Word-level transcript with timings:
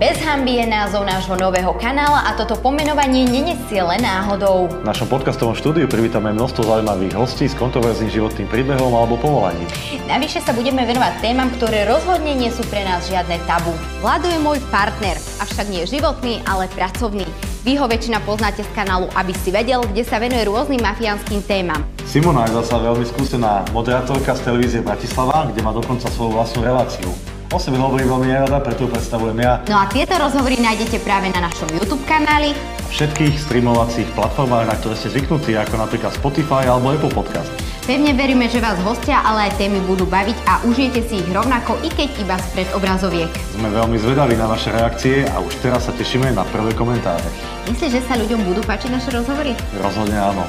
Bez 0.00 0.16
hamby 0.24 0.56
je 0.56 0.64
názov 0.64 1.04
nášho 1.04 1.36
nového 1.36 1.76
kanála 1.76 2.24
a 2.24 2.32
toto 2.32 2.56
pomenovanie 2.56 3.28
nenesie 3.28 3.84
len 3.84 4.00
náhodou. 4.00 4.72
V 4.80 4.88
našom 4.88 5.04
podcastovom 5.12 5.52
štúdiu 5.52 5.84
privítame 5.92 6.32
množstvo 6.32 6.64
zaujímavých 6.64 7.20
hostí 7.20 7.44
s 7.44 7.52
kontroverzným 7.52 8.08
životným 8.08 8.48
príbehom 8.48 8.96
alebo 8.96 9.20
povolaním. 9.20 9.68
Navyše 10.08 10.40
sa 10.40 10.56
budeme 10.56 10.88
venovať 10.88 11.20
témam, 11.20 11.52
ktoré 11.52 11.84
rozhodne 11.84 12.32
nie 12.32 12.48
sú 12.48 12.64
pre 12.72 12.80
nás 12.80 13.12
žiadne 13.12 13.44
tabu. 13.44 13.76
Vlado 14.00 14.24
je 14.24 14.40
môj 14.40 14.56
partner, 14.72 15.20
avšak 15.36 15.68
nie 15.68 15.84
životný, 15.84 16.40
ale 16.48 16.64
pracovný. 16.72 17.28
Vy 17.68 17.76
ho 17.76 17.84
väčšina 17.84 18.24
poznáte 18.24 18.64
z 18.64 18.72
kanálu 18.72 19.04
Aby 19.12 19.36
si 19.36 19.52
vedel, 19.52 19.84
kde 19.84 20.00
sa 20.08 20.16
venuje 20.16 20.48
rôznym 20.48 20.80
mafiánskym 20.80 21.44
témam. 21.44 21.84
Simona 22.08 22.48
je 22.48 22.56
zasa 22.56 22.80
veľmi 22.80 23.04
skúsená 23.04 23.68
moderátorka 23.76 24.32
z 24.32 24.48
televízie 24.48 24.80
Bratislava, 24.80 25.44
kde 25.52 25.60
má 25.60 25.76
dokonca 25.76 26.08
svoju 26.08 26.40
vlastnú 26.40 26.64
reláciu. 26.64 27.12
O 27.50 27.58
sebe 27.58 27.82
hovorím 27.82 28.06
veľmi 28.14 28.30
nerada, 28.30 28.62
preto 28.62 28.86
predstavujem 28.86 29.42
ja. 29.42 29.58
No 29.66 29.82
a 29.82 29.90
tieto 29.90 30.14
rozhovory 30.14 30.62
nájdete 30.62 31.02
práve 31.02 31.34
na 31.34 31.50
našom 31.50 31.66
YouTube 31.74 31.98
kanáli. 32.06 32.54
Všetkých 32.94 33.34
streamovacích 33.42 34.06
platformách, 34.14 34.70
na 34.70 34.78
ktoré 34.78 34.94
ste 34.94 35.10
zvyknutí, 35.10 35.58
ako 35.58 35.82
napríklad 35.82 36.14
Spotify 36.14 36.70
alebo 36.70 36.94
Apple 36.94 37.10
Podcast. 37.10 37.50
Pevne 37.90 38.14
veríme, 38.14 38.46
že 38.46 38.62
vás 38.62 38.78
hostia, 38.86 39.18
ale 39.26 39.50
aj 39.50 39.58
témy 39.58 39.82
budú 39.82 40.06
baviť 40.06 40.38
a 40.46 40.62
užijete 40.62 41.02
si 41.10 41.26
ich 41.26 41.30
rovnako, 41.34 41.74
i 41.82 41.90
keď 41.90 42.22
iba 42.22 42.38
spred 42.38 42.70
obrazoviek. 42.70 43.34
Sme 43.58 43.66
veľmi 43.66 43.98
zvedaví 43.98 44.38
na 44.38 44.46
vaše 44.46 44.70
reakcie 44.70 45.26
a 45.26 45.42
už 45.42 45.50
teraz 45.58 45.90
sa 45.90 45.92
tešíme 45.98 46.30
na 46.30 46.46
prvé 46.54 46.70
komentáre. 46.78 47.26
Myslíš, 47.66 47.98
že 47.98 48.06
sa 48.06 48.14
ľuďom 48.14 48.46
budú 48.46 48.62
páčiť 48.62 48.94
naše 48.94 49.10
rozhovory? 49.10 49.58
Rozhodne 49.82 50.22
áno. 50.22 50.46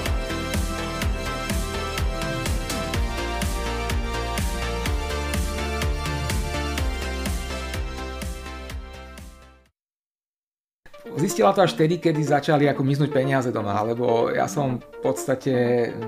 Zistila 11.19 11.51
to 11.51 11.61
až 11.61 11.75
vtedy, 11.75 11.99
kedy 11.99 12.23
začali 12.23 12.71
ako 12.71 12.81
miznúť 12.87 13.11
peniaze 13.11 13.49
doma, 13.51 13.75
lebo 13.83 14.31
ja 14.31 14.47
som 14.47 14.79
podstate 15.01 15.53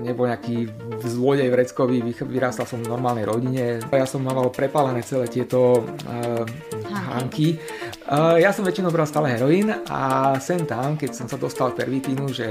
nebol 0.00 0.30
nejaký 0.30 0.70
zlodej 1.02 1.50
vreckový, 1.50 2.00
vyrástal 2.30 2.64
som 2.64 2.80
v 2.80 2.88
normálnej 2.88 3.26
rodine. 3.26 3.82
Ja 3.90 4.06
som 4.06 4.22
mal 4.22 4.38
prepálené 4.54 5.02
celé 5.02 5.26
tieto 5.26 5.82
uh, 5.82 6.44
hánky. 7.10 7.58
Uh, 8.04 8.38
ja 8.38 8.54
som 8.54 8.62
väčšinou 8.62 8.94
bral 8.94 9.08
stále 9.08 9.34
heroín 9.34 9.72
a 9.90 10.34
sem 10.38 10.62
tam, 10.62 10.94
keď 10.94 11.10
som 11.16 11.26
sa 11.26 11.40
dostal 11.40 11.74
pervitínu, 11.74 12.30
že 12.30 12.46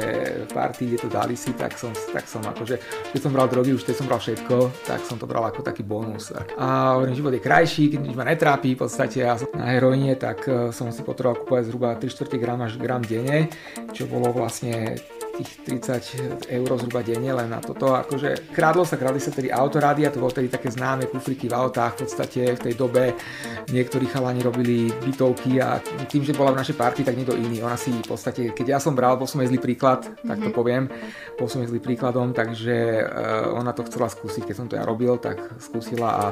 party, 0.52 0.94
kde 0.94 0.97
to 0.97 1.09
dali 1.09 1.38
si, 1.38 1.55
tak 1.55 1.77
som, 1.80 1.95
tak 2.11 2.27
som 2.27 2.44
akože, 2.44 2.75
keď 3.16 3.19
som 3.21 3.31
bral 3.31 3.47
drogy, 3.47 3.71
už 3.71 3.88
keď 3.88 3.95
som 3.95 4.08
bral 4.09 4.19
všetko, 4.19 4.55
tak 4.83 4.99
som 5.08 5.16
to 5.16 5.30
bral 5.30 5.45
ako 5.47 5.64
taký 5.64 5.86
bonus. 5.86 6.33
A 6.59 6.97
hovorím, 6.97 7.16
život 7.16 7.33
je 7.38 7.41
krajší, 7.41 7.94
keď 7.94 7.99
nič 8.02 8.16
ma 8.17 8.25
netrápi, 8.27 8.75
v 8.75 8.81
podstate 8.83 9.23
ja 9.23 9.38
som 9.39 9.47
na 9.55 9.71
heroíne, 9.71 10.17
tak 10.19 10.44
uh, 10.49 10.73
som 10.75 10.91
si 10.91 11.05
potreboval 11.05 11.45
kúpovať 11.45 11.64
zhruba 11.69 11.95
3 11.95 12.09
4 12.09 12.41
gram 12.41 12.59
až 12.66 12.75
gram 12.81 13.05
denne, 13.05 13.47
čo 13.94 14.09
bolo 14.09 14.33
vlastne 14.33 14.97
tých 15.34 15.66
30 15.66 16.45
eur 16.45 16.70
zhruba 16.78 17.02
denne 17.02 17.34
len 17.34 17.50
na 17.50 17.58
toto. 17.58 17.98
Akože 17.98 18.53
krádlo 18.53 18.86
sa, 18.86 19.02
krádli 19.02 19.17
sa 19.17 19.34
tedy 19.34 19.50
autorádia, 19.50 20.14
to 20.14 20.22
bolo 20.22 20.30
tedy 20.30 20.45
také 20.45 20.70
známe 20.70 21.09
kufriky 21.09 21.50
v 21.50 21.58
autách, 21.58 21.98
v 21.98 22.00
podstate 22.06 22.42
v 22.53 22.62
tej 22.62 22.73
dobe 22.78 23.17
niektorí 23.73 24.06
chalani 24.06 24.45
robili 24.45 24.94
bytovky 25.02 25.58
a 25.58 25.81
tým, 26.06 26.22
že 26.22 26.38
bola 26.38 26.54
v 26.54 26.61
našej 26.61 26.78
party, 26.78 27.02
tak 27.02 27.17
niekto 27.17 27.34
iný. 27.34 27.66
Ona 27.66 27.73
si 27.73 27.89
v 27.89 28.06
podstate, 28.06 28.54
keď 28.54 28.78
ja 28.78 28.80
som 28.80 28.94
bral, 28.94 29.17
bol 29.17 29.26
som 29.26 29.42
jej 29.42 29.50
zlý 29.50 29.58
príklad, 29.58 30.06
mm-hmm. 30.06 30.30
tak 30.30 30.38
to 30.38 30.50
mhm. 30.54 30.56
poviem, 30.56 30.84
bol 31.34 31.50
som 31.50 31.66
jej 31.66 31.70
zlý 31.73 31.81
príkladom, 31.81 32.30
takže 32.38 33.02
uh, 33.02 33.58
ona 33.58 33.73
to 33.73 33.81
chcela 33.89 34.14
skúsiť, 34.14 34.45
keď 34.45 34.56
som 34.56 34.67
to 34.70 34.78
ja 34.78 34.86
robil, 34.86 35.17
tak 35.17 35.42
skúsila 35.58 36.09
a 36.14 36.26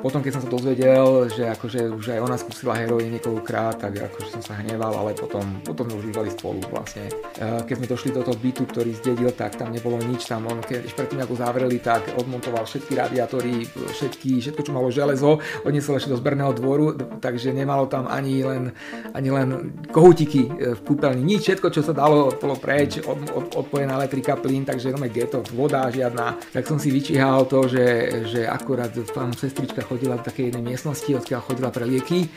potom, 0.00 0.24
keď 0.24 0.40
som 0.40 0.42
sa 0.46 0.50
dozvedel, 0.50 1.28
že 1.28 1.52
akože 1.52 1.92
už 1.92 2.16
aj 2.16 2.20
ona 2.24 2.36
skúsila 2.40 2.80
heroín 2.80 3.12
niekoľkokrát, 3.12 3.82
tak 3.82 3.92
akože 3.98 4.40
som 4.40 4.42
sa 4.42 4.56
hneval, 4.62 4.94
ale 4.94 5.12
potom, 5.12 5.44
potom 5.66 5.90
sme 5.90 6.00
už 6.00 6.06
bývali 6.14 6.30
spolu 6.32 6.64
vlastne. 6.72 7.12
Uh, 7.36 7.60
keď 7.68 7.74
sme 7.76 7.86
došli 7.90 8.10
do 8.16 8.22
toho 8.24 8.37
bytu, 8.38 8.62
ktorý 8.64 8.94
zdedil, 8.94 9.30
tak 9.34 9.58
tam 9.58 9.74
nebolo 9.74 9.98
nič. 9.98 10.24
Tam 10.30 10.46
on, 10.46 10.62
keď 10.62 10.86
predtým 10.94 11.20
ako 11.26 11.34
zavreli, 11.34 11.82
tak 11.82 12.14
odmontoval 12.14 12.64
všetky 12.64 12.94
radiátory, 12.94 13.66
všetky, 13.68 14.38
všetko, 14.38 14.60
čo 14.62 14.72
malo 14.72 14.88
železo, 14.94 15.42
odniesol 15.66 15.98
ešte 15.98 16.14
do 16.14 16.20
zberného 16.20 16.54
dvoru, 16.54 16.94
takže 17.18 17.50
nemalo 17.50 17.90
tam 17.90 18.06
ani 18.06 18.46
len, 18.46 18.70
ani 19.12 19.28
len 19.28 19.48
kohutiky 19.90 20.46
e, 20.46 20.50
v 20.78 20.80
kúpeľni. 20.86 21.22
Nič, 21.26 21.50
všetko, 21.50 21.68
čo 21.74 21.82
sa 21.82 21.92
dalo, 21.92 22.30
bolo 22.38 22.54
preč, 22.56 23.02
od, 23.02 23.18
od, 23.34 23.44
odpojená 23.58 23.98
elektrika, 23.98 24.38
plyn, 24.38 24.62
takže 24.62 24.94
no 24.94 25.02
geto, 25.10 25.42
voda 25.52 25.90
žiadna. 25.90 26.38
Tak 26.54 26.64
som 26.64 26.78
si 26.78 26.94
vyčíhal 26.94 27.50
to, 27.50 27.66
že, 27.66 27.86
že 28.30 28.40
akurát 28.46 28.94
tam 29.10 29.34
sestrička 29.34 29.82
chodila 29.82 30.16
v 30.22 30.26
takej 30.30 30.44
jednej 30.52 30.64
miestnosti, 30.74 31.10
odkiaľ 31.10 31.40
chodila 31.42 31.70
pre 31.74 31.84
lieky 31.84 32.30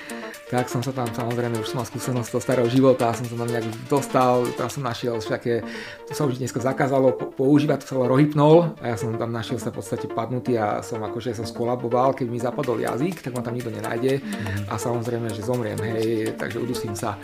tak 0.51 0.67
som 0.67 0.83
sa 0.83 0.91
tam 0.91 1.07
samozrejme, 1.07 1.63
už 1.63 1.71
som 1.71 1.79
mal 1.79 1.87
skúsenosť 1.87 2.27
toho 2.27 2.43
starého 2.43 2.67
života, 2.67 3.15
som 3.15 3.23
sa 3.23 3.39
tam 3.39 3.47
nejak 3.47 3.63
dostal, 3.87 4.43
tam 4.59 4.67
som 4.67 4.83
našiel 4.83 5.15
všaké, 5.23 5.63
to 6.05 6.11
sa 6.11 6.27
už 6.27 6.43
dneska 6.43 6.59
zakázalo 6.59 7.15
používať, 7.39 7.87
to 7.87 7.95
sa 7.95 7.95
rohypnol 7.95 8.75
a 8.83 8.91
ja 8.91 8.99
som 8.99 9.15
tam 9.15 9.31
našiel 9.31 9.63
sa 9.63 9.71
v 9.71 9.79
podstate 9.79 10.11
padnutý 10.11 10.59
a 10.59 10.83
som 10.83 10.99
akože 10.99 11.39
som 11.39 11.47
skolaboval, 11.47 12.11
keď 12.11 12.27
mi 12.27 12.35
zapadol 12.35 12.83
jazyk, 12.83 13.23
tak 13.23 13.31
ma 13.31 13.39
tam 13.39 13.55
nikto 13.55 13.71
nenájde 13.71 14.19
mm. 14.19 14.67
a 14.67 14.75
samozrejme, 14.75 15.31
že 15.31 15.47
zomriem, 15.47 15.79
hej, 15.79 16.35
takže 16.35 16.59
udusím 16.59 16.99
sa. 16.99 17.15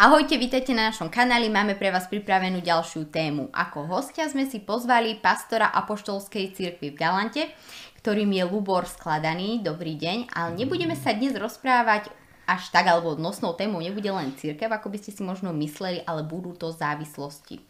Ahojte, 0.00 0.40
vítajte 0.40 0.72
na 0.72 0.88
našom 0.88 1.12
kanáli, 1.12 1.52
máme 1.52 1.76
pre 1.76 1.92
vás 1.92 2.08
pripravenú 2.08 2.64
ďalšiu 2.64 3.12
tému. 3.12 3.52
Ako 3.52 3.84
hostia 3.84 4.24
sme 4.24 4.48
si 4.48 4.56
pozvali 4.56 5.20
pastora 5.20 5.68
Apoštolskej 5.68 6.56
cirkvi 6.56 6.96
v 6.96 6.96
Galante, 6.96 7.52
ktorým 8.00 8.32
je 8.32 8.44
Lubor 8.48 8.88
Skladaný. 8.88 9.60
Dobrý 9.60 10.00
deň, 10.00 10.32
ale 10.32 10.56
nebudeme 10.56 10.96
sa 10.96 11.12
dnes 11.12 11.36
rozprávať 11.36 12.08
až 12.48 12.72
tak, 12.72 12.88
alebo 12.88 13.20
nosnou 13.20 13.52
témou 13.52 13.84
nebude 13.84 14.08
len 14.08 14.32
církev, 14.32 14.72
ako 14.72 14.88
by 14.88 14.98
ste 14.98 15.12
si 15.12 15.22
možno 15.22 15.52
mysleli, 15.52 16.00
ale 16.08 16.24
budú 16.24 16.56
to 16.56 16.72
závislosti. 16.72 17.60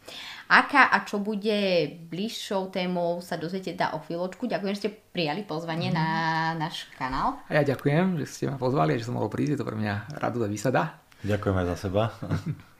Aká 0.47 0.95
a 0.95 1.03
čo 1.03 1.19
bude 1.19 1.91
bližšou 2.07 2.71
témou 2.71 3.19
sa 3.19 3.35
dozviete 3.35 3.75
teda 3.75 3.99
o 3.99 4.01
chvíľočku. 4.01 4.47
Ďakujem, 4.47 4.73
že 4.73 4.81
ste 4.87 4.95
prijali 5.11 5.43
pozvanie 5.43 5.91
mm. 5.91 5.95
na 5.95 6.07
náš 6.55 6.87
kanál. 6.95 7.43
A 7.51 7.59
ja 7.59 7.67
ďakujem, 7.67 8.15
že 8.23 8.25
ste 8.31 8.43
ma 8.47 8.55
pozvali 8.55 8.95
a 8.95 8.99
že 8.99 9.11
som 9.11 9.19
mohol 9.19 9.27
prísť. 9.27 9.55
Je 9.55 9.59
to 9.59 9.67
pre 9.67 9.75
mňa 9.75 10.23
radová 10.23 10.47
výsada. 10.47 10.81
Ďakujem 10.83 11.02
aj 11.23 11.67
za 11.73 11.77
seba. 11.89 12.11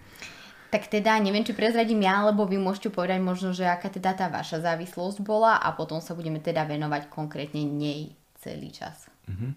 Tak 0.74 0.90
teda 0.90 1.22
neviem, 1.22 1.46
či 1.46 1.54
prezradím 1.54 2.02
ja, 2.02 2.26
alebo 2.26 2.50
vy 2.50 2.58
môžete 2.58 2.90
povedať 2.90 3.22
možno, 3.22 3.54
že 3.54 3.62
aká 3.62 3.94
teda 3.94 4.18
tá 4.18 4.26
vaša 4.26 4.58
závislosť 4.58 5.22
bola 5.22 5.62
a 5.62 5.70
potom 5.78 6.02
sa 6.02 6.18
budeme 6.18 6.42
teda 6.42 6.66
venovať 6.66 7.14
konkrétne 7.14 7.62
nej 7.62 8.10
celý 8.42 8.74
čas. 8.74 9.06
Mm-hmm. 9.30 9.52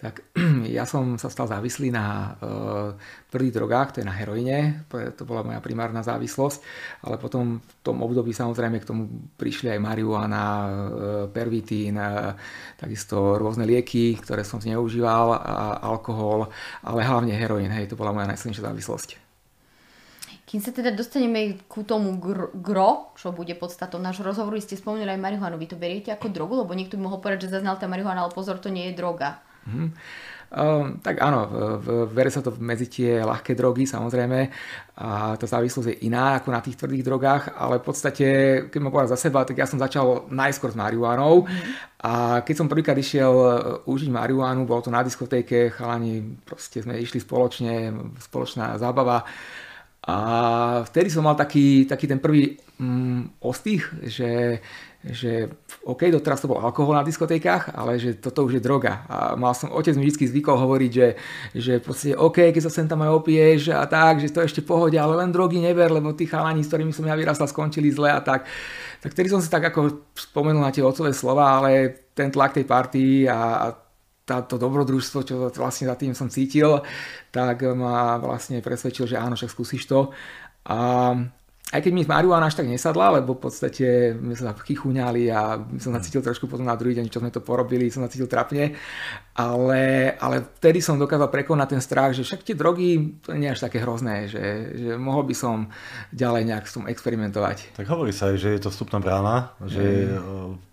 Tak 0.00 0.32
ja 0.76 0.88
som 0.88 1.20
sa 1.20 1.28
stal 1.28 1.44
závislý 1.44 1.92
na 1.92 2.32
uh, 2.40 2.96
tvrdých 3.28 3.56
drogách, 3.60 3.88
to 3.92 4.00
je 4.00 4.08
na 4.08 4.16
heroine, 4.16 4.88
to 4.88 5.28
bola 5.28 5.44
moja 5.44 5.60
primárna 5.60 6.00
závislosť, 6.00 6.58
ale 7.04 7.20
potom 7.20 7.60
v 7.60 7.72
tom 7.84 8.00
období 8.00 8.32
samozrejme 8.32 8.80
k 8.80 8.88
tomu 8.88 9.12
prišli 9.36 9.76
aj 9.76 9.84
marihuana, 9.84 10.44
uh, 10.44 10.68
pervitín, 11.28 12.00
uh, 12.00 12.32
takisto 12.80 13.36
rôzne 13.36 13.68
lieky, 13.68 14.16
ktoré 14.24 14.40
som 14.40 14.56
zneužíval, 14.56 15.36
a 15.36 15.84
alkohol, 15.84 16.48
ale 16.80 17.04
hlavne 17.04 17.36
heroín, 17.36 17.68
hej, 17.68 17.92
to 17.92 18.00
bola 18.00 18.16
moja 18.16 18.32
najsilnejšia 18.32 18.72
závislosť. 18.72 19.30
Kým 20.50 20.58
sa 20.58 20.74
teda 20.74 20.90
dostaneme 20.90 21.62
ku 21.70 21.86
tomu 21.86 22.18
gr- 22.18 22.50
gro, 22.50 23.14
čo 23.14 23.30
bude 23.30 23.54
podstatou 23.54 24.02
nášho 24.02 24.26
rozhovoru, 24.26 24.58
ste 24.58 24.74
spomenuli 24.74 25.14
aj 25.14 25.22
marihuanu. 25.22 25.54
Vy 25.54 25.70
to 25.70 25.78
beriete 25.78 26.10
ako 26.10 26.26
drogu? 26.26 26.58
Lebo 26.58 26.74
niekto 26.74 26.98
by 26.98 27.06
mohol 27.06 27.22
povedať, 27.22 27.46
že 27.46 27.62
zaznal 27.62 27.78
tá 27.78 27.86
marihuana, 27.86 28.26
ale 28.26 28.34
pozor, 28.34 28.58
to 28.58 28.66
nie 28.66 28.90
je 28.90 28.98
droga. 28.98 29.38
Mm-hmm. 29.68 29.88
Uh, 30.50 30.98
tak 30.98 31.22
áno, 31.22 31.46
v, 31.78 32.10
vere 32.10 32.26
sa 32.26 32.42
to 32.42 32.50
medzi 32.58 32.90
tie 32.90 33.22
ľahké 33.22 33.54
drogy 33.54 33.86
samozrejme 33.86 34.50
a 34.98 35.38
tá 35.38 35.46
závislosť 35.46 35.94
je 35.94 36.10
iná 36.10 36.42
ako 36.42 36.50
na 36.50 36.58
tých 36.58 36.74
tvrdých 36.74 37.06
drogách, 37.06 37.54
ale 37.54 37.78
v 37.78 37.86
podstate, 37.86 38.26
keď 38.66 38.80
ma 38.82 38.90
povedal 38.90 39.14
za 39.14 39.30
seba, 39.30 39.46
tak 39.46 39.62
ja 39.62 39.70
som 39.70 39.78
začal 39.78 40.26
najskôr 40.26 40.74
s 40.74 40.80
marihuanou 40.80 41.46
mm. 41.46 41.62
a 42.02 42.42
keď 42.42 42.54
som 42.58 42.66
prvýkrát 42.66 42.98
išiel 42.98 43.30
e, 43.30 43.48
užiť 43.86 44.10
marihuanu, 44.10 44.66
bolo 44.66 44.82
to 44.82 44.90
na 44.90 45.06
diskotéke, 45.06 45.70
chalani, 45.70 46.18
proste 46.42 46.82
sme 46.82 46.98
išli 46.98 47.22
spoločne, 47.22 47.94
spoločná 48.18 48.74
zábava 48.74 49.22
a 50.02 50.16
vtedy 50.82 51.14
som 51.14 51.30
mal 51.30 51.38
taký, 51.38 51.86
taký 51.86 52.10
ten 52.10 52.18
prvý 52.18 52.58
mm, 52.74 53.38
ostých, 53.46 53.86
že, 54.02 54.58
že 55.00 55.48
OK, 55.88 56.12
doteraz 56.12 56.44
to 56.44 56.50
bol 56.52 56.60
alkohol 56.60 56.92
na 56.92 57.00
diskotékach, 57.00 57.72
ale 57.72 57.96
že 57.96 58.20
toto 58.20 58.44
už 58.44 58.60
je 58.60 58.62
droga. 58.62 59.08
A 59.08 59.32
mal 59.32 59.56
som, 59.56 59.72
otec 59.72 59.96
mi 59.96 60.04
vždy 60.04 60.28
zvykol 60.28 60.60
hovoriť, 60.60 60.92
že, 60.92 61.08
že 61.56 61.72
podstate 61.80 62.12
OK, 62.20 62.52
keď 62.52 62.62
sa 62.68 62.72
sem 62.72 62.84
tam 62.84 63.00
aj 63.00 63.16
opieš 63.16 63.72
a 63.72 63.88
tak, 63.88 64.20
že 64.20 64.28
to 64.28 64.44
ešte 64.44 64.60
pohode, 64.60 65.00
ale 65.00 65.16
len 65.16 65.32
drogy 65.32 65.56
never, 65.56 65.88
lebo 65.88 66.12
tí 66.12 66.28
chalani, 66.28 66.60
s 66.60 66.68
ktorými 66.68 66.92
som 66.92 67.08
ja 67.08 67.16
vyrastal, 67.16 67.48
skončili 67.48 67.88
zle 67.88 68.12
a 68.12 68.20
tak. 68.20 68.44
Tak 69.00 69.16
vtedy 69.16 69.32
som 69.32 69.40
si 69.40 69.48
tak 69.48 69.72
ako 69.72 70.12
spomenul 70.12 70.60
na 70.60 70.68
tie 70.68 70.84
otcové 70.84 71.16
slova, 71.16 71.64
ale 71.64 72.04
ten 72.12 72.28
tlak 72.28 72.52
tej 72.52 72.68
party 72.68 73.24
a, 73.24 73.40
a 73.40 73.66
táto 74.28 74.60
dobrodružstvo, 74.60 75.18
čo 75.24 75.34
vlastne 75.56 75.88
za 75.88 75.96
tým 75.96 76.12
som 76.12 76.28
cítil, 76.28 76.84
tak 77.32 77.64
ma 77.72 78.20
vlastne 78.20 78.60
presvedčil, 78.60 79.08
že 79.08 79.16
áno, 79.16 79.34
však 79.34 79.50
skúsiš 79.50 79.88
to. 79.88 80.12
A 80.68 81.16
aj 81.70 81.80
keď 81.86 81.92
mi 81.94 82.02
marihuana 82.02 82.50
až 82.50 82.58
tak 82.58 82.66
nesadla, 82.66 83.22
lebo 83.22 83.38
v 83.38 83.46
podstate 83.46 84.10
my 84.18 84.34
sa 84.34 84.50
chychúňali 84.58 85.30
a 85.30 85.62
som 85.78 85.94
sa 85.94 86.02
cítil 86.02 86.18
trošku 86.18 86.50
potom 86.50 86.66
na 86.66 86.74
druhý 86.74 86.98
deň, 86.98 87.06
čo 87.06 87.22
sme 87.22 87.30
to 87.30 87.38
porobili, 87.38 87.86
som 87.94 88.02
sa 88.02 88.10
cítil 88.10 88.26
trapne, 88.26 88.74
ale, 89.38 90.14
ale 90.18 90.50
vtedy 90.58 90.82
som 90.82 90.98
dokázal 90.98 91.30
prekonať 91.30 91.68
ten 91.78 91.82
strach, 91.82 92.10
že 92.10 92.26
však 92.26 92.42
tie 92.42 92.58
drogy 92.58 93.22
to 93.22 93.38
nie 93.38 93.46
je 93.46 93.54
až 93.54 93.70
také 93.70 93.78
hrozné, 93.78 94.26
že, 94.26 94.74
že 94.74 94.90
mohol 94.98 95.22
by 95.30 95.34
som 95.38 95.70
ďalej 96.10 96.42
nejak 96.50 96.66
s 96.66 96.74
tom 96.74 96.90
experimentovať. 96.90 97.78
Tak 97.78 97.86
hovorí 97.86 98.10
sa 98.10 98.34
aj, 98.34 98.36
že 98.42 98.50
je 98.58 98.60
to 98.66 98.74
vstupná 98.74 98.98
brána, 98.98 99.54
že 99.62 100.10
mm. 100.10 100.69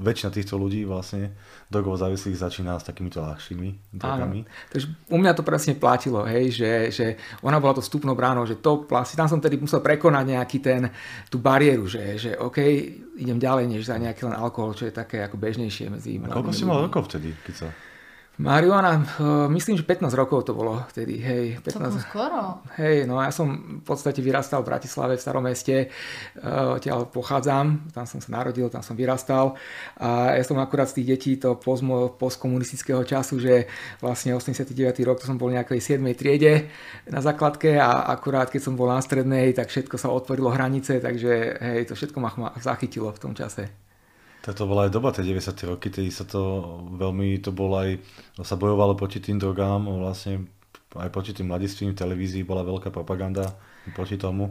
Väčšina 0.00 0.32
týchto 0.32 0.56
ľudí 0.56 0.88
vlastne 0.88 1.36
drogovo 1.68 1.92
závislých 1.92 2.32
začína 2.32 2.80
s 2.80 2.88
takýmito 2.88 3.20
ľahšími 3.20 3.92
drogami. 3.92 4.40
Áno. 4.40 4.48
Takže 4.72 4.86
u 5.12 5.16
mňa 5.20 5.32
to 5.36 5.44
presne 5.44 5.76
platilo, 5.76 6.24
hej, 6.24 6.48
že, 6.48 6.72
že 6.88 7.06
ona 7.44 7.60
bola 7.60 7.76
to 7.76 7.84
vstupnou 7.84 8.16
bránou, 8.16 8.48
že 8.48 8.56
to 8.56 8.88
vlastne, 8.88 9.20
tam 9.20 9.28
som 9.28 9.40
tedy 9.40 9.60
musel 9.60 9.84
prekonať 9.84 10.24
nejaký 10.32 10.58
ten, 10.64 10.88
tú 11.28 11.36
bariéru, 11.36 11.84
že, 11.84 12.16
že 12.16 12.30
OK, 12.40 12.56
idem 13.20 13.36
ďalej 13.36 13.68
než 13.68 13.84
za 13.84 14.00
nejaký 14.00 14.24
len 14.24 14.36
alkohol, 14.36 14.72
čo 14.72 14.88
je 14.88 14.96
také 14.96 15.20
ako 15.20 15.36
bežnejšie 15.36 15.92
medzi 15.92 16.16
Koľko 16.16 16.56
si 16.56 16.64
mal 16.64 16.80
rokov 16.80 17.12
vtedy, 17.12 17.36
keď 17.44 17.54
sa 17.54 17.68
Marihuana, 18.40 19.04
eh, 19.04 19.48
myslím, 19.52 19.76
že 19.76 19.84
15 19.84 20.16
rokov 20.16 20.48
to 20.48 20.56
bolo 20.56 20.80
vtedy, 20.88 21.20
hej. 21.20 21.60
15, 21.60 22.00
skoro. 22.08 22.64
Hej, 22.80 23.04
no 23.04 23.20
ja 23.20 23.28
som 23.28 23.52
v 23.52 23.84
podstate 23.84 24.24
vyrastal 24.24 24.64
v 24.64 24.72
Bratislave, 24.72 25.20
v 25.20 25.20
starom 25.20 25.44
meste, 25.44 25.92
eh, 25.92 26.72
odtiaľ 26.72 27.04
pochádzam, 27.12 27.92
tam 27.92 28.08
som 28.08 28.16
sa 28.16 28.32
narodil, 28.32 28.72
tam 28.72 28.80
som 28.80 28.96
vyrastal 28.96 29.60
a 30.00 30.40
ja 30.40 30.44
som 30.48 30.56
akurát 30.56 30.88
z 30.88 31.04
tých 31.04 31.08
detí 31.12 31.32
to 31.36 31.60
pozmo, 31.60 32.16
postkomunistického 32.16 33.04
času, 33.04 33.36
že 33.36 33.68
vlastne 34.00 34.32
89. 34.32 35.04
rok, 35.04 35.20
to 35.20 35.28
som 35.28 35.36
bol 35.36 35.52
nejakej 35.52 36.00
7. 36.00 36.16
triede 36.16 36.72
na 37.12 37.20
základke 37.20 37.76
a 37.76 38.08
akurát 38.08 38.48
keď 38.48 38.62
som 38.64 38.72
bol 38.72 38.88
na 38.88 39.04
strednej, 39.04 39.52
tak 39.52 39.68
všetko 39.68 40.00
sa 40.00 40.08
otvorilo 40.08 40.48
hranice, 40.48 40.96
takže 40.96 41.60
hej, 41.60 41.84
to 41.84 41.92
všetko 41.92 42.16
ma 42.16 42.32
zachytilo 42.56 43.12
v 43.12 43.20
tom 43.20 43.36
čase. 43.36 43.89
Tak 44.40 44.56
to 44.56 44.64
bola 44.64 44.88
aj 44.88 44.96
doba, 44.96 45.12
tie 45.12 45.20
90. 45.20 45.52
roky, 45.68 45.92
tedy 45.92 46.08
sa 46.08 46.24
to 46.24 46.40
veľmi, 46.96 47.44
to 47.44 47.52
bolo 47.52 47.76
aj, 47.76 48.00
sa 48.40 48.56
bojovalo 48.56 48.96
proti 48.96 49.20
tým 49.20 49.36
drogám, 49.36 49.84
vlastne 49.84 50.48
aj 50.96 51.12
proti 51.12 51.36
tým 51.36 51.52
mladistvím 51.52 51.92
v 51.92 52.00
televízii 52.00 52.42
bola 52.42 52.66
veľká 52.66 52.88
propaganda 52.90 53.52
proti 53.92 54.16
tomu. 54.16 54.50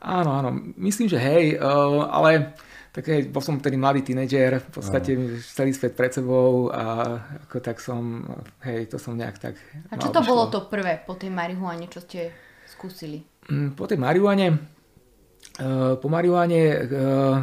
Áno, 0.00 0.30
áno, 0.32 0.50
myslím, 0.80 1.12
že 1.12 1.20
hej, 1.20 1.56
eh, 1.56 2.00
ale 2.08 2.56
tak 2.90 3.06
hej, 3.06 3.30
bol 3.30 3.38
som 3.38 3.60
tedy 3.62 3.78
mladý 3.78 4.02
tínedžer, 4.02 4.58
v 4.58 4.70
podstate 4.74 5.14
áno. 5.14 5.38
celý 5.38 5.70
svet 5.70 5.94
pred 5.94 6.10
sebou 6.10 6.74
a 6.74 7.16
ako 7.46 7.56
tak 7.62 7.78
som, 7.78 8.26
hej, 8.66 8.90
to 8.90 8.98
som 8.98 9.14
nejak 9.14 9.38
tak... 9.38 9.54
A 9.92 10.00
čo 10.00 10.10
to 10.10 10.26
bolo 10.26 10.50
to 10.50 10.66
prvé 10.66 10.98
po 11.06 11.14
tej 11.14 11.30
marihuane, 11.30 11.86
čo 11.86 12.02
ste 12.02 12.34
skúsili? 12.66 13.22
Mm, 13.46 13.78
po 13.78 13.86
tej 13.86 14.00
marihuane, 14.00 14.46
eh, 15.60 15.94
po 16.00 16.06
marihuane 16.10 16.60
eh, 16.82 17.38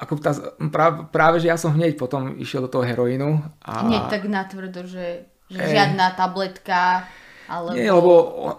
ako 0.00 0.12
tá, 0.16 0.32
práve, 0.72 0.96
práve, 1.12 1.36
že 1.44 1.52
ja 1.52 1.60
som 1.60 1.76
hneď 1.76 2.00
potom 2.00 2.40
išiel 2.40 2.64
do 2.64 2.72
toho 2.72 2.84
heroínu. 2.88 3.36
A... 3.60 3.84
Hneď 3.84 4.08
tak 4.08 4.24
natvrdo, 4.24 4.88
že, 4.88 5.28
že 5.52 5.60
Ej. 5.60 5.70
žiadna 5.76 6.16
tabletka, 6.16 7.04
alebo... 7.50 7.76
Nie, 7.76 7.90
lebo 7.92 8.12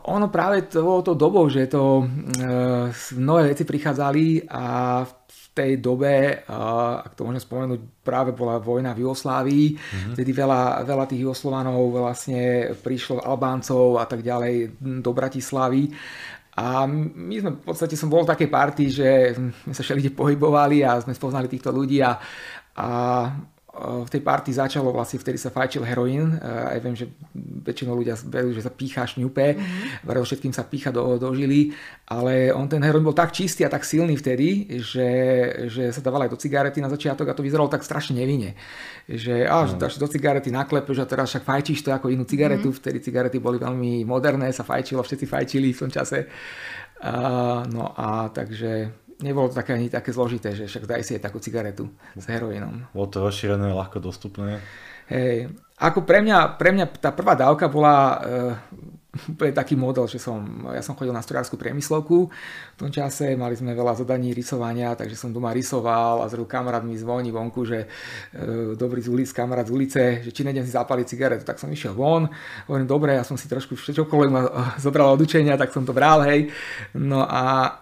ono 0.05 0.27
práve 0.27 0.67
to 0.67 0.83
bolo 0.83 1.01
to 1.01 1.13
dobou, 1.17 1.47
že 1.47 1.71
to 1.71 2.03
e, 2.03 2.05
nové 3.17 3.55
veci 3.55 3.63
prichádzali 3.63 4.51
a 4.51 4.65
v 5.07 5.43
tej 5.55 5.79
dobe, 5.79 6.11
e, 6.11 6.35
ak 7.01 7.15
to 7.15 7.23
môžem 7.23 7.39
spomenúť, 7.39 7.79
práve 8.03 8.35
bola 8.35 8.59
vojna 8.59 8.91
v 8.91 9.07
Jugoslávii, 9.07 9.67
mm-hmm. 9.73 10.13
vtedy 10.13 10.31
veľa, 10.35 10.83
veľa 10.83 11.05
tých 11.07 11.23
Jugoslovanov 11.23 11.79
vlastne 12.03 12.75
prišlo 12.83 13.23
Albáncov 13.23 13.97
a 13.97 14.05
tak 14.05 14.21
ďalej 14.21 14.75
do 14.77 15.11
Bratislavy 15.15 15.87
a 16.51 16.83
my 16.83 17.35
sme 17.39 17.51
v 17.55 17.63
podstate, 17.63 17.95
som 17.95 18.11
bol 18.11 18.27
v 18.27 18.31
takej 18.35 18.49
partii, 18.51 18.89
že 18.91 19.09
sme 19.39 19.71
sa 19.71 19.83
všeli 19.87 20.11
pohybovali 20.11 20.83
a 20.83 20.99
sme 20.99 21.15
spoznali 21.15 21.47
týchto 21.47 21.71
ľudí 21.71 22.03
a, 22.03 22.19
a 22.75 22.87
v 23.71 24.09
tej 24.11 24.19
partii 24.19 24.51
začalo 24.51 24.91
vlastne, 24.91 25.15
vtedy 25.15 25.39
sa 25.39 25.47
fajčil 25.47 25.87
heroín. 25.87 26.35
Aj 26.43 26.75
viem, 26.83 26.91
že 26.91 27.07
väčšinou 27.63 27.95
ľudia 27.95 28.19
verú, 28.27 28.51
že 28.51 28.59
sa 28.59 28.67
pícha 28.67 29.07
šňupe, 29.07 29.47
mm-hmm. 29.55 30.11
všetkým 30.11 30.51
sa 30.51 30.67
pícha 30.67 30.91
do, 30.91 31.15
do 31.15 31.31
žily, 31.31 31.71
ale 32.11 32.51
on 32.51 32.67
ten 32.67 32.83
heroín 32.83 33.07
bol 33.07 33.15
tak 33.15 33.31
čistý 33.31 33.63
a 33.63 33.71
tak 33.71 33.87
silný 33.87 34.19
vtedy, 34.19 34.67
že, 34.83 35.09
že 35.71 35.87
sa 35.95 36.03
dával 36.03 36.27
aj 36.27 36.35
do 36.35 36.41
cigarety 36.41 36.83
na 36.83 36.91
začiatok 36.91 37.31
a 37.31 37.37
to 37.37 37.47
vyzeralo 37.47 37.71
tak 37.71 37.87
strašne 37.87 38.19
nevinne. 38.19 38.59
Že 39.07 39.47
á, 39.47 39.63
že 39.63 39.79
dáš 39.79 39.95
do 39.95 40.11
cigarety, 40.11 40.51
naklepeš 40.51 40.99
a 40.99 41.07
teraz 41.07 41.31
však 41.31 41.47
fajčíš 41.47 41.87
to 41.87 41.95
ako 41.95 42.11
inú 42.11 42.27
cigaretu. 42.27 42.75
Mm-hmm. 42.75 42.81
Vtedy 42.83 42.99
cigarety 42.99 43.39
boli 43.39 43.55
veľmi 43.55 44.03
moderné, 44.03 44.51
sa 44.51 44.67
fajčilo, 44.67 44.99
všetci 44.99 45.25
fajčili 45.31 45.71
v 45.71 45.79
tom 45.79 45.91
čase. 45.91 46.27
Uh, 47.01 47.65
no 47.71 47.95
a 47.95 48.29
takže 48.29 48.93
nebolo 49.21 49.49
to 49.49 49.57
také 49.57 49.77
ani 49.77 49.87
také 49.87 50.13
zložité, 50.13 50.53
že 50.53 50.67
však 50.67 50.85
daj 50.89 51.01
si 51.05 51.17
aj 51.17 51.23
takú 51.25 51.37
cigaretu 51.41 51.89
s 52.17 52.25
heroínom. 52.25 52.89
Bolo 52.93 53.07
to 53.09 53.23
rozšírené, 53.23 53.73
ľahko 53.73 54.01
dostupné. 54.01 54.61
Hej, 55.11 55.51
ako 55.81 56.05
pre 56.07 56.23
mňa, 56.23 56.55
pre 56.55 56.71
mňa 56.71 56.85
tá 57.01 57.11
prvá 57.11 57.35
dávka 57.35 57.67
bola 57.67 58.21
úplne 59.11 59.51
taký 59.51 59.75
model, 59.75 60.07
že 60.07 60.23
som, 60.23 60.39
ja 60.71 60.79
som 60.79 60.95
chodil 60.95 61.11
na 61.11 61.19
strojárskú 61.19 61.59
priemyslovku 61.59 62.31
v 62.31 62.77
tom 62.79 62.87
čase, 62.87 63.35
mali 63.35 63.59
sme 63.59 63.75
veľa 63.75 63.99
zadaní 63.99 64.31
rysovania, 64.31 64.95
takže 64.95 65.19
som 65.19 65.35
doma 65.35 65.51
rysoval 65.51 66.23
a 66.23 66.31
zrovna 66.31 66.47
kamarát 66.47 66.83
mi 66.83 66.95
zvoní 66.95 67.31
vonku, 67.31 67.67
že 67.67 67.85
e, 67.85 67.87
dobrý 68.79 69.03
z 69.03 69.11
ulic, 69.11 69.29
kamarát 69.35 69.67
z 69.67 69.73
ulice, 69.75 70.01
že 70.23 70.31
či 70.31 70.47
nejdem 70.47 70.63
si 70.63 70.71
zapaliť 70.71 71.05
cigaretu, 71.05 71.43
tak 71.43 71.59
som 71.59 71.67
išiel 71.67 71.91
von, 71.91 72.31
hovorím, 72.71 72.87
dobre, 72.87 73.19
ja 73.19 73.27
som 73.27 73.35
si 73.35 73.51
trošku 73.51 73.75
čokoľvek 73.75 74.29
ma 74.31 74.41
zobral 74.79 75.11
od 75.13 75.21
učenia, 75.21 75.59
tak 75.59 75.75
som 75.75 75.83
to 75.83 75.91
bral, 75.91 76.23
hej, 76.23 76.47
no 76.95 77.27
a, 77.27 77.77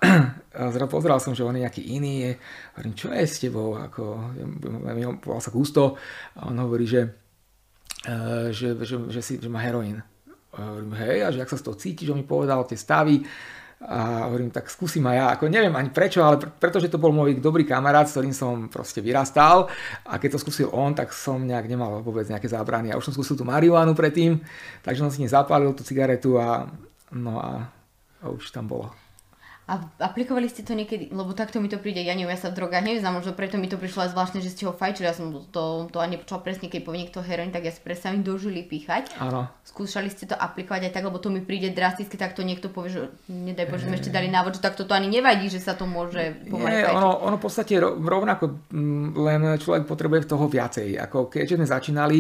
zrazu 0.68 0.92
pozeral 0.92 1.22
som, 1.22 1.38
že 1.38 1.46
on 1.46 1.56
je 1.56 1.64
nejaký 1.64 1.82
iný, 1.94 2.34
hovorím, 2.76 2.94
čo 2.98 3.14
je 3.14 3.24
s 3.24 3.40
tebou, 3.40 3.78
ako, 3.78 4.34
volal 5.24 5.42
sa 5.42 5.54
Gusto. 5.54 5.96
A 6.36 6.50
on 6.50 6.58
hovorí, 6.60 6.84
že, 6.90 7.02
e, 8.04 8.52
že, 8.52 8.76
že, 8.82 8.96
že, 9.08 9.22
si, 9.22 9.34
že 9.40 9.50
má 9.50 9.64
heroín. 9.64 10.04
Hovorím, 10.50 10.94
hej, 10.98 11.18
a 11.24 11.28
že 11.30 11.46
ak 11.46 11.52
sa 11.54 11.62
z 11.62 11.66
toho 11.70 11.78
cítiš, 11.78 12.10
on 12.10 12.20
mi 12.20 12.26
povedal 12.26 12.66
tie 12.66 12.78
stavy, 12.78 13.22
a 13.80 14.28
hovorím, 14.28 14.52
tak 14.52 14.68
skúsim 14.68 15.08
aj 15.08 15.16
ja. 15.16 15.26
Ako 15.40 15.48
neviem 15.48 15.72
ani 15.72 15.88
prečo, 15.88 16.20
ale 16.20 16.36
pretože 16.36 16.92
to 16.92 17.00
bol 17.00 17.16
môj 17.16 17.40
dobrý 17.40 17.64
kamarát, 17.64 18.12
s 18.12 18.20
ktorým 18.20 18.36
som 18.36 18.68
proste 18.68 19.00
vyrastal 19.00 19.72
a 20.04 20.20
keď 20.20 20.36
to 20.36 20.44
skúsil 20.44 20.68
on, 20.76 20.92
tak 20.92 21.16
som 21.16 21.40
nejak 21.48 21.72
nemal 21.72 22.04
vôbec 22.04 22.28
nejaké 22.28 22.52
zábrany. 22.52 22.92
A 22.92 23.00
už 23.00 23.08
som 23.08 23.16
skúsil 23.16 23.40
tú 23.40 23.48
marihuanu 23.48 23.96
predtým, 23.96 24.44
takže 24.84 25.00
som 25.00 25.08
si 25.08 25.24
nezapálil 25.24 25.72
tú 25.72 25.88
cigaretu 25.88 26.36
a 26.36 26.68
no 27.16 27.40
a, 27.40 27.72
a 28.20 28.26
už 28.28 28.52
tam 28.52 28.68
bolo. 28.68 28.92
A 29.70 29.86
aplikovali 30.02 30.50
ste 30.50 30.66
to 30.66 30.74
niekedy, 30.74 31.14
lebo 31.14 31.38
takto 31.38 31.62
mi 31.62 31.70
to 31.70 31.78
príde, 31.78 32.02
ja 32.02 32.18
neviem, 32.18 32.34
ja 32.34 32.42
sa 32.42 32.50
v 32.50 32.58
drogách 32.58 32.82
nevyznám, 32.82 33.22
možno 33.22 33.38
preto 33.38 33.62
mi 33.62 33.70
to 33.70 33.78
prišlo 33.78 34.10
aj 34.10 34.18
zvláštne, 34.18 34.42
že 34.42 34.50
ste 34.50 34.66
ho 34.66 34.74
fajčili, 34.74 35.06
ja 35.06 35.14
som 35.14 35.30
to, 35.54 35.86
to 35.94 36.02
ani 36.02 36.18
nepočula 36.18 36.42
presne, 36.42 36.74
keď 36.74 36.82
povie 36.82 37.06
niekto 37.06 37.22
heroin, 37.22 37.54
tak 37.54 37.70
ja 37.70 37.74
si 37.74 37.78
predstavím 37.78 38.26
dožili 38.26 38.66
píchať. 38.66 39.14
Áno. 39.22 39.46
Skúšali 39.62 40.10
ste 40.10 40.26
to 40.26 40.34
aplikovať 40.34 40.90
aj 40.90 40.94
tak, 40.98 41.06
lebo 41.06 41.22
to 41.22 41.30
mi 41.30 41.46
príde 41.46 41.70
drasticky, 41.70 42.18
tak 42.18 42.34
to 42.34 42.42
niekto 42.42 42.74
povie, 42.74 42.90
že 42.90 43.02
nedaj 43.30 43.70
Bože, 43.70 43.86
sme 43.86 44.02
ešte 44.02 44.10
dali 44.10 44.26
návod, 44.34 44.58
že 44.58 44.66
takto 44.66 44.90
to 44.90 44.98
ani 44.98 45.06
nevadí, 45.06 45.54
že 45.54 45.62
sa 45.62 45.78
to 45.78 45.86
môže 45.86 46.50
pomaly 46.50 46.74
Nie, 46.74 46.90
ono, 46.90 47.22
ono 47.22 47.38
v 47.38 47.44
podstate 47.46 47.78
rovnako, 47.78 48.74
mm, 48.74 49.08
len 49.22 49.42
človek 49.62 49.86
potrebuje 49.86 50.26
toho 50.26 50.50
viacej. 50.50 50.98
Ako 50.98 51.30
keďže 51.30 51.62
sme 51.62 51.68
začínali, 51.70 52.18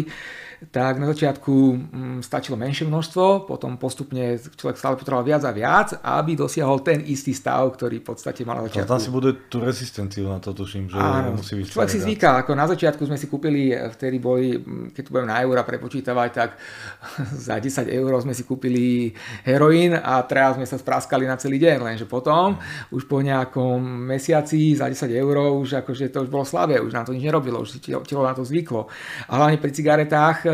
tak 0.68 1.00
na 1.00 1.08
začiatku 1.08 1.56
mm, 1.56 2.20
stačilo 2.20 2.60
menšie 2.60 2.84
množstvo, 2.84 3.48
potom 3.48 3.80
postupne 3.80 4.36
človek 4.36 4.75
stále 4.75 5.00
potreboval 5.00 5.24
viac 5.24 5.48
a 5.48 5.56
viac, 5.56 5.96
aby 6.04 6.36
dosiahol 6.36 6.84
ten 6.84 7.00
istý 7.08 7.32
stav, 7.32 7.63
ktorý 7.80 8.04
v 8.04 8.06
podstate 8.12 8.44
mal 8.44 8.60
na 8.60 8.68
začiatku. 8.68 8.92
Tam 8.92 9.00
si 9.00 9.08
bude 9.08 9.48
tú 9.48 9.63
rezistenciu 9.63 10.28
na 10.28 10.44
to, 10.44 10.51
tuším, 10.51 10.92
že 10.92 11.00
Áno, 11.00 11.39
musí 11.39 11.56
byť 11.56 11.72
Človek 11.72 11.92
si 11.96 12.04
zvyká, 12.04 12.44
ako 12.44 12.51
na 12.60 12.68
začiatku 12.68 13.08
sme 13.08 13.16
si 13.16 13.32
kúpili, 13.32 13.72
eh, 13.72 13.88
vtedy 13.88 14.20
boli, 14.20 14.60
mm, 14.60 14.92
keď 14.92 15.01
tu 15.08 15.10
budem 15.16 15.32
na 15.32 15.39
eura 15.39 15.63
prepočítavať, 15.63 16.30
tak 16.36 16.60
za 17.48 17.56
10 17.56 17.88
eur 17.88 18.12
sme 18.20 18.36
si 18.36 18.44
kúpili 18.44 19.16
heroín 19.48 19.96
a 19.96 20.20
teraz 20.28 20.60
sme 20.60 20.68
sa 20.68 20.75
spráskali 20.75 21.24
na 21.24 21.39
celý 21.39 21.56
deň, 21.56 21.78
lenže 21.88 22.04
potom 22.04 22.60
už 22.92 23.08
po 23.08 23.24
nejakom 23.24 23.80
mesiaci 24.12 24.75
za 24.75 24.92
10 24.92 25.08
eur 25.08 25.56
už 25.56 25.88
akože 25.88 26.12
to 26.12 26.28
už 26.28 26.30
bolo 26.30 26.44
slabé, 26.44 26.84
už 26.84 26.92
nám 26.92 27.08
to 27.08 27.16
nič 27.16 27.24
nerobilo, 27.24 27.63
už 27.63 27.72
si 27.72 27.80
telo 27.80 28.28
na 28.28 28.36
to 28.36 28.44
zvyklo. 28.44 28.92
A 29.32 29.39
hlavne 29.39 29.56
pri 29.56 29.72
cigaretách 29.72 30.49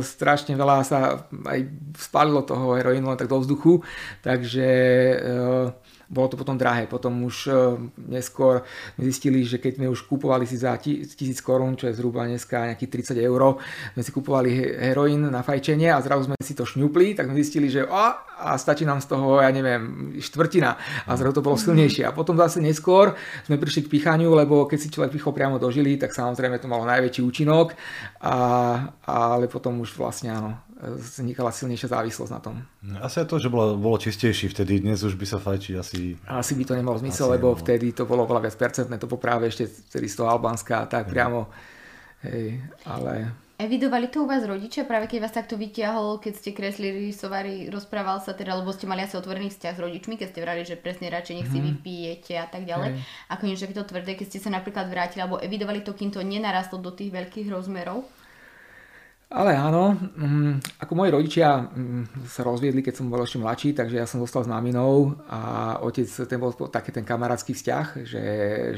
strašne 0.00 0.54
veľa 0.56 0.76
sa 0.84 1.28
aj 1.30 1.60
spálilo 1.98 2.42
toho 2.42 2.74
heroínu 2.76 3.08
len 3.08 3.18
tak 3.18 3.30
do 3.30 3.40
vzduchu, 3.40 3.80
takže 4.24 4.68
bolo 6.14 6.30
to 6.30 6.36
potom 6.38 6.54
drahé. 6.54 6.86
Potom 6.86 7.26
už 7.26 7.50
neskôr 7.98 8.62
sme 8.94 9.02
zistili, 9.10 9.42
že 9.42 9.58
keď 9.58 9.82
sme 9.82 9.86
už 9.90 10.06
kupovali 10.06 10.46
si 10.46 10.54
za 10.54 10.78
1000 10.78 11.10
korún, 11.42 11.74
čo 11.74 11.90
je 11.90 11.98
zhruba 11.98 12.22
dneska 12.30 12.70
nejakých 12.70 13.18
30 13.18 13.18
eur, 13.18 13.58
sme 13.98 14.02
si 14.06 14.10
kupovali 14.14 14.50
heroín 14.78 15.26
na 15.26 15.42
fajčenie 15.42 15.90
a 15.90 15.98
zrazu 15.98 16.30
sme 16.30 16.38
si 16.38 16.54
to 16.54 16.62
šňupli, 16.62 17.18
tak 17.18 17.26
sme 17.26 17.36
zistili, 17.42 17.66
že 17.66 17.82
a, 17.90 18.22
a 18.38 18.54
stačí 18.54 18.86
nám 18.86 19.02
z 19.02 19.10
toho, 19.10 19.42
ja 19.42 19.50
neviem, 19.50 20.14
štvrtina 20.22 20.78
a 21.04 21.10
zrazu 21.18 21.42
to 21.42 21.46
bolo 21.46 21.58
silnejšie. 21.58 22.06
A 22.06 22.14
potom 22.14 22.38
zase 22.38 22.62
neskôr 22.62 23.18
sme 23.42 23.58
prišli 23.58 23.90
k 23.90 23.92
pichaniu, 23.98 24.30
lebo 24.38 24.70
keď 24.70 24.78
si 24.78 24.92
človek 24.94 25.18
pichol 25.18 25.34
priamo 25.34 25.58
do 25.58 25.66
žily, 25.72 25.98
tak 25.98 26.14
samozrejme 26.14 26.62
to 26.62 26.70
malo 26.70 26.86
najväčší 26.86 27.26
účinok, 27.26 27.74
a, 28.22 28.36
ale 29.02 29.50
potom 29.50 29.82
už 29.82 29.98
vlastne 29.98 30.30
áno, 30.30 30.54
vznikala 30.92 31.50
silnejšia 31.50 31.88
závislosť 31.88 32.32
na 32.32 32.40
tom. 32.40 32.54
Asi 33.00 33.24
aj 33.24 33.28
to, 33.30 33.40
že 33.40 33.48
bolo, 33.48 33.80
bolo 33.80 33.96
čistejší 33.96 34.52
vtedy, 34.52 34.84
dnes 34.84 35.00
už 35.00 35.16
by 35.16 35.26
sa 35.26 35.38
fajči 35.40 35.72
asi... 35.78 36.20
Asi 36.28 36.52
by 36.52 36.64
to 36.68 36.74
nemalo 36.76 37.00
zmysel, 37.00 37.32
lebo 37.32 37.52
nemalo. 37.52 37.62
vtedy 37.62 37.96
to 37.96 38.04
bolo 38.04 38.28
veľa 38.28 38.44
viac 38.44 38.56
percentné, 38.60 39.00
to 39.00 39.08
práve 39.16 39.48
ešte 39.48 39.64
vtedy 39.66 40.06
z 40.10 40.20
toho 40.20 40.28
Albánska, 40.28 40.84
tak 40.90 41.08
priamo, 41.08 41.48
hej, 42.26 42.60
ale... 42.84 43.44
Evidovali 43.54 44.10
to 44.10 44.22
u 44.22 44.26
vás 44.26 44.42
rodičia, 44.42 44.82
práve 44.82 45.06
keď 45.06 45.30
vás 45.30 45.30
takto 45.30 45.54
vyťahol, 45.54 46.18
keď 46.18 46.32
ste 46.34 46.50
kreslili, 46.50 47.06
rysovali, 47.06 47.70
rozprával 47.70 48.18
sa 48.18 48.34
teda, 48.34 48.58
lebo 48.58 48.74
ste 48.74 48.90
mali 48.90 49.06
asi 49.06 49.14
otvorený 49.14 49.46
vzťah 49.54 49.74
s 49.78 49.80
rodičmi, 49.80 50.18
keď 50.18 50.28
ste 50.34 50.42
vrali, 50.42 50.66
že 50.66 50.74
presne 50.74 51.06
radšej 51.06 51.34
nech 51.38 51.46
si 51.46 51.62
hmm. 51.62 51.66
vypijete 51.70 52.34
a 52.34 52.50
tak 52.50 52.66
ďalej. 52.66 52.98
Hej. 52.98 53.06
Ako 53.30 53.42
niečo 53.46 53.70
to 53.70 53.86
tvrdé, 53.86 54.18
keď 54.18 54.26
ste 54.26 54.42
sa 54.42 54.50
napríklad 54.50 54.90
vrátili, 54.90 55.22
alebo 55.22 55.38
evidovali 55.38 55.86
to, 55.86 55.94
kým 55.94 56.10
to 56.10 56.18
nenarastlo 56.26 56.82
do 56.82 56.90
tých 56.90 57.14
veľkých 57.14 57.46
rozmerov? 57.46 58.02
Ale 59.32 59.56
áno, 59.56 59.96
um, 60.20 60.60
ako 60.78 60.92
moji 60.94 61.10
rodičia 61.10 61.66
um, 61.66 62.06
sa 62.28 62.44
rozviedli, 62.44 62.84
keď 62.84 62.94
som 63.00 63.10
bol 63.10 63.24
ešte 63.24 63.40
mladší, 63.40 63.72
takže 63.74 63.96
ja 63.96 64.06
som 64.06 64.22
zostal 64.22 64.44
s 64.44 64.52
maminou 64.52 65.16
a 65.26 65.74
otec, 65.80 66.06
ten 66.06 66.38
bol 66.38 66.52
taký 66.52 66.94
ten 66.94 67.02
kamarátsky 67.02 67.56
vzťah, 67.56 67.86
že, 68.04 68.24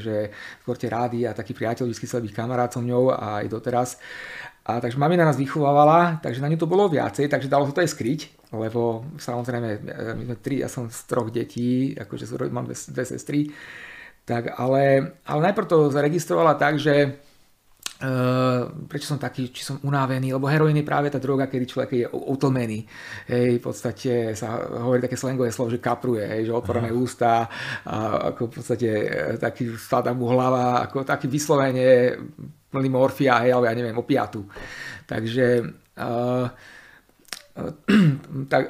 že 0.01 0.15
skôr 0.63 0.79
tie 0.79 0.89
rády 0.89 1.27
a 1.27 1.37
taký 1.37 1.53
priateľ 1.53 1.91
vždy 1.91 2.05
chcel 2.07 2.23
byť 2.25 2.33
kamarát 2.33 2.71
so 2.73 2.81
mňou 2.81 3.13
a 3.13 3.43
aj 3.43 3.45
doteraz. 3.53 3.89
A 4.67 4.83
takže 4.83 4.99
mamina 4.99 5.23
nás 5.23 5.39
vychovávala, 5.39 6.19
takže 6.19 6.43
na 6.43 6.49
ňu 6.51 6.59
to 6.59 6.67
bolo 6.67 6.91
viacej, 6.91 7.31
takže 7.31 7.51
dalo 7.51 7.67
sa 7.67 7.77
to 7.77 7.83
aj 7.85 7.93
skryť, 7.93 8.51
lebo 8.51 9.05
samozrejme, 9.15 9.69
my 10.15 10.23
sme 10.27 10.35
tri, 10.43 10.59
ja 10.59 10.67
som 10.67 10.91
z 10.91 10.99
troch 11.07 11.31
detí, 11.31 11.95
akože 11.95 12.27
mám 12.51 12.67
dve, 12.67 12.75
dve 12.75 13.03
sestry, 13.07 13.47
tak 14.27 14.59
ale, 14.59 15.15
ale 15.23 15.39
najprv 15.39 15.67
to 15.71 15.87
zaregistrovala 15.87 16.59
tak, 16.59 16.83
že 16.83 17.15
Uh, 17.97 18.85
prečo 18.85 19.09
som 19.09 19.17
taký, 19.17 19.49
či 19.49 19.65
som 19.65 19.81
unavený, 19.81 20.29
lebo 20.29 20.45
heroín 20.45 20.77
je 20.77 20.85
práve 20.85 21.09
tá 21.09 21.17
droga, 21.17 21.49
kedy 21.49 21.65
človek 21.65 21.89
je 21.97 22.05
utlmený. 22.05 22.85
Hej, 23.25 23.57
v 23.57 23.63
podstate 23.63 24.37
sa 24.37 24.69
hovorí 24.85 25.01
také 25.01 25.17
slangové 25.17 25.49
slovo, 25.49 25.73
že 25.73 25.81
kapruje, 25.81 26.21
hej, 26.21 26.45
že 26.45 26.53
otvorené 26.53 26.93
Aha. 26.93 26.97
ústa, 27.01 27.49
a 27.89 28.29
ako 28.29 28.41
v 28.47 28.53
podstate 28.53 28.89
e, 29.01 29.33
taký 29.41 29.73
spada 29.81 30.13
mu 30.13 30.29
hlava, 30.29 30.85
ako 30.85 31.09
taký 31.09 31.25
vyslovene 31.25 32.13
plný 32.69 32.89
morfia, 32.93 33.41
hej, 33.41 33.57
alebo 33.57 33.65
ja 33.65 33.73
neviem, 33.73 33.97
opiatu. 33.97 34.45
Takže 35.09 35.65
uh, 35.97 36.45
tak, 38.53 38.63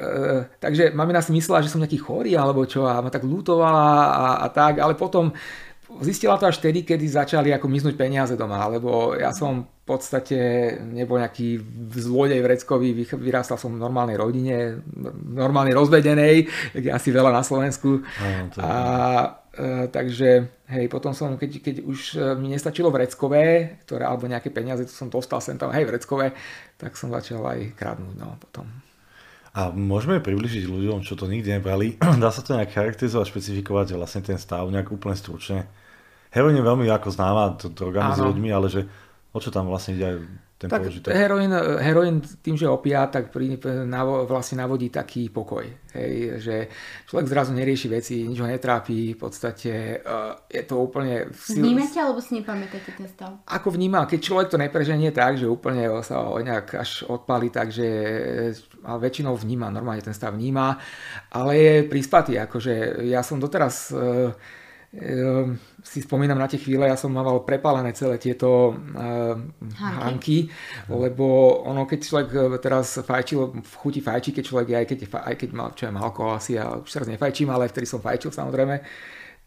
takže 0.64 0.96
mamina 0.96 1.20
si 1.20 1.36
myslela, 1.36 1.60
že 1.60 1.68
som 1.68 1.84
nejaký 1.84 2.00
chorý 2.00 2.40
alebo 2.40 2.64
čo 2.64 2.88
a 2.88 3.04
ma 3.04 3.12
tak 3.12 3.28
lutovala 3.28 4.08
a, 4.08 4.26
a 4.40 4.48
tak, 4.48 4.80
ale 4.80 4.96
potom 4.96 5.36
Zistila 6.02 6.38
to 6.38 6.48
až 6.48 6.62
vtedy, 6.62 6.86
kedy 6.86 7.06
začali 7.08 7.50
ako 7.54 7.66
miznúť 7.70 7.96
peniaze 7.98 8.34
doma, 8.38 8.62
lebo 8.70 9.18
ja 9.18 9.34
som 9.34 9.66
v 9.66 9.84
podstate 9.88 10.38
nebol 10.84 11.16
nejaký 11.18 11.64
zlodej 11.96 12.44
vreckový, 12.44 12.92
vyrástal 13.18 13.56
som 13.56 13.72
v 13.72 13.82
normálnej 13.82 14.20
rodine, 14.20 14.84
normálnej 15.32 15.72
rozvedenej, 15.74 16.36
je 16.76 16.92
asi 16.92 17.10
veľa 17.10 17.32
na 17.32 17.44
Slovensku. 17.44 18.04
Aj, 18.20 18.52
a, 18.60 18.74
e, 19.56 19.88
takže 19.88 20.30
hej, 20.76 20.86
potom 20.92 21.16
som, 21.16 21.40
keď, 21.40 21.64
keď 21.64 21.76
už 21.88 22.00
e, 22.14 22.36
mi 22.36 22.52
nestačilo 22.52 22.92
vreckové, 22.92 23.80
ktoré, 23.88 24.04
alebo 24.04 24.28
nejaké 24.28 24.52
peniaze, 24.52 24.84
to 24.84 24.92
som 24.92 25.08
dostal 25.08 25.40
sem 25.40 25.56
tam, 25.56 25.72
hej, 25.72 25.88
vreckové, 25.88 26.36
tak 26.76 27.00
som 27.00 27.08
začal 27.08 27.40
aj 27.48 27.80
kradnúť, 27.80 28.16
no, 28.20 28.36
potom. 28.44 28.68
A 29.58 29.74
môžeme 29.74 30.22
približiť 30.22 30.70
ľuďom, 30.70 31.02
čo 31.02 31.18
to 31.18 31.26
nikdy 31.26 31.58
nebrali. 31.58 31.98
Dá 32.22 32.30
sa 32.30 32.46
to 32.46 32.54
nejak 32.54 32.78
charakterizovať, 32.78 33.26
špecifikovať 33.34 33.98
vlastne 33.98 34.22
ten 34.22 34.38
stav 34.38 34.70
nejak 34.70 34.94
úplne 34.94 35.18
stručne. 35.18 35.66
Heroin 36.38 36.54
je 36.54 36.62
veľmi 36.62 36.86
ako 36.94 37.10
známa 37.10 37.58
droga 37.74 38.14
s 38.14 38.22
ľuďmi, 38.22 38.50
ale 38.54 38.70
že 38.70 38.86
o 39.34 39.40
čo 39.42 39.50
tam 39.50 39.66
vlastne 39.66 39.98
ide 39.98 40.06
aj 40.06 40.18
ten 40.58 40.70
tak 40.74 40.90
použitok? 40.90 41.14
Heroin, 41.14 41.54
heroin 41.78 42.18
tým, 42.42 42.58
že 42.58 42.66
opia, 42.66 43.06
tak 43.14 43.30
pri, 43.30 43.62
navo, 43.86 44.26
vlastne 44.26 44.58
navodí 44.58 44.90
taký 44.90 45.30
pokoj. 45.30 45.66
Hej, 45.94 46.42
že 46.42 46.56
človek 47.06 47.30
zrazu 47.30 47.54
nerieši 47.54 47.88
veci, 47.90 48.26
nič 48.26 48.42
ho 48.42 48.50
netrápi, 48.50 49.14
v 49.14 49.20
podstate 49.22 50.02
uh, 50.02 50.34
je 50.50 50.62
to 50.66 50.82
úplne... 50.82 51.30
Vnímate 51.30 52.02
alebo 52.02 52.18
si 52.22 52.42
nepamätáte 52.42 52.90
ten 52.90 53.06
stav? 53.06 53.38
Ako 53.46 53.70
vníma, 53.70 54.10
keď 54.10 54.20
človek 54.22 54.50
to 54.50 54.58
nepreženie 54.58 55.14
tak, 55.14 55.38
že 55.38 55.46
úplne 55.46 55.86
sa 56.02 56.26
ho 56.26 56.42
nejak 56.42 56.74
až 56.74 57.06
odpali, 57.06 57.54
takže 57.54 57.88
a 58.82 58.98
väčšinou 58.98 59.38
vníma, 59.38 59.70
normálne 59.70 60.02
ten 60.02 60.18
stav 60.18 60.34
vníma, 60.34 60.78
ale 61.34 61.52
je 61.54 61.74
prispatý, 61.86 62.42
akože 62.42 63.06
ja 63.06 63.22
som 63.22 63.38
doteraz 63.38 63.94
uh, 63.94 64.34
si 65.84 66.00
spomínam 66.00 66.40
na 66.40 66.48
tie 66.48 66.58
chvíle, 66.58 66.88
ja 66.88 66.96
som 66.96 67.12
mával 67.12 67.44
prepálené 67.44 67.92
celé 67.92 68.16
tieto 68.18 68.72
uh, 68.72 69.36
hanky, 69.78 70.48
lebo 70.88 71.60
ono, 71.68 71.84
keď 71.84 72.00
človek 72.00 72.30
eh, 72.32 72.44
teraz 72.64 73.04
fajčil, 73.04 73.62
v 73.62 73.74
chuti 73.78 74.00
fajčí, 74.00 74.32
keď 74.32 74.44
človek 74.48 74.68
aj 74.74 74.86
keď, 74.88 75.00
aj 75.12 75.36
keď 75.36 75.50
mal, 75.52 75.70
čo 75.76 75.86
ja 75.88 75.92
alkohol 75.92 76.40
asi, 76.40 76.56
ja 76.56 76.80
už 76.80 76.88
teraz 76.88 77.08
nefajčím, 77.12 77.52
ale 77.52 77.68
vtedy 77.68 77.84
som 77.84 78.00
fajčil 78.00 78.32
samozrejme, 78.32 78.80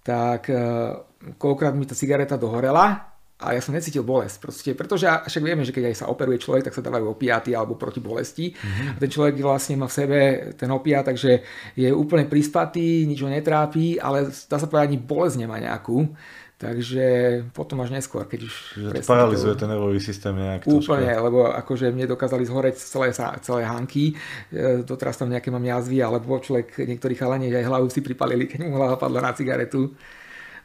tak 0.05 0.53
uh, 0.53 0.97
koľkokrát 1.41 1.73
mi 1.73 1.89
tá 1.89 1.97
cigareta 1.97 2.37
dohorela 2.37 3.10
a 3.41 3.57
ja 3.57 3.61
som 3.65 3.73
necítil 3.73 4.05
bolesť. 4.05 4.37
Proste, 4.37 4.71
pretože 4.77 5.09
však 5.09 5.41
vieme, 5.43 5.65
že 5.65 5.73
keď 5.73 5.89
aj 5.89 5.97
sa 6.05 6.11
operuje 6.13 6.37
človek, 6.37 6.69
tak 6.69 6.77
sa 6.77 6.85
dávajú 6.85 7.09
opiaty 7.09 7.57
alebo 7.57 7.81
proti 7.81 8.05
bolesti. 8.05 8.53
Mm-hmm. 8.53 8.89
A 8.95 8.99
ten 9.01 9.11
človek 9.11 9.35
vlastne 9.41 9.81
má 9.81 9.89
v 9.89 9.97
sebe 9.97 10.19
ten 10.61 10.69
opiat, 10.69 11.09
takže 11.09 11.41
je 11.73 11.89
úplne 11.89 12.29
prispatý, 12.29 13.09
nič 13.09 13.25
ho 13.25 13.33
netrápi, 13.33 13.97
ale 13.97 14.29
dá 14.29 14.57
sa 14.61 14.69
povedať, 14.69 14.93
ani 14.93 14.99
bolesť 15.01 15.37
nemá 15.41 15.57
nejakú. 15.57 16.13
Takže 16.61 17.09
potom 17.57 17.81
až 17.81 17.97
neskôr, 17.97 18.29
keď 18.29 18.41
už... 18.45 18.55
Že 18.77 19.01
to 19.01 19.09
paralizuje 19.09 19.57
ten 19.57 19.73
nervový 19.73 19.97
systém 19.97 20.37
nejak 20.37 20.69
Úplne, 20.69 21.09
troška. 21.09 21.25
lebo 21.25 21.39
akože 21.49 21.87
mne 21.89 22.05
dokázali 22.05 22.45
zhoreť 22.45 22.77
celé, 22.77 23.17
celé 23.17 23.65
hanky, 23.65 24.13
e, 24.53 24.85
doteraz 24.85 25.17
tam 25.17 25.33
nejaké 25.33 25.49
mám 25.49 25.65
jazvy, 25.65 26.05
alebo 26.05 26.37
človek, 26.37 26.85
niektorí 26.85 27.17
chalani 27.17 27.49
aj 27.49 27.65
hlavu 27.65 27.89
si 27.89 28.05
pripalili, 28.05 28.45
keď 28.45 28.69
mu 28.69 28.77
hlava 28.77 29.01
padla 29.01 29.25
na 29.25 29.33
cigaretu. 29.33 29.97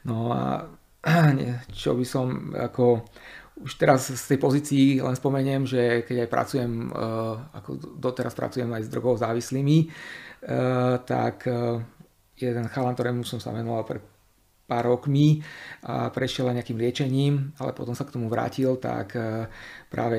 No 0.04 0.36
a 0.36 0.68
čo 1.82 1.94
by 1.94 2.06
som 2.06 2.54
ako 2.58 3.06
už 3.56 3.72
teraz 3.80 4.12
z 4.12 4.36
tej 4.36 4.40
pozícii 4.40 4.86
len 5.00 5.16
spomeniem, 5.16 5.64
že 5.64 6.04
keď 6.04 6.28
aj 6.28 6.30
pracujem, 6.32 6.72
eh, 6.92 7.34
ako 7.56 7.70
doteraz 8.02 8.36
pracujem 8.36 8.68
aj 8.68 8.84
s 8.84 8.92
drogou 8.92 9.16
závislými, 9.16 9.78
eh, 9.88 10.96
tak 11.08 11.48
eh, 11.48 11.80
jeden 12.36 12.68
chalan, 12.68 12.96
ktorému 12.98 13.24
som 13.24 13.40
sa 13.40 13.56
venoval 13.56 13.88
pred 13.88 14.04
pár 14.66 14.90
rokmi 14.90 15.46
a 15.86 16.10
prešiel 16.10 16.50
aj 16.50 16.58
nejakým 16.58 16.82
liečením, 16.82 17.54
ale 17.62 17.70
potom 17.78 17.94
sa 17.94 18.02
k 18.02 18.18
tomu 18.18 18.26
vrátil, 18.34 18.82
tak 18.82 19.14
práve 19.94 20.18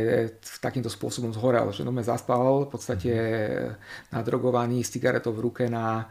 takýmto 0.63 0.87
spôsobom 0.87 1.35
zhorel, 1.35 1.67
že 1.75 1.83
me 1.83 1.99
zaspal 1.99 2.63
v 2.63 2.71
podstate 2.71 3.13
nadrogovaný 4.15 4.87
s 4.87 4.95
cigaretou 4.95 5.35
v 5.35 5.51
ruke 5.51 5.67
na, 5.67 6.07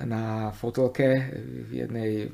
na 0.00 0.48
fotelke 0.56 1.12
v 1.44 1.84
jednej 1.84 2.32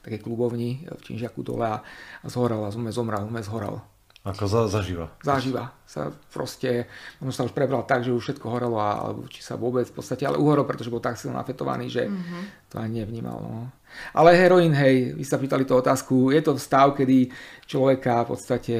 také 0.00 0.16
klubovni 0.22 0.88
v 0.88 1.00
Činžiaku 1.04 1.44
dole 1.44 1.68
a, 1.68 1.84
a 2.22 2.26
zhorel 2.32 2.64
a 2.64 2.72
sme 2.72 2.88
zomrel, 2.88 3.28
sme 3.28 3.44
zhorel. 3.44 3.82
Ako 4.22 4.46
za, 4.46 4.70
zaživa? 4.70 5.10
Zaživa. 5.18 5.74
Sa 5.82 6.14
proste, 6.30 6.86
on 7.18 7.34
sa 7.34 7.42
už 7.42 7.50
prebral 7.50 7.82
tak, 7.82 8.06
že 8.06 8.14
už 8.14 8.22
všetko 8.22 8.46
horelo, 8.54 8.78
a, 8.78 9.10
alebo 9.10 9.26
či 9.26 9.42
sa 9.42 9.58
vôbec 9.58 9.82
v 9.82 9.98
podstate, 9.98 10.22
ale 10.22 10.38
uhorel, 10.38 10.62
pretože 10.62 10.94
bol 10.94 11.02
tak 11.02 11.18
silno 11.18 11.42
afetovaný, 11.42 11.90
že 11.90 12.06
mm-hmm. 12.06 12.70
to 12.70 12.78
ani 12.78 13.02
nevnímal. 13.02 13.42
No. 13.42 13.66
Ale 14.14 14.38
heroin, 14.38 14.70
hej, 14.78 15.18
vy 15.18 15.24
sa 15.26 15.42
pýtali 15.42 15.66
tú 15.66 15.74
otázku, 15.74 16.30
je 16.30 16.38
to 16.38 16.54
stav, 16.54 16.94
kedy 16.94 17.34
človeka 17.66 18.22
v 18.22 18.28
podstate 18.30 18.76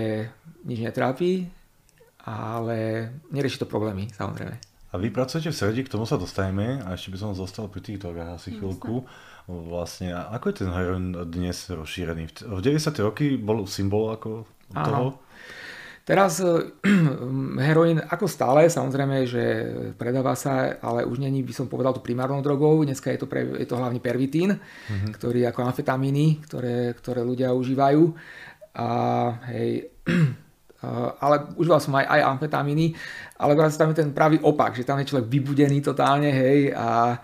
nič 0.62 0.78
netrápi, 0.78 1.50
ale 2.22 3.10
nerieši 3.34 3.58
to 3.58 3.66
problémy, 3.66 4.14
samozrejme. 4.14 4.54
A 4.92 5.00
vy 5.00 5.10
pracujete 5.10 5.50
v 5.50 5.58
Sredi, 5.58 5.82
k 5.82 5.90
tomu 5.90 6.06
sa 6.06 6.14
dostaneme 6.22 6.86
a 6.86 6.94
ešte 6.94 7.10
by 7.10 7.18
som 7.18 7.34
zostal 7.34 7.66
pri 7.66 7.82
tých 7.82 7.98
drogách 7.98 8.38
asi 8.38 8.54
chvíľku. 8.54 9.02
Jasne 9.02 9.31
vlastne. 9.48 10.14
A 10.14 10.30
ako 10.34 10.52
je 10.52 10.56
ten 10.62 10.70
heroin 10.70 11.14
dnes 11.28 11.68
rozšírený? 11.70 12.46
V 12.46 12.60
90. 12.60 12.92
roky 13.02 13.34
bol 13.38 13.66
symbol 13.66 14.14
ako 14.14 14.46
toho? 14.72 15.22
Teraz 16.02 16.42
heroin 17.70 18.02
ako 18.02 18.26
stále, 18.26 18.66
samozrejme, 18.66 19.22
že 19.22 19.44
predáva 19.94 20.34
sa, 20.34 20.74
ale 20.82 21.06
už 21.06 21.22
není, 21.22 21.46
by 21.46 21.54
som 21.54 21.70
povedal, 21.70 21.94
to 21.94 22.02
primárnou 22.02 22.42
drogou. 22.42 22.82
Dneska 22.82 23.14
je 23.14 23.22
to, 23.22 23.30
pre, 23.30 23.46
je 23.62 23.66
to 23.70 23.78
hlavne 23.78 24.02
pervitín, 24.02 24.58
mm-hmm. 24.58 25.14
ktorý 25.14 25.46
ako 25.46 25.62
amfetamíny, 25.62 26.42
ktoré, 26.42 26.90
ktoré 26.98 27.22
ľudia 27.22 27.54
užívajú. 27.54 28.02
A 28.74 28.88
hej, 29.54 29.94
ale 31.22 31.54
užíval 31.54 31.78
som 31.78 31.94
aj, 31.94 32.06
aj 32.10 32.20
amfetamíny, 32.34 32.98
ale 33.38 33.54
tam 33.54 33.94
je 33.94 34.02
ten 34.02 34.10
pravý 34.10 34.42
opak, 34.42 34.74
že 34.74 34.82
tam 34.82 34.98
je 34.98 35.06
človek 35.06 35.30
vybudený 35.30 35.78
totálne, 35.86 36.34
hej, 36.34 36.74
a 36.74 37.14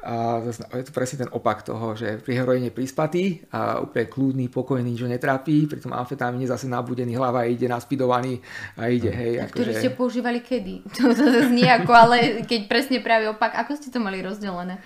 a 0.00 0.40
je 0.80 0.84
to 0.88 0.96
presne 0.96 1.28
ten 1.28 1.30
opak 1.30 1.60
toho, 1.60 1.92
že 1.92 2.24
pri 2.24 2.40
heroíne 2.40 2.72
prispatý 2.72 3.44
a 3.52 3.84
úplne 3.84 4.08
kľudný, 4.08 4.46
pokojný, 4.48 4.96
nič 4.96 5.04
netrápi, 5.04 5.68
pri 5.68 5.76
tom 5.76 5.92
amfetamíne 5.92 6.48
zase 6.48 6.64
nabudený 6.72 7.20
hlava 7.20 7.44
ide 7.44 7.68
naspidovaný 7.68 8.40
a 8.80 8.88
ide, 8.88 9.12
hej. 9.12 9.44
A 9.44 9.48
ktorý 9.52 9.76
že... 9.76 9.80
ste 9.84 9.90
používali 9.92 10.40
kedy? 10.40 10.80
To, 11.00 11.12
to 11.16 11.40
znie 11.48 11.68
ako, 11.68 11.92
ale 11.96 12.16
keď 12.44 12.68
presne 12.68 13.00
práve 13.00 13.28
opak, 13.28 13.56
ako 13.56 13.76
ste 13.76 13.88
to 13.92 14.00
mali 14.00 14.20
rozdelené? 14.20 14.80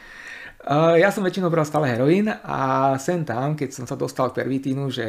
Uh, 0.65 0.97
ja 0.97 1.13
som 1.13 1.21
väčšinou 1.21 1.53
bral 1.53 1.69
stále 1.69 1.93
heroín 1.93 2.25
a 2.25 2.97
sem 2.97 3.21
tam, 3.21 3.53
keď 3.53 3.69
som 3.69 3.85
sa 3.85 4.01
dostal 4.01 4.33
k 4.33 4.41
pervitínu, 4.41 4.89
že 4.89 5.05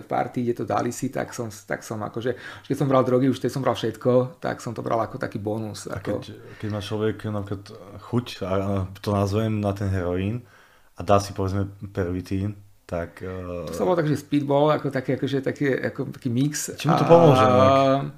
v 0.00 0.06
partii, 0.06 0.46
kde 0.46 0.54
to 0.62 0.64
dali 0.70 0.94
si, 0.94 1.10
tak 1.10 1.34
som, 1.34 1.50
tak 1.50 1.82
som 1.82 1.98
akože, 1.98 2.38
keď 2.70 2.76
som 2.78 2.86
bral 2.86 3.02
drogy, 3.02 3.26
už 3.26 3.42
teď 3.42 3.50
som 3.50 3.58
bral 3.58 3.74
všetko, 3.74 4.38
tak 4.38 4.62
som 4.62 4.70
to 4.70 4.86
bral 4.86 5.02
ako 5.02 5.18
taký 5.18 5.42
bonus. 5.42 5.90
A 5.90 5.98
ako... 5.98 6.22
keď, 6.22 6.22
keď 6.62 6.68
má 6.70 6.78
človek 6.78 7.26
napríklad 7.26 7.74
chuť, 8.06 8.26
a 8.46 8.86
to 9.02 9.10
nazvem 9.10 9.58
na 9.58 9.74
ten 9.74 9.90
heroín, 9.90 10.46
a 10.94 11.02
dá 11.02 11.18
si 11.18 11.34
povedzme 11.34 11.66
pervitín, 11.90 12.54
tak... 12.86 13.18
Uh... 13.26 13.66
To 13.66 13.74
sa 13.74 13.82
bol 13.82 13.98
tak, 13.98 14.06
že 14.06 14.14
speedball, 14.14 14.70
ako 14.70 14.94
taký, 14.94 15.18
akože, 15.18 15.42
taký, 15.42 15.74
ako, 15.90 16.14
taký 16.14 16.30
mix. 16.30 16.70
Či 16.78 16.86
mu 16.86 16.94
to 16.94 17.06
pomôže? 17.06 17.42
A... 17.42 18.14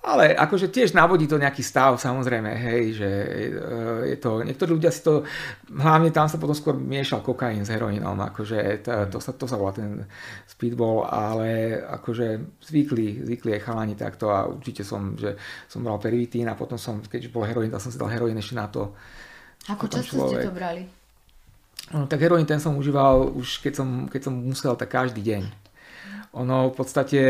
Ale 0.00 0.32
akože 0.32 0.72
tiež 0.72 0.96
navodí 0.96 1.28
to 1.28 1.36
nejaký 1.36 1.60
stav, 1.60 2.00
samozrejme, 2.00 2.48
hej, 2.56 2.84
že 2.96 3.10
e, 3.20 3.52
je 4.08 4.16
to, 4.16 4.40
niektorí 4.40 4.72
ľudia 4.72 4.88
si 4.88 5.04
to, 5.04 5.28
hlavne 5.68 6.08
tam 6.08 6.24
sa 6.24 6.40
potom 6.40 6.56
skôr 6.56 6.72
miešal 6.72 7.20
kokain 7.20 7.60
s 7.60 7.68
heroínom, 7.68 8.16
akože 8.16 8.80
to, 8.80 8.92
to, 9.12 9.18
sa, 9.20 9.36
to 9.36 9.44
sa 9.44 9.60
volá 9.60 9.76
ten 9.76 10.08
speedball, 10.48 11.04
ale 11.04 11.76
akože 11.84 12.40
zvykli, 12.64 13.28
zvykli 13.28 13.60
aj 13.60 13.60
chalani 13.60 13.92
takto 13.92 14.32
a 14.32 14.48
určite 14.48 14.88
som, 14.88 15.20
že 15.20 15.36
som 15.68 15.84
bral 15.84 16.00
pervitín 16.00 16.48
a 16.48 16.56
potom 16.56 16.80
som, 16.80 17.04
keď 17.04 17.28
bol 17.28 17.44
heroín, 17.44 17.68
tak 17.68 17.84
som 17.84 17.92
si 17.92 18.00
dal 18.00 18.08
heroín 18.08 18.40
ešte 18.40 18.56
na 18.56 18.72
to. 18.72 18.96
Ako 19.68 19.84
často 19.84 20.16
človek. 20.16 20.32
ste 20.32 20.48
to 20.48 20.56
brali? 20.56 20.82
No, 21.92 22.08
tak 22.08 22.24
heroín 22.24 22.48
ten 22.48 22.56
som 22.56 22.72
užíval 22.80 23.36
už 23.36 23.60
keď 23.60 23.84
som, 23.84 24.08
keď 24.08 24.32
som 24.32 24.34
musel, 24.36 24.80
tak 24.80 24.96
každý 24.96 25.20
deň. 25.20 25.44
Ono 26.40 26.70
v 26.70 26.74
podstate 26.78 27.20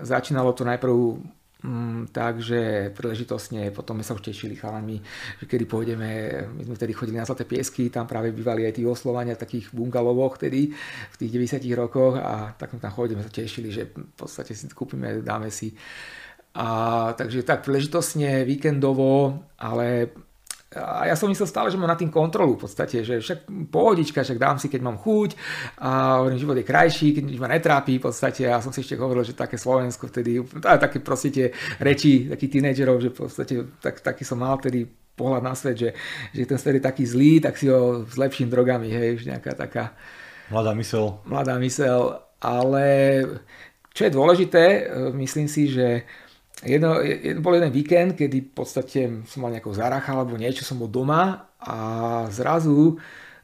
začínalo 0.00 0.56
to 0.56 0.66
najprv 0.66 1.22
Mm, 1.64 2.12
takže 2.12 2.92
príležitosne 2.92 3.72
potom 3.72 3.96
sme 3.96 4.04
sa 4.04 4.12
už 4.12 4.28
tešili 4.28 4.60
chalami, 4.60 5.00
že 5.40 5.48
kedy 5.48 5.64
pôjdeme, 5.64 6.08
my 6.52 6.62
sme 6.68 6.76
vtedy 6.76 6.92
chodili 6.92 7.16
na 7.16 7.24
Zlaté 7.24 7.48
piesky, 7.48 7.88
tam 7.88 8.04
práve 8.04 8.28
bývali 8.28 8.68
aj 8.68 8.76
tí 8.76 8.84
oslovania 8.84 9.40
takých 9.40 9.72
bungalovoch 9.72 10.36
vtedy 10.36 10.76
v 11.10 11.16
tých 11.16 11.56
90 11.56 11.64
rokoch 11.72 12.20
a 12.20 12.52
tak 12.60 12.76
tam 12.76 12.92
chodíme, 12.92 13.24
sa 13.24 13.32
tešili, 13.32 13.72
že 13.72 13.88
v 13.88 14.14
podstate 14.14 14.52
si 14.52 14.68
kúpime, 14.68 15.24
dáme 15.24 15.48
si. 15.48 15.72
A, 16.56 17.12
takže 17.16 17.40
tak 17.40 17.64
príležitosne, 17.64 18.44
víkendovo, 18.44 19.40
ale 19.56 20.12
a 20.76 21.08
ja 21.08 21.16
som 21.16 21.32
myslel 21.32 21.48
stále, 21.48 21.68
že 21.72 21.80
mám 21.80 21.88
na 21.88 21.98
tým 21.98 22.12
kontrolu 22.12 22.60
v 22.60 22.68
podstate, 22.68 23.00
že 23.00 23.18
však 23.18 23.70
pohodička, 23.72 24.20
však 24.20 24.38
dám 24.38 24.60
si, 24.60 24.68
keď 24.68 24.80
mám 24.84 25.00
chuť. 25.00 25.30
A 25.80 26.20
hovorím, 26.20 26.38
život 26.38 26.56
je 26.60 26.68
krajší, 26.68 27.08
keď 27.16 27.24
ma 27.40 27.48
netrápi 27.48 27.96
v 27.96 28.04
podstate. 28.06 28.44
A 28.46 28.60
som 28.60 28.70
si 28.70 28.84
ešte 28.84 29.00
hovoril, 29.00 29.24
že 29.24 29.32
také 29.32 29.56
Slovensko 29.56 30.12
vtedy, 30.12 30.44
také 30.60 31.00
proste 31.00 31.32
tie 31.32 31.46
reči 31.80 32.28
takých 32.28 32.60
tínedžerov, 32.60 33.00
že 33.00 33.10
v 33.10 33.16
podstate 33.16 33.54
tak, 33.80 34.04
taký 34.04 34.22
som 34.22 34.38
mal 34.38 34.60
vtedy 34.60 34.84
pohľad 35.16 35.42
na 35.42 35.56
svet, 35.56 35.80
že, 35.80 35.90
že 36.36 36.44
ten 36.44 36.60
svet 36.60 36.78
je 36.78 36.84
taký 36.84 37.08
zlý, 37.08 37.40
tak 37.40 37.56
si 37.56 37.72
ho 37.72 38.04
zlepším 38.04 38.52
drogami, 38.52 38.92
hej, 38.92 39.16
už 39.16 39.32
nejaká 39.32 39.56
taká... 39.56 39.96
Mladá 40.52 40.76
mysel. 40.76 41.24
Mladá 41.24 41.56
mysel, 41.56 42.20
ale 42.38 42.86
čo 43.96 44.04
je 44.04 44.12
dôležité, 44.12 44.64
myslím 45.16 45.48
si, 45.48 45.72
že 45.72 46.04
jedno, 46.64 47.02
jedno, 47.02 47.40
bol 47.44 47.58
jeden 47.58 47.72
víkend, 47.74 48.16
kedy 48.16 48.38
v 48.48 48.52
podstate 48.54 49.00
som 49.28 49.44
mal 49.44 49.52
nejakou 49.52 49.74
zaracha 49.76 50.14
alebo 50.16 50.38
niečo, 50.40 50.64
som 50.64 50.80
bol 50.80 50.88
doma 50.88 51.52
a 51.60 51.76
zrazu 52.32 52.96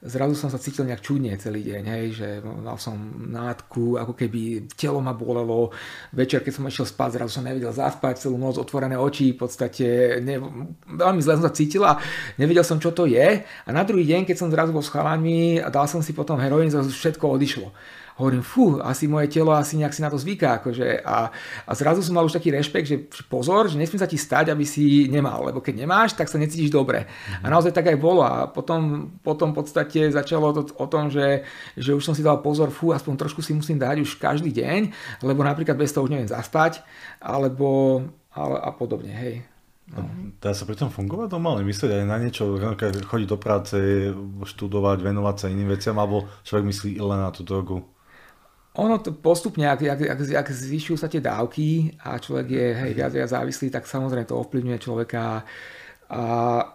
zrazu 0.03 0.35
som 0.35 0.51
sa 0.51 0.59
cítil 0.59 0.83
nejak 0.83 0.99
čudne 0.99 1.31
celý 1.39 1.63
deň, 1.63 1.83
hej, 1.87 2.07
že 2.11 2.29
mal 2.43 2.75
som 2.75 2.99
nádku, 3.31 3.95
ako 4.03 4.19
keby 4.19 4.67
telo 4.75 4.99
ma 4.99 5.15
bolelo, 5.15 5.71
večer, 6.11 6.43
keď 6.43 6.53
som 6.59 6.67
išiel 6.67 6.87
spať, 6.91 7.23
zrazu 7.23 7.39
som 7.39 7.47
nevedel 7.47 7.71
zaspať, 7.71 8.27
celú 8.27 8.35
noc 8.35 8.59
otvorené 8.59 8.99
oči, 8.99 9.39
v 9.39 9.39
podstate 9.39 10.19
ne, 10.19 10.43
veľmi 10.91 11.23
zle 11.23 11.39
som 11.39 11.47
sa 11.47 11.55
cítil 11.55 11.87
a 11.87 12.03
nevedel 12.35 12.67
som, 12.67 12.83
čo 12.83 12.91
to 12.91 13.07
je. 13.07 13.47
A 13.47 13.69
na 13.71 13.87
druhý 13.87 14.03
deň, 14.11 14.27
keď 14.27 14.37
som 14.43 14.51
zrazu 14.51 14.75
bol 14.75 14.83
s 14.83 14.91
chalami 14.91 15.63
a 15.63 15.71
dal 15.71 15.87
som 15.87 16.03
si 16.03 16.11
potom 16.11 16.35
heroín, 16.43 16.67
zrazu 16.67 16.91
všetko 16.91 17.39
odišlo 17.39 17.71
hovorím, 18.21 18.43
fú, 18.45 18.81
asi 18.83 19.09
moje 19.09 19.33
telo 19.33 19.55
asi 19.55 19.81
nejak 19.81 19.95
si 19.95 20.03
na 20.05 20.11
to 20.13 20.19
zvyká. 20.21 20.61
Akože, 20.61 21.01
a, 21.01 21.33
a 21.65 21.73
zrazu 21.73 22.05
som 22.05 22.17
mal 22.17 22.27
už 22.27 22.37
taký 22.37 22.53
rešpekt, 22.53 22.87
že 22.89 22.97
pozor, 23.31 23.73
že 23.73 23.81
nesmie 23.81 23.97
sa 23.97 24.11
ti 24.11 24.21
stať, 24.21 24.53
aby 24.53 24.65
si 24.67 25.09
nemal, 25.09 25.49
lebo 25.49 25.65
keď 25.65 25.85
nemáš, 25.87 26.13
tak 26.13 26.29
sa 26.29 26.37
necítiš 26.37 26.69
dobre. 26.73 27.07
Mm-hmm. 27.09 27.45
A 27.45 27.47
naozaj 27.49 27.73
tak 27.73 27.89
aj 27.89 27.99
bolo. 28.01 28.21
A 28.25 28.49
potom, 28.51 29.13
potom 29.25 29.57
v 29.57 29.65
podstate 29.65 30.13
začalo 30.13 30.53
to 30.53 30.63
o 30.77 30.87
tom, 30.91 31.09
že, 31.09 31.47
že 31.79 31.97
už 31.97 32.05
som 32.05 32.13
si 32.13 32.21
dal 32.21 32.41
pozor, 32.45 32.69
fú, 32.69 32.93
aspoň 32.93 33.15
trošku 33.17 33.41
si 33.41 33.57
musím 33.57 33.81
dať 33.81 34.05
už 34.05 34.21
každý 34.21 34.53
deň, 34.53 34.93
lebo 35.25 35.41
napríklad 35.45 35.79
bez 35.79 35.93
toho 35.93 36.05
už 36.05 36.13
neviem 36.13 36.29
zaspať, 36.29 36.85
alebo 37.21 38.03
ale, 38.33 38.57
a 38.61 38.73
podobne, 38.73 39.13
hej. 39.13 39.45
No. 39.93 40.09
Dá 40.41 40.57
sa 40.57 40.65
pri 40.65 40.79
tom 40.79 40.89
fungovať 40.89 41.29
doma, 41.29 41.53
ale 41.53 41.69
myslieť 41.69 42.01
aj 42.01 42.05
na 42.09 42.17
niečo, 42.17 42.57
chodiť 42.81 43.29
do 43.29 43.37
práce, 43.37 43.77
študovať, 44.41 45.05
venovať 45.05 45.37
sa 45.37 45.53
iným 45.53 45.69
veciam, 45.69 46.01
alebo 46.01 46.25
človek 46.49 46.65
myslí 46.65 46.91
len 46.97 47.21
na 47.21 47.29
tú 47.29 47.45
drogu? 47.45 47.85
Ono 48.73 48.97
to 49.05 49.13
postupne, 49.13 49.69
ak, 49.69 49.85
ak, 49.85 50.01
ak, 50.17 50.21
ak 50.33 50.49
zvyšujú 50.49 50.97
sa 50.97 51.05
tie 51.05 51.21
dávky 51.21 51.93
a 52.01 52.17
človek 52.17 52.47
je 52.49 52.67
hej, 52.73 52.93
viac, 52.97 53.13
viac 53.13 53.29
závislý, 53.29 53.69
tak 53.69 53.85
samozrejme 53.85 54.25
to 54.25 54.41
ovplyvňuje 54.41 54.79
človeka. 54.81 55.45
A, 56.09 56.21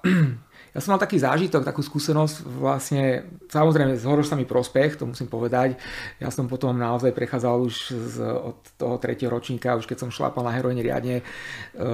ja 0.78 0.80
som 0.86 0.94
mal 0.94 1.02
taký 1.02 1.18
zážitok, 1.18 1.66
takú 1.66 1.82
skúsenosť, 1.82 2.46
vlastne, 2.62 3.26
samozrejme 3.50 3.98
zhoroš 3.98 4.30
sa 4.30 4.38
mi 4.38 4.46
prospech, 4.46 5.02
to 5.02 5.10
musím 5.10 5.26
povedať. 5.26 5.74
Ja 6.22 6.30
som 6.30 6.46
potom 6.46 6.78
naozaj 6.78 7.18
prechádzal 7.18 7.56
už 7.66 7.76
z, 7.90 8.16
od 8.22 8.62
toho 8.78 9.02
tretieho 9.02 9.34
ročníka, 9.34 9.74
už 9.74 9.90
keď 9.90 10.06
som 10.06 10.14
šlapal 10.14 10.46
na 10.46 10.54
heroine 10.54 10.86
riadne 10.86 11.22
e, 11.22 11.24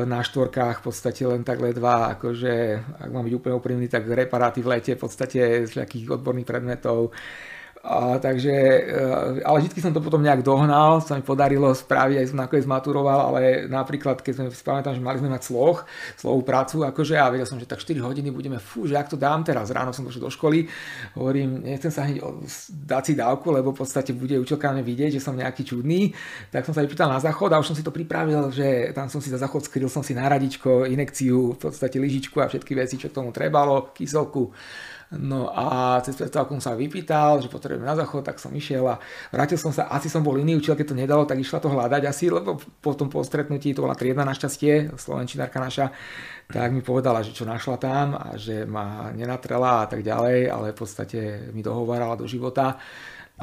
na 0.04 0.20
štvorkách, 0.20 0.84
v 0.84 0.86
podstate 0.92 1.24
len 1.24 1.48
tak 1.48 1.64
ledva, 1.64 2.12
akože, 2.20 2.54
ak 3.00 3.08
mám 3.08 3.24
byť 3.24 3.36
úplne 3.40 3.56
úprimný, 3.56 3.88
tak 3.88 4.04
reparáty 4.04 4.60
v 4.60 4.76
lete, 4.76 5.00
v 5.00 5.04
podstate 5.08 5.64
z 5.64 5.80
nejakých 5.80 6.20
odborných 6.20 6.50
predmetov 6.52 7.16
a, 7.84 8.16
takže, 8.16 8.56
e, 8.56 9.44
ale 9.44 9.60
vždy 9.60 9.84
som 9.84 9.92
to 9.92 10.00
potom 10.00 10.24
nejak 10.24 10.40
dohnal, 10.40 11.04
sa 11.04 11.20
mi 11.20 11.24
podarilo 11.24 11.68
spraviť, 11.76 12.16
aj 12.16 12.28
som 12.32 12.40
nakoniec 12.40 12.64
maturoval, 12.64 13.28
ale 13.28 13.68
napríklad, 13.68 14.24
keď 14.24 14.34
sme 14.40 14.46
si 14.56 14.64
pamätám, 14.64 14.96
že 14.96 15.04
mali 15.04 15.20
sme 15.20 15.28
mať 15.28 15.52
sloh, 15.52 15.84
slovú 16.16 16.48
prácu, 16.48 16.88
akože 16.88 17.20
a 17.20 17.28
vedel 17.28 17.44
som, 17.44 17.60
že 17.60 17.68
tak 17.68 17.84
4 17.84 18.00
hodiny 18.00 18.32
budeme, 18.32 18.56
fú, 18.56 18.88
že 18.88 18.96
ak 18.96 19.12
to 19.12 19.20
dám 19.20 19.44
teraz, 19.44 19.68
ráno 19.68 19.92
som 19.92 20.08
došiel 20.08 20.24
do 20.24 20.32
školy, 20.32 20.64
hovorím, 21.20 21.60
nechcem 21.60 21.92
sa 21.92 22.08
hneď 22.08 22.24
dať 22.72 23.04
si 23.04 23.14
dávku, 23.20 23.52
lebo 23.52 23.76
v 23.76 23.84
podstate 23.84 24.16
bude 24.16 24.40
učiteľka 24.40 24.80
vidieť, 24.80 25.20
že 25.20 25.22
som 25.22 25.36
nejaký 25.36 25.68
čudný, 25.68 26.16
tak 26.56 26.64
som 26.64 26.72
sa 26.72 26.88
vypýtal 26.88 27.12
na 27.12 27.20
záchod 27.20 27.52
a 27.52 27.60
už 27.60 27.68
som 27.68 27.76
si 27.76 27.84
to 27.84 27.92
pripravil, 27.92 28.48
že 28.48 28.96
tam 28.96 29.12
som 29.12 29.20
si 29.20 29.28
za 29.28 29.36
záchod 29.36 29.68
skryl 29.68 29.92
som 29.92 30.08
si 30.08 30.16
na 30.16 30.24
radičko, 30.32 30.88
inekciu, 30.88 31.60
v 31.60 31.60
podstate 31.60 32.00
lyžičku 32.00 32.40
a 32.40 32.48
všetky 32.48 32.80
veci, 32.80 32.96
čo 32.96 33.12
k 33.12 33.20
tomu 33.20 33.36
trebalo, 33.36 33.92
kyselku 33.92 34.56
No 35.14 35.54
a 35.54 36.00
cez 36.02 36.18
prestávku 36.18 36.58
sa 36.58 36.74
vypýtal, 36.74 37.38
že 37.38 37.52
potrebujem 37.52 37.86
na 37.86 37.94
záchod, 37.94 38.26
tak 38.26 38.42
som 38.42 38.50
išiel 38.50 38.82
a 38.90 38.98
vrátil 39.30 39.62
som 39.62 39.70
sa, 39.70 39.86
asi 39.94 40.10
som 40.10 40.26
bol 40.26 40.42
iný 40.42 40.58
učiteľ, 40.58 40.76
keď 40.80 40.88
to 40.90 40.98
nedalo, 40.98 41.24
tak 41.30 41.38
išla 41.38 41.62
to 41.62 41.70
hľadať 41.70 42.02
asi, 42.10 42.34
lebo 42.34 42.58
po 42.58 42.98
tom 42.98 43.14
postretnutí, 43.14 43.78
to 43.78 43.86
bola 43.86 43.94
triedna 43.94 44.26
našťastie, 44.26 44.98
slovenčinárka 44.98 45.62
naša, 45.62 45.94
tak 46.50 46.74
mi 46.74 46.82
povedala, 46.82 47.22
že 47.22 47.34
čo 47.34 47.46
našla 47.46 47.78
tam 47.78 48.18
a 48.18 48.34
že 48.36 48.66
ma 48.66 49.14
nenatrela 49.14 49.86
a 49.86 49.88
tak 49.88 50.02
ďalej, 50.02 50.50
ale 50.50 50.74
v 50.74 50.78
podstate 50.78 51.20
mi 51.54 51.62
dohovarala 51.62 52.18
do 52.18 52.26
života. 52.26 52.82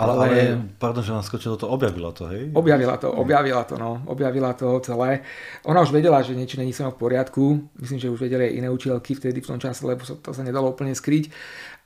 Ale, 0.01 0.13
ale, 0.17 0.37
pardon, 0.81 1.05
že 1.05 1.13
nám 1.13 1.21
skočilo 1.21 1.61
to, 1.61 1.69
objavila 1.69 2.09
to, 2.17 2.25
hej? 2.33 2.49
Objavila 2.57 2.97
to, 2.97 3.13
objavila 3.13 3.63
to, 3.69 3.77
no, 3.77 4.01
objavila 4.09 4.57
to 4.57 4.81
celé. 4.81 5.21
Ona 5.69 5.85
už 5.85 5.93
vedela, 5.93 6.25
že 6.25 6.33
niečo 6.33 6.57
není 6.57 6.73
v 6.73 6.97
poriadku, 6.97 7.69
myslím, 7.85 8.01
že 8.01 8.09
už 8.09 8.25
vedeli 8.25 8.49
aj 8.49 8.57
iné 8.57 8.69
učiteľky 8.73 9.13
vtedy 9.21 9.45
v 9.45 9.49
tom 9.53 9.61
čase, 9.61 9.85
lebo 9.85 10.01
to 10.01 10.31
sa 10.33 10.41
nedalo 10.41 10.73
úplne 10.73 10.97
skryť. 10.97 11.29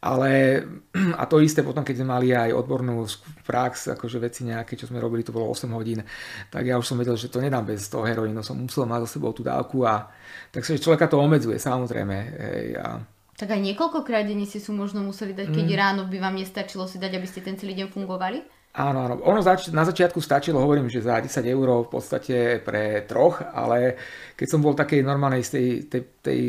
Ale 0.04 0.60
a 1.16 1.24
to 1.24 1.40
isté 1.40 1.64
potom, 1.64 1.80
keď 1.80 2.04
sme 2.04 2.12
mali 2.12 2.28
aj 2.36 2.52
odbornú 2.52 3.08
prax, 3.48 3.96
akože 3.96 4.20
veci 4.20 4.44
nejaké, 4.44 4.76
čo 4.76 4.84
sme 4.84 5.00
robili, 5.00 5.24
to 5.24 5.32
bolo 5.32 5.48
8 5.48 5.64
hodín, 5.72 6.04
tak 6.52 6.68
ja 6.68 6.76
už 6.76 6.84
som 6.84 7.00
vedel, 7.00 7.16
že 7.16 7.32
to 7.32 7.40
nedám 7.40 7.64
bez 7.64 7.88
toho 7.88 8.04
heroínu, 8.04 8.44
som 8.44 8.60
musel 8.60 8.84
mať 8.84 9.08
za 9.08 9.16
sebou 9.16 9.32
tú 9.32 9.40
dávku 9.40 9.80
a 9.88 10.12
takže 10.52 10.76
človeka 10.76 11.08
to 11.08 11.16
obmedzuje, 11.16 11.56
samozrejme. 11.56 12.16
Hej, 12.36 12.68
a 12.84 13.00
tak 13.34 13.50
aj 13.50 13.60
niekoľkokrát 13.60 14.24
denne 14.26 14.46
si 14.46 14.62
sú 14.62 14.70
možno 14.70 15.02
museli 15.02 15.34
dať, 15.34 15.50
keď 15.50 15.66
mm. 15.66 15.78
ráno 15.78 16.02
by 16.06 16.18
vám 16.22 16.38
nestačilo 16.38 16.86
si 16.86 17.02
dať, 17.02 17.12
aby 17.18 17.26
ste 17.26 17.42
ten 17.42 17.58
celý 17.58 17.74
deň 17.74 17.88
fungovali? 17.90 18.38
Áno, 18.74 19.06
áno. 19.06 19.14
Ono 19.22 19.38
zač- 19.38 19.70
na 19.70 19.86
začiatku 19.86 20.18
stačilo, 20.18 20.58
hovorím, 20.58 20.90
že 20.90 20.98
za 20.98 21.22
10 21.22 21.46
eur 21.46 21.86
v 21.86 21.90
podstate 21.90 22.58
pre 22.58 23.06
troch, 23.06 23.38
ale 23.38 23.94
keď 24.34 24.46
som 24.50 24.58
bol 24.58 24.74
takej 24.74 25.06
normálnej 25.06 25.46
z 25.46 25.50
tej, 25.50 25.68
tej, 25.86 26.02
tej 26.18 26.40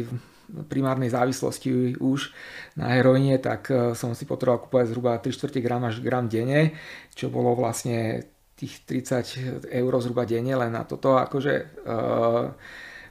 primárnej 0.65 1.13
závislosti 1.13 2.01
už 2.01 2.33
na 2.77 2.97
heroíne, 2.97 3.37
tak 3.37 3.69
eh, 3.69 3.93
som 3.93 4.17
si 4.17 4.25
potreboval 4.25 4.65
kúpovať 4.65 4.85
zhruba 4.89 5.21
3 5.21 5.37
čtvrte 5.37 5.59
gram 5.61 5.85
až 5.85 6.01
gram 6.01 6.25
denne, 6.25 6.73
čo 7.13 7.29
bolo 7.29 7.53
vlastne 7.53 8.25
tých 8.55 8.87
30 8.87 9.67
eur 9.69 9.91
zhruba 9.99 10.23
denne 10.23 10.55
len 10.55 10.71
na 10.71 10.87
toto. 10.87 11.19
Akože, 11.19 11.83
uh, 11.83 12.55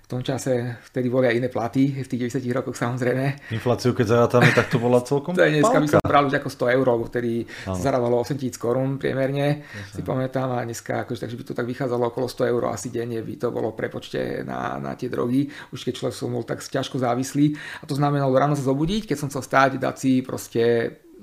v 0.04 0.06
tom 0.06 0.20
čase 0.20 0.84
vtedy 0.92 1.08
boli 1.08 1.32
aj 1.32 1.40
iné 1.40 1.48
platy, 1.48 2.04
v 2.04 2.04
tých 2.04 2.36
90 2.36 2.44
rokoch 2.52 2.76
samozrejme. 2.76 3.48
Infláciu 3.56 3.96
keď 3.96 4.04
zarátame, 4.04 4.52
tak 4.52 4.68
to 4.68 4.76
bola 4.76 5.00
celkom 5.00 5.32
To 5.32 5.40
je 5.40 5.56
dneska 5.56 5.80
by 5.80 5.88
som 5.88 6.04
bral 6.04 6.28
už 6.28 6.36
ako 6.44 6.52
100 6.52 6.76
eur, 6.76 6.86
vtedy 7.08 7.48
ano. 7.64 7.80
zarábalo 7.80 8.20
8 8.20 8.36
tisíc 8.36 8.60
korún 8.60 9.00
priemerne, 9.00 9.64
Jasne. 9.64 9.96
si 9.96 10.00
pamätám 10.04 10.52
a 10.52 10.60
dneska, 10.60 11.08
akože, 11.08 11.24
takže 11.24 11.38
by 11.40 11.44
to 11.48 11.54
tak 11.56 11.64
vychádzalo 11.64 12.12
okolo 12.12 12.28
100 12.28 12.52
eur 12.52 12.62
asi 12.68 12.92
denne 12.92 13.24
by 13.24 13.34
to 13.40 13.48
bolo 13.48 13.72
prepočte 13.72 14.44
na, 14.44 14.76
na 14.76 14.92
tie 14.92 15.08
drogy, 15.08 15.48
už 15.72 15.80
keď 15.80 15.92
človek 15.96 16.16
som 16.20 16.36
bol 16.36 16.44
tak 16.44 16.60
ťažko 16.60 17.00
závislý 17.00 17.56
a 17.80 17.88
to 17.88 17.96
znamenalo 17.96 18.36
ráno 18.36 18.52
sa 18.52 18.68
zobudiť, 18.68 19.08
keď 19.08 19.16
som 19.16 19.32
chcel 19.32 19.40
stáť, 19.40 19.70
dať 19.80 19.96
si 19.96 20.12
proste 20.20 20.64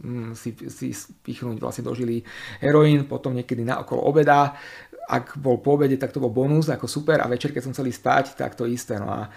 mm, 0.02 0.34
si, 0.34 0.58
si 0.74 0.90
pichnúť 1.22 1.62
vlastne 1.62 1.86
dožili 1.86 2.26
heroín, 2.58 3.06
potom 3.06 3.38
niekedy 3.38 3.62
na 3.62 3.78
okolo 3.86 4.10
obeda, 4.10 4.58
ak 5.12 5.36
bol 5.36 5.60
po 5.60 5.76
obede, 5.76 6.00
tak 6.00 6.16
to 6.16 6.24
bol 6.24 6.32
bonus, 6.32 6.72
ako 6.72 6.88
super 6.88 7.20
a 7.20 7.28
večer, 7.28 7.52
keď 7.52 7.68
som 7.68 7.74
chcel 7.76 7.92
spať, 7.92 8.40
tak 8.40 8.56
to 8.56 8.64
isté. 8.64 8.96
No 8.96 9.12
a 9.12 9.28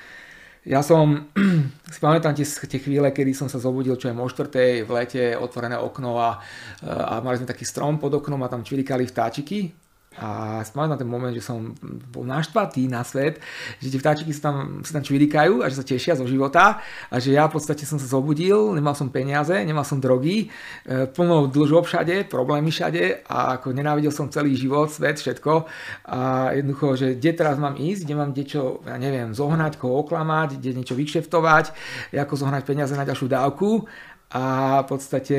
ja 0.62 0.80
som, 0.80 1.28
si 1.92 1.98
pamätám 1.98 2.32
tie, 2.32 2.46
tie 2.46 2.80
chvíle, 2.80 3.10
kedy 3.10 3.34
som 3.34 3.50
sa 3.50 3.58
zobudil, 3.58 3.98
čo 3.98 4.08
je 4.08 4.14
o 4.14 4.28
4. 4.30 4.86
v 4.86 4.90
lete, 4.94 5.34
otvorené 5.34 5.76
okno 5.76 6.16
a, 6.22 6.38
a 6.86 7.20
mali 7.20 7.42
sme 7.42 7.50
taký 7.50 7.66
strom 7.66 7.98
pod 7.98 8.14
oknom 8.14 8.40
a 8.40 8.48
tam 8.48 8.62
čvirikali 8.62 9.04
vtáčiky 9.04 9.83
a 10.14 10.62
spomínam 10.62 10.94
na 10.94 11.00
ten 11.00 11.10
moment, 11.10 11.34
že 11.34 11.42
som 11.42 11.74
bol 12.10 12.22
naštvatý 12.22 12.86
na 12.86 13.02
svet, 13.02 13.42
že 13.82 13.90
tie 13.90 13.98
vtáčiky 13.98 14.30
sa 14.30 14.50
tam, 14.50 14.86
sa 14.86 14.98
tam 14.98 15.02
čvirikajú 15.02 15.62
a 15.62 15.66
že 15.66 15.82
sa 15.82 15.84
tešia 15.86 16.14
zo 16.14 16.22
života 16.24 16.78
a 17.10 17.16
že 17.18 17.34
ja 17.34 17.50
v 17.50 17.58
podstate 17.58 17.82
som 17.82 17.98
sa 17.98 18.06
zobudil, 18.06 18.78
nemal 18.78 18.94
som 18.94 19.10
peniaze, 19.10 19.54
nemal 19.66 19.82
som 19.82 19.98
drogy, 19.98 20.48
e, 20.86 21.06
plno 21.10 21.50
dlžob 21.50 21.90
všade, 21.90 22.30
problémy 22.30 22.70
všade 22.70 23.26
a 23.26 23.58
ako 23.58 23.74
nenávidel 23.74 24.14
som 24.14 24.30
celý 24.30 24.54
život, 24.54 24.90
svet, 24.94 25.18
všetko. 25.18 25.66
A 26.06 26.54
jednoducho, 26.54 26.94
že 26.94 27.06
kde 27.18 27.30
teraz 27.34 27.58
mám 27.58 27.74
ísť, 27.74 28.06
kde 28.06 28.14
mám 28.14 28.30
niečo, 28.30 28.86
ja 28.86 28.96
neviem, 28.96 29.34
zohnať, 29.34 29.82
koho 29.82 30.06
oklamať, 30.06 30.62
kde 30.62 30.78
niečo 30.78 30.94
vykšeftovať, 30.94 31.74
ako 32.14 32.34
zohnať 32.38 32.62
peniaze 32.62 32.94
na 32.94 33.02
ďalšiu 33.02 33.26
dávku. 33.26 33.90
A 34.34 34.82
v 34.82 34.86
podstate 34.90 35.38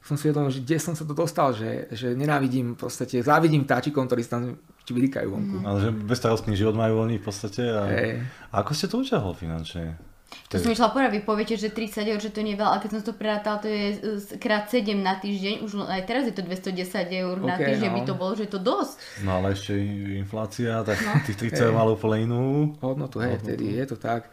som 0.00 0.16
si 0.16 0.32
uvedomil, 0.32 0.50
že 0.50 0.64
kde 0.64 0.78
som 0.80 0.94
sa 0.96 1.04
to 1.04 1.12
dostal, 1.12 1.52
že, 1.52 1.86
že 1.92 2.16
nenávidím, 2.16 2.74
v 2.74 2.88
podstate 2.88 3.20
závidím 3.20 3.68
táčikom, 3.68 4.08
ktorí 4.08 4.24
tam 4.24 4.56
vylikajú 4.90 5.28
vonku. 5.30 5.56
Mm. 5.62 5.66
Ale 5.70 5.78
že 5.86 5.90
bezstarostný 5.94 6.58
život 6.58 6.74
majú 6.74 7.06
oni 7.06 7.22
v 7.22 7.24
podstate. 7.24 7.62
A, 7.62 7.82
hey. 7.86 8.12
a 8.50 8.66
ako 8.66 8.72
ste 8.74 8.90
to 8.90 8.98
uťahol 9.06 9.38
finančne? 9.38 9.94
To 10.50 10.58
som 10.58 10.74
išla 10.74 10.90
povedať, 10.90 11.10
vy 11.14 11.22
poviete, 11.22 11.54
že 11.54 11.70
30 11.70 12.10
eur, 12.10 12.18
že 12.18 12.34
to 12.34 12.42
nie 12.42 12.54
je 12.54 12.60
veľa, 12.60 12.70
ale 12.74 12.82
keď 12.82 12.90
som 12.90 13.02
to 13.06 13.14
prerátal, 13.14 13.62
to 13.62 13.70
je 13.70 14.02
krát 14.42 14.66
7 14.66 14.82
na 14.98 15.14
týždeň, 15.14 15.62
už 15.62 15.86
aj 15.86 16.02
teraz 16.10 16.26
je 16.26 16.34
to 16.34 16.42
210 16.42 16.74
eur 17.22 17.36
okay, 17.38 17.46
na 17.46 17.56
týždeň, 17.58 17.90
no. 17.90 17.96
by 17.96 18.02
to 18.02 18.14
bolo, 18.18 18.32
že 18.34 18.50
je 18.50 18.52
to 18.58 18.60
dosť. 18.62 18.94
No 19.22 19.38
ale 19.38 19.54
ešte 19.54 19.78
inflácia, 20.18 20.82
tak 20.82 20.98
no. 21.06 21.22
tých 21.22 21.54
30 21.54 21.70
eur 21.70 21.74
malo 21.74 21.94
úplne 21.94 22.26
inú 22.26 22.42
hodnotu. 22.82 23.22
Hej, 23.22 23.38
hodnotu. 23.38 23.46
vtedy 23.46 23.64
je 23.78 23.86
to 23.86 23.96
tak. 23.98 24.26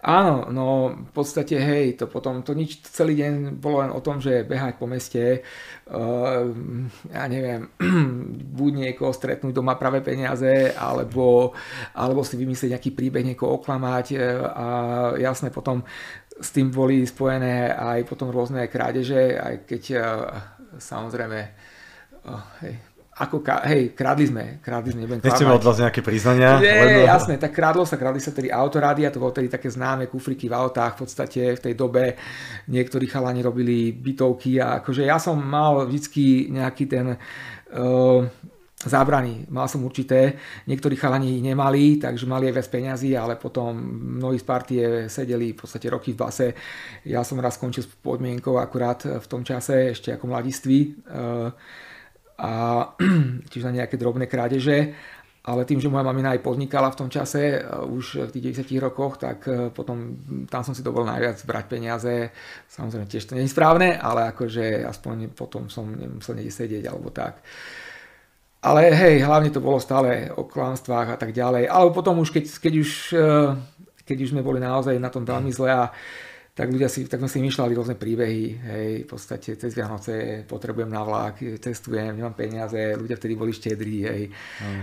Áno, 0.00 0.48
no 0.48 0.96
v 0.96 1.12
podstate 1.12 1.60
hej, 1.60 2.00
to 2.00 2.08
potom, 2.08 2.40
to 2.40 2.56
nič 2.56 2.80
celý 2.88 3.20
deň 3.20 3.60
bolo 3.60 3.84
len 3.84 3.92
o 3.92 4.00
tom, 4.00 4.24
že 4.24 4.48
behať 4.48 4.80
po 4.80 4.88
meste, 4.88 5.20
uh, 5.20 5.77
ja 7.08 7.24
neviem, 7.28 7.72
buď 8.58 8.72
niekoho 8.76 9.12
stretnúť 9.12 9.56
doma 9.56 9.80
práve 9.80 10.04
peniaze, 10.04 10.72
alebo, 10.76 11.56
alebo 11.96 12.20
si 12.20 12.36
vymyslieť 12.36 12.76
nejaký 12.76 12.90
príbeh, 12.92 13.24
niekoho 13.24 13.56
oklamať 13.60 14.06
uh, 14.14 14.22
a 14.52 14.66
jasné, 15.16 15.48
potom 15.48 15.80
s 16.38 16.54
tým 16.54 16.70
boli 16.70 17.02
spojené 17.08 17.72
aj 17.72 18.04
potom 18.04 18.28
rôzne 18.28 18.68
krádeže, 18.68 19.40
aj 19.40 19.54
keď 19.64 19.82
uh, 19.96 20.02
samozrejme 20.76 21.40
uh, 22.28 22.44
hej, 22.62 22.76
ako, 23.18 23.42
hej, 23.66 23.98
krádli 23.98 24.30
sme, 24.30 24.44
krádli 24.62 24.94
sme, 24.94 25.00
nebudem 25.02 25.26
Nechceme 25.26 25.50
od 25.50 25.66
vás 25.66 25.82
nejaké 25.82 26.06
priznania? 26.06 26.62
Nie, 26.62 26.78
lebo... 26.86 27.00
jasné, 27.10 27.34
tak 27.34 27.50
krádlo 27.50 27.82
sa, 27.82 27.98
krádli 27.98 28.22
sa 28.22 28.30
tedy 28.30 28.54
a 28.54 28.62
to 29.10 29.18
bolo 29.18 29.34
tedy 29.34 29.50
také 29.50 29.66
známe 29.66 30.06
kufriky 30.06 30.46
v 30.46 30.54
autách, 30.54 30.94
v 30.94 31.00
podstate 31.02 31.40
v 31.58 31.60
tej 31.60 31.74
dobe 31.74 32.14
niektorí 32.70 33.10
chalani 33.10 33.42
robili 33.42 33.90
bytovky 33.90 34.62
a 34.62 34.78
akože 34.78 35.02
ja 35.02 35.18
som 35.18 35.34
mal 35.34 35.82
vždycky 35.90 36.54
nejaký 36.54 36.84
ten 36.86 37.18
uh, 37.18 38.22
zábrany. 38.78 39.50
Mal 39.50 39.66
som 39.66 39.82
určité, 39.82 40.38
niektorí 40.70 40.94
chalani 40.94 41.42
nemali, 41.42 41.98
takže 41.98 42.30
mali 42.30 42.46
aj 42.46 42.54
viac 42.54 42.68
peňazí, 42.70 43.10
ale 43.18 43.34
potom 43.34 43.74
mnohí 44.22 44.38
z 44.38 44.46
partie 44.46 44.84
sedeli 45.10 45.50
v 45.50 45.58
podstate 45.58 45.90
roky 45.90 46.14
v 46.14 46.20
base. 46.22 46.46
Ja 47.02 47.26
som 47.26 47.42
raz 47.42 47.58
skončil 47.58 47.82
s 47.82 47.90
podmienkou 47.98 48.54
akurát 48.62 49.02
v 49.02 49.26
tom 49.26 49.42
čase, 49.42 49.90
ešte 49.90 50.14
ako 50.14 50.30
mladiství 50.30 50.78
eh, 50.94 51.50
a 52.38 52.52
čiže 53.50 53.66
na 53.68 53.82
nejaké 53.82 53.98
drobné 53.98 54.30
krádeže 54.30 54.94
ale 55.48 55.64
tým, 55.64 55.80
že 55.80 55.88
moja 55.88 56.04
mamina 56.04 56.36
aj 56.36 56.44
podnikala 56.44 56.92
v 56.92 56.98
tom 57.00 57.08
čase, 57.08 57.56
eh, 57.56 57.64
už 57.64 58.28
v 58.28 58.30
tých 58.36 58.68
10 58.68 58.76
rokoch, 58.84 59.16
tak 59.16 59.48
eh, 59.48 59.72
potom 59.72 60.20
tam 60.44 60.60
som 60.60 60.76
si 60.76 60.84
dovolil 60.84 61.08
najviac 61.08 61.40
brať 61.48 61.64
peniaze. 61.64 62.14
Samozrejme 62.68 63.08
tiež 63.08 63.24
to 63.24 63.32
nie 63.32 63.48
je 63.48 63.54
správne, 63.56 63.96
ale 63.96 64.28
akože 64.36 64.84
aspoň 64.84 65.32
potom 65.32 65.72
som 65.72 65.88
nemusel 65.88 66.36
niekde 66.36 66.52
sedieť 66.52 66.84
alebo 66.92 67.08
tak. 67.08 67.40
Ale 68.60 68.90
hej, 68.92 69.22
hlavne 69.22 69.48
to 69.54 69.62
bolo 69.64 69.78
stále 69.80 70.28
o 70.34 70.44
klamstvách 70.44 71.14
a 71.14 71.16
tak 71.16 71.30
ďalej. 71.30 71.70
Ale 71.70 71.94
potom 71.94 72.18
už, 72.20 72.34
keď, 72.34 72.44
keď, 72.58 72.74
už, 72.84 72.90
eh, 73.16 73.48
keď 74.04 74.16
už 74.28 74.30
sme 74.36 74.44
boli 74.44 74.60
naozaj 74.60 75.00
na 75.00 75.08
tom 75.08 75.24
veľmi 75.24 75.48
zle 75.48 75.72
a 75.72 75.88
tak 76.58 76.74
ľudia 76.74 76.90
si, 76.90 77.06
tak 77.06 77.22
sme 77.22 77.30
si 77.30 77.38
myšľali 77.38 77.70
rôzne 77.70 77.94
príbehy, 77.94 78.42
hej, 78.58 78.90
v 79.06 79.08
podstate 79.08 79.54
cez 79.54 79.78
Vianoce 79.78 80.42
potrebujem 80.42 80.90
na 80.90 81.06
vlak, 81.06 81.38
cestujem, 81.62 82.18
nemám 82.18 82.34
peniaze, 82.34 82.98
ľudia 82.98 83.14
vtedy 83.14 83.38
boli 83.38 83.54
štedrí, 83.54 84.02
hej. 84.02 84.22
Mm. 84.58 84.82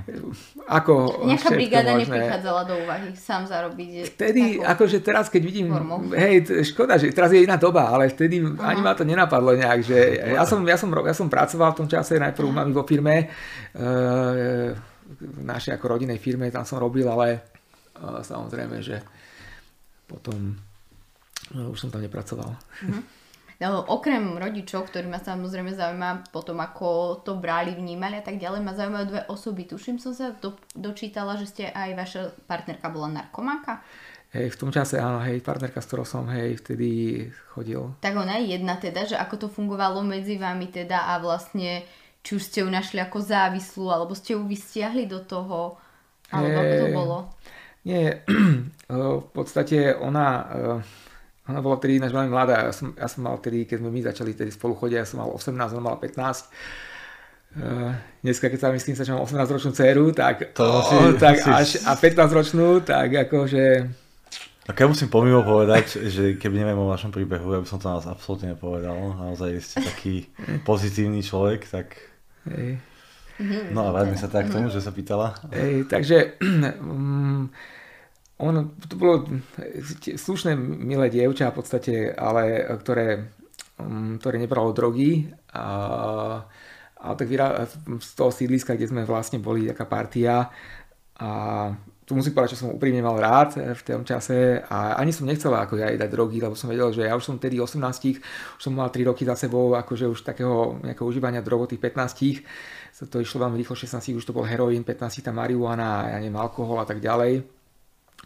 Ako 0.71 1.27
Nejaká 1.27 1.51
brigáda 1.51 1.99
možné. 1.99 2.15
neprichádzala 2.15 2.61
do 2.63 2.79
úvahy, 2.79 3.11
sám 3.19 3.43
zarobiť. 3.51 4.15
Vtedy, 4.15 4.63
akože 4.63 5.03
teraz, 5.03 5.27
keď 5.27 5.41
vidím, 5.43 5.67
formou. 5.67 5.99
hej, 6.15 6.63
škoda, 6.63 6.95
že 6.95 7.11
teraz 7.11 7.35
je 7.35 7.43
iná 7.43 7.59
doba, 7.59 7.91
ale 7.91 8.07
vtedy 8.07 8.39
uh-huh. 8.39 8.55
ani 8.55 8.79
ma 8.79 8.95
to 8.95 9.03
nenapadlo 9.03 9.51
nejak, 9.59 9.83
že 9.83 9.99
ja 10.31 10.47
som, 10.47 10.63
ja 10.63 10.79
som, 10.79 10.87
ja 10.95 11.11
som 11.11 11.27
pracoval 11.27 11.75
v 11.75 11.79
tom 11.83 11.91
čase, 11.91 12.15
najprv 12.15 12.55
uh-huh. 12.55 12.55
mami 12.55 12.71
vo 12.71 12.87
firme, 12.87 13.27
uh, 13.27 14.71
v 15.11 15.41
našej 15.43 15.75
ako 15.75 15.99
rodinej 15.99 16.23
firme, 16.23 16.47
tam 16.55 16.63
som 16.63 16.79
robil, 16.79 17.03
ale 17.03 17.43
uh, 17.99 18.23
samozrejme, 18.23 18.79
že 18.79 19.03
potom 20.07 20.55
už 21.53 21.77
som 21.77 21.93
tam 21.93 22.01
nepracoval. 22.01 22.57
Mm-hmm. 22.57 23.25
No, 23.55 23.87
okrem 23.87 24.35
rodičov, 24.35 24.91
ktorí 24.91 25.07
ma 25.07 25.23
samozrejme 25.23 25.71
zaujíma 25.71 26.27
potom, 26.35 26.59
ako 26.59 27.23
to 27.23 27.39
brali, 27.39 27.71
vnímali 27.71 28.19
a 28.19 28.23
tak 28.25 28.35
ďalej, 28.35 28.59
ma 28.59 28.75
zaujímajú 28.75 29.05
dve 29.07 29.21
osoby. 29.31 29.63
Tuším 29.63 29.95
som 29.95 30.11
sa 30.11 30.35
do, 30.35 30.59
dočítala, 30.75 31.39
že 31.39 31.47
ste 31.47 31.63
aj 31.71 31.89
vaša 31.95 32.21
partnerka 32.51 32.91
bola 32.91 33.07
narkomáka. 33.23 33.79
Hej, 34.35 34.51
v 34.51 34.59
tom 34.59 34.71
čase 34.75 34.99
áno, 34.99 35.23
hej, 35.23 35.39
partnerka, 35.39 35.79
s 35.79 35.87
ktorou 35.87 36.03
som, 36.03 36.27
hej, 36.27 36.59
vtedy 36.59 37.23
chodil. 37.55 37.95
Tak 38.03 38.19
ona 38.19 38.43
je 38.43 38.59
jedna 38.59 38.75
teda, 38.75 39.07
že 39.07 39.15
ako 39.15 39.35
to 39.39 39.47
fungovalo 39.47 40.03
medzi 40.03 40.35
vami 40.35 40.67
teda 40.67 41.15
a 41.15 41.23
vlastne, 41.23 41.87
či 42.19 42.35
už 42.35 42.43
ste 42.43 42.59
ju 42.59 42.67
našli 42.67 42.99
ako 42.99 43.23
závislú, 43.23 43.87
alebo 43.87 44.11
ste 44.11 44.35
ju 44.35 44.43
vystiahli 44.43 45.07
do 45.07 45.23
toho, 45.23 45.79
alebo 46.27 46.59
hey, 46.59 46.67
ako 46.67 46.75
to 46.75 46.87
bolo? 46.91 47.17
Nie, 47.87 48.27
v 48.91 49.27
podstate 49.31 49.95
ona 49.95 50.27
ona 51.45 51.61
bola 51.61 51.77
vtedy 51.77 52.01
ináč 52.01 52.09
veľmi 52.09 52.31
mladá. 52.33 52.69
Ja 52.69 52.73
som, 52.73 52.97
ja 52.97 53.05
som 53.05 53.21
mal 53.21 53.37
vtedy, 53.37 53.69
keď 53.69 53.77
sme 53.85 53.89
my 53.93 54.01
začali 54.01 54.31
tedy 54.33 54.49
spolu 54.49 54.73
chodiť, 54.73 54.97
ja 54.97 55.05
som 55.05 55.21
mal 55.21 55.29
18, 55.29 55.77
ona 55.77 55.83
mala 55.93 55.97
15. 56.01 56.49
Uh, 57.55 57.61
eh, 57.61 57.91
dneska, 58.25 58.49
keď 58.49 58.59
sa 58.59 58.69
myslím, 58.73 58.93
že 58.97 59.13
mám 59.13 59.29
18 59.29 59.53
ročnú 59.53 59.71
dceru, 59.71 60.05
tak, 60.11 60.57
to 60.57 60.65
oh, 60.65 60.81
si, 60.89 60.97
tak 61.23 61.35
si... 61.37 61.49
až 61.49 61.69
a 61.85 61.93
15 61.93 62.33
ročnú, 62.33 62.67
tak 62.81 63.13
akože... 63.29 63.65
Tak 64.65 64.81
ja 64.81 64.89
musím 64.89 65.13
pomimo 65.13 65.45
povedať, 65.45 66.09
že 66.09 66.41
keby 66.41 66.65
neviem 66.65 66.81
o 66.81 66.89
vašom 66.89 67.13
príbehu, 67.13 67.53
ja 67.53 67.61
by 67.61 67.69
som 67.69 67.77
to 67.77 67.85
nás 67.85 68.09
absolútne 68.09 68.57
nepovedal. 68.57 68.97
Naozaj 69.13 69.51
ste 69.61 69.77
taký 69.85 70.15
pozitívny 70.65 71.21
človek, 71.21 71.69
tak... 71.69 71.93
Hej. 72.49 72.81
No 73.69 73.85
a 73.85 73.93
vráťme 73.93 74.17
sa 74.17 74.31
tak 74.31 74.49
k 74.49 74.57
tomu, 74.57 74.73
že 74.73 74.81
sa 74.81 74.89
pýtala. 74.89 75.37
Hej, 75.51 75.85
takže 75.91 76.41
um, 76.41 77.45
ono, 78.35 78.75
to 78.83 78.95
bolo 78.99 79.23
slušné, 80.03 80.59
milé 80.59 81.07
dievča 81.07 81.55
v 81.55 81.55
podstate, 81.55 81.93
ale 82.11 82.67
ktoré, 82.83 83.31
mm, 83.79 84.19
ktoré 84.19 84.35
nebralo 84.43 84.75
drogy 84.75 85.31
a, 85.55 85.67
a 86.99 87.07
tak 87.15 87.31
vyrá, 87.31 87.63
z 88.03 88.11
toho 88.11 88.35
sídliska, 88.35 88.75
kde 88.75 88.91
sme 88.91 89.07
vlastne 89.07 89.39
boli 89.39 89.71
taká 89.71 89.87
partia. 89.87 90.51
A 91.15 91.29
tu 92.03 92.11
musím 92.11 92.35
povedať, 92.35 92.59
že 92.59 92.61
som 92.61 92.75
úprimne 92.75 92.99
mal 92.99 93.15
rád 93.15 93.55
v 93.55 93.81
tom 93.87 94.03
čase 94.03 94.59
a 94.67 94.99
ani 94.99 95.15
som 95.15 95.23
nechcel 95.23 95.55
ako 95.55 95.79
ja 95.79 95.87
dať 95.95 96.11
drogy, 96.11 96.43
lebo 96.43 96.59
som 96.59 96.67
vedel, 96.67 96.91
že 96.91 97.07
ja 97.07 97.15
už 97.15 97.23
som 97.23 97.39
tedy 97.39 97.55
18, 97.55 97.79
už 98.59 98.61
som 98.61 98.75
mal 98.75 98.91
3 98.91 99.09
roky 99.09 99.23
za 99.23 99.39
sebou, 99.39 99.73
akože 99.79 100.11
už 100.11 100.27
takého 100.27 100.75
nejakého 100.83 101.07
užívania 101.07 101.39
drog 101.39 101.65
od 101.65 101.69
tých 101.71 101.81
15, 101.81 103.09
to 103.09 103.17
išlo 103.23 103.47
veľmi 103.47 103.57
rýchlo, 103.57 103.79
16 103.79 104.11
už 104.21 104.27
to 104.27 104.35
bol 104.35 104.43
heroín, 104.43 104.83
15 104.83 105.23
tá 105.23 105.31
marihuana, 105.31 106.13
ja 106.13 106.17
neviem, 106.19 106.35
alkohol 106.35 106.83
a 106.83 106.85
tak 106.85 106.99
ďalej 106.99 107.55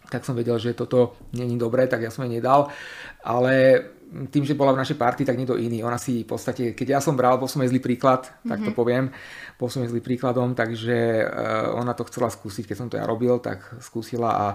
tak 0.10 0.26
som 0.26 0.34
vedel, 0.34 0.58
že 0.58 0.74
toto 0.74 1.16
není 1.38 1.56
dobré, 1.56 1.86
tak 1.86 2.02
ja 2.02 2.10
som 2.10 2.26
jej 2.26 2.42
nedal. 2.42 2.74
Ale 3.22 3.86
tým, 4.10 4.42
že 4.42 4.58
bola 4.58 4.74
v 4.74 4.82
našej 4.82 4.98
partii, 4.98 5.26
tak 5.26 5.38
niekto 5.38 5.54
iný. 5.54 5.86
Ona 5.86 6.02
si 6.02 6.26
v 6.26 6.30
podstate, 6.34 6.74
keď 6.74 6.98
ja 6.98 7.00
som 7.00 7.14
bral, 7.14 7.38
bol 7.38 7.46
som 7.46 7.62
jej 7.62 7.70
zlý 7.70 7.78
príklad, 7.78 8.26
mm-hmm. 8.26 8.50
tak 8.50 8.60
to 8.66 8.72
mhm. 8.74 8.78
poviem, 8.78 9.06
bol 9.62 9.70
som 9.70 9.86
jej 9.86 9.92
zlý 9.94 10.02
príkladom, 10.02 10.58
takže 10.58 11.24
uh, 11.24 11.78
ona 11.78 11.94
to 11.94 12.10
chcela 12.10 12.34
skúsiť, 12.34 12.66
keď 12.66 12.78
som 12.78 12.90
to 12.90 12.98
ja 12.98 13.06
robil, 13.06 13.38
tak 13.38 13.62
skúsila 13.78 14.30
a 14.34 14.48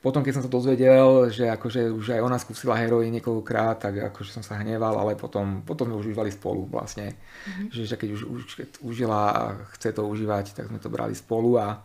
potom, 0.00 0.20
keď 0.20 0.36
som 0.36 0.44
sa 0.44 0.52
dozvedel, 0.52 1.32
že 1.32 1.48
akože 1.48 1.88
už 1.88 2.12
aj 2.12 2.20
ona 2.20 2.36
skúsila 2.36 2.76
heroín 2.76 3.08
niekoľkokrát, 3.16 3.88
tak 3.88 4.12
akože 4.12 4.36
som 4.36 4.44
sa 4.44 4.60
hneval, 4.60 5.00
ale 5.00 5.16
potom, 5.16 5.64
potom 5.64 5.88
sme 5.88 5.96
už 5.96 6.12
užívali 6.12 6.28
spolu 6.28 6.68
vlastne. 6.68 7.16
Mm-hmm. 7.16 7.68
Že, 7.72 7.82
že 7.88 7.96
keď 7.96 8.08
už, 8.12 8.22
už 8.28 8.42
keď 8.52 8.68
užila 8.84 9.20
a 9.32 9.42
chce 9.72 9.96
to 9.96 10.04
užívať, 10.04 10.52
tak 10.52 10.68
sme 10.68 10.76
to 10.76 10.92
brali 10.92 11.16
spolu 11.16 11.56
a, 11.56 11.80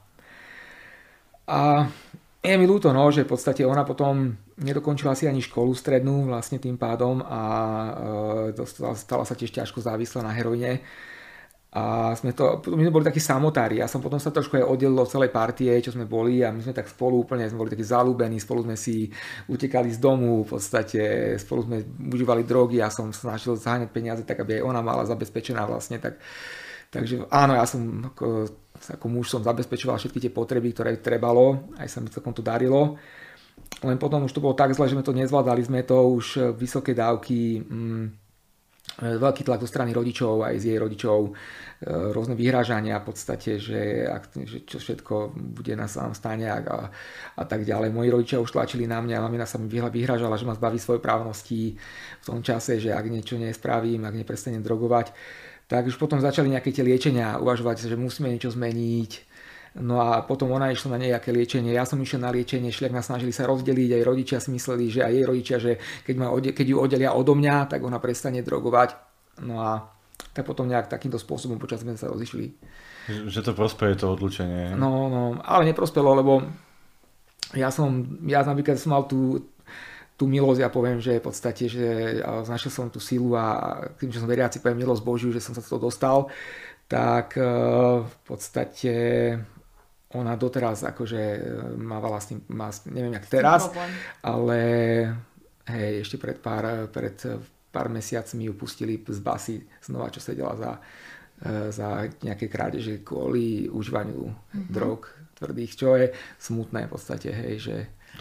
a 1.47 1.87
je 2.39 2.55
mi 2.55 2.63
ľúto, 2.63 2.95
no, 2.95 3.11
že 3.11 3.27
v 3.27 3.31
podstate 3.35 3.67
ona 3.67 3.83
potom 3.83 4.31
nedokončila 4.63 5.11
si 5.11 5.27
ani 5.27 5.43
školu 5.43 5.75
strednú 5.75 6.23
vlastne 6.31 6.55
tým 6.55 6.79
pádom 6.79 7.19
a 7.19 7.41
e, 7.43 7.91
dostala, 8.55 8.95
stala 8.95 9.23
sa 9.27 9.35
tiež 9.35 9.51
ťažko 9.51 9.83
závislá 9.83 10.23
na 10.23 10.31
heroine. 10.31 10.79
A 11.69 12.17
sme 12.17 12.33
to, 12.33 12.65
my 12.73 12.89
sme 12.89 12.95
boli 12.95 13.05
takí 13.05 13.21
samotári. 13.21 13.77
Ja 13.77 13.85
som 13.85 14.01
potom 14.01 14.17
sa 14.17 14.33
trošku 14.33 14.57
aj 14.57 14.65
oddelil 14.65 14.97
od 14.97 15.05
celej 15.05 15.29
partie, 15.29 15.69
čo 15.85 15.93
sme 15.93 16.09
boli 16.09 16.41
a 16.41 16.49
my 16.49 16.65
sme 16.65 16.73
tak 16.73 16.89
spolu 16.89 17.21
úplne, 17.21 17.45
sme 17.45 17.61
boli 17.61 17.69
takí 17.69 17.85
zalúbení, 17.85 18.41
spolu 18.41 18.65
sme 18.65 18.73
si 18.73 19.13
utekali 19.45 19.93
z 19.93 20.01
domu, 20.01 20.41
v 20.41 20.49
podstate 20.49 21.01
spolu 21.37 21.69
sme 21.69 21.77
užívali 22.09 22.41
drogy 22.41 22.81
a 22.81 22.89
som 22.89 23.13
snažil 23.13 23.53
zaháňať 23.53 23.93
peniaze 23.93 24.25
tak, 24.25 24.41
aby 24.41 24.57
aj 24.57 24.65
ona 24.65 24.81
mala 24.81 25.05
zabezpečená 25.05 25.69
vlastne. 25.69 26.01
Tak, 26.01 26.17
takže 26.89 27.25
áno, 27.29 27.53
ja 27.55 27.65
som 27.65 28.11
ako, 28.13 28.49
ako 28.77 29.05
muž 29.09 29.29
som 29.29 29.45
zabezpečoval 29.45 29.97
všetky 29.97 30.19
tie 30.27 30.31
potreby, 30.33 30.73
ktoré 30.73 30.97
trebalo, 30.99 31.69
aj 31.77 31.87
sa 31.87 31.99
mi 32.01 32.09
celkom 32.09 32.33
to 32.33 32.41
darilo. 32.41 32.97
Len 33.85 33.95
potom 34.01 34.25
už 34.25 34.33
to 34.33 34.43
bolo 34.43 34.57
tak 34.57 34.73
zle, 34.75 34.89
že 34.89 34.95
sme 34.97 35.05
to 35.05 35.15
nezvládali, 35.15 35.61
sme 35.63 35.87
to 35.87 35.95
už 35.95 36.57
vysoké 36.57 36.91
dávky, 36.91 37.63
mm, 37.63 38.05
veľký 38.99 39.47
tlak 39.47 39.63
zo 39.63 39.69
strany 39.69 39.93
rodičov, 39.93 40.43
aj 40.43 40.55
z 40.59 40.65
jej 40.73 40.77
rodičov, 40.81 41.19
e, 41.23 41.31
rôzne 42.11 42.35
vyhrážania 42.35 42.99
v 42.99 43.07
podstate, 43.07 43.61
že, 43.61 44.09
že 44.43 44.65
čo 44.65 44.81
všetko 44.81 45.31
bude 45.55 45.73
na 45.77 45.87
samom 45.87 46.11
stane 46.11 46.49
a, 46.49 46.59
a 47.37 47.43
tak 47.45 47.63
ďalej. 47.63 47.93
Moji 47.93 48.09
rodičia 48.11 48.43
už 48.43 48.51
tlačili 48.51 48.89
na 48.89 48.99
mňa, 48.99 49.23
mamina 49.23 49.45
sa 49.47 49.61
mi 49.61 49.69
vyhrážala, 49.69 50.35
že 50.35 50.49
ma 50.49 50.57
zbaví 50.57 50.81
svoje 50.81 50.99
právnosti 50.99 51.77
v 52.19 52.25
tom 52.25 52.43
čase, 52.43 52.81
že 52.81 52.91
ak 52.91 53.05
niečo 53.07 53.39
nespravím, 53.39 54.03
ak 54.03 54.15
neprestanem 54.19 54.65
drogovať, 54.65 55.13
tak 55.69 55.85
už 55.85 56.01
potom 56.01 56.17
začali 56.17 56.49
nejaké 56.49 56.73
tie 56.73 56.81
liečenia 56.81 57.37
uvažovať, 57.37 57.85
že 57.85 57.93
musíme 57.93 58.33
niečo 58.33 58.49
zmeniť, 58.49 59.29
No 59.77 60.01
a 60.01 60.25
potom 60.25 60.49
ona 60.49 60.73
išla 60.73 60.97
na 60.97 60.99
nejaké 60.99 61.29
liečenie, 61.29 61.77
ja 61.77 61.85
som 61.85 62.01
išiel 62.01 62.25
na 62.25 62.33
liečenie, 62.33 62.73
šliak 62.73 62.89
nás 62.89 63.05
snažili 63.05 63.29
sa 63.29 63.45
rozdeliť, 63.45 64.01
aj 64.01 64.03
rodičia 64.03 64.37
si 64.41 64.49
mysleli, 64.49 64.89
že 64.89 65.05
aj 65.05 65.13
jej 65.13 65.25
rodičia, 65.29 65.57
že 65.61 65.71
keď, 66.09 66.15
ma, 66.17 66.33
keď 66.33 66.65
ju 66.65 66.77
oddelia 66.81 67.13
odo 67.13 67.37
mňa, 67.37 67.69
tak 67.69 67.85
ona 67.85 68.01
prestane 68.01 68.41
drogovať. 68.41 68.97
No 69.45 69.61
a 69.61 69.93
tak 70.33 70.49
potom 70.49 70.65
nejak 70.65 70.89
takýmto 70.89 71.21
spôsobom 71.21 71.61
počas 71.61 71.85
sme 71.85 71.93
sa 71.93 72.09
rozišli. 72.09 72.49
Že 73.29 73.39
to 73.45 73.51
prospeje 73.53 73.93
to 74.01 74.09
odlučenie. 74.09 74.73
No, 74.73 75.05
no, 75.05 75.37
ale 75.45 75.69
neprospelo, 75.69 76.17
lebo 76.17 76.41
ja 77.53 77.69
som, 77.69 78.19
ja 78.25 78.41
napríklad 78.41 78.77
som 78.81 78.93
mal 78.97 79.05
tú, 79.05 79.45
tú 80.19 80.27
milosť, 80.27 80.59
ja 80.59 80.67
poviem, 80.67 80.99
že 80.99 81.23
v 81.23 81.31
podstate, 81.31 81.71
že 81.71 82.19
znašiel 82.43 82.71
som 82.75 82.91
tú 82.91 82.99
silu 82.99 83.39
a 83.39 83.79
tým, 83.95 84.11
že 84.11 84.19
som 84.19 84.27
veriaci, 84.27 84.59
poviem 84.59 84.83
milosť 84.83 84.99
Božiu, 84.99 85.31
že 85.31 85.39
som 85.39 85.55
sa 85.55 85.63
toho 85.63 85.79
dostal, 85.79 86.27
tak 86.91 87.39
eh, 87.39 87.47
v 88.03 88.15
podstate 88.27 88.93
ona 90.09 90.33
doteraz 90.33 90.81
akože 90.89 91.21
e, 91.21 91.41
mávala 91.77 92.17
s 92.17 92.33
tým, 92.33 92.41
má, 92.49 92.73
neviem 92.89 93.13
jak 93.13 93.29
teraz, 93.29 93.69
ale 94.25 94.59
hej, 95.69 96.01
ešte 96.01 96.17
pred 96.17 96.41
pár, 96.41 96.89
pred 96.89 97.13
pár 97.69 97.93
mesiacmi 97.93 98.49
ju 98.49 98.53
pustili 98.57 98.97
z 98.97 99.19
basy 99.21 99.61
znova, 99.85 100.09
čo 100.09 100.17
sedela 100.17 100.57
za, 100.57 100.71
e, 101.45 101.69
za 101.69 102.09
nejaké 102.25 102.49
krádeže 102.49 103.05
kvôli 103.05 103.69
užívaniu 103.69 104.33
mm-hmm. 104.33 104.73
drog 104.73 105.05
tvrdých, 105.37 105.73
čo 105.77 105.93
je 105.93 106.09
smutné 106.41 106.89
v 106.89 106.91
podstate, 106.91 107.29
hej, 107.29 107.55
že... 107.61 107.77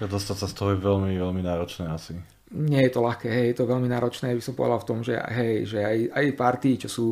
Dostať 0.06 0.36
sa 0.38 0.46
z 0.46 0.54
toho 0.54 0.68
je 0.74 0.78
veľmi, 0.78 1.18
veľmi 1.18 1.42
náročné 1.42 1.90
asi. 1.90 2.14
Nie 2.54 2.88
je 2.88 2.92
to 2.94 3.04
ľahké, 3.04 3.28
hej, 3.28 3.52
je 3.52 3.56
to 3.60 3.68
veľmi 3.68 3.90
náročné, 3.90 4.32
by 4.32 4.40
som 4.40 4.56
povedal 4.56 4.80
v 4.80 4.88
tom, 4.88 4.98
že 5.04 5.18
hej, 5.18 5.68
že 5.68 5.84
aj, 5.84 5.98
aj 6.16 6.26
party, 6.38 6.70
čo 6.86 6.88
sú 6.88 7.06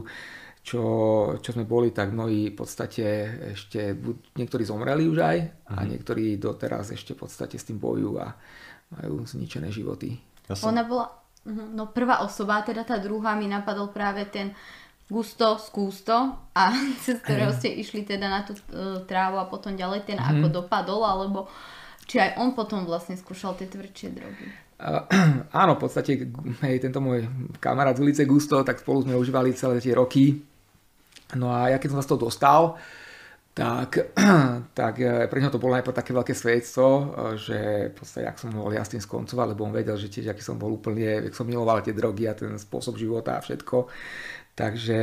čo, 0.66 0.82
čo 1.38 1.54
sme 1.54 1.62
boli, 1.62 1.94
tak 1.94 2.10
mnohí 2.10 2.50
v 2.50 2.56
podstate 2.58 3.06
ešte, 3.54 3.94
niektorí 4.34 4.66
zomreli 4.66 5.06
už 5.06 5.18
aj 5.22 5.38
a 5.70 5.86
mhm. 5.86 5.86
niektorí 5.94 6.42
doteraz 6.42 6.90
ešte 6.90 7.14
v 7.14 7.22
podstate 7.22 7.54
s 7.54 7.70
tým 7.70 7.78
bojujú 7.78 8.18
a 8.18 8.34
majú 8.98 9.22
zničené 9.22 9.70
životy. 9.70 10.18
Ja 10.50 10.58
som... 10.58 10.74
Ona 10.74 10.82
bola 10.82 11.06
mhm, 11.46 11.70
no 11.70 11.94
prvá 11.94 12.18
osoba, 12.26 12.66
teda 12.66 12.82
tá 12.82 12.98
druhá 12.98 13.38
mi 13.38 13.46
napadol 13.46 13.94
práve 13.94 14.26
ten 14.26 14.50
Gusto 15.06 15.54
z 15.62 15.70
Gusto 15.70 16.34
a 16.50 16.74
cez 17.06 17.22
ktorého 17.22 17.54
ste 17.54 17.70
išli 17.70 18.02
teda 18.02 18.26
na 18.26 18.42
tú 18.42 18.58
uh, 18.58 19.06
trávu 19.06 19.38
a 19.38 19.46
potom 19.46 19.78
ďalej 19.78 20.02
ten 20.02 20.18
mm. 20.18 20.26
ako 20.26 20.46
dopadol, 20.50 21.06
alebo 21.06 21.46
či 22.06 22.22
aj 22.22 22.38
on 22.38 22.54
potom 22.54 22.86
vlastne 22.86 23.18
skúšal 23.18 23.58
tie 23.58 23.66
tvrdšie 23.66 24.08
drogy. 24.14 24.46
Uh, 24.80 25.02
áno, 25.62 25.76
v 25.76 25.82
podstate 25.82 26.30
hej, 26.62 26.76
tento 26.78 27.02
môj 27.02 27.26
kamarát 27.60 27.98
z 27.98 28.02
ulice 28.02 28.22
Gusto, 28.24 28.62
tak 28.62 28.80
spolu 28.80 29.04
sme 29.04 29.18
užívali 29.18 29.52
celé 29.52 29.82
tie 29.82 29.92
roky 29.92 30.40
No 31.34 31.50
a 31.50 31.74
ja 31.74 31.82
keď 31.82 31.88
som 31.90 31.98
sa 31.98 32.06
z 32.06 32.10
toho 32.14 32.22
dostal, 32.30 32.62
tak, 33.56 34.14
tak 34.78 34.94
eh, 35.02 35.26
pre 35.26 35.38
neho 35.42 35.50
to 35.50 35.58
bolo 35.58 35.74
najprv 35.74 35.96
také 35.96 36.14
veľké 36.14 36.34
svedectvo, 36.36 36.86
eh, 36.86 37.06
že 37.34 37.58
v 37.90 37.94
podstate, 37.98 38.26
ak 38.28 38.38
som 38.38 38.54
mohol 38.54 38.78
ja 38.78 38.86
s 38.86 38.94
tým 38.94 39.02
skoncovať, 39.02 39.46
lebo 39.56 39.66
on 39.66 39.74
vedel, 39.74 39.98
že 39.98 40.12
tiež, 40.12 40.30
aký 40.30 40.44
som 40.44 40.60
bol 40.60 40.78
úplne, 40.78 41.26
jak 41.26 41.34
som 41.34 41.48
miloval 41.48 41.82
tie 41.82 41.96
drogy 41.96 42.30
a 42.30 42.38
ten 42.38 42.54
spôsob 42.54 42.94
života 42.94 43.40
a 43.40 43.42
všetko. 43.42 43.90
Takže 44.54 44.98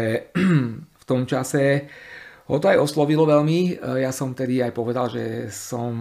v 1.01 1.05
tom 1.09 1.27
čase 1.27 1.91
ho 2.43 2.60
to 2.60 2.67
aj 2.67 2.75
oslovilo 2.75 3.23
veľmi. 3.23 3.79
Eh, 3.79 4.03
ja 4.03 4.12
som 4.12 4.36
tedy 4.36 4.60
aj 4.60 4.75
povedal, 4.75 5.08
že 5.08 5.47
som, 5.47 5.91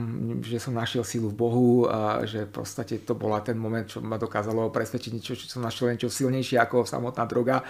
že 0.42 0.58
som 0.58 0.74
našiel 0.74 1.06
sílu 1.06 1.30
v 1.30 1.38
Bohu 1.38 1.70
a 1.86 2.26
že 2.26 2.50
v 2.50 2.52
podstate 2.52 3.06
to 3.06 3.14
bola 3.14 3.38
ten 3.38 3.54
moment, 3.54 3.86
čo 3.86 4.02
ma 4.02 4.18
dokázalo 4.18 4.74
presvedčiť 4.74 5.10
niečo, 5.14 5.38
čo 5.38 5.46
som 5.46 5.62
našiel 5.62 5.94
niečo 5.94 6.10
silnejšie 6.10 6.58
ako 6.58 6.82
samotná 6.82 7.24
droga 7.30 7.62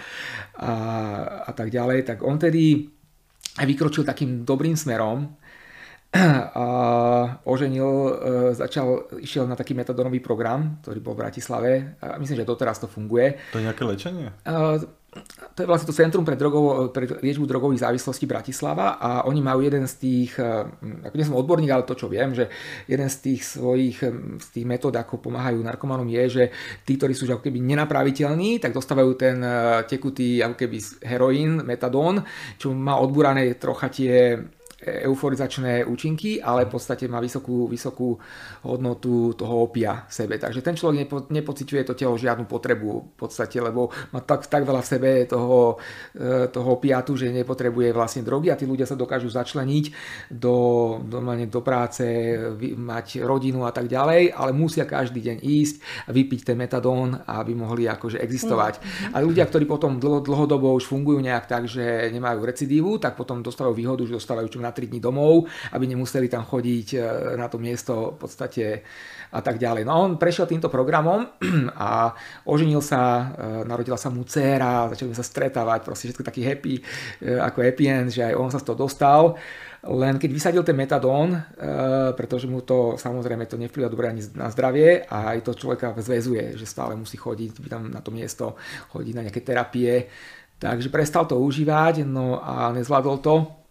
a, 0.57 0.73
a 1.45 1.51
tak 1.53 1.69
ďalej. 1.69 2.01
Tak 2.09 2.17
on 2.25 2.41
tedy 2.41 2.89
aj 3.61 3.65
vykročil 3.69 4.01
takým 4.01 4.41
dobrým 4.41 4.73
smerom 4.73 5.29
a 6.57 6.65
oženil, 7.45 7.89
e, 7.89 8.11
začal, 8.53 9.17
išiel 9.17 9.49
na 9.49 9.57
taký 9.57 9.73
metadonový 9.73 10.21
program, 10.21 10.81
ktorý 10.81 11.01
bol 11.01 11.13
v 11.17 11.21
Bratislave. 11.25 11.71
A 12.01 12.17
myslím, 12.17 12.41
že 12.41 12.49
doteraz 12.49 12.77
to 12.81 12.89
funguje. 12.89 13.37
To 13.53 13.61
je 13.61 13.65
nejaké 13.65 13.85
lečenie? 13.85 14.29
To 15.53 15.59
je 15.61 15.69
vlastne 15.69 15.89
to 15.89 15.95
Centrum 15.95 16.25
pre, 16.25 16.33
drogovo, 16.33 16.89
pre 16.89 17.05
liečbu 17.05 17.45
drogových 17.45 17.85
závislostí 17.85 18.25
Bratislava 18.25 18.97
a 18.97 19.09
oni 19.29 19.41
majú 19.41 19.61
jeden 19.61 19.85
z 19.85 19.93
tých, 20.01 20.31
e, 20.41 20.65
ako 21.05 21.15
nie 21.15 21.27
som 21.27 21.37
odborník, 21.37 21.71
ale 21.71 21.85
to 21.85 21.93
čo 21.93 22.09
viem, 22.09 22.33
že 22.33 22.49
jeden 22.89 23.07
z 23.09 23.17
tých 23.21 23.41
svojich 23.45 23.97
z 24.39 24.47
tých 24.49 24.65
metód, 24.65 24.95
ako 24.95 25.21
pomáhajú 25.21 25.61
narkomanom 25.61 26.07
je, 26.09 26.23
že 26.29 26.43
tí, 26.83 26.97
ktorí 26.97 27.13
sú 27.13 27.29
ako 27.29 27.45
keby 27.45 27.59
nenapraviteľní, 27.61 28.57
tak 28.57 28.73
dostávajú 28.73 29.11
ten 29.15 29.37
e, 29.39 29.85
tekutý 29.85 30.41
ako 30.41 30.55
keby 30.57 30.77
heroín, 31.05 31.61
metadón, 31.61 32.25
čo 32.57 32.73
má 32.73 32.97
odbúrané 32.97 33.53
trocha 33.57 33.89
tie 33.93 34.41
euforizačné 34.83 35.85
účinky, 35.87 36.43
ale 36.43 36.65
v 36.67 36.75
podstate 36.75 37.07
má 37.07 37.23
vysokú, 37.23 37.67
vysokú 37.71 38.19
hodnotu 38.67 39.33
toho 39.33 39.67
opia 39.67 40.03
v 40.07 40.13
sebe. 40.13 40.35
Takže 40.37 40.59
ten 40.59 40.75
človek 40.75 40.97
nepo, 41.07 41.17
nepociťuje 41.31 41.81
to 41.87 41.93
telo 41.95 42.19
žiadnu 42.19 42.45
potrebu 42.45 42.91
v 43.13 43.17
podstate, 43.17 43.57
lebo 43.63 43.89
má 44.11 44.19
tak, 44.21 44.47
tak 44.51 44.67
veľa 44.67 44.81
v 44.83 44.91
sebe 44.91 45.11
toho, 45.25 45.79
e, 46.13 46.51
toho 46.51 46.69
opiatu, 46.75 47.15
že 47.15 47.31
nepotrebuje 47.31 47.95
vlastne 47.95 48.21
drogy 48.27 48.51
a 48.51 48.59
tí 48.59 48.67
ľudia 48.67 48.83
sa 48.83 48.99
dokážu 48.99 49.31
začleniť 49.31 49.85
do, 50.33 50.57
do, 50.99 51.19
do 51.47 51.61
práce, 51.63 52.03
mať 52.75 53.23
rodinu 53.23 53.63
a 53.63 53.71
tak 53.71 53.87
ďalej, 53.87 54.35
ale 54.35 54.51
musia 54.51 54.83
každý 54.83 55.23
deň 55.23 55.37
ísť 55.39 55.75
vypiť 56.11 56.39
ten 56.43 56.57
metadón, 56.59 57.15
aby 57.23 57.55
mohli 57.55 57.87
akože 57.87 58.19
existovať. 58.19 58.79
Mm-hmm. 58.79 59.13
A 59.15 59.17
ľudia, 59.23 59.45
ktorí 59.47 59.63
potom 59.69 60.01
dlho, 60.01 60.19
dlhodobo 60.25 60.75
už 60.75 60.89
fungujú 60.89 61.23
nejak 61.23 61.45
tak, 61.47 61.69
že 61.69 62.11
nemajú 62.11 62.43
recidívu, 62.43 62.99
tak 62.99 63.15
potom 63.15 63.39
dostávajú 63.45 63.73
výhodu, 63.77 64.03
že 64.03 64.17
dostávajú 64.17 64.47
čo 64.51 64.59
na 64.59 64.72
3 64.73 64.89
dní 64.89 64.99
domov, 64.99 65.45
aby 65.71 65.85
nemuseli 65.85 66.25
tam 66.25 66.43
chodiť 66.43 66.87
e, 66.93 66.99
na 67.37 67.45
to 67.45 67.61
miesto 67.61 68.17
v 68.17 68.17
podstate 68.17 68.65
a 69.33 69.39
tak 69.41 69.61
ďalej. 69.61 69.85
No 69.85 70.01
on 70.01 70.17
prešiel 70.17 70.49
týmto 70.49 70.67
programom 70.73 71.29
a 71.77 72.11
oženil 72.49 72.81
sa, 72.81 73.33
e, 73.37 73.69
narodila 73.69 73.95
sa 73.95 74.09
mu 74.09 74.25
dcéra, 74.25 74.89
začali 74.91 75.13
sa 75.13 75.25
stretávať, 75.25 75.79
proste 75.85 76.09
všetko 76.09 76.25
taký 76.25 76.41
happy, 76.41 76.73
e, 76.77 76.81
ako 77.37 77.61
happy 77.61 77.85
end, 77.85 78.09
že 78.09 78.25
aj 78.25 78.35
on 78.35 78.49
sa 78.49 78.57
z 78.57 78.65
toho 78.65 78.77
dostal. 78.77 79.21
Len 79.83 80.15
keď 80.15 80.31
vysadil 80.31 80.63
ten 80.63 80.79
metadón, 80.79 81.35
pretože 82.15 82.47
mu 82.47 82.63
to 82.63 82.95
samozrejme 82.95 83.43
to 83.51 83.59
nevplyvá 83.59 83.91
dobre 83.91 84.07
ani 84.07 84.23
na 84.31 84.47
zdravie 84.47 85.03
a 85.03 85.35
aj 85.35 85.43
to 85.43 85.59
človeka 85.59 85.91
zväzuje, 85.99 86.55
že 86.55 86.63
stále 86.63 86.95
musí 86.95 87.19
chodiť 87.19 87.59
tam 87.67 87.91
na 87.91 87.99
to 87.99 88.07
miesto, 88.07 88.55
chodiť 88.95 89.11
na 89.11 89.27
nejaké 89.27 89.43
terapie. 89.43 90.07
Takže 90.63 90.87
prestal 90.87 91.27
to 91.27 91.35
užívať, 91.35 92.07
no 92.07 92.39
a 92.39 92.71
nezvládol 92.71 93.19
to 93.19 93.62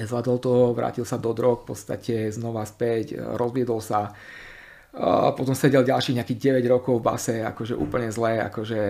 Nezvládol 0.00 0.36
to, 0.40 0.52
vrátil 0.72 1.04
sa 1.04 1.20
do 1.20 1.36
drog, 1.36 1.68
v 1.68 1.76
podstate 1.76 2.32
znova 2.32 2.64
späť, 2.64 3.20
rozviedol 3.20 3.84
sa. 3.84 4.16
A 4.90 5.30
potom 5.38 5.54
sedel 5.54 5.86
ďalších 5.86 6.18
nejakých 6.18 6.66
9 6.66 6.66
rokov 6.66 6.98
v 6.98 7.06
base, 7.06 7.36
akože 7.46 7.78
úplne 7.78 8.10
zlé, 8.10 8.42
akože 8.42 8.80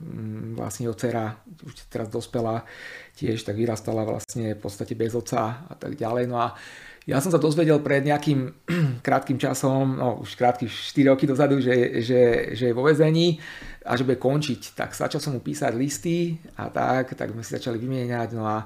mm, 0.00 0.56
vlastne 0.56 0.88
jeho 0.88 0.96
dcera, 0.96 1.36
už 1.60 1.72
teraz 1.92 2.08
dospela, 2.08 2.64
tiež 3.12 3.44
tak 3.44 3.52
vyrastala 3.52 4.00
vlastne 4.00 4.56
v 4.56 4.60
podstate 4.64 4.96
bez 4.96 5.12
oca 5.12 5.68
a 5.68 5.74
tak 5.76 6.00
ďalej. 6.00 6.24
No 6.24 6.40
a 6.40 6.56
ja 7.04 7.20
som 7.20 7.28
sa 7.28 7.36
dozvedel 7.36 7.84
pred 7.84 8.00
nejakým 8.00 8.64
krátkým 9.06 9.36
časom, 9.36 10.00
no 10.00 10.24
už 10.24 10.40
krátky 10.40 10.72
4 10.72 11.12
roky 11.12 11.28
dozadu, 11.28 11.60
že, 11.60 12.00
že, 12.00 12.20
že 12.56 12.72
je 12.72 12.76
vo 12.76 12.88
vezení 12.88 13.36
a 13.84 14.00
že 14.00 14.08
bude 14.08 14.16
končiť. 14.16 14.72
Tak 14.72 14.96
začal 14.96 15.20
som 15.20 15.36
mu 15.36 15.44
písať 15.44 15.76
listy 15.76 16.40
a 16.56 16.72
tak, 16.72 17.12
tak 17.12 17.28
sme 17.28 17.44
si 17.44 17.52
začali 17.52 17.76
vymieňať. 17.76 18.28
No 18.32 18.48
a 18.48 18.64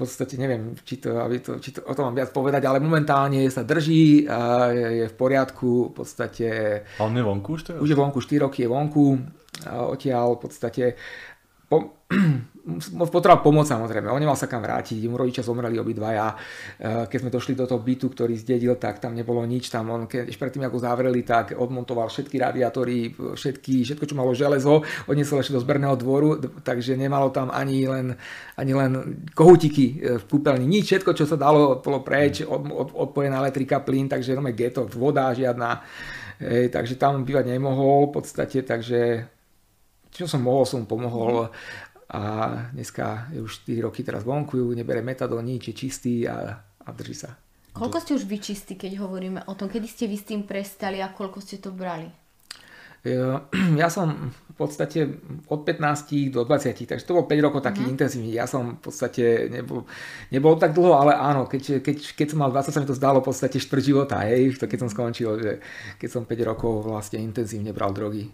v 0.00 0.08
podstate 0.08 0.40
neviem, 0.40 0.72
či, 0.80 0.96
to, 0.96 1.20
aby 1.20 1.44
to, 1.44 1.60
či 1.60 1.76
to, 1.76 1.84
o 1.84 1.92
tom 1.92 2.08
mám 2.08 2.16
viac 2.16 2.32
povedať, 2.32 2.64
ale 2.64 2.80
momentálne 2.80 3.44
sa 3.52 3.68
drží 3.68 4.24
a 4.24 4.72
je 4.72 5.06
v 5.12 5.16
poriadku, 5.20 5.92
v 5.92 5.94
podstate... 6.00 6.48
A 6.96 7.04
on 7.04 7.12
je 7.12 7.20
vonku 7.20 7.60
už 7.60 7.68
teraz? 7.68 7.78
Už 7.84 7.92
je 7.92 8.00
vonku, 8.00 8.16
4 8.24 8.48
roky 8.48 8.64
je 8.64 8.72
vonku, 8.72 9.20
odtiaľ 9.68 10.40
v 10.40 10.40
podstate 10.40 10.84
po, 11.68 12.00
potreboval 13.08 13.40
pomôcť 13.40 13.72
samozrejme, 13.72 14.12
on 14.12 14.20
nemal 14.20 14.36
sa 14.36 14.44
kam 14.44 14.60
vrátiť, 14.60 15.08
mu 15.08 15.16
rodičia 15.16 15.40
zomreli 15.40 15.80
obidvaja, 15.80 16.34
eh, 16.34 17.04
keď 17.08 17.18
sme 17.20 17.30
došli 17.32 17.52
do 17.56 17.64
toho 17.64 17.80
bytu, 17.80 18.12
ktorý 18.12 18.36
zdedil, 18.36 18.76
tak 18.76 19.00
tam 19.00 19.16
nebolo 19.16 19.40
nič, 19.48 19.72
tam 19.72 19.88
on 19.90 20.04
keď 20.04 20.28
predtým 20.36 20.64
ako 20.68 20.78
zavreli, 20.78 21.24
tak 21.24 21.56
odmontoval 21.56 22.12
všetky 22.12 22.36
radiátory, 22.36 23.16
všetky, 23.16 23.84
všetko 23.84 24.04
čo 24.04 24.14
malo 24.14 24.36
železo, 24.36 24.84
odniesol 25.08 25.40
ešte 25.40 25.56
do 25.56 25.64
zberného 25.64 25.96
dvoru, 25.96 26.36
takže 26.60 26.94
nemalo 27.00 27.32
tam 27.32 27.48
ani 27.48 27.88
len, 27.88 28.14
ani 28.60 28.72
len 28.76 29.24
kohutiky 29.32 29.86
eh, 29.96 30.18
v 30.20 30.24
kúpeľni, 30.28 30.68
nič, 30.68 30.92
všetko 30.92 31.16
čo 31.16 31.24
sa 31.24 31.40
dalo, 31.40 31.80
bolo 31.80 32.04
preč, 32.04 32.44
od, 32.44 32.60
od, 32.68 32.88
odpojená 32.92 33.40
elektrika, 33.40 33.80
plyn, 33.80 34.06
takže 34.06 34.36
je 34.36 34.52
geto, 34.52 34.84
voda 34.86 35.32
žiadna, 35.32 35.80
Ej, 36.40 36.72
takže 36.72 36.96
tam 36.96 37.20
bývať 37.28 37.52
nemohol 37.52 38.08
v 38.08 38.16
podstate, 38.16 38.64
takže 38.64 39.28
čo 40.10 40.26
som 40.26 40.42
mohol, 40.42 40.66
som 40.66 40.88
pomohol 40.88 41.52
a 42.10 42.22
dneska 42.74 43.30
je 43.30 43.38
už 43.38 43.62
4 43.62 43.86
roky 43.86 44.02
teraz 44.02 44.26
vonku, 44.26 44.74
nebere 44.74 44.98
metadón, 44.98 45.46
nič, 45.46 45.70
je 45.70 45.74
čistý 45.74 46.14
a, 46.26 46.58
a 46.58 46.88
drží 46.90 47.14
sa. 47.14 47.38
Koľko 47.70 48.02
ste 48.02 48.12
už 48.18 48.26
vyčistí, 48.26 48.74
keď 48.74 48.98
hovoríme 48.98 49.46
o 49.46 49.54
tom? 49.54 49.70
Kedy 49.70 49.86
ste 49.86 50.10
vy 50.10 50.18
s 50.18 50.26
tým 50.26 50.42
prestali 50.42 50.98
a 50.98 51.14
koľko 51.14 51.38
ste 51.38 51.62
to 51.62 51.70
brali? 51.70 52.10
Ja 53.80 53.88
som 53.88 54.34
v 54.34 54.54
podstate 54.58 55.08
od 55.48 55.64
15 55.64 56.34
do 56.34 56.44
20, 56.44 56.84
takže 56.84 57.06
to 57.08 57.16
bol 57.16 57.24
5 57.24 57.46
rokov 57.46 57.64
taký 57.64 57.80
uh-huh. 57.80 57.94
intenzívny. 57.96 58.36
Ja 58.36 58.44
som 58.44 58.76
v 58.76 58.80
podstate 58.84 59.48
nebol, 59.48 59.88
nebol 60.28 60.60
tak 60.60 60.76
dlho, 60.76 61.00
ale 61.00 61.16
áno, 61.16 61.48
keď, 61.48 61.80
keď, 61.80 61.96
keď 62.12 62.26
som 62.36 62.44
mal 62.44 62.52
20, 62.52 62.74
sa 62.74 62.80
mi 62.82 62.90
to 62.90 62.98
zdalo 62.98 63.24
v 63.24 63.32
podstate 63.32 63.56
štvrt 63.56 63.80
života, 63.80 64.20
hej, 64.28 64.52
to 64.60 64.68
keď 64.68 64.84
som 64.84 64.90
skončil, 64.92 65.40
že 65.40 65.52
keď 65.96 66.08
som 66.12 66.22
5 66.28 66.50
rokov 66.50 66.84
vlastne 66.84 67.24
intenzívne 67.24 67.72
bral 67.72 67.96
drogy. 67.96 68.28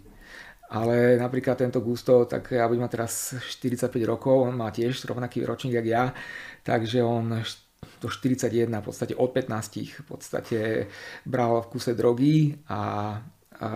Ale 0.67 1.15
napríklad 1.15 1.55
tento 1.55 1.79
Gusto, 1.79 2.27
tak 2.27 2.51
ja 2.51 2.67
budem 2.67 2.83
mať 2.83 2.93
teraz 2.99 3.13
45 3.39 3.87
rokov, 4.03 4.51
on 4.51 4.55
má 4.59 4.67
tiež 4.67 4.99
rovnaký 5.07 5.47
ročník, 5.47 5.79
jak 5.79 5.87
ja, 5.87 6.03
takže 6.67 6.99
on 6.99 7.39
do 8.01 8.07
41, 8.11 8.67
v 8.67 8.85
podstate 8.85 9.13
od 9.15 9.31
15 9.31 10.03
v 10.03 10.05
podstate 10.05 10.59
bral 11.23 11.61
v 11.63 11.67
kuse 11.71 11.95
drogy 11.95 12.57
a, 12.67 12.81
a 13.63 13.67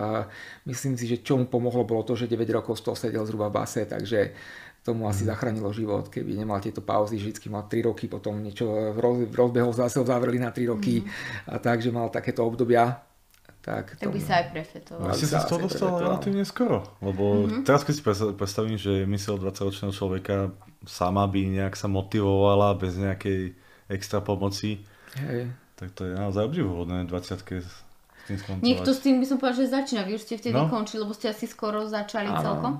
myslím 0.68 0.98
si, 1.00 1.08
že 1.08 1.24
čo 1.24 1.40
mu 1.40 1.48
pomohlo 1.48 1.88
bolo 1.88 2.04
to, 2.04 2.12
že 2.12 2.28
9 2.28 2.44
rokov 2.52 2.78
z 2.78 2.82
toho 2.84 2.96
sedel 2.98 3.24
zhruba 3.24 3.48
v 3.48 3.56
base, 3.62 3.88
takže 3.88 4.36
tomu 4.82 5.06
asi 5.06 5.22
mhm. 5.22 5.30
zachránilo 5.30 5.70
život, 5.70 6.10
keby 6.10 6.34
nemal 6.34 6.58
tieto 6.58 6.82
pauzy, 6.82 7.16
vždycky 7.16 7.46
mal 7.46 7.70
3 7.70 7.88
roky, 7.88 8.10
potom 8.10 8.42
niečo 8.42 8.66
v 8.92 9.30
rozbehu 9.30 9.70
zase 9.72 10.02
ho 10.02 10.04
zavreli 10.04 10.42
na 10.42 10.50
3 10.50 10.74
roky 10.74 11.06
mm. 11.06 11.08
a 11.54 11.62
takže 11.62 11.94
mal 11.94 12.10
takéto 12.10 12.42
obdobia, 12.42 12.98
tak, 13.62 13.94
tak 13.94 14.10
by 14.10 14.18
sa 14.18 14.42
aj 14.42 14.46
prefetoval. 14.50 15.06
Vlastne 15.06 15.28
sa 15.30 15.38
z 15.38 15.46
toho 15.46 15.60
dostal 15.70 15.94
relatívne 16.02 16.42
skoro, 16.42 16.82
lebo 16.98 17.46
mm-hmm. 17.46 17.62
teraz 17.62 17.86
keď 17.86 17.94
si 17.94 18.02
predstavím, 18.34 18.74
že 18.74 19.06
mysel 19.06 19.38
20-ročného 19.38 19.94
človeka 19.94 20.50
sama 20.82 21.30
by 21.30 21.62
nejak 21.62 21.78
sa 21.78 21.86
motivovala 21.86 22.74
bez 22.74 22.98
nejakej 22.98 23.54
extra 23.86 24.18
pomoci, 24.18 24.82
Hej. 25.14 25.54
tak 25.78 25.94
to 25.94 26.10
je 26.10 26.18
naozaj 26.18 26.50
obdivuhodné 26.50 27.06
20 27.06 27.62
s 27.62 27.70
tým 28.26 28.38
skoncovať. 28.42 28.66
Niekto 28.66 28.90
s 28.90 28.98
tým 28.98 29.22
by 29.22 29.26
som 29.30 29.36
povedal, 29.38 29.58
že 29.62 29.70
začína. 29.70 30.02
Vy 30.10 30.18
už 30.18 30.26
ste 30.26 30.34
vtedy 30.42 30.58
no. 30.58 30.66
končili, 30.66 31.06
lebo 31.06 31.14
ste 31.14 31.30
asi 31.30 31.46
skoro 31.46 31.86
začali 31.86 32.30
Áno. 32.34 32.42
celkom. 32.42 32.72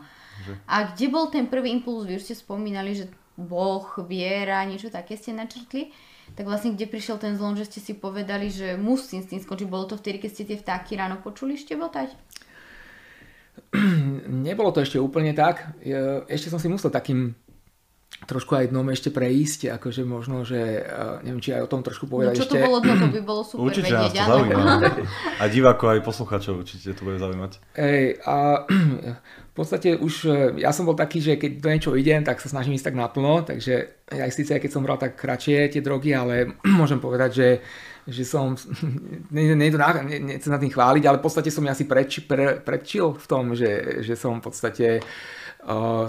Že... 0.42 0.52
A 0.66 0.76
kde 0.90 1.06
bol 1.10 1.30
ten 1.30 1.46
prvý 1.46 1.70
impuls? 1.70 2.10
Vy 2.10 2.18
už 2.18 2.26
ste 2.26 2.34
spomínali, 2.34 2.98
že 2.98 3.06
Boh, 3.38 3.86
viera, 4.06 4.66
niečo 4.66 4.90
také 4.90 5.14
ste 5.14 5.30
načrtli 5.30 5.94
tak 6.32 6.48
vlastne 6.48 6.72
kde 6.72 6.88
prišiel 6.88 7.20
ten 7.20 7.36
zlom, 7.36 7.56
že 7.58 7.68
ste 7.68 7.80
si 7.84 7.92
povedali, 7.92 8.48
že 8.48 8.80
musím 8.80 9.20
s 9.20 9.28
tým 9.28 9.40
skončiť. 9.40 9.68
Bolo 9.68 9.84
to 9.84 10.00
vtedy, 10.00 10.22
keď 10.22 10.30
ste 10.32 10.44
tie 10.48 10.56
vtáky 10.56 10.96
ráno 10.96 11.20
počuli 11.20 11.60
štebotať? 11.60 12.08
Nebolo 14.48 14.72
to 14.72 14.80
ešte 14.80 14.96
úplne 14.96 15.36
tak. 15.36 15.76
Ešte 16.28 16.48
som 16.48 16.60
si 16.60 16.72
musel 16.72 16.88
takým 16.88 17.36
trošku 18.26 18.54
aj 18.54 18.70
dnom 18.70 18.86
ešte 18.94 19.10
prejsť, 19.10 19.74
akože 19.78 20.02
možno, 20.06 20.46
že 20.46 20.82
neviem, 21.26 21.42
či 21.42 21.54
aj 21.54 21.66
o 21.66 21.70
tom 21.70 21.82
trošku 21.82 22.06
povedať 22.06 22.34
no, 22.34 22.38
čo 22.38 22.44
ešte. 22.46 22.54
to 22.58 22.66
bolo 22.66 22.78
dno, 22.78 22.94
to 22.94 23.08
by 23.10 23.20
bolo 23.22 23.42
super 23.42 23.62
určite 23.66 23.90
vedieť. 23.90 23.98
Určite 23.98 24.18
nás 24.18 24.26
to 24.26 24.32
zaujíma. 24.32 24.62
a 25.42 25.44
divákov 25.50 25.86
aj 25.98 26.00
poslucháčov 26.06 26.54
určite 26.62 26.88
to 26.94 27.02
bude 27.02 27.18
zaujímať. 27.18 27.52
Ej, 27.74 28.04
a 28.22 28.36
v 29.52 29.54
podstate 29.54 29.88
už 29.98 30.14
e, 30.30 30.36
ja 30.62 30.70
som 30.70 30.86
bol 30.86 30.94
taký, 30.94 31.18
že 31.18 31.34
keď 31.34 31.50
do 31.58 31.68
niečo 31.68 31.90
idem, 31.98 32.22
tak 32.22 32.38
sa 32.38 32.48
snažím 32.48 32.78
ísť 32.78 32.94
tak 32.94 32.96
naplno, 32.96 33.42
takže 33.42 34.06
aj 34.14 34.30
síce 34.30 34.54
keď 34.56 34.70
som 34.70 34.86
bral 34.86 34.96
tak 34.96 35.18
kratšie 35.18 35.72
tie 35.72 35.82
drogy, 35.82 36.14
ale 36.14 36.54
môžem 36.80 37.02
povedať, 37.02 37.30
že 37.34 37.48
že 38.02 38.26
som, 38.26 38.58
nie, 39.30 39.54
nie, 39.54 39.70
nechcem 40.18 40.50
na 40.50 40.58
tým 40.58 40.74
chváliť, 40.74 41.06
ale 41.06 41.22
v 41.22 41.24
podstate 41.30 41.54
som 41.54 41.62
ja 41.62 41.70
si 41.70 41.86
preč, 41.86 42.26
pre, 42.26 42.58
prečil 42.58 43.14
v 43.14 43.26
tom, 43.30 43.54
že, 43.54 44.02
že 44.02 44.18
som 44.18 44.42
v 44.42 44.50
podstate 44.50 44.98
uh, 44.98 45.41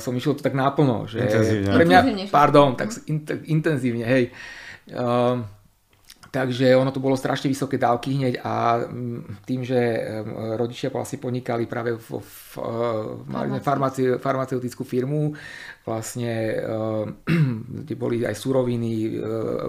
som 0.01 0.11
išiel 0.17 0.33
to 0.33 0.41
tak 0.41 0.57
naplno. 0.57 1.05
Že 1.05 1.17
intenzívne. 1.29 1.69
Pre 1.77 1.85
mňa, 1.85 1.99
pardon, 2.33 2.73
tak 2.73 2.89
in, 3.05 3.21
intenzívne, 3.45 4.05
hej. 4.05 4.33
Uh, 4.89 5.45
Takže 6.33 6.73
ono 6.73 6.89
to 6.89 6.97
bolo 6.97 7.13
strašne 7.13 7.45
vysoké 7.45 7.77
dávky 7.77 8.17
hneď 8.17 8.41
a 8.41 8.81
mm, 8.81 9.45
tým, 9.45 9.61
že 9.61 9.77
rodičia 10.57 10.89
vlastne 10.89 11.21
podnikali 11.21 11.69
práve 11.69 11.93
v, 11.93 12.09
v, 12.17 12.57
v 13.29 13.61
farmaci, 13.61 14.17
farmaceutickú 14.17 14.81
firmu, 14.81 15.37
vlastne 15.85 16.57
kde 17.85 17.93
boli 17.93 18.25
aj 18.25 18.33
suroviny, 18.33 18.93
e, 19.05 19.09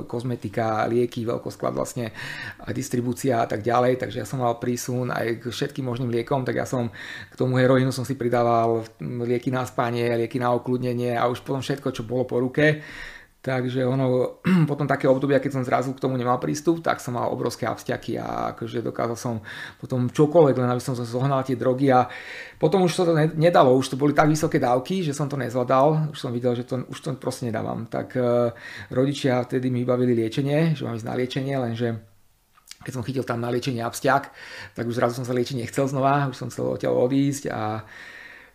kozmetika, 0.09 0.88
lieky, 0.88 1.29
veľkosklad 1.29 1.77
vlastne 1.77 2.16
a 2.64 2.72
distribúcia 2.72 3.44
a 3.44 3.46
tak 3.50 3.61
ďalej, 3.61 4.00
takže 4.00 4.24
ja 4.24 4.27
som 4.27 4.40
mal 4.40 4.57
prísun 4.57 5.12
aj 5.12 5.44
k 5.44 5.53
všetkým 5.53 5.85
možným 5.85 6.09
liekom, 6.09 6.48
tak 6.48 6.57
ja 6.57 6.64
som 6.64 6.88
k 7.29 7.35
tomu 7.37 7.61
heroínu 7.61 7.92
som 7.92 8.09
si 8.09 8.16
pridával 8.16 8.88
lieky 9.05 9.53
na 9.53 9.68
spanie, 9.68 10.16
lieky 10.16 10.40
na 10.40 10.57
okludnenie 10.57 11.12
a 11.12 11.29
už 11.29 11.44
potom 11.44 11.61
všetko, 11.61 11.92
čo 11.92 12.09
bolo 12.09 12.24
po 12.24 12.40
ruke. 12.40 12.81
Takže 13.44 13.85
ono, 13.85 14.40
potom 14.70 14.88
také 14.88 15.04
obdobia, 15.04 15.37
keď 15.37 15.61
som 15.61 15.68
zrazu 15.68 15.92
k 15.92 16.00
tomu 16.00 16.16
nemal 16.16 16.40
prístup, 16.40 16.80
tak 16.80 16.96
som 17.04 17.12
mal 17.12 17.28
obrovské 17.28 17.68
abstiaky 17.68 18.16
a 18.16 18.57
akože 18.57 18.80
dokázal 18.80 19.16
som 19.20 19.44
potom 19.76 20.09
čokoľvek, 20.09 20.57
len 20.64 20.72
aby 20.72 20.80
som 20.80 20.96
zohnal 20.96 21.44
tie 21.44 21.52
drogy 21.52 21.92
a 21.92 22.09
potom 22.57 22.88
už 22.88 22.96
to 22.96 23.04
nedalo, 23.37 23.76
už 23.76 23.92
to 23.92 24.00
boli 24.00 24.16
tak 24.16 24.33
vysoké 24.33 24.57
dávky, 24.57 25.04
že 25.04 25.12
som 25.12 25.28
to 25.28 25.37
nezvládal, 25.37 26.16
už 26.16 26.18
som 26.24 26.33
videl, 26.33 26.57
že 26.57 26.64
to, 26.64 26.88
už 26.88 26.98
to 27.04 27.12
proste 27.20 27.52
nedávam. 27.52 27.85
Tak 27.85 28.16
uh, 28.16 28.57
rodičia 28.88 29.44
vtedy 29.44 29.68
mi 29.68 29.85
vybavili 29.85 30.16
liečenie, 30.16 30.72
že 30.72 30.88
mám 30.88 30.96
ísť 30.96 31.09
na 31.12 31.18
liečenie, 31.20 31.54
lenže 31.61 32.00
keď 32.80 32.92
som 32.96 33.04
chytil 33.04 33.28
tam 33.28 33.44
na 33.44 33.52
liečenie 33.52 33.85
abstiak, 33.85 34.33
tak 34.72 34.88
už 34.88 34.96
zrazu 34.96 35.20
som 35.20 35.28
sa 35.28 35.37
liečiť 35.37 35.61
nechcel 35.61 35.85
znova, 35.85 36.33
už 36.33 36.37
som 36.37 36.48
chcel 36.48 36.64
odtiaľ 36.80 36.96
odísť 36.96 37.52
a 37.52 37.85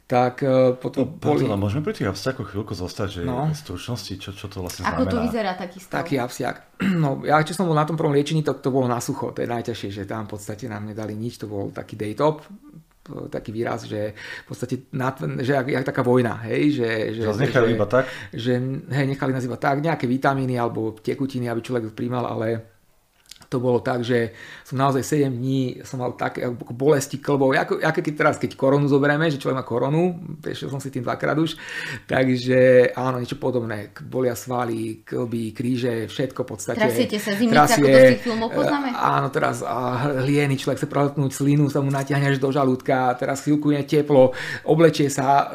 tak 0.09 0.41
uh, 0.41 0.73
potom 0.73 1.05
no, 1.05 1.21
boli... 1.21 1.45
Pardon, 1.45 1.61
môžeme 1.61 1.85
pri 1.85 1.93
tých 1.93 2.09
abstiakoch 2.09 2.49
chvíľku 2.49 2.73
zostať, 2.73 3.21
že 3.21 3.21
no. 3.29 3.45
v 3.45 3.53
stručnosti, 3.53 4.17
čo, 4.17 4.33
čo 4.33 4.49
to 4.49 4.65
vlastne 4.65 4.81
Ako 4.81 5.05
znamená? 5.05 5.13
to 5.13 5.17
vyzerá 5.21 5.51
taký 5.53 5.77
stav? 5.77 6.01
Taký 6.01 6.15
abstiak. 6.17 6.57
No, 6.99 7.21
ja 7.21 7.37
čo 7.45 7.53
som 7.53 7.69
bol 7.69 7.77
na 7.77 7.85
tom 7.85 7.93
prvom 7.93 8.17
liečení, 8.17 8.41
to, 8.41 8.57
to 8.57 8.73
bolo 8.73 8.89
na 8.89 8.97
sucho, 8.97 9.29
to 9.29 9.45
je 9.45 9.51
najťažšie, 9.51 9.89
že 10.01 10.03
tam 10.09 10.25
v 10.25 10.33
podstate 10.33 10.65
nám 10.65 10.89
nedali 10.89 11.13
nič, 11.13 11.37
to 11.37 11.45
bol 11.45 11.69
taký 11.69 11.93
day 11.93 12.17
top, 12.17 12.41
taký 13.29 13.53
výraz, 13.53 13.85
že 13.85 14.17
v 14.17 14.47
podstate 14.49 14.89
nad, 14.97 15.13
že 15.45 15.53
jak, 15.53 15.67
jak 15.69 15.85
taká 15.85 16.01
vojna, 16.01 16.41
hej, 16.49 16.81
že, 16.81 16.89
že, 17.13 17.21
že 17.29 17.45
nechali 17.45 17.77
iba 17.77 17.85
tak? 17.85 18.09
Že, 18.33 18.53
hej, 18.89 19.05
nechali 19.05 19.31
nás 19.33 19.45
iba 19.45 19.57
tak, 19.61 19.81
nejaké 19.81 20.09
vitamíny 20.09 20.57
alebo 20.57 20.97
tekutiny, 20.97 21.49
aby 21.49 21.61
človek 21.61 21.93
príjmal, 21.93 22.25
ale 22.25 22.78
to 23.49 23.57
bolo 23.57 23.81
tak, 23.81 24.05
že 24.05 24.37
som 24.61 24.77
naozaj 24.77 25.01
7 25.01 25.33
dní 25.33 25.81
som 25.81 25.97
mal 25.97 26.13
také 26.13 26.45
bolesti 26.53 27.17
klbov, 27.17 27.57
ako, 27.57 27.81
ako 27.81 27.99
keď 28.05 28.13
teraz, 28.13 28.35
keď 28.37 28.53
koronu 28.53 28.85
zoberieme, 28.85 29.25
že 29.33 29.41
človek 29.41 29.57
má 29.57 29.65
koronu, 29.65 30.13
prešiel 30.37 30.69
som 30.69 30.77
si 30.77 30.93
tým 30.93 31.01
dvakrát 31.01 31.33
už, 31.33 31.57
takže 32.05 32.93
áno, 32.93 33.17
niečo 33.17 33.41
podobné, 33.41 33.89
bolia 34.05 34.37
svaly, 34.37 35.01
klby, 35.01 35.57
kríže, 35.57 36.05
všetko 36.05 36.45
v 36.45 36.47
podstate. 36.47 36.77
Trasiete 36.77 37.17
sa 37.17 37.33
zimnice, 37.33 37.73
ako 37.73 37.87
to 37.89 37.97
z 37.97 38.09
tých 38.13 38.23
filmov 38.29 38.49
poznáme? 38.53 38.87
Áno, 38.93 39.27
teraz 39.33 39.65
a, 39.65 40.13
lieny, 40.21 40.53
človek 40.53 40.85
chce 40.85 40.87
preletnúť 40.87 41.31
slinu, 41.33 41.73
sa 41.73 41.81
mu 41.81 41.89
natiahne 41.89 42.29
až 42.29 42.37
do 42.37 42.53
žalúdka, 42.53 43.17
teraz 43.17 43.41
chvíľku 43.41 43.73
je 43.73 43.81
teplo, 43.81 44.37
oblečie 44.69 45.09
sa, 45.09 45.25
e, 45.25 45.45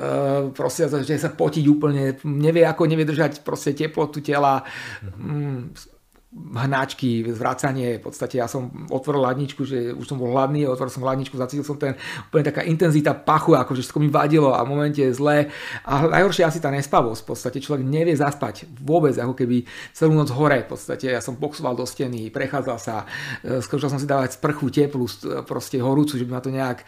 proste, 0.51 0.91
že 0.91 1.15
sa 1.15 1.31
potiť 1.31 1.65
úplne, 1.71 2.19
nevie 2.27 2.67
ako, 2.67 2.91
nevie 2.91 3.07
držať 3.07 3.47
proste 3.47 3.71
teplotu 3.71 4.19
tela, 4.19 4.67
mm, 5.15 5.94
hnáčky, 6.35 7.23
zvracanie, 7.31 8.03
v 8.03 8.11
podstate 8.11 8.43
ja 8.43 8.51
som 8.51 8.67
otvoril 8.91 9.23
hladničku, 9.23 9.63
že 9.63 9.95
už 9.95 10.03
som 10.03 10.19
bol 10.19 10.35
hladný, 10.35 10.67
otvoril 10.67 10.91
som 10.91 11.07
hladničku, 11.07 11.39
zacítil 11.39 11.63
som 11.63 11.79
ten 11.79 11.95
úplne 12.27 12.45
taká 12.51 12.67
intenzita 12.67 13.15
pachu, 13.15 13.55
akože 13.55 13.87
všetko 13.87 14.03
mi 14.03 14.11
vadilo 14.11 14.51
a 14.51 14.67
v 14.67 14.75
momente 14.75 14.99
je 14.99 15.15
zlé 15.15 15.55
a 15.87 16.11
najhoršie 16.11 16.43
asi 16.43 16.59
tá 16.59 16.75
nespavosť, 16.75 17.23
v 17.23 17.29
podstate 17.31 17.59
človek 17.63 17.87
nevie 17.87 18.19
zaspať 18.19 18.67
vôbec, 18.83 19.15
ako 19.15 19.39
keby 19.39 19.63
celú 19.95 20.19
noc 20.19 20.35
hore, 20.35 20.67
v 20.67 20.75
podstate 20.75 21.15
ja 21.15 21.23
som 21.23 21.39
boxoval 21.39 21.79
do 21.79 21.87
steny, 21.87 22.35
prechádzal 22.35 22.79
sa, 22.83 23.07
e, 23.47 23.63
skúšal 23.63 23.95
som 23.95 24.03
si 24.03 24.11
dávať 24.11 24.35
sprchu 24.35 24.75
teplú, 24.75 25.07
proste 25.47 25.79
horúcu, 25.79 26.19
že 26.19 26.27
by 26.27 26.31
ma 26.35 26.43
to 26.43 26.51
nejak 26.51 26.83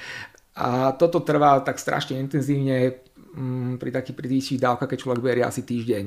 a 0.57 0.97
toto 0.97 1.21
trvá 1.21 1.61
tak 1.61 1.77
strašne 1.77 2.17
intenzívne 2.17 2.97
mm, 3.37 3.77
pri 3.77 3.91
takých 3.93 4.17
pri 4.17 4.57
dávkach, 4.57 4.89
keď 4.89 4.99
človek 5.05 5.21
berie 5.21 5.45
asi 5.45 5.61
týždeň. 5.61 6.05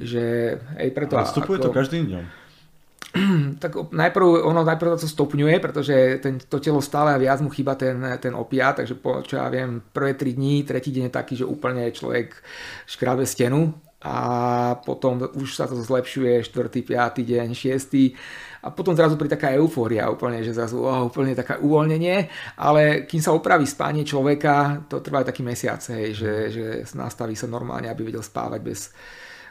Že, 0.00 0.24
hej, 0.80 0.90
preto, 0.96 1.20
Ale 1.20 1.28
vstupuje 1.28 1.60
ako, 1.60 1.64
to 1.68 1.76
každým 1.76 2.04
dňom. 2.08 2.24
tak 3.62 3.94
najprv, 3.94 4.42
ono 4.42 4.66
najprv 4.66 4.98
to 4.98 5.06
stopňuje, 5.06 5.62
pretože 5.62 6.18
ten, 6.18 6.42
to 6.42 6.58
telo 6.58 6.82
stále 6.82 7.14
a 7.14 7.20
viac 7.22 7.38
mu 7.40 7.50
chýba 7.50 7.78
ten, 7.78 8.02
ten 8.18 8.34
opiat, 8.34 8.82
takže 8.82 8.98
po, 8.98 9.22
čo 9.22 9.38
ja 9.38 9.46
viem, 9.46 9.78
prvé 9.94 10.18
3 10.18 10.34
dní, 10.34 10.66
tretí 10.66 10.90
deň 10.90 11.10
je 11.10 11.14
taký, 11.14 11.34
že 11.38 11.46
úplne 11.46 11.86
človek 11.94 12.34
škrabe 12.90 13.22
stenu 13.22 13.70
a 14.04 14.16
potom 14.84 15.16
už 15.32 15.56
sa 15.56 15.64
to 15.64 15.80
zlepšuje 15.80 16.44
4., 16.44 16.68
5. 16.84 17.24
deň, 17.24 17.48
6. 17.56 18.60
a 18.60 18.68
potom 18.68 18.92
zrazu 18.92 19.16
pri 19.16 19.32
taká 19.32 19.56
eufória 19.56 20.12
úplne, 20.12 20.44
že 20.44 20.52
zrazu 20.52 20.84
oh, 20.84 21.08
úplne 21.08 21.32
taká 21.32 21.56
uvoľnenie, 21.56 22.28
ale 22.60 23.08
kým 23.08 23.24
sa 23.24 23.32
opraví 23.32 23.64
spanie 23.64 24.04
človeka, 24.04 24.84
to 24.92 25.00
trvá 25.00 25.24
taký 25.24 25.40
mesiac, 25.40 25.80
hej, 25.88 26.12
že, 26.12 26.32
že 26.52 26.64
nastaví 26.92 27.32
sa 27.32 27.48
normálne, 27.48 27.88
aby 27.88 28.04
vedel 28.04 28.20
spávať 28.20 28.60
bez, 28.60 28.92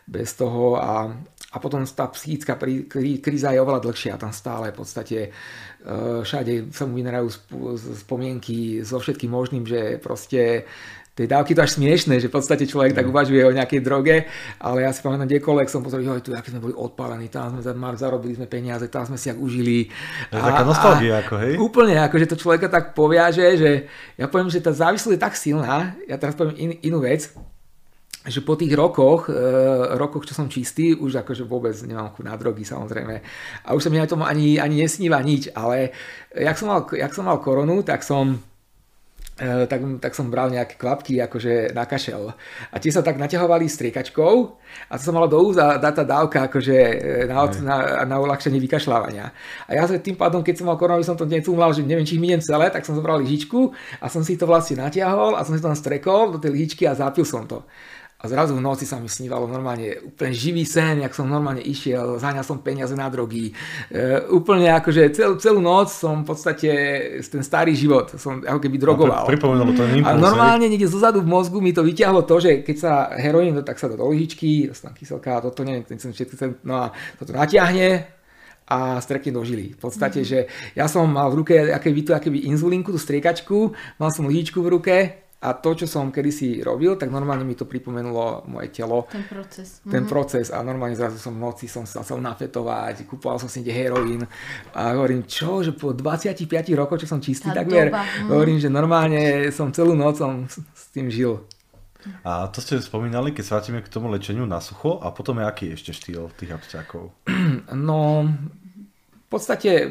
bez 0.06 0.38
toho 0.38 0.78
a, 0.78 1.10
a 1.54 1.62
potom 1.62 1.86
tá 1.86 2.10
psychická 2.10 2.58
kríza 3.22 3.54
je 3.54 3.62
oveľa 3.62 3.86
dlhšia, 3.86 4.18
tam 4.18 4.34
stále 4.34 4.74
v 4.74 4.78
podstate 4.82 5.18
e, 5.22 5.30
všade 6.26 6.74
sa 6.74 6.90
mu 6.90 6.98
vynerajú 6.98 7.30
spomienky 8.02 8.82
so 8.82 8.98
všetkým 8.98 9.30
možným, 9.30 9.62
že 9.62 10.02
proste 10.02 10.66
tie 11.14 11.30
dávky 11.30 11.54
to 11.54 11.62
až 11.62 11.78
smiešné, 11.78 12.18
že 12.18 12.26
v 12.26 12.36
podstate 12.42 12.66
človek 12.66 12.98
tak 12.98 13.06
uvažuje 13.06 13.46
o 13.46 13.54
nejakej 13.54 13.86
droge, 13.86 14.26
ale 14.58 14.82
ja 14.82 14.90
si 14.90 15.06
pamätám, 15.06 15.30
kdekoľvek 15.30 15.70
som 15.70 15.86
pozrel, 15.86 16.02
že 16.02 16.26
tu, 16.26 16.34
aké 16.34 16.50
sme 16.50 16.66
boli 16.66 16.74
odpálení, 16.74 17.30
tam 17.30 17.62
sme 17.62 17.94
zarobili 17.94 18.34
sme 18.34 18.50
peniaze, 18.50 18.90
tam 18.90 19.06
sme 19.06 19.22
si 19.22 19.30
ak 19.30 19.38
užili. 19.38 19.94
Je 20.34 20.42
a, 20.42 20.42
taká 20.42 20.66
nostalgia, 20.66 21.22
ako 21.22 21.34
hej? 21.38 21.54
Úplne, 21.62 22.02
ako 22.02 22.16
že 22.18 22.30
to 22.34 22.42
človeka 22.42 22.66
tak 22.66 22.98
poviaže, 22.98 23.46
že 23.62 23.72
ja 24.18 24.26
poviem, 24.26 24.50
že 24.50 24.58
tá 24.58 24.74
závislosť 24.74 25.14
je 25.14 25.22
tak 25.22 25.38
silná, 25.38 25.94
ja 26.10 26.18
teraz 26.18 26.34
poviem 26.34 26.58
in, 26.58 26.72
inú 26.82 27.06
vec, 27.06 27.30
že 28.24 28.40
po 28.40 28.56
tých 28.56 28.72
rokoch, 28.72 29.28
e, 29.28 29.36
rokoch, 30.00 30.24
čo 30.24 30.32
som 30.32 30.48
čistý, 30.48 30.96
už 30.96 31.28
akože 31.28 31.44
vôbec 31.44 31.76
nemám 31.84 32.16
chuť 32.16 32.24
na 32.24 32.40
drogy 32.40 32.64
samozrejme. 32.64 33.16
A 33.68 33.70
už 33.76 33.84
sa 33.84 33.92
mi 33.92 34.00
na 34.00 34.08
tom 34.08 34.24
ani, 34.24 34.64
ani 34.64 34.80
nesníva 34.80 35.20
nič, 35.20 35.52
ale 35.52 35.92
jak 36.32 36.56
som 36.56 36.72
mal, 36.72 36.88
jak 36.88 37.12
som 37.12 37.28
mal 37.28 37.44
koronu, 37.44 37.84
tak 37.84 38.00
som 38.00 38.40
e, 39.36 39.68
tak, 39.68 39.84
tak 40.00 40.16
som 40.16 40.32
bral 40.32 40.48
nejaké 40.48 40.80
kvapky 40.80 41.20
akože 41.20 41.76
na 41.76 41.84
kašel. 41.84 42.32
A 42.72 42.76
tie 42.80 42.96
sa 42.96 43.04
tak 43.04 43.20
naťahovali 43.20 43.68
striekačkou 43.68 44.34
a 44.88 44.94
to 44.96 45.04
sa 45.04 45.12
malo 45.12 45.28
do 45.28 45.44
úza 45.44 45.76
dať 45.76 45.94
tá 46.00 46.04
dávka 46.08 46.48
akože 46.48 46.78
e, 46.80 46.96
na, 47.28 47.44
na, 47.60 47.76
na 48.08 48.16
uľahčenie 48.24 48.64
vykašľávania. 48.64 49.36
A 49.68 49.72
ja 49.76 49.84
sa 49.84 50.00
tým 50.00 50.16
pádom, 50.16 50.40
keď 50.48 50.64
som 50.64 50.72
mal 50.72 50.80
koronu, 50.80 51.04
som 51.04 51.20
to 51.20 51.28
necúmlal, 51.28 51.76
že 51.76 51.84
neviem, 51.84 52.08
či 52.08 52.16
ich 52.16 52.48
celé, 52.48 52.72
tak 52.72 52.88
som 52.88 52.96
zobral 52.96 53.20
lyžičku 53.20 53.76
a 54.00 54.08
som 54.08 54.24
si 54.24 54.40
to 54.40 54.48
vlastne 54.48 54.80
natiahol 54.80 55.36
a 55.36 55.44
som 55.44 55.52
si 55.52 55.60
to 55.60 55.68
tam 55.68 55.76
strekol 55.76 56.32
do 56.32 56.40
tej 56.40 56.56
lyžičky 56.56 56.88
a 56.88 56.96
zapil 56.96 57.28
som 57.28 57.44
to. 57.44 57.68
A 58.24 58.32
zrazu 58.32 58.56
v 58.56 58.64
noci 58.64 58.88
sa 58.88 59.04
mi 59.04 59.12
snívalo 59.12 59.52
normálne 59.52 60.00
úplne 60.00 60.32
živý 60.32 60.64
sen, 60.64 61.04
jak 61.04 61.12
som 61.12 61.28
normálne 61.28 61.60
išiel, 61.60 62.16
zháňal 62.24 62.48
som 62.48 62.64
peniaze 62.64 62.96
na 62.96 63.12
drogy. 63.12 63.52
E, 63.92 64.24
úplne 64.32 64.72
akože 64.72 65.12
celú, 65.12 65.36
celú 65.36 65.60
noc 65.60 65.92
som 65.92 66.24
v 66.24 66.32
podstate 66.32 66.72
ten 67.20 67.44
starý 67.44 67.76
život 67.76 68.16
som 68.16 68.40
ako 68.40 68.64
keby 68.64 68.80
drogoval. 68.80 69.28
Pripomenulo 69.28 69.76
to 69.76 69.84
impuls, 69.92 70.08
A 70.08 70.16
normálne 70.16 70.72
niekde 70.72 70.88
zozadu 70.88 71.20
v 71.20 71.28
mozgu 71.28 71.60
mi 71.60 71.76
to 71.76 71.84
vyťahlo 71.84 72.24
to, 72.24 72.40
že 72.40 72.64
keď 72.64 72.76
sa 72.80 73.12
heroín, 73.12 73.60
tak 73.60 73.76
sa 73.76 73.92
do 73.92 74.00
lyžičky, 74.00 74.72
tam 74.72 74.96
kyselka, 74.96 75.44
toto 75.44 75.68
neviem, 75.68 75.84
ten 75.84 76.00
všetko, 76.00 76.64
no 76.64 76.80
a 76.80 76.96
toto 77.20 77.36
natiahne, 77.36 78.08
a 78.64 79.04
strekne 79.04 79.36
do 79.36 79.44
žily. 79.44 79.76
V 79.76 79.80
podstate, 79.84 80.24
mm-hmm. 80.24 80.48
že 80.48 80.72
ja 80.80 80.88
som 80.88 81.04
mal 81.12 81.28
v 81.28 81.44
ruke 81.44 81.56
aké, 81.76 81.92
tú 82.00 82.16
akéby 82.16 82.48
inzulinku, 82.48 82.96
tú 82.96 83.00
striekačku, 83.04 83.76
mal 84.00 84.16
som 84.16 84.32
lyžičku 84.32 84.64
v 84.64 84.72
ruke 84.72 84.96
a 85.44 85.52
to, 85.60 85.76
čo 85.76 85.86
som 85.92 86.08
kedysi 86.08 86.64
robil, 86.64 86.96
tak 86.96 87.12
normálne 87.12 87.44
mi 87.44 87.52
to 87.52 87.68
pripomenulo 87.68 88.48
moje 88.48 88.72
telo. 88.72 89.12
Ten 89.12 89.28
proces. 89.28 89.84
Ten 89.84 89.92
mm-hmm. 89.92 90.08
proces 90.08 90.48
a 90.56 90.64
normálne 90.64 90.96
zrazu 90.96 91.20
som 91.20 91.36
v 91.36 91.44
noci 91.44 91.68
som 91.68 91.84
sa 91.84 92.00
chcel 92.00 92.24
nafetovať, 92.24 93.04
kúpoval 93.04 93.44
som 93.44 93.52
si 93.52 93.60
niekde 93.60 93.76
heroín 93.76 94.24
a 94.72 94.96
hovorím, 94.96 95.28
čo, 95.28 95.60
že 95.60 95.76
po 95.76 95.92
25 95.92 96.48
rokoch, 96.80 97.04
čo 97.04 97.12
som 97.12 97.20
čistý 97.20 97.52
Tá 97.52 97.60
takmer, 97.60 97.92
doba, 97.92 98.08
mm. 98.08 98.30
hovorím, 98.32 98.58
že 98.64 98.72
normálne 98.72 99.52
som 99.52 99.76
celú 99.76 100.00
noc 100.00 100.16
som 100.16 100.48
s 100.48 100.88
tým 100.96 101.12
žil. 101.12 101.44
A 102.24 102.48
to 102.52 102.60
ste 102.60 102.80
spomínali, 102.84 103.32
keď 103.32 103.44
sa 103.44 103.54
vrátime 103.60 103.80
k 103.84 103.92
tomu 103.92 104.12
lečeniu 104.12 104.44
na 104.48 104.60
sucho 104.60 105.00
a 105.00 105.12
potom 105.12 105.40
je 105.40 105.46
aký 105.48 105.66
ešte 105.76 105.92
štýl 105.96 106.32
tých 106.40 106.56
absťákov? 106.56 107.12
No, 107.74 108.28
podstate 109.34 109.90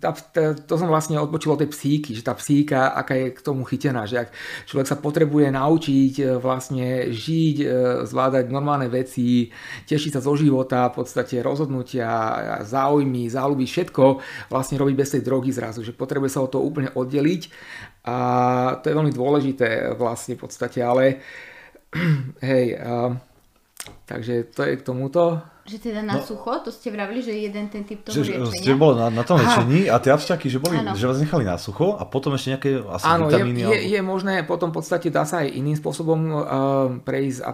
tá, 0.00 0.10
tá, 0.16 0.42
to 0.56 0.74
som 0.80 0.88
vlastne 0.88 1.20
odbočil 1.20 1.52
od 1.52 1.60
tej 1.60 1.70
psíky, 1.70 2.16
že 2.16 2.24
tá 2.24 2.32
psíka, 2.32 2.96
aká 2.96 3.12
je 3.12 3.26
k 3.36 3.40
tomu 3.44 3.68
chytená, 3.68 4.08
že 4.08 4.24
ak 4.24 4.28
človek 4.64 4.88
sa 4.88 4.96
potrebuje 4.96 5.52
naučiť 5.52 6.14
e, 6.16 6.24
vlastne 6.40 7.12
žiť, 7.12 7.56
e, 7.60 7.66
zvládať 8.08 8.48
normálne 8.48 8.88
veci, 8.88 9.52
tešiť 9.84 10.16
sa 10.16 10.24
zo 10.24 10.32
života, 10.32 10.88
v 10.88 11.04
podstate 11.04 11.44
rozhodnutia, 11.44 12.08
záujmy, 12.64 13.28
záľuby, 13.28 13.68
všetko 13.68 14.04
vlastne 14.48 14.80
robiť 14.80 14.94
bez 14.96 15.08
tej 15.12 15.22
drogy 15.22 15.52
zrazu, 15.52 15.84
že 15.84 15.92
potrebuje 15.92 16.32
sa 16.32 16.40
o 16.40 16.48
to 16.48 16.64
úplne 16.64 16.88
oddeliť 16.96 17.42
a 18.08 18.16
to 18.80 18.88
je 18.88 18.96
veľmi 18.96 19.12
dôležité 19.12 19.92
vlastne 19.92 20.40
v 20.40 20.42
podstate, 20.48 20.80
ale 20.80 21.20
hej, 22.48 22.80
takže 24.08 24.48
to 24.56 24.64
je 24.64 24.74
k 24.80 24.86
tomuto. 24.86 25.44
Že 25.70 25.78
teda 25.86 26.02
na 26.02 26.18
no, 26.18 26.26
sucho, 26.26 26.50
to 26.66 26.74
ste 26.74 26.90
vravili, 26.90 27.22
že 27.22 27.30
jeden 27.30 27.70
ten 27.70 27.86
typ 27.86 28.02
toho 28.02 28.18
že, 28.18 28.34
liečenia. 28.34 28.58
Ste 28.58 28.74
boli 28.74 28.98
na, 28.98 29.06
na 29.06 29.22
tom 29.22 29.38
liečení 29.38 29.86
a 29.86 30.02
tie 30.02 30.10
abšťaky, 30.10 30.50
že, 30.50 30.58
boli, 30.58 30.82
že 30.98 31.06
vás 31.06 31.22
nechali 31.22 31.46
na 31.46 31.54
sucho 31.62 31.94
a 31.94 32.02
potom 32.02 32.34
ešte 32.34 32.58
nejaké 32.58 32.70
asi 32.82 33.06
Áno, 33.06 33.30
vitamíny. 33.30 33.62
Je, 33.62 33.78
je, 33.78 33.78
je 33.94 34.00
možné, 34.02 34.42
potom 34.42 34.74
v 34.74 34.82
podstate 34.82 35.14
dá 35.14 35.22
sa 35.22 35.46
aj 35.46 35.54
iným 35.54 35.78
spôsobom 35.78 36.20
uh, 36.26 36.42
prejsť 37.06 37.46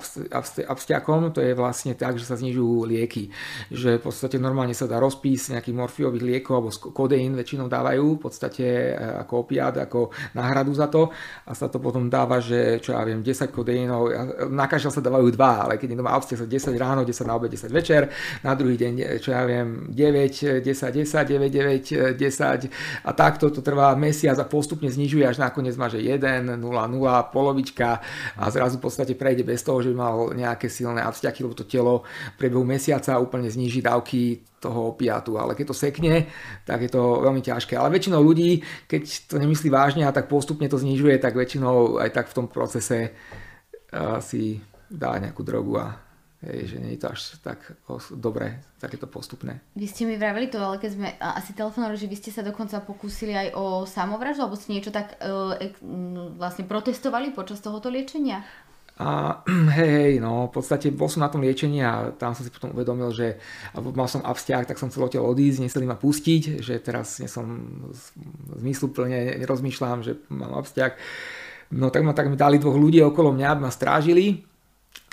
absťakom, 0.64 1.36
to 1.36 1.44
je 1.44 1.52
vlastne 1.52 1.92
tak, 1.92 2.16
že 2.16 2.24
sa 2.24 2.40
znižujú 2.40 2.88
lieky. 2.88 3.28
Že 3.68 4.00
v 4.00 4.02
podstate 4.08 4.40
normálne 4.40 4.72
sa 4.72 4.88
dá 4.88 4.96
rozpís 4.96 5.52
nejakých 5.52 5.76
morfiových 5.76 6.24
liekov, 6.24 6.54
alebo 6.56 6.72
kodeín 6.96 7.36
väčšinou 7.36 7.68
dávajú, 7.68 8.16
v 8.16 8.20
podstate 8.24 8.96
uh, 8.96 9.28
ako 9.28 9.44
opiát, 9.44 9.76
ako 9.76 10.08
náhradu 10.32 10.72
za 10.72 10.88
to. 10.88 11.12
A 11.44 11.52
sa 11.52 11.68
to 11.68 11.84
potom 11.84 12.08
dáva, 12.08 12.40
že 12.40 12.80
čo 12.80 12.96
ja 12.96 13.04
viem, 13.04 13.20
10 13.20 13.52
kodeínov, 13.52 14.08
na 14.48 14.64
každého 14.64 14.88
sa 14.88 15.04
dávajú 15.04 15.28
dva, 15.36 15.68
ale 15.68 15.76
keď 15.76 16.00
doma 16.00 16.16
absťak, 16.16 16.40
sa 16.40 16.48
10 16.48 16.72
ráno, 16.80 17.04
10 17.04 17.28
na 17.28 17.36
obed, 17.36 17.52
10 17.52 17.68
večer, 17.68 18.05
na 18.42 18.52
druhý 18.56 18.76
deň, 18.80 19.20
čo 19.20 19.32
ja 19.34 19.46
viem, 19.46 19.90
9, 19.90 20.62
10, 20.62 20.64
10, 20.64 21.06
9, 21.06 21.50
9, 21.50 22.16
10 22.18 23.04
a 23.04 23.10
takto 23.12 23.50
to 23.52 23.60
trvá 23.60 23.94
mesiac 23.98 24.38
a 24.40 24.46
postupne 24.48 24.88
znižuje 24.88 25.26
až 25.26 25.38
nakoniec 25.42 25.76
má, 25.76 25.86
že 25.90 26.00
1, 26.00 26.56
0, 26.56 26.58
0, 26.60 27.34
polovička. 27.34 28.00
A 28.36 28.44
zrazu 28.48 28.78
v 28.78 28.88
podstate 28.88 29.12
prejde 29.18 29.42
bez 29.42 29.62
toho, 29.62 29.82
že 29.82 29.90
by 29.92 29.96
mal 29.96 30.16
nejaké 30.32 30.70
silné 30.70 31.02
absťaky, 31.02 31.44
lebo 31.44 31.54
to 31.54 31.68
telo 31.68 32.06
priebehu 32.40 32.64
mesiaca 32.64 33.18
úplne 33.18 33.50
zniží 33.50 33.82
dávky 33.82 34.46
toho 34.56 34.96
opiatu, 34.96 35.36
ale 35.36 35.52
keď 35.52 35.68
to 35.68 35.76
sekne, 35.76 36.26
tak 36.64 36.80
je 36.80 36.90
to 36.90 37.20
veľmi 37.22 37.44
ťažké. 37.44 37.76
Ale 37.76 37.92
väčšinou 37.92 38.24
ľudí, 38.24 38.64
keď 38.88 39.28
to 39.28 39.36
nemyslí 39.36 39.68
vážne 39.68 40.08
a 40.08 40.16
tak 40.16 40.32
postupne 40.32 40.64
to 40.66 40.80
znižuje, 40.80 41.20
tak 41.20 41.36
väčšinou 41.36 42.00
aj 42.00 42.10
tak 42.10 42.26
v 42.32 42.36
tom 42.40 42.46
procese 42.48 43.12
si 44.24 44.64
dá 44.88 45.18
nejakú 45.20 45.44
drogu 45.44 45.76
a 45.76 46.05
Hej, 46.44 46.68
že 46.68 46.76
nie 46.84 46.92
je 46.94 47.00
to 47.00 47.08
až 47.16 47.40
tak 47.40 47.64
dobre, 48.12 48.60
takéto 48.76 49.08
postupné. 49.08 49.64
Vy 49.72 49.88
ste 49.88 50.04
mi 50.04 50.20
vraveli 50.20 50.52
to, 50.52 50.60
ale 50.60 50.76
keď 50.76 50.90
sme 50.92 51.08
asi 51.16 51.56
telefonovali, 51.56 51.96
že 51.96 52.10
vy 52.12 52.16
ste 52.20 52.28
sa 52.28 52.44
dokonca 52.44 52.84
pokúsili 52.84 53.32
aj 53.32 53.56
o 53.56 53.88
samovraždu, 53.88 54.44
alebo 54.44 54.60
ste 54.60 54.76
niečo 54.76 54.92
tak 54.92 55.16
e, 55.16 55.72
vlastne 56.36 56.68
protestovali 56.68 57.32
počas 57.32 57.64
tohoto 57.64 57.88
liečenia? 57.88 58.44
A 59.00 59.40
hej, 59.80 59.90
hej, 59.92 60.12
no 60.20 60.48
v 60.48 60.60
podstate 60.60 60.92
bol 60.92 61.08
som 61.08 61.24
na 61.24 61.32
tom 61.32 61.40
liečení 61.40 61.80
a 61.80 62.12
tam 62.12 62.36
som 62.36 62.44
si 62.44 62.52
potom 62.52 62.76
uvedomil, 62.76 63.16
že 63.16 63.40
mal 63.72 64.08
som 64.08 64.20
abstiak, 64.20 64.68
tak 64.68 64.76
som 64.76 64.92
chcel 64.92 65.08
odtiaľ 65.08 65.32
odísť, 65.32 65.64
nechceli 65.64 65.88
ma 65.88 65.96
pustiť, 65.96 66.60
že 66.60 66.80
teraz 66.84 67.16
nie 67.16 67.32
som 67.32 67.48
zmysluplne, 68.60 69.40
nerozmýšľam, 69.40 70.04
že 70.04 70.20
mám 70.28 70.52
abstiak. 70.60 71.00
No 71.72 71.88
tak 71.88 72.04
ma 72.04 72.12
tak 72.12 72.28
mi 72.28 72.36
dali 72.36 72.60
dvoch 72.60 72.76
ľudí 72.76 73.00
okolo 73.00 73.32
mňa, 73.32 73.46
aby 73.56 73.60
ma 73.64 73.72
strážili 73.72 74.44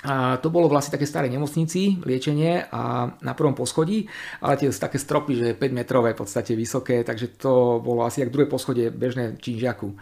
a 0.04 0.36
to 0.36 0.52
bolo 0.52 0.68
vlastne 0.68 1.00
také 1.00 1.08
staré 1.08 1.32
nemocnici, 1.32 1.96
liečenie 2.04 2.68
a 2.68 3.08
na 3.24 3.32
prvom 3.32 3.56
poschodí, 3.56 4.04
ale 4.44 4.60
tie 4.60 4.68
také 4.68 5.00
stropy, 5.00 5.32
že 5.32 5.48
5 5.56 5.72
metrové 5.72 6.12
v 6.12 6.20
podstate 6.20 6.52
vysoké, 6.52 7.00
takže 7.00 7.40
to 7.40 7.80
bolo 7.80 8.04
asi 8.04 8.20
jak 8.20 8.28
druhé 8.28 8.44
poschodie 8.44 8.92
bežné 8.92 9.40
činžiaku. 9.40 9.96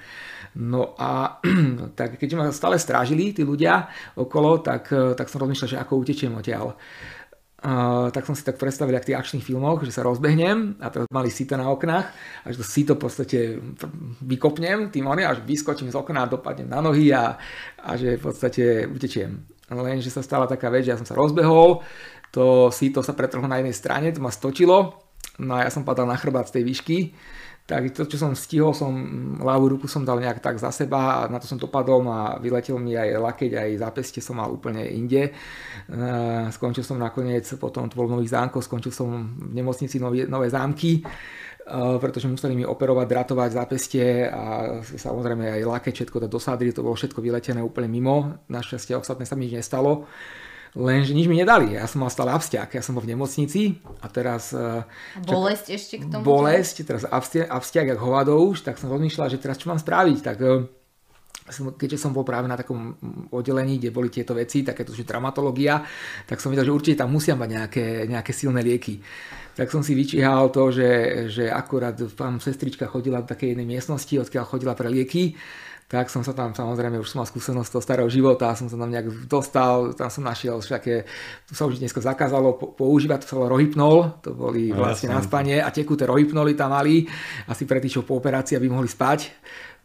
No 0.59 0.99
a 0.99 1.39
tak 1.99 2.19
keď 2.19 2.29
ma 2.35 2.51
stále 2.51 2.83
strážili 2.83 3.31
tí 3.31 3.47
ľudia 3.47 3.87
okolo, 4.19 4.59
tak, 4.59 4.91
tak 4.91 5.31
som 5.31 5.47
rozmýšľal, 5.47 5.71
že 5.71 5.81
ako 5.81 6.03
utečiem 6.03 6.35
odtiaľ. 6.35 6.75
Uh, 7.63 8.11
tak 8.11 8.27
som 8.27 8.35
si 8.35 8.43
tak 8.43 8.59
predstavil, 8.59 8.91
ak 8.99 9.07
v 9.07 9.15
tých 9.15 9.21
akčných 9.23 9.47
filmoch, 9.47 9.87
že 9.87 9.95
sa 9.95 10.03
rozbehnem 10.03 10.83
a 10.83 10.91
teraz 10.91 11.07
mali 11.15 11.31
síto 11.31 11.55
na 11.55 11.71
oknách 11.71 12.11
a 12.43 12.47
že 12.51 12.59
to 12.59 12.67
síto 12.67 12.99
v 12.99 13.07
podstate 13.07 13.39
vykopnem 14.19 14.91
tým 14.91 15.07
oný, 15.07 15.23
až 15.23 15.47
vyskočím 15.47 15.87
z 15.87 15.95
okna 15.95 16.27
dopadnem 16.27 16.67
na 16.67 16.83
nohy 16.83 17.15
a, 17.15 17.39
a 17.79 17.95
že 17.95 18.19
v 18.19 18.23
podstate 18.27 18.91
utečiem. 18.91 19.52
Lenže 19.73 20.13
sa 20.13 20.21
stala 20.21 20.45
taká 20.45 20.69
vec, 20.69 20.85
že 20.85 20.93
ja 20.93 21.01
som 21.01 21.09
sa 21.09 21.17
rozbehol, 21.17 21.81
to 22.29 22.69
síto 22.69 23.01
sa 23.01 23.17
pretrhlo 23.17 23.49
na 23.49 23.61
jednej 23.61 23.77
strane, 23.77 24.13
to 24.13 24.21
ma 24.21 24.29
stočilo, 24.29 25.01
no 25.41 25.53
a 25.57 25.65
ja 25.65 25.71
som 25.73 25.85
padal 25.85 26.05
na 26.09 26.17
chrbát 26.21 26.49
z 26.49 26.61
tej 26.61 26.65
výšky, 26.69 26.99
Tak 27.63 27.95
to, 27.95 28.11
čo 28.11 28.19
som 28.19 28.35
stihol, 28.35 28.75
som 28.75 28.91
ľavú 29.39 29.79
ruku 29.79 29.87
som 29.87 30.03
dal 30.03 30.19
nejak 30.19 30.43
tak 30.43 30.59
za 30.59 30.75
seba 30.75 31.23
a 31.23 31.31
na 31.31 31.39
to 31.39 31.47
som 31.47 31.63
dopadol 31.63 32.03
no 32.03 32.11
a 32.11 32.35
vyletel 32.43 32.75
mi 32.75 32.99
aj 32.99 33.23
lakeť, 33.23 33.55
aj 33.55 33.71
zápeste 33.79 34.19
som 34.19 34.43
mal 34.43 34.51
úplne 34.51 34.83
inde. 34.83 35.31
Skončil 36.51 36.83
som 36.83 36.99
nakoniec, 36.99 37.47
potom 37.63 37.87
to 37.87 37.95
bol 37.95 38.11
Nových 38.11 38.35
zámkov, 38.35 38.67
skončil 38.67 38.91
som 38.91 39.31
v 39.39 39.55
nemocnici 39.55 40.03
Nové, 40.03 40.27
Nové 40.27 40.51
zámky 40.51 41.07
pretože 41.73 42.29
museli 42.29 42.53
mi 42.53 42.65
operovať, 42.69 43.07
dratovať 43.09 43.51
zápestie 43.57 44.29
a 44.29 44.77
samozrejme 44.85 45.57
aj 45.57 45.65
lakeť, 45.65 45.95
všetko 46.05 46.21
to 46.21 46.29
dosadili, 46.29 46.77
to 46.77 46.85
bolo 46.85 46.93
všetko 46.93 47.25
vyletené 47.25 47.65
úplne 47.65 47.89
mimo. 47.89 48.45
Našťastie 48.53 48.93
ostatné 48.93 49.25
sa 49.25 49.33
mi 49.33 49.49
nič 49.49 49.65
nestalo. 49.65 50.05
Lenže 50.73 51.13
nič 51.13 51.29
mi 51.29 51.37
nedali. 51.37 51.77
Ja 51.77 51.85
som 51.85 52.01
mal 52.01 52.09
stále 52.09 52.33
abstiak. 52.33 52.73
Ja 52.73 52.81
som 52.81 52.97
bol 52.97 53.05
v 53.05 53.13
nemocnici 53.13 53.77
a 54.01 54.09
teraz... 54.09 54.57
A 54.57 54.89
bolesť 55.21 55.69
čak, 55.69 55.77
ešte 55.77 55.95
k 56.01 56.05
tomu? 56.09 56.25
Bolesť, 56.25 56.77
teraz 56.89 57.05
abstiak, 57.05 57.93
jak 57.93 58.01
hovado 58.01 58.41
už, 58.41 58.65
tak 58.65 58.81
som 58.81 58.89
rozmýšľal, 58.89 59.29
že 59.29 59.37
teraz 59.37 59.61
čo 59.61 59.69
mám 59.69 59.77
spraviť. 59.77 60.19
Tak 60.25 60.37
keďže 61.77 62.01
som 62.01 62.17
bol 62.17 62.25
práve 62.25 62.49
na 62.49 62.57
takom 62.57 62.97
oddelení, 63.37 63.77
kde 63.77 63.93
boli 63.93 64.09
tieto 64.09 64.33
veci, 64.33 64.65
takéto 64.65 64.97
že 64.97 65.05
traumatológia, 65.05 65.85
tak 66.25 66.41
som 66.41 66.49
videl, 66.49 66.65
že 66.65 66.73
určite 66.73 67.05
tam 67.05 67.13
musia 67.13 67.37
mať 67.37 67.49
nejaké, 67.53 67.85
nejaké 68.09 68.33
silné 68.33 68.65
lieky. 68.65 68.97
Tak 69.53 69.69
som 69.69 69.85
si 69.85 69.93
vyčíhal 69.93 70.49
to, 70.49 70.73
že, 70.73 70.91
že 71.29 71.45
akurát 71.53 71.93
tam 72.17 72.41
sestrička 72.41 72.89
chodila 72.89 73.21
do 73.21 73.29
takej 73.29 73.53
jednej 73.53 73.69
miestnosti, 73.69 74.15
odkiaľ 74.17 74.45
chodila 74.49 74.73
pre 74.73 74.89
lieky, 74.89 75.37
tak 75.93 76.09
som 76.09 76.25
sa 76.25 76.33
tam 76.33 76.57
samozrejme, 76.57 76.97
už 76.97 77.13
som 77.13 77.21
mal 77.21 77.29
skúsenosť 77.29 77.69
toho 77.69 77.85
starého 77.85 78.09
života, 78.09 78.57
som 78.57 78.65
sa 78.65 78.81
tam 78.81 78.89
nejak 78.89 79.29
dostal, 79.29 79.93
tam 79.93 80.09
som 80.09 80.25
našiel 80.25 80.57
všaké, 80.57 81.05
to 81.45 81.53
sa 81.53 81.69
už 81.69 81.77
dneska 81.85 82.01
zakázalo 82.01 82.57
používať, 82.57 83.29
to 83.29 83.37
sa 83.37 83.45
rohypnol, 83.45 84.25
to 84.25 84.33
boli 84.33 84.73
no, 84.73 84.81
vlastne 84.89 85.13
na 85.13 85.21
spanie 85.21 85.61
a 85.61 85.69
tekuté 85.69 86.09
rohypnoly 86.09 86.57
tam 86.57 86.73
mali, 86.73 87.05
asi 87.45 87.69
pre 87.69 87.77
tých, 87.77 88.01
čo 88.01 88.09
po 88.09 88.17
operácii, 88.17 88.57
aby 88.57 88.73
mohli 88.73 88.89
spať. 88.89 89.37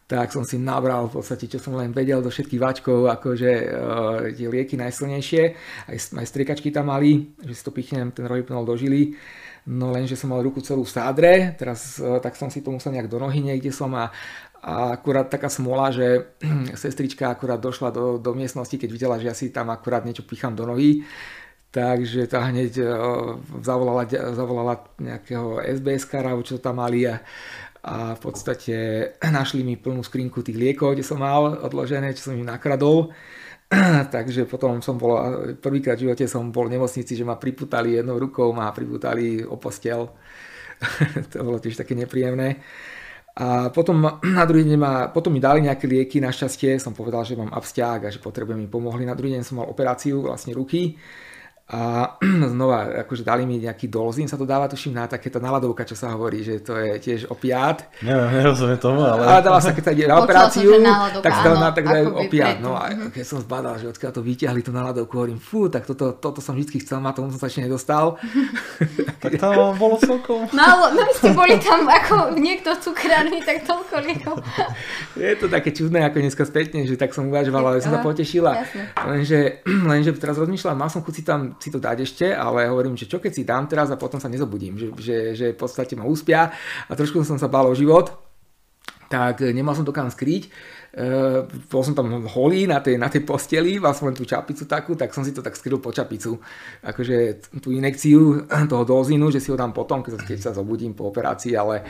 Tak 0.08 0.32
som 0.32 0.40
si 0.48 0.56
nabral 0.56 1.12
v 1.12 1.20
podstate, 1.20 1.44
čo 1.44 1.60
som 1.60 1.76
len 1.76 1.92
vedel 1.92 2.24
do 2.24 2.32
všetkých 2.32 2.56
váčkov, 2.56 3.12
akože 3.12 3.52
uh, 3.52 4.32
tie 4.32 4.48
lieky 4.48 4.80
najsilnejšie, 4.80 5.42
aj, 5.92 6.16
aj 6.16 6.24
striekačky 6.24 6.72
tam 6.72 6.88
mali, 6.88 7.36
že 7.44 7.52
si 7.52 7.60
to 7.60 7.68
pichnem, 7.68 8.16
ten 8.16 8.24
rohypnol 8.24 8.64
dožili. 8.64 9.12
No 9.66 9.90
lenže 9.90 10.14
som 10.14 10.30
mal 10.30 10.44
ruku 10.44 10.62
celú 10.62 10.86
v 10.86 10.94
sádre, 10.94 11.32
teraz 11.58 11.98
uh, 11.98 12.22
tak 12.22 12.38
som 12.38 12.52
si 12.52 12.62
to 12.62 12.70
musel 12.70 12.94
nejak 12.94 13.10
do 13.10 13.18
nohy 13.18 13.42
niekde 13.42 13.74
som 13.74 13.90
a, 13.98 14.12
a 14.62 14.94
akurát 14.94 15.26
taká 15.26 15.50
smola, 15.50 15.90
že 15.90 16.38
sestrička 16.78 17.32
akurát 17.32 17.58
došla 17.58 17.90
do, 17.90 18.04
do 18.18 18.30
miestnosti, 18.36 18.78
keď 18.78 18.90
videla, 18.90 19.20
že 19.20 19.28
ja 19.28 19.34
si 19.34 19.50
tam 19.50 19.72
akurát 19.74 20.06
niečo 20.06 20.22
pichám 20.22 20.54
do 20.54 20.68
nohy. 20.68 21.02
Takže 21.68 22.24
tá 22.32 22.48
hneď 22.48 22.80
uh, 22.80 23.36
zavolala, 23.60 24.08
zavolala 24.08 24.88
nejakého 24.96 25.60
SBS-kara, 25.60 26.32
čo 26.40 26.56
tam 26.56 26.80
mali 26.80 27.04
a, 27.04 27.20
a 27.84 28.16
v 28.16 28.20
podstate 28.24 28.74
našli 29.38 29.60
mi 29.64 29.76
plnú 29.76 30.00
skrinku 30.00 30.40
tých 30.40 30.56
liekov, 30.56 30.96
kde 30.96 31.04
som 31.04 31.20
mal 31.20 31.60
odložené, 31.60 32.16
čo 32.16 32.32
som 32.32 32.38
im 32.40 32.48
nakradol. 32.48 33.12
Takže 34.14 34.48
potom 34.48 34.80
som 34.80 34.96
bol, 34.96 35.20
prvýkrát 35.60 36.00
v 36.00 36.08
živote 36.08 36.24
som 36.24 36.48
bol 36.48 36.72
v 36.72 36.80
nemocnici, 36.80 37.12
že 37.12 37.24
ma 37.24 37.36
priputali 37.36 38.00
jednou 38.00 38.16
rukou, 38.16 38.52
ma 38.56 38.72
priputali 38.72 39.44
o 39.44 39.60
postel. 39.60 40.08
to 41.32 41.44
bolo 41.44 41.60
tiež 41.60 41.76
také 41.76 41.92
nepríjemné. 41.92 42.56
A 43.38 43.68
potom, 43.68 44.00
na 44.38 44.44
druhý 44.48 44.64
deň 44.64 44.78
ma, 44.80 44.92
potom 45.12 45.30
mi 45.30 45.40
dali 45.40 45.60
nejaké 45.62 45.84
lieky, 45.84 46.16
našťastie 46.18 46.80
som 46.80 46.96
povedal, 46.96 47.28
že 47.28 47.36
mám 47.36 47.52
abstiák 47.52 48.08
a 48.08 48.12
že 48.12 48.24
potrebujem 48.24 48.64
mi 48.64 48.68
pomohli. 48.72 49.04
Na 49.04 49.12
druhý 49.14 49.36
deň 49.36 49.42
som 49.44 49.60
mal 49.60 49.68
operáciu 49.68 50.24
vlastne 50.24 50.56
ruky 50.56 50.96
a 51.68 52.16
znova, 52.56 53.04
akože 53.04 53.20
dali 53.20 53.44
mi 53.44 53.60
nejaký 53.60 53.92
dolzín, 53.92 54.24
sa 54.24 54.40
to 54.40 54.48
dáva, 54.48 54.72
tuším, 54.72 54.96
na 54.96 55.04
takéto 55.04 55.36
naladovka, 55.36 55.84
čo 55.84 55.92
sa 55.92 56.16
hovorí, 56.16 56.40
že 56.40 56.64
to 56.64 56.72
je 56.80 56.96
tiež 56.96 57.28
opiát. 57.28 57.84
Neviem, 58.00 58.40
nerozumiem 58.40 58.80
tomu, 58.80 59.04
ale... 59.04 59.28
Ale 59.28 59.44
dáva 59.44 59.60
sa, 59.60 59.76
keď 59.76 59.84
sa 59.84 59.92
ide 59.92 60.08
na 60.08 60.16
operáciu, 60.24 60.72
tak 61.20 61.32
sa 61.36 61.42
dáva 61.44 61.68
na 61.68 61.70
tak 61.76 61.84
opiát. 62.16 62.56
No 62.56 62.72
a 62.72 62.88
mhm. 62.88 63.12
keď 63.12 63.24
som 63.28 63.44
zbadal, 63.44 63.76
že 63.76 63.92
odkiaľ 63.92 64.12
to 64.16 64.24
vyťahli 64.24 64.64
tú 64.64 64.72
naladovku, 64.72 65.12
hovorím, 65.12 65.36
fú, 65.36 65.68
tak 65.68 65.84
toto, 65.84 66.16
toto 66.16 66.40
som 66.40 66.56
vždy 66.56 66.80
chcel 66.80 67.04
mať, 67.04 67.20
tomu 67.20 67.36
som 67.36 67.40
sa 67.44 67.52
ešte 67.52 67.68
nedostal. 67.68 68.16
tak 69.22 69.36
tam 69.36 69.76
bolo 69.76 70.00
celkom... 70.00 70.48
Málo, 70.56 70.96
no 70.96 71.04
ste 71.12 71.36
boli 71.36 71.60
tam 71.60 71.84
ako 71.84 72.32
niekto 72.40 72.72
cukrárny, 72.80 73.44
tak 73.44 73.68
toľko 73.68 73.94
liekov. 74.08 74.40
je 75.20 75.36
to 75.36 75.52
také 75.52 75.76
čudné, 75.76 76.08
ako 76.08 76.24
dneska 76.24 76.48
spätne, 76.48 76.88
že 76.88 76.96
tak 76.96 77.12
som 77.12 77.28
uvažoval, 77.28 77.76
ale 77.76 77.84
som 77.84 77.92
sa 77.92 78.00
potešila. 78.00 78.56
Lenže, 79.04 79.60
lenže 79.92 80.16
teraz 80.16 80.40
rozmýšľam, 80.40 80.80
mal 80.80 80.88
som 80.88 81.04
chuť 81.04 81.16
tam 81.28 81.57
si 81.58 81.68
to 81.74 81.82
dať 81.82 81.96
ešte, 82.02 82.26
ale 82.32 82.70
hovorím, 82.70 82.94
že 82.96 83.10
čo 83.10 83.18
keď 83.18 83.32
si 83.34 83.42
dám 83.42 83.66
teraz 83.66 83.90
a 83.90 84.00
potom 84.00 84.18
sa 84.22 84.30
nezobudím, 84.30 84.78
že, 84.78 84.88
že, 84.98 85.16
že 85.34 85.46
v 85.52 85.58
podstate 85.58 85.98
ma 85.98 86.06
uspia 86.06 86.50
a 86.86 86.92
trošku 86.94 87.20
som 87.26 87.36
sa 87.36 87.50
bál 87.50 87.68
o 87.68 87.74
život, 87.74 88.28
tak 89.08 89.40
nemal 89.40 89.72
som 89.72 89.88
to 89.88 89.92
kam 89.92 90.12
skryť. 90.12 90.52
Uh, 90.88 91.44
bol 91.68 91.84
som 91.84 91.92
tam 91.92 92.24
holý 92.32 92.64
na 92.64 92.80
tej, 92.80 92.96
na 92.96 93.12
tej 93.12 93.20
posteli, 93.20 93.76
mal 93.76 93.92
som 93.92 94.08
len 94.08 94.16
tú 94.16 94.24
čapicu 94.24 94.64
takú, 94.64 94.96
tak 94.96 95.12
som 95.12 95.20
si 95.20 95.36
to 95.36 95.44
tak 95.44 95.56
skryl 95.56 95.80
po 95.80 95.92
čapicu. 95.92 96.40
Akože 96.80 97.44
tú 97.60 97.72
inekciu 97.72 98.48
toho 98.72 98.84
dozínu, 98.88 99.28
že 99.28 99.40
si 99.40 99.52
ho 99.52 99.56
dám 99.56 99.76
potom, 99.76 100.00
keď, 100.00 100.24
keď 100.24 100.38
sa 100.40 100.52
zobudím 100.56 100.96
po 100.96 101.12
operácii, 101.12 101.56
ale 101.56 101.84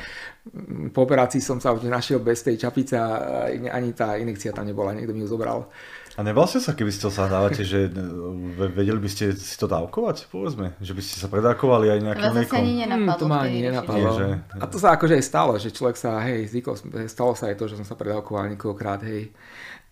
mm, 0.50 0.90
po 0.90 1.06
operácii 1.06 1.38
som 1.38 1.62
sa 1.62 1.74
už 1.74 1.86
našiel 1.86 2.18
bez 2.22 2.42
tej 2.42 2.58
čapice 2.58 2.98
a 2.98 3.46
ani 3.50 3.94
tá 3.94 4.18
inekcia 4.18 4.50
tam 4.50 4.66
nebola, 4.66 4.94
niekto 4.94 5.14
mi 5.14 5.22
ju 5.22 5.30
zobral. 5.30 5.70
A 6.18 6.26
nebal 6.26 6.50
ste 6.50 6.58
sa, 6.58 6.74
keby 6.74 6.90
ste 6.90 7.06
sa 7.14 7.30
dávate, 7.30 7.62
že 7.62 7.86
e, 7.86 7.90
vedeli 8.74 8.98
by 8.98 9.06
ste 9.06 9.38
si 9.38 9.54
to 9.54 9.70
dávkovať, 9.70 10.26
povedzme? 10.26 10.74
Že 10.82 10.92
by 10.98 11.02
ste 11.06 11.14
sa 11.22 11.30
predávkovali 11.30 11.94
aj 11.94 11.98
nejakým 12.02 12.32
liekom? 12.34 12.58
Hmm, 12.58 13.14
to 13.14 13.30
ma 13.30 13.46
ani 13.46 13.70
nenapadlo. 13.70 14.18
že... 14.18 14.26
A 14.58 14.66
to 14.66 14.82
sa 14.82 14.98
akože 14.98 15.14
aj 15.14 15.22
stalo, 15.22 15.54
že 15.62 15.70
človek 15.70 15.94
sa, 15.94 16.18
hej, 16.26 16.50
zvykol, 16.50 16.74
stalo 17.06 17.38
sa 17.38 17.54
aj 17.54 17.62
to, 17.62 17.70
že 17.70 17.78
som 17.78 17.86
sa 17.86 17.94
predávkoval 17.94 18.50
niekoľkokrát, 18.50 19.06
hej. 19.06 19.30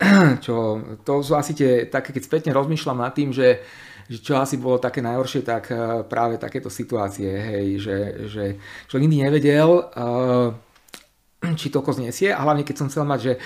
Čo, 0.45 0.83
to 1.07 1.22
sú 1.22 1.39
asi 1.39 1.55
tie, 1.55 1.87
také, 1.87 2.11
keď 2.11 2.22
spätne 2.27 2.51
rozmýšľam 2.59 3.07
nad 3.07 3.14
tým, 3.14 3.31
že, 3.31 3.62
že 4.11 4.18
čo 4.18 4.37
asi 4.37 4.59
bolo 4.59 4.83
také 4.83 5.01
najhoršie, 5.07 5.47
tak 5.47 5.70
e, 5.70 6.03
práve 6.11 6.43
takéto 6.43 6.74
situácie, 6.74 7.31
hej, 7.31 7.66
že, 7.79 7.97
že 8.27 8.45
človek 8.91 9.05
nikdy 9.07 9.18
nevedel, 9.31 9.70
uh, 9.95 10.66
či 11.55 11.70
toľko 11.70 12.03
znesie 12.03 12.34
a 12.34 12.42
hlavne 12.42 12.66
keď 12.66 12.76
som 12.82 12.88
chcel 12.90 13.07
mať, 13.07 13.20
že 13.22 13.32
e, 13.36 13.40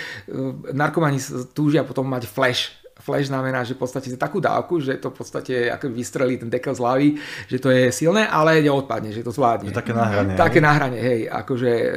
narkomani 0.72 1.20
túžia 1.52 1.84
potom 1.84 2.08
mať 2.08 2.24
flash, 2.24 2.80
flash 3.00 3.28
znamená, 3.28 3.64
že 3.64 3.74
v 3.74 3.82
podstate 3.82 4.08
takú 4.14 4.38
dávku, 4.38 4.78
že 4.78 5.00
to 5.00 5.10
v 5.10 5.16
podstate 5.16 5.54
ako 5.72 5.92
vystrelí 5.92 6.36
ten 6.36 6.52
dekel 6.52 6.76
z 6.76 6.80
hlavy, 6.80 7.08
že 7.48 7.58
to 7.58 7.68
je 7.72 7.90
silné, 7.90 8.28
ale 8.28 8.60
neodpadne, 8.64 9.10
že 9.10 9.24
to 9.24 9.34
zvládne. 9.34 9.72
Je 9.72 9.76
také 9.76 9.92
nahranie. 9.96 10.34
Také 10.36 10.60
nahranie, 10.60 11.00
hej, 11.00 11.20
akože 11.28 11.70
e, 11.72 11.88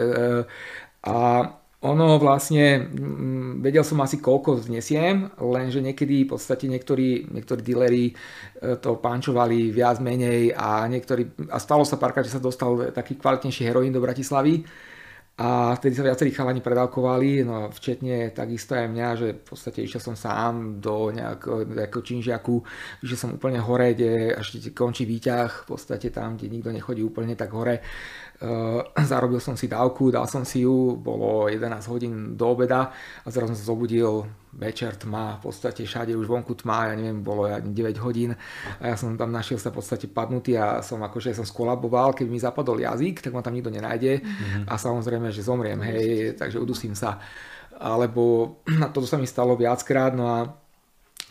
a 1.03 1.15
ono 1.83 2.15
vlastne, 2.15 2.87
vedel 3.59 3.83
som 3.83 3.99
asi 3.99 4.23
koľko 4.23 4.63
znesiem, 4.63 5.35
lenže 5.35 5.83
niekedy 5.83 6.23
v 6.23 6.31
podstate 6.31 6.71
niektorí, 6.71 7.27
niektorí 7.27 7.59
dealeri 7.59 8.05
e, 8.07 8.13
to 8.79 8.95
pančovali 9.03 9.67
viac 9.67 9.99
menej 9.99 10.55
a 10.55 10.87
niektorí, 10.87 11.51
a 11.51 11.59
stalo 11.59 11.83
sa 11.83 11.99
párkrát, 11.99 12.23
že 12.23 12.39
sa 12.39 12.39
dostal 12.39 12.95
taký 12.95 13.19
kvalitnejší 13.19 13.67
heroín 13.67 13.91
do 13.91 13.99
Bratislavy, 13.99 14.63
a 15.33 15.73
vtedy 15.73 15.97
sa 15.97 16.05
viacerí 16.05 16.29
chalani 16.29 16.61
predávkovali, 16.61 17.41
no 17.41 17.73
včetne 17.73 18.29
takisto 18.37 18.77
aj 18.77 18.85
mňa, 18.85 19.07
že 19.17 19.27
v 19.33 19.41
podstate 19.41 19.81
išiel 19.81 19.97
som 19.97 20.13
sám 20.13 20.77
do 20.77 21.09
nejakého 21.09 22.05
činžiaku, 22.05 22.61
išiel 23.01 23.17
som 23.17 23.33
úplne 23.33 23.57
hore, 23.57 23.97
kde 23.97 24.37
až 24.37 24.61
končí 24.77 25.09
výťah, 25.09 25.65
v 25.65 25.73
podstate 25.73 26.13
tam, 26.13 26.37
kde 26.37 26.53
nikto 26.53 26.69
nechodí 26.69 27.01
úplne 27.01 27.33
tak 27.33 27.49
hore. 27.49 27.81
Uh, 28.45 28.85
zarobil 29.09 29.41
som 29.41 29.57
si 29.57 29.65
dávku, 29.65 30.13
dal 30.13 30.29
som 30.29 30.45
si 30.45 30.69
ju, 30.69 31.01
bolo 31.01 31.49
11 31.49 31.81
hodín 31.89 32.37
do 32.37 32.53
obeda 32.53 32.93
a 33.25 33.27
zrazu 33.33 33.57
som 33.57 33.57
sa 33.57 33.65
zobudil 33.73 34.29
večer 34.53 34.95
tma, 34.95 35.41
v 35.41 35.49
podstate 35.49 35.81
všade 35.83 36.13
už 36.13 36.29
vonku 36.29 36.53
tma, 36.61 36.93
ja 36.93 36.95
neviem, 36.95 37.25
bolo 37.25 37.49
9 37.49 37.73
hodín 38.05 38.37
a 38.77 38.93
ja 38.93 38.95
som 38.95 39.17
tam 39.17 39.33
našiel 39.33 39.57
sa 39.57 39.73
v 39.73 39.81
podstate 39.81 40.05
padnutý 40.05 40.57
a 40.57 40.85
som 40.85 41.01
akože 41.01 41.33
som 41.33 41.45
skolaboval, 41.45 42.13
keď 42.13 42.27
mi 42.29 42.37
zapadol 42.37 42.77
jazyk, 42.77 43.25
tak 43.25 43.33
ma 43.33 43.41
tam 43.41 43.57
nikto 43.57 43.73
nenájde 43.73 44.21
mm-hmm. 44.21 44.63
a 44.69 44.73
samozrejme, 44.77 45.33
že 45.33 45.41
zomriem, 45.45 45.81
hej, 45.81 46.37
takže 46.37 46.61
udusím 46.61 46.93
sa. 46.93 47.17
Alebo 47.81 48.55
toto 48.95 49.09
sa 49.09 49.17
mi 49.17 49.25
stalo 49.25 49.57
viackrát, 49.57 50.13
no 50.13 50.25
a 50.29 50.39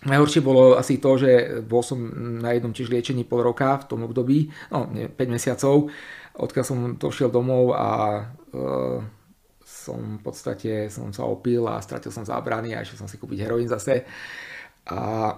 Najhoršie 0.03 0.43
bolo 0.43 0.75
asi 0.75 0.99
to, 0.99 1.15
že 1.15 1.63
bol 1.63 1.79
som 1.79 2.03
na 2.43 2.51
jednom 2.59 2.75
tiež 2.75 2.91
liečení 2.91 3.23
pol 3.23 3.47
roka 3.47 3.79
v 3.79 3.87
tom 3.87 4.03
období, 4.03 4.51
no 4.75 4.91
nie, 4.91 5.07
5 5.07 5.15
mesiacov, 5.31 5.95
odkiaľ 6.35 6.65
som 6.67 6.79
došiel 6.99 7.31
domov 7.31 7.79
a 7.79 8.19
uh, 8.51 8.99
som 9.83 9.99
v 10.19 10.23
podstate 10.23 10.87
som 10.87 11.11
sa 11.11 11.27
opil 11.27 11.67
a 11.67 11.83
stratil 11.83 12.15
som 12.15 12.23
zábrany 12.23 12.79
a 12.79 12.87
išiel 12.87 13.03
som 13.03 13.11
si 13.11 13.19
kúpiť 13.19 13.43
heroín 13.43 13.67
zase. 13.67 14.07
A 14.87 15.35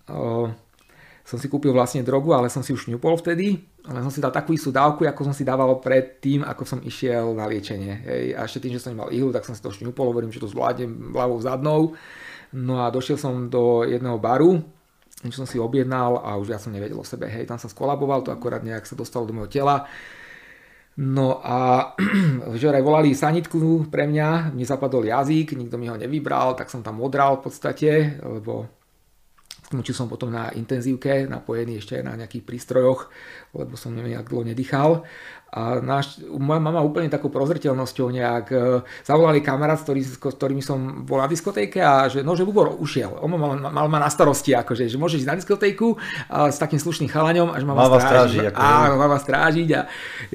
som 1.28 1.38
si 1.40 1.48
kúpil 1.48 1.72
vlastne 1.72 2.04
drogu, 2.04 2.36
ale 2.36 2.52
som 2.52 2.60
si 2.60 2.76
už 2.76 2.88
ňupol 2.92 3.16
vtedy, 3.20 3.56
ale 3.88 4.04
som 4.04 4.12
si 4.12 4.20
dal 4.20 4.32
takú 4.32 4.52
istú 4.52 4.68
dávku, 4.68 5.08
ako 5.08 5.32
som 5.32 5.34
si 5.36 5.44
dával 5.44 5.80
pred 5.80 6.20
tým, 6.20 6.44
ako 6.44 6.62
som 6.68 6.78
išiel 6.84 7.32
na 7.32 7.48
liečenie. 7.48 7.94
Hej. 8.04 8.24
A 8.36 8.44
ešte 8.44 8.64
tým, 8.64 8.76
že 8.76 8.84
som 8.84 8.92
nemal 8.92 9.08
ihlu, 9.08 9.32
tak 9.32 9.48
som 9.48 9.56
si 9.56 9.64
to 9.64 9.72
šňupol, 9.72 10.12
hovorím, 10.12 10.32
že 10.32 10.40
to 10.40 10.52
zvládnem 10.52 11.16
ľavou 11.16 11.40
zadnou. 11.40 11.96
No 12.52 12.84
a 12.84 12.92
došiel 12.92 13.16
som 13.16 13.48
do 13.48 13.88
jedného 13.88 14.20
baru, 14.20 14.60
čo 15.24 15.36
som 15.40 15.48
si 15.48 15.56
objednal 15.56 16.20
a 16.20 16.36
už 16.36 16.52
ja 16.52 16.60
som 16.60 16.72
nevedel 16.72 17.00
o 17.00 17.06
sebe. 17.08 17.24
Hej, 17.24 17.48
tam 17.48 17.56
som 17.56 17.72
skolaboval, 17.72 18.20
to 18.20 18.28
akorát 18.28 18.60
nejak 18.60 18.84
sa 18.84 18.92
dostalo 18.92 19.24
do 19.24 19.32
môjho 19.32 19.48
tela 19.48 19.88
No 20.94 21.42
a 21.42 21.90
včera 22.54 22.78
volali 22.78 23.18
sanitku 23.18 23.90
pre 23.90 24.06
mňa, 24.06 24.54
mne 24.54 24.62
zapadol 24.62 25.02
jazyk, 25.10 25.58
nikto 25.58 25.74
mi 25.74 25.90
ho 25.90 25.98
nevybral, 25.98 26.54
tak 26.54 26.70
som 26.70 26.86
tam 26.86 27.02
odral 27.02 27.42
v 27.42 27.50
podstate, 27.50 27.90
lebo 28.22 28.70
skončil 29.74 29.96
som 29.96 30.06
potom 30.06 30.30
na 30.30 30.54
intenzívke, 30.54 31.26
napojený 31.26 31.82
ešte 31.82 31.98
na 31.98 32.14
nejakých 32.14 32.46
prístrojoch, 32.46 33.10
lebo 33.58 33.74
som 33.74 33.90
neviem, 33.90 34.14
jak 34.14 34.30
dlho 34.30 34.46
nedýchal. 34.54 35.02
A 35.54 35.78
náš, 35.78 36.18
moja 36.34 36.58
mama 36.58 36.82
úplne 36.82 37.06
takou 37.06 37.30
prozreteľnosťou 37.30 38.10
nejak 38.10 38.46
e, 38.50 38.82
zavolali 39.06 39.38
kamarát, 39.38 39.78
s, 39.78 39.86
ktorý, 39.86 40.02
s 40.02 40.18
ktorými 40.18 40.58
som 40.58 41.06
bol 41.06 41.22
na 41.22 41.30
diskotéke 41.30 41.78
a 41.78 42.10
že 42.10 42.26
no, 42.26 42.34
že 42.34 42.42
Bubor 42.42 42.74
ušiel. 42.74 43.22
On 43.22 43.30
mal, 43.30 43.54
mal 43.70 43.86
ma 43.86 44.02
na 44.02 44.10
starosti, 44.10 44.50
akože, 44.50 44.90
že 44.90 44.98
môže 44.98 45.14
ísť 45.14 45.30
na 45.30 45.38
diskotéku 45.38 45.94
a 46.26 46.50
s 46.50 46.58
takým 46.58 46.82
slušným 46.82 47.06
chalaňom 47.06 47.54
a 47.54 47.56
že 47.62 47.66
má 47.70 47.78
vás 47.78 48.02
strážiť. 48.02 48.50
Ako 48.50 48.58
áno, 48.58 48.94
má 48.98 49.06
vás 49.06 49.22
strážiť 49.22 49.68
a 49.78 49.80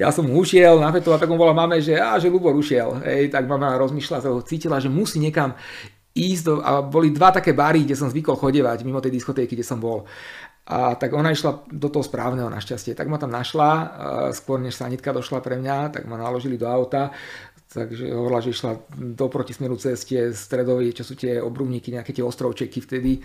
ja 0.00 0.08
som 0.08 0.24
ušiel 0.24 0.80
na 0.80 0.88
fetu 0.88 1.12
a 1.12 1.20
tak 1.20 1.28
volal 1.28 1.52
mame, 1.52 1.84
že, 1.84 2.00
á, 2.00 2.16
že 2.16 2.32
Lubor 2.32 2.56
ušiel. 2.56 3.04
Hej, 3.04 3.28
tak 3.28 3.44
mama 3.44 3.76
rozmýšľala, 3.76 4.40
cítila, 4.48 4.80
že 4.80 4.88
musí 4.88 5.20
niekam 5.20 5.52
ísť 6.10 6.42
do, 6.42 6.54
a 6.58 6.82
boli 6.82 7.14
dva 7.14 7.30
také 7.30 7.54
bary, 7.54 7.86
kde 7.86 7.94
som 7.94 8.10
zvykol 8.10 8.34
chodevať 8.34 8.82
mimo 8.82 8.98
tej 8.98 9.14
diskotéky, 9.14 9.54
kde 9.54 9.66
som 9.66 9.78
bol. 9.78 10.08
A 10.70 10.94
tak 10.94 11.10
ona 11.10 11.34
išla 11.34 11.66
do 11.66 11.90
toho 11.90 12.06
správneho 12.06 12.46
našťastie. 12.46 12.94
Tak 12.94 13.10
ma 13.10 13.18
tam 13.18 13.34
našla, 13.34 13.70
skôr 14.30 14.62
než 14.62 14.78
sanitka 14.78 15.10
došla 15.10 15.42
pre 15.42 15.58
mňa, 15.58 15.98
tak 15.98 16.06
ma 16.06 16.14
naložili 16.14 16.54
do 16.54 16.70
auta. 16.70 17.10
Takže 17.70 18.10
hovorila, 18.10 18.42
že 18.42 18.50
išla 18.50 18.82
do 18.98 19.30
protismeru 19.30 19.78
ceste 19.78 20.34
stredovej, 20.34 20.90
čo 20.90 21.06
sú 21.06 21.14
tie 21.14 21.38
obrubníky, 21.38 21.94
nejaké 21.94 22.10
tie 22.10 22.22
ostrovčeky 22.22 22.78
vtedy. 22.82 23.18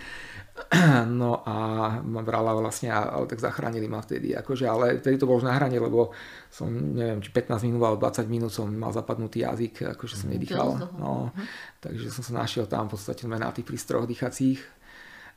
No 1.06 1.44
a 1.44 1.56
ma 2.00 2.24
brala 2.24 2.56
vlastne, 2.56 2.88
ale 2.88 3.28
tak 3.28 3.42
zachránili 3.42 3.86
ma 3.86 4.00
vtedy. 4.00 4.32
Akože, 4.32 4.64
ale 4.64 4.98
vtedy 4.98 5.20
to 5.20 5.28
bolo 5.28 5.44
už 5.44 5.46
na 5.46 5.54
hrane, 5.54 5.76
lebo 5.76 6.16
som, 6.48 6.72
neviem, 6.72 7.20
či 7.20 7.28
15 7.28 7.66
minút 7.68 7.82
alebo 7.84 8.00
20 8.08 8.24
minút 8.26 8.50
som 8.50 8.70
mal 8.72 8.88
zapadnutý 8.90 9.44
jazyk, 9.44 9.94
akože 9.98 10.14
som 10.16 10.32
nedýchal. 10.32 10.96
No, 10.96 11.28
mhm. 11.34 11.44
takže 11.82 12.08
som 12.08 12.22
sa 12.24 12.32
našiel 12.40 12.64
tam 12.66 12.88
v 12.88 12.96
podstate 12.96 13.28
na 13.28 13.52
tých 13.52 13.68
prístrojoch 13.68 14.08
dýchacích 14.08 14.58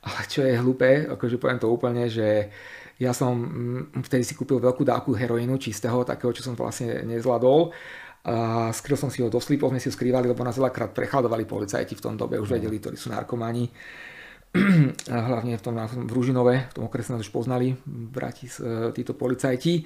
ale 0.00 0.20
čo 0.28 0.40
je 0.40 0.56
hlúpe, 0.56 1.04
akože 1.12 1.36
poviem 1.36 1.60
to 1.60 1.68
úplne, 1.68 2.08
že 2.08 2.48
ja 3.00 3.16
som 3.16 3.32
mm, 3.32 4.04
vtedy 4.04 4.24
si 4.24 4.36
kúpil 4.36 4.60
veľkú 4.60 4.84
dávku 4.84 5.16
heroínu 5.16 5.56
čistého, 5.56 6.04
takého, 6.04 6.32
čo 6.36 6.44
som 6.44 6.56
vlastne 6.56 7.04
nezvládol. 7.08 7.72
A 8.20 8.68
skryl 8.76 9.00
som 9.00 9.08
si 9.08 9.24
ho 9.24 9.32
do 9.32 9.40
slípov, 9.40 9.72
sme 9.72 9.80
si 9.80 9.88
ho 9.88 9.96
skrývali, 9.96 10.28
lebo 10.28 10.44
nás 10.44 10.60
veľakrát 10.60 10.92
prechladovali 10.92 11.48
policajti 11.48 11.96
v 11.96 12.04
tom 12.04 12.14
dobe, 12.20 12.36
už 12.36 12.52
vedeli, 12.52 12.76
ktorí 12.76 13.00
sú 13.00 13.08
narkomani. 13.08 13.72
A 15.14 15.16
hlavne 15.32 15.56
v 15.56 15.62
tom 15.64 15.80
v 15.80 16.12
Ružinove, 16.12 16.68
v 16.68 16.74
tom 16.76 16.84
okrese 16.84 17.16
nás 17.16 17.24
už 17.24 17.32
poznali 17.32 17.72
bratis, 17.88 18.60
e, 18.60 18.92
títo 18.92 19.16
policajti. 19.16 19.80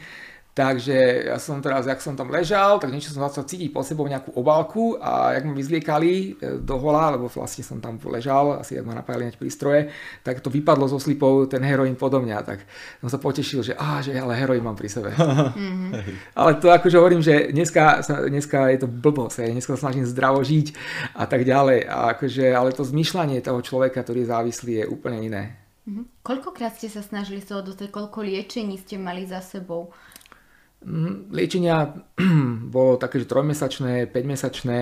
Takže 0.54 1.26
ja 1.26 1.34
som 1.42 1.58
teraz, 1.58 1.82
jak 1.82 1.98
som 1.98 2.14
tam 2.14 2.30
ležal, 2.30 2.78
tak 2.78 2.94
niečo 2.94 3.10
som 3.10 3.26
začal 3.26 3.42
cítiť 3.42 3.74
po 3.74 3.82
sebou 3.82 4.06
nejakú 4.06 4.38
obálku 4.38 4.94
a 5.02 5.34
jak 5.34 5.50
ma 5.50 5.50
vyzliekali 5.50 6.12
e, 6.14 6.26
do 6.62 6.78
hola, 6.78 7.18
lebo 7.18 7.26
vlastne 7.26 7.66
som 7.66 7.82
tam 7.82 7.98
ležal, 8.06 8.62
asi 8.62 8.78
jak 8.78 8.86
ma 8.86 8.94
napájali 8.94 9.34
prístroje, 9.34 9.90
tak 10.22 10.38
to 10.38 10.54
vypadlo 10.54 10.86
zo 10.86 11.02
slipov 11.02 11.50
ten 11.50 11.58
heroín 11.66 11.98
podo 11.98 12.22
mňa, 12.22 12.38
tak 12.46 12.62
som 13.02 13.10
sa 13.10 13.18
potešil, 13.18 13.66
že 13.66 13.74
á, 13.74 13.98
že 13.98 14.14
ale 14.14 14.38
heroín 14.38 14.62
mám 14.62 14.78
pri 14.78 14.86
sebe. 14.86 15.10
Mm-hmm. 15.64 16.34
ale 16.34 16.60
to 16.60 16.68
akože 16.70 16.96
hovorím, 16.98 17.22
že 17.24 17.50
dneska, 17.50 18.04
dneska 18.28 18.68
je 18.74 18.84
to 18.84 18.88
blbosť, 18.90 19.48
dneska 19.48 19.74
sa 19.74 19.88
snažím 19.88 20.04
zdravo 20.04 20.42
žiť 20.44 20.76
a 21.14 21.24
tak 21.26 21.46
ďalej, 21.46 21.88
a 21.88 22.14
akože, 22.14 22.52
ale 22.52 22.74
to 22.74 22.84
zmýšľanie 22.84 23.40
toho 23.40 23.58
človeka, 23.64 24.02
ktorý 24.04 24.22
je 24.22 24.30
závislý, 24.30 24.72
je 24.82 24.84
úplne 24.86 25.18
iné. 25.24 25.42
Mm-hmm. 25.84 26.04
Koľkokrát 26.24 26.76
ste 26.76 26.88
sa 26.88 27.02
snažili 27.02 27.40
toho 27.42 27.64
dostať, 27.64 27.90
koľko 27.90 28.24
liečení 28.24 28.76
ste 28.78 29.00
mali 29.00 29.24
za 29.24 29.40
sebou? 29.40 29.92
Mm, 30.84 31.32
liečenia 31.32 31.96
bolo 32.74 33.00
také, 33.00 33.18
že 33.20 33.26
trojmesačné, 33.26 34.12
5-mesačné 34.12 34.78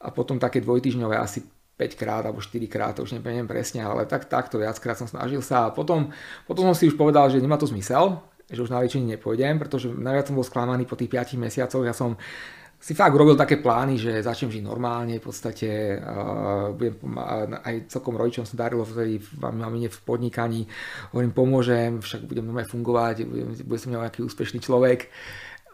a 0.00 0.08
potom 0.08 0.40
také 0.40 0.64
dvojtyžňové 0.64 1.20
asi 1.20 1.44
5 1.76 2.00
krát 2.00 2.22
alebo 2.24 2.40
4 2.40 2.54
krát, 2.70 2.96
to 2.96 3.04
už 3.04 3.18
neviem 3.18 3.44
presne, 3.44 3.84
ale 3.84 4.08
tak, 4.08 4.24
takto 4.30 4.56
viackrát 4.56 4.96
som 4.96 5.10
snažil 5.10 5.42
sa. 5.44 5.68
A 5.68 5.74
potom, 5.74 6.14
potom 6.48 6.64
som 6.70 6.76
si 6.76 6.88
už 6.88 6.96
povedal, 6.96 7.28
že 7.28 7.42
nemá 7.42 7.60
to 7.60 7.68
zmysel, 7.68 8.24
že 8.48 8.62
už 8.62 8.72
na 8.72 8.80
liečenie 8.80 9.18
nepôjdem, 9.18 9.60
pretože 9.60 9.90
najviac 9.90 10.30
som 10.30 10.36
bol 10.38 10.46
sklamaný 10.46 10.88
po 10.88 10.96
tých 10.96 11.12
5 11.12 11.36
mesiacoch, 11.36 11.84
ja 11.84 11.92
som 11.92 12.16
si 12.84 12.92
fakt 12.92 13.16
robil 13.16 13.32
také 13.32 13.56
plány, 13.56 13.96
že 13.96 14.20
začnem 14.20 14.60
žiť 14.60 14.64
normálne, 14.68 15.16
v 15.16 15.24
podstate 15.24 15.96
uh, 15.96 16.68
budem, 16.76 17.00
uh, 17.16 17.64
aj 17.64 17.88
celkom 17.88 18.12
rodičom 18.12 18.44
sa 18.44 18.60
darilo 18.60 18.84
vtedy 18.84 19.24
mamine 19.40 19.88
v 19.88 19.98
podnikaní, 20.04 20.68
hovorím, 21.16 21.32
pomôžem, 21.32 22.04
však 22.04 22.28
budem 22.28 22.44
normálne 22.44 22.68
fungovať, 22.68 23.24
budem, 23.24 23.56
budem 23.64 23.80
som 23.80 23.96
nejaký 23.96 24.20
úspešný 24.20 24.60
človek 24.60 25.08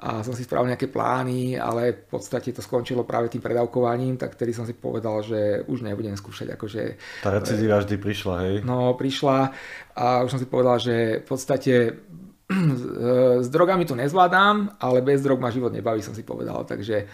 a 0.01 0.25
som 0.25 0.33
si 0.33 0.49
spravil 0.49 0.73
nejaké 0.73 0.89
plány, 0.89 1.61
ale 1.61 1.93
v 1.93 2.17
podstate 2.17 2.57
to 2.57 2.65
skončilo 2.65 3.05
práve 3.05 3.29
tým 3.29 3.45
predávkovaním, 3.45 4.17
tak 4.17 4.33
vtedy 4.33 4.57
som 4.57 4.65
si 4.65 4.73
povedal, 4.73 5.21
že 5.21 5.61
už 5.69 5.85
nebudem 5.85 6.17
skúšať. 6.17 6.57
Akože, 6.57 6.83
Tá 7.21 7.29
recidíva 7.29 7.85
vždy 7.85 8.01
prišla, 8.01 8.35
hej? 8.49 8.55
No, 8.65 8.97
prišla 8.97 9.53
a 9.99 10.25
už 10.25 10.31
som 10.33 10.41
si 10.41 10.49
povedal, 10.49 10.81
že 10.81 11.21
v 11.21 11.27
podstate 11.29 11.73
s 13.41 13.49
drogami 13.49 13.89
to 13.89 13.97
nezvládam, 13.97 14.77
ale 14.77 15.01
bez 15.01 15.25
drog 15.25 15.41
ma 15.41 15.49
život 15.49 15.73
nebaví, 15.73 16.05
som 16.05 16.13
si 16.13 16.21
povedal. 16.21 16.69
Takže 16.69 17.09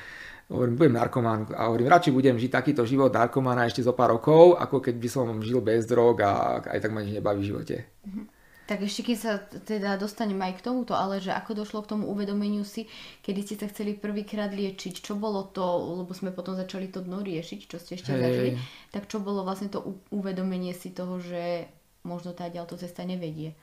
hovorím, 0.51 0.79
budem 0.79 0.95
narkomán 0.99 1.47
a 1.55 1.71
hovorím, 1.71 1.91
radšej 1.91 2.15
budem 2.15 2.37
žiť 2.39 2.51
takýto 2.51 2.83
život 2.87 3.11
narkomána 3.11 3.67
ešte 3.67 3.83
zo 3.87 3.95
pár 3.95 4.19
rokov, 4.19 4.59
ako 4.59 4.83
keď 4.83 4.95
by 4.99 5.09
som 5.11 5.27
žil 5.43 5.63
bez 5.63 5.87
drog 5.87 6.23
a 6.23 6.63
aj 6.63 6.79
tak 6.83 6.91
ma 6.91 7.03
nič 7.03 7.15
nebaví 7.15 7.43
v 7.43 7.51
živote. 7.55 7.77
Mhm. 8.07 8.35
Tak 8.67 8.83
ešte 8.83 9.15
keď 9.15 9.19
sa 9.23 9.39
teda 9.63 9.95
dostanem 9.95 10.43
aj 10.43 10.59
k 10.59 10.65
tomuto, 10.67 10.99
ale 10.99 11.23
že 11.23 11.31
ako 11.31 11.63
došlo 11.63 11.87
k 11.87 11.95
tomu 11.95 12.11
uvedomeniu 12.11 12.67
si, 12.67 12.91
kedy 13.23 13.41
ste 13.47 13.55
sa 13.63 13.71
chceli 13.71 13.95
prvýkrát 13.95 14.51
liečiť, 14.51 15.07
čo 15.07 15.15
bolo 15.15 15.47
to, 15.47 15.63
lebo 16.03 16.11
sme 16.11 16.35
potom 16.35 16.59
začali 16.59 16.91
to 16.91 16.99
dno 16.99 17.23
riešiť, 17.23 17.71
čo 17.71 17.79
ste 17.79 17.95
ešte 17.95 18.11
hey. 18.11 18.19
zažili, 18.19 18.51
tak 18.91 19.07
čo 19.07 19.23
bolo 19.23 19.47
vlastne 19.47 19.71
to 19.71 20.03
uvedomenie 20.11 20.75
si 20.75 20.91
toho, 20.91 21.23
že 21.23 21.71
možno 22.03 22.35
tá 22.35 22.51
ďalto 22.51 22.75
cesta 22.75 23.07
nevedie? 23.07 23.55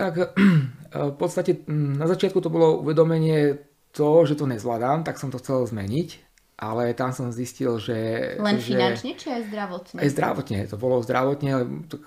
Tak 0.00 0.32
v 1.12 1.16
podstate 1.20 1.60
mm, 1.68 2.00
na 2.00 2.08
začiatku 2.08 2.40
to 2.40 2.48
bolo 2.48 2.80
uvedomenie 2.80 3.60
to, 3.92 4.24
že 4.24 4.40
to 4.40 4.48
nezvládam, 4.48 5.04
tak 5.04 5.20
som 5.20 5.28
to 5.28 5.36
chcel 5.36 5.68
zmeniť 5.68 6.29
ale 6.60 6.92
tam 6.92 7.08
som 7.08 7.32
zistil, 7.32 7.80
že... 7.80 7.96
Len 8.36 8.60
že, 8.60 8.76
finančne, 8.76 9.16
či 9.16 9.32
aj 9.32 9.48
zdravotne? 9.48 9.96
Aj 9.96 10.08
zdravotne, 10.12 10.58
to 10.68 10.76
bolo 10.76 11.00
zdravotne, 11.00 11.52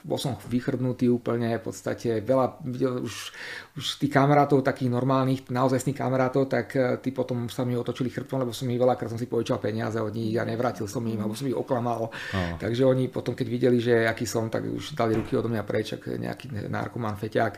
bol 0.06 0.22
som 0.22 0.38
vychrnutý 0.46 1.10
úplne, 1.10 1.58
v 1.58 1.64
podstate 1.66 2.22
veľa, 2.22 2.62
videl 2.62 3.02
už, 3.02 3.34
už 3.82 3.86
tých 3.98 4.14
kamarátov, 4.14 4.62
takých 4.62 4.94
normálnych, 4.94 5.50
naozajstných 5.50 5.98
kamarátov, 5.98 6.54
tak 6.54 6.78
eh, 6.78 7.02
tí 7.02 7.10
potom 7.10 7.50
sa 7.50 7.66
mi 7.66 7.74
otočili 7.74 8.14
chrbtom, 8.14 8.46
lebo 8.46 8.54
som 8.54 8.70
ich 8.70 8.78
veľakrát 8.78 9.10
som 9.10 9.18
si 9.18 9.26
požičal 9.26 9.58
peniaze 9.58 9.98
od 9.98 10.14
nich 10.14 10.38
a 10.38 10.46
nevrátil 10.46 10.86
som 10.86 11.02
im, 11.02 11.18
alebo 11.18 11.34
som 11.34 11.50
ich 11.50 11.58
oklamal. 11.58 12.14
Oh. 12.14 12.54
Takže 12.62 12.86
oni 12.86 13.10
potom, 13.10 13.34
keď 13.34 13.48
videli, 13.50 13.82
že 13.82 14.06
aký 14.06 14.30
som, 14.30 14.54
tak 14.54 14.70
už 14.70 14.94
dali 14.94 15.18
ruky 15.18 15.34
odo 15.34 15.50
mňa 15.50 15.66
preč, 15.66 15.98
nejaký 15.98 16.70
narkoman, 16.70 17.18
feťák. 17.18 17.54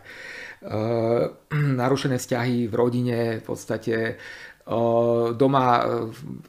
Uh, 0.64 1.28
narušené 1.84 2.16
vzťahy 2.24 2.72
v 2.72 2.74
rodine, 2.74 3.18
v 3.40 3.44
podstate 3.44 4.16
Doma 5.38 5.66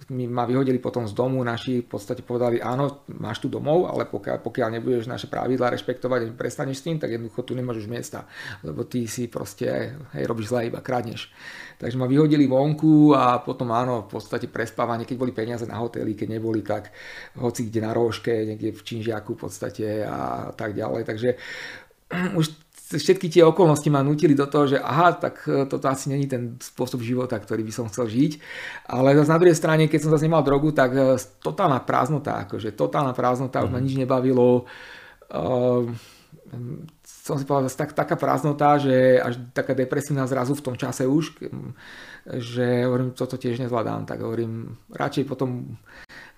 e, 0.08 0.24
ma 0.24 0.48
vyhodili 0.48 0.80
potom 0.80 1.04
z 1.04 1.12
domu, 1.12 1.44
naši 1.44 1.84
v 1.84 1.88
podstate 1.88 2.24
povedali, 2.24 2.56
áno, 2.64 3.04
máš 3.12 3.44
tu 3.44 3.52
domov, 3.52 3.92
ale 3.92 4.08
pokiaľ, 4.08 4.40
pokiaľ 4.40 4.68
nebudeš 4.72 5.04
naše 5.04 5.28
pravidla 5.28 5.68
rešpektovať 5.76 6.20
a 6.24 6.32
prestaneš 6.32 6.80
s 6.80 6.84
tým, 6.88 6.96
tak 6.96 7.12
jednoducho 7.12 7.44
tu 7.44 7.52
nemáš 7.52 7.84
miesta, 7.84 8.24
lebo 8.64 8.88
ty 8.88 9.04
si 9.04 9.28
proste, 9.28 10.00
hej, 10.16 10.24
robíš 10.24 10.48
zle, 10.48 10.72
iba 10.72 10.80
kradneš. 10.80 11.28
Takže 11.76 12.00
ma 12.00 12.08
vyhodili 12.08 12.48
vonku 12.48 13.12
a 13.12 13.44
potom 13.44 13.68
áno, 13.76 14.08
v 14.08 14.16
podstate 14.16 14.48
prespávanie, 14.48 15.04
keď 15.04 15.16
boli 15.20 15.36
peniaze 15.36 15.68
na 15.68 15.76
hotely, 15.76 16.16
keď 16.16 16.40
neboli, 16.40 16.64
tak 16.64 16.96
hoci 17.36 17.68
kde 17.68 17.84
na 17.84 17.92
rožke, 17.92 18.32
niekde 18.32 18.72
v 18.72 18.80
Činžiaku 18.80 19.36
v 19.36 19.40
podstate 19.44 20.08
a 20.08 20.56
tak 20.56 20.72
ďalej. 20.72 21.04
Takže 21.04 21.36
už 22.32 22.65
všetky 22.86 23.26
tie 23.26 23.42
okolnosti 23.42 23.90
ma 23.90 24.06
nutili 24.06 24.38
do 24.38 24.46
toho, 24.46 24.70
že 24.70 24.78
aha, 24.78 25.18
tak 25.18 25.42
e, 25.50 25.66
toto 25.66 25.90
asi 25.90 26.06
není 26.06 26.30
ten 26.30 26.54
spôsob 26.62 27.02
života, 27.02 27.34
ktorý 27.34 27.66
by 27.66 27.72
som 27.74 27.90
chcel 27.90 28.06
žiť. 28.06 28.32
Ale 28.86 29.18
zase 29.18 29.30
na 29.34 29.40
druhej 29.42 29.58
strane, 29.58 29.90
keď 29.90 30.06
som 30.06 30.14
zase 30.14 30.30
nemal 30.30 30.46
drogu, 30.46 30.70
tak 30.70 30.94
e, 30.94 31.18
totálna 31.42 31.82
prázdnota, 31.82 32.46
akože 32.46 32.78
totálna 32.78 33.10
prázdnota, 33.10 33.58
mm. 33.58 33.64
už 33.66 33.70
ma 33.74 33.80
mhm. 33.82 33.86
nič 33.90 33.94
nebavilo. 33.98 34.70
Uh, 35.26 35.90
som 37.02 37.34
si 37.34 37.42
povedal, 37.42 37.66
tak, 37.66 37.90
taká 37.90 38.14
prázdnota, 38.14 38.78
že 38.78 39.18
až 39.18 39.42
taká 39.50 39.74
depresívna 39.74 40.30
zrazu 40.30 40.54
v 40.54 40.62
tom 40.62 40.78
čase 40.78 41.10
už, 41.10 41.42
že 42.38 42.86
hovorím, 42.86 43.10
toto 43.18 43.34
tiež 43.34 43.58
nezvládam, 43.58 44.06
tak 44.06 44.22
hovorím, 44.22 44.78
radšej 44.94 45.26
potom 45.26 45.74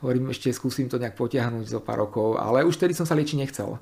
hovorím, 0.00 0.32
ešte 0.32 0.48
skúsim 0.56 0.88
to 0.88 0.96
nejak 0.96 1.12
potiahnuť 1.12 1.68
zo 1.68 1.84
pár 1.84 2.08
rokov, 2.08 2.40
ale 2.40 2.64
už 2.64 2.80
tedy 2.80 2.96
som 2.96 3.04
sa 3.04 3.12
liečiť 3.12 3.36
nechcel 3.36 3.76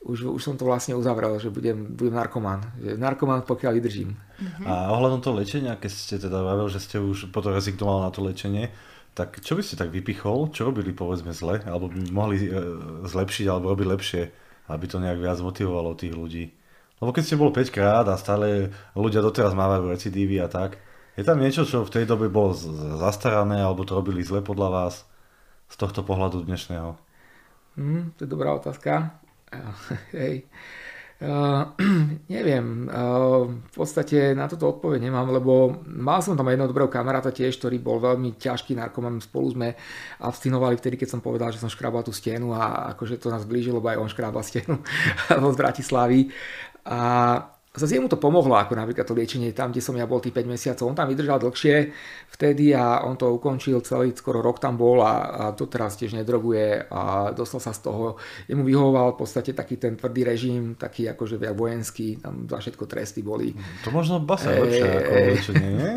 už, 0.00 0.32
už 0.32 0.40
som 0.40 0.56
to 0.56 0.64
vlastne 0.64 0.96
uzavrel, 0.96 1.36
že 1.36 1.52
budem, 1.52 1.92
budem 1.92 2.16
narkomán. 2.16 2.64
Že 2.80 2.96
narkomán, 2.96 3.44
pokiaľ 3.44 3.72
vydržím. 3.76 4.16
Uh-huh. 4.16 4.64
A 4.64 4.96
ohľadom 4.96 5.20
toho 5.20 5.36
lečenia, 5.36 5.76
keď 5.76 5.90
ste 5.92 6.16
teda 6.16 6.40
vravil, 6.40 6.72
že 6.72 6.80
ste 6.80 6.96
už 6.96 7.28
potom 7.28 7.52
rezignoval 7.52 8.08
na 8.08 8.10
to 8.10 8.24
lečenie, 8.24 8.72
tak 9.12 9.44
čo 9.44 9.58
by 9.58 9.62
ste 9.62 9.76
tak 9.76 9.92
vypichol? 9.92 10.48
Čo 10.56 10.72
robili 10.72 10.96
povedzme 10.96 11.36
zle? 11.36 11.60
Alebo 11.68 11.92
by 11.92 12.08
mohli 12.08 12.48
e, 12.48 12.50
zlepšiť 13.04 13.46
alebo 13.50 13.76
robiť 13.76 13.86
lepšie, 13.92 14.22
aby 14.72 14.84
to 14.88 15.02
nejak 15.02 15.20
viac 15.20 15.38
motivovalo 15.44 15.92
tých 15.98 16.16
ľudí? 16.16 16.44
Lebo 17.00 17.10
keď 17.12 17.22
ste 17.26 17.40
bol 17.40 17.52
5 17.52 17.68
krát 17.68 18.06
a 18.08 18.16
stále 18.16 18.72
ľudia 18.96 19.20
doteraz 19.20 19.52
mávajú 19.52 19.92
recidívy 19.92 20.40
a 20.40 20.48
tak, 20.48 20.80
Je 21.18 21.26
tam 21.26 21.36
niečo, 21.36 21.68
čo 21.68 21.84
v 21.84 21.92
tej 21.92 22.04
dobe 22.06 22.32
bolo 22.32 22.56
zastarané, 22.96 23.60
alebo 23.60 23.84
to 23.84 23.98
robili 23.98 24.24
zle 24.24 24.40
podľa 24.40 24.68
vás 24.72 25.04
z 25.68 25.76
tohto 25.76 26.00
pohľadu 26.00 26.46
dnešného? 26.48 26.96
Hmm, 27.76 28.14
to 28.16 28.24
je 28.24 28.30
dobrá 28.30 28.56
otázka. 28.56 29.19
Hej. 30.16 30.46
Uh, 31.20 31.76
neviem, 32.32 32.88
uh, 32.88 33.44
v 33.44 33.72
podstate 33.76 34.32
na 34.32 34.48
toto 34.48 34.72
odpoveď 34.72 35.04
nemám, 35.04 35.28
lebo 35.28 35.84
mal 35.84 36.24
som 36.24 36.32
tam 36.32 36.48
jedného 36.48 36.72
dobrého 36.72 36.88
kamaráta 36.88 37.28
tiež, 37.28 37.60
ktorý 37.60 37.76
bol 37.76 38.00
veľmi 38.00 38.40
ťažký 38.40 38.72
narkoman, 38.72 39.20
spolu 39.20 39.52
sme 39.52 39.68
abstinovali 40.24 40.80
vtedy, 40.80 40.96
keď 40.96 41.12
som 41.12 41.20
povedal, 41.20 41.52
že 41.52 41.60
som 41.60 41.68
škrábal 41.68 42.08
tú 42.08 42.12
stenu 42.16 42.56
a 42.56 42.96
akože 42.96 43.20
to 43.20 43.28
nás 43.28 43.44
blížilo, 43.44 43.84
lebo 43.84 43.92
aj 43.92 44.00
on 44.00 44.08
škrábal 44.08 44.40
stenu 44.48 44.80
z 45.52 45.56
Bratislavy. 45.60 46.32
A 46.88 47.00
Zase 47.70 47.94
jemu 47.94 48.10
to 48.10 48.18
pomohlo, 48.18 48.58
ako 48.58 48.74
napríklad 48.74 49.06
to 49.06 49.14
liečenie 49.14 49.54
tam, 49.54 49.70
kde 49.70 49.78
som 49.78 49.94
ja 49.94 50.02
bol 50.02 50.18
tých 50.18 50.34
5 50.34 50.42
mesiacov. 50.42 50.90
On 50.90 50.98
tam 50.98 51.06
vydržal 51.06 51.38
dlhšie 51.38 51.94
vtedy 52.34 52.74
a 52.74 53.06
on 53.06 53.14
to 53.14 53.30
ukončil 53.30 53.78
celý, 53.86 54.10
skoro 54.10 54.42
rok 54.42 54.58
tam 54.58 54.74
bol 54.74 54.98
a, 54.98 55.14
a 55.30 55.42
to 55.54 55.70
teraz 55.70 55.94
tiež 55.94 56.18
nedroguje 56.18 56.90
a 56.90 57.30
dostal 57.30 57.62
sa 57.62 57.70
z 57.70 57.86
toho. 57.86 58.18
Jemu 58.50 58.66
vyhovoval 58.66 59.14
v 59.14 59.18
podstate 59.22 59.54
taký 59.54 59.78
ten 59.78 59.94
tvrdý 59.94 60.26
režim, 60.26 60.74
taký 60.74 61.14
akože 61.14 61.38
viac 61.38 61.54
vojenský, 61.54 62.18
tam 62.18 62.50
za 62.50 62.58
všetko 62.58 62.90
tresty 62.90 63.22
boli. 63.22 63.54
To 63.86 63.94
možno 63.94 64.18
basa 64.18 64.50
e, 64.50 64.58
lepšie 64.66 64.90
ako 64.90 65.12
liečenie, 65.30 65.70
nie? 65.70 65.92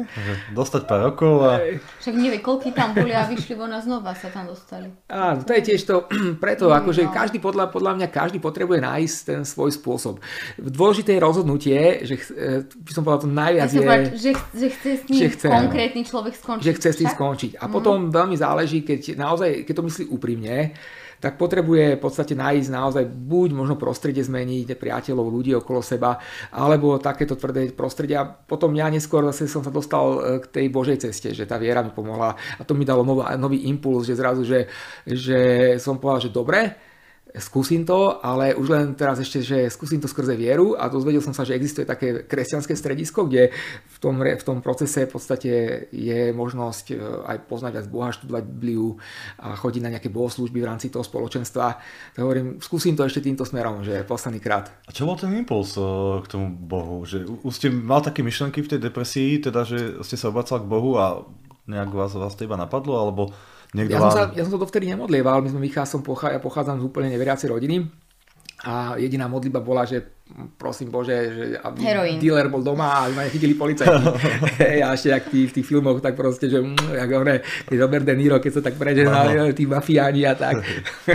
Dostať 0.54 0.82
pár 0.86 1.10
rokov 1.10 1.42
a... 1.42 1.58
Však 2.06 2.14
nevie, 2.14 2.38
koľky 2.38 2.70
tam 2.70 2.94
boli 2.94 3.18
a 3.18 3.26
vyšli 3.26 3.58
von 3.58 3.74
a 3.74 3.82
znova 3.82 4.14
sa 4.14 4.30
tam 4.30 4.46
dostali. 4.46 4.94
Áno, 5.10 5.42
to 5.42 5.58
je 5.58 5.74
tiež 5.74 5.90
to, 5.90 6.06
preto 6.44 6.70
akože 6.70 7.10
no. 7.10 7.18
každý 7.18 7.42
podľa, 7.42 7.74
podľa 7.74 7.98
mňa 7.98 8.08
každý 8.14 8.38
potrebuje 8.38 8.78
nájsť 8.78 9.16
ten 9.26 9.42
svoj 9.42 9.74
spôsob. 9.74 10.22
Dôležité 10.62 11.18
je 11.18 11.26
rozhodnúť 11.26 11.63
rozhodnutie, 11.64 12.06
že 12.06 12.16
eh, 12.36 12.64
by 12.68 12.92
som 12.92 13.02
povedal 13.04 13.22
to 13.24 13.32
najviac 13.32 13.70
ja 13.70 13.74
je, 13.74 13.80
povedať, 13.80 14.06
že, 14.20 14.32
že 14.54 14.68
chce 14.70 14.90
s 14.90 15.04
ním 15.08 15.20
že 15.20 15.28
chce, 15.32 15.48
konkrétny 15.48 16.02
človek 16.04 16.34
skončiť. 16.36 16.64
Že 16.64 16.74
chce 16.76 16.90
s 16.90 16.98
tým 17.00 17.10
skončiť. 17.10 17.52
A 17.60 17.66
mm. 17.68 17.72
potom 17.72 17.96
veľmi 18.12 18.36
záleží, 18.36 18.84
keď 18.84 19.16
naozaj, 19.16 19.64
keď 19.64 19.74
to 19.74 19.88
myslí 19.88 20.04
úprimne, 20.12 20.76
tak 21.24 21.40
potrebuje 21.40 21.96
v 21.96 22.04
podstate 22.04 22.36
nájsť 22.36 22.68
naozaj 22.68 23.08
buď 23.08 23.56
možno 23.56 23.80
prostredie 23.80 24.20
zmeniť, 24.28 24.76
priateľov, 24.76 25.32
ľudí 25.32 25.56
okolo 25.56 25.80
seba, 25.80 26.20
alebo 26.52 27.00
takéto 27.00 27.40
tvrdé 27.40 27.72
prostredia. 27.72 28.28
Potom 28.28 28.76
ja 28.76 28.92
neskôr 28.92 29.24
zase 29.32 29.48
som 29.48 29.64
sa 29.64 29.72
dostal 29.72 30.06
eh, 30.20 30.22
k 30.44 30.46
tej 30.52 30.66
Božej 30.68 30.98
ceste, 31.00 31.32
že 31.32 31.48
tá 31.48 31.56
viera 31.56 31.80
mi 31.80 31.96
pomohla 31.96 32.36
a 32.60 32.62
to 32.68 32.76
mi 32.76 32.84
dalo 32.84 33.08
nový, 33.08 33.24
nový 33.40 33.72
impuls, 33.72 34.04
že 34.04 34.20
zrazu, 34.20 34.44
že, 34.44 34.68
že 35.08 35.40
som 35.80 35.96
povedal, 35.96 36.28
že 36.28 36.36
dobre, 36.36 36.93
skúsim 37.34 37.82
to, 37.82 38.22
ale 38.22 38.54
už 38.54 38.68
len 38.70 38.86
teraz 38.94 39.18
ešte, 39.18 39.42
že 39.42 39.66
skúsim 39.74 39.98
to 39.98 40.06
skrze 40.06 40.38
vieru 40.38 40.78
a 40.78 40.86
dozvedel 40.86 41.18
som 41.18 41.34
sa, 41.34 41.42
že 41.42 41.58
existuje 41.58 41.82
také 41.82 42.30
kresťanské 42.30 42.78
stredisko, 42.78 43.26
kde 43.26 43.50
v 43.90 43.98
tom, 43.98 44.22
v 44.22 44.44
tom 44.46 44.62
procese 44.62 45.10
v 45.10 45.12
podstate 45.18 45.52
je 45.90 46.30
možnosť 46.30 46.86
e, 46.94 46.96
aj 47.02 47.38
poznať 47.50 47.72
viac 47.74 47.88
Boha, 47.90 48.14
študovať 48.14 48.44
Bibliu 48.46 49.02
a 49.42 49.58
chodiť 49.58 49.82
na 49.82 49.92
nejaké 49.98 50.14
bohoslužby 50.14 50.62
v 50.62 50.70
rámci 50.70 50.94
toho 50.94 51.02
spoločenstva. 51.02 51.66
Tak 52.14 52.22
hovorím, 52.22 52.62
skúsim 52.62 52.94
to 52.94 53.02
ešte 53.02 53.26
týmto 53.26 53.50
smerom, 53.50 53.82
že 53.82 54.06
posledný 54.06 54.38
krát. 54.38 54.70
A 54.86 54.94
čo 54.94 55.10
bol 55.10 55.18
ten 55.18 55.34
impuls 55.34 55.74
e, 55.74 55.82
k 56.22 56.28
tomu 56.30 56.54
Bohu? 56.54 57.02
Že 57.02 57.42
už 57.42 57.54
ste 57.54 57.74
mal 57.74 58.06
také 58.06 58.22
myšlenky 58.22 58.62
v 58.62 58.78
tej 58.78 58.80
depresii, 58.80 59.42
teda 59.42 59.66
že 59.66 60.06
ste 60.06 60.22
sa 60.22 60.30
obracal 60.30 60.62
k 60.62 60.70
Bohu 60.70 61.02
a 61.02 61.26
nejak 61.66 61.90
vás, 61.96 62.14
vás 62.14 62.38
to 62.38 62.46
iba 62.46 62.60
napadlo, 62.60 63.00
alebo 63.00 63.34
Niekto 63.74 63.98
ja, 63.98 64.00
som 64.00 64.12
sa, 64.14 64.24
ja 64.38 64.42
som 64.46 64.54
sa 64.54 64.62
dovtedy 64.62 64.86
nemodlieval, 64.94 65.42
my 65.42 65.50
sme 65.50 65.66
vychádzam, 65.66 66.06
ja 66.06 66.38
pochádzam 66.38 66.78
z 66.78 66.86
úplne 66.86 67.10
neveriacej 67.10 67.50
rodiny 67.50 67.90
a 68.64 68.96
jediná 68.96 69.28
modliba 69.28 69.60
bola, 69.60 69.84
že 69.84 70.24
prosím 70.56 70.88
Bože, 70.88 71.18
že 71.36 71.44
aby 71.60 71.84
Heroin. 71.84 72.16
dealer 72.16 72.48
bol 72.48 72.64
doma 72.64 72.96
a 72.96 73.00
aby 73.06 73.14
ma 73.20 73.24
nechytili 73.28 73.60
policajti. 73.60 74.08
a 74.88 74.96
ešte 74.96 75.12
jak 75.12 75.26
tí, 75.28 75.40
v 75.52 75.56
tých 75.60 75.68
filmoch, 75.68 76.00
tak 76.00 76.16
proste, 76.16 76.48
že 76.48 76.64
mm, 76.64 76.96
jak 76.96 77.10
one, 77.12 77.36
keď 77.44 77.76
Robert 77.76 78.08
De 78.08 78.16
Niro, 78.16 78.40
keď 78.40 78.52
sa 78.56 78.62
tak 78.64 78.80
preženali, 78.80 79.36
no. 79.36 79.52
tí 79.52 79.68
mafiáni 79.68 80.24
a 80.24 80.34
tak. 80.40 80.64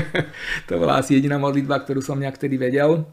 to 0.69 0.77
bola 0.77 1.01
asi 1.01 1.17
jediná 1.17 1.41
modlitba, 1.41 1.81
ktorú 1.81 2.05
som 2.05 2.21
nejak 2.21 2.37
vtedy 2.37 2.61
vedel. 2.61 3.09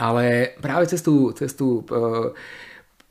Ale 0.00 0.56
práve 0.56 0.88
cez 0.88 1.04
tú, 1.04 1.36
cez 1.36 1.52
tú 1.52 1.84
uh, 1.84 2.32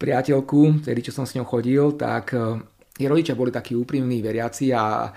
priateľku, 0.02 0.82
tedy 0.82 1.06
čo 1.06 1.14
som 1.14 1.30
s 1.30 1.38
ňou 1.38 1.46
chodil, 1.46 1.94
tak 1.94 2.34
uh, 2.34 2.58
rodičia 2.98 3.38
boli 3.38 3.54
takí 3.54 3.78
úprimní 3.78 4.26
veriaci 4.26 4.74
a 4.74 5.14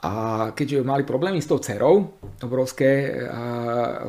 a 0.00 0.12
keďže 0.56 0.80
mali 0.80 1.04
problémy 1.04 1.44
s 1.44 1.48
tou 1.48 1.60
dcerou, 1.60 2.16
obrovské, 2.40 3.20
a 3.28 3.42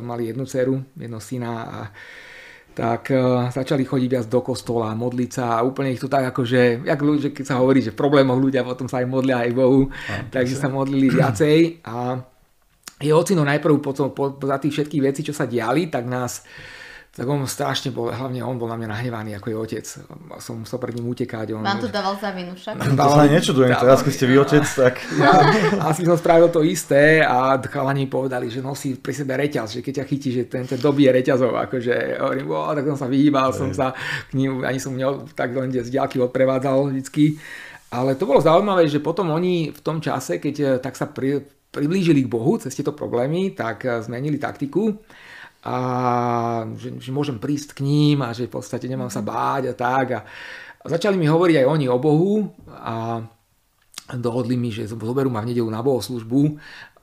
mali 0.00 0.32
jednu 0.32 0.48
dceru, 0.48 0.80
jedno 0.96 1.20
syna 1.20 1.52
a 1.68 1.80
tak 2.72 3.12
uh, 3.12 3.52
začali 3.52 3.84
chodiť 3.84 4.08
viac 4.08 4.26
do 4.32 4.40
kostola, 4.40 4.96
modliť 4.96 5.28
sa 5.28 5.60
a 5.60 5.64
úplne 5.64 5.92
ich 5.92 6.00
to 6.00 6.08
tak 6.08 6.32
akože, 6.32 6.88
jak 6.88 7.00
ľudia, 7.04 7.28
keď 7.36 7.44
sa 7.44 7.60
hovorí, 7.60 7.84
že 7.84 7.92
v 7.92 8.00
problémoch 8.00 8.40
ľudia 8.40 8.64
potom 8.64 8.88
sa 8.88 9.04
aj 9.04 9.12
modlia 9.12 9.44
aj 9.44 9.52
Bohu, 9.52 9.92
a, 9.92 10.24
takže 10.32 10.56
sa 10.56 10.72
modlili 10.72 11.12
viacej. 11.12 11.84
A 11.84 12.16
je 12.96 13.12
ocino 13.12 13.44
najprv 13.44 13.76
po, 13.76 13.92
po, 13.92 14.32
po 14.32 14.44
za 14.48 14.56
tých 14.56 14.72
všetkých 14.80 15.04
vecí, 15.04 15.20
čo 15.20 15.36
sa 15.36 15.44
diali, 15.44 15.92
tak 15.92 16.08
nás 16.08 16.40
uh, 16.40 16.81
tak 17.12 17.28
on 17.28 17.44
strašne 17.44 17.92
bol, 17.92 18.08
hlavne 18.08 18.40
on 18.40 18.56
bol 18.56 18.72
na 18.72 18.80
mňa 18.80 18.88
nahnevaný 18.88 19.36
ako 19.36 19.52
je 19.52 19.56
otec. 19.60 19.84
Som 20.40 20.64
musel 20.64 20.80
pred 20.80 20.96
ním 20.96 21.12
utekať. 21.12 21.52
On, 21.52 21.60
Vám 21.60 21.84
to 21.84 21.92
dával 21.92 22.16
za 22.16 22.32
vinu 22.32 22.56
však? 22.56 22.72
To 22.80 23.04
sa 23.12 23.28
nečudujem, 23.28 23.76
teraz 23.76 24.00
keď 24.00 24.12
ste 24.16 24.26
vy 24.32 24.34
otec, 24.40 24.64
tak... 24.64 24.94
Ja, 25.20 25.44
asi 25.92 26.08
som 26.08 26.16
spravil 26.16 26.48
to 26.48 26.64
isté 26.64 27.20
a 27.20 27.60
chalani 27.60 28.08
povedali, 28.08 28.48
že 28.48 28.64
nosí 28.64 28.96
pri 28.96 29.12
sebe 29.12 29.36
reťaz, 29.36 29.76
že 29.76 29.80
keď 29.84 30.00
ťa 30.00 30.04
chytí, 30.08 30.28
že 30.32 30.42
ten, 30.48 30.64
ten 30.64 30.80
dobie 30.80 31.04
reťazov, 31.12 31.52
akože 31.68 32.16
hovorím, 32.16 32.48
oh, 32.48 32.72
tak 32.72 32.84
som 32.96 32.98
sa 33.04 33.08
vyhýbal, 33.12 33.52
som 33.52 33.68
sa 33.76 33.92
k 33.92 34.32
ním, 34.32 34.64
ani 34.64 34.80
som 34.80 34.96
mňa 34.96 35.36
tak 35.36 35.52
len 35.52 35.68
z 35.68 35.92
ďalky 35.92 36.16
odprevádzal 36.16 36.96
vždycky. 36.96 37.36
Ale 37.92 38.16
to 38.16 38.24
bolo 38.24 38.40
zaujímavé, 38.40 38.88
že 38.88 39.04
potom 39.04 39.28
oni 39.36 39.68
v 39.68 39.80
tom 39.84 40.00
čase, 40.00 40.40
keď 40.40 40.54
eh, 40.64 40.68
tak 40.80 40.96
sa 40.96 41.12
pri, 41.12 41.44
priblížili 41.68 42.24
k 42.24 42.32
Bohu 42.32 42.56
cez 42.56 42.72
tieto 42.72 42.96
problémy, 42.96 43.52
tak 43.52 43.84
eh, 43.84 44.00
zmenili 44.00 44.40
taktiku 44.40 44.96
a 45.62 45.76
že, 46.74 46.98
že 46.98 47.10
môžem 47.14 47.38
prísť 47.38 47.78
k 47.78 47.86
ním 47.86 48.18
a 48.26 48.34
že 48.34 48.50
v 48.50 48.54
podstate 48.58 48.90
nemám 48.90 49.10
sa 49.14 49.22
báť 49.22 49.70
a 49.70 49.74
tak. 49.78 50.06
A, 50.10 50.20
a 50.82 50.84
začali 50.90 51.14
mi 51.14 51.30
hovoriť 51.30 51.62
aj 51.62 51.66
oni 51.70 51.86
o 51.86 52.02
Bohu 52.02 52.50
a 52.66 53.22
dohodli 54.18 54.58
mi, 54.58 54.74
že 54.74 54.90
zoberú 54.90 55.30
ma 55.30 55.40
v 55.40 55.54
nedelu 55.54 55.70
na 55.70 55.80
bohoslužbu 55.80 56.58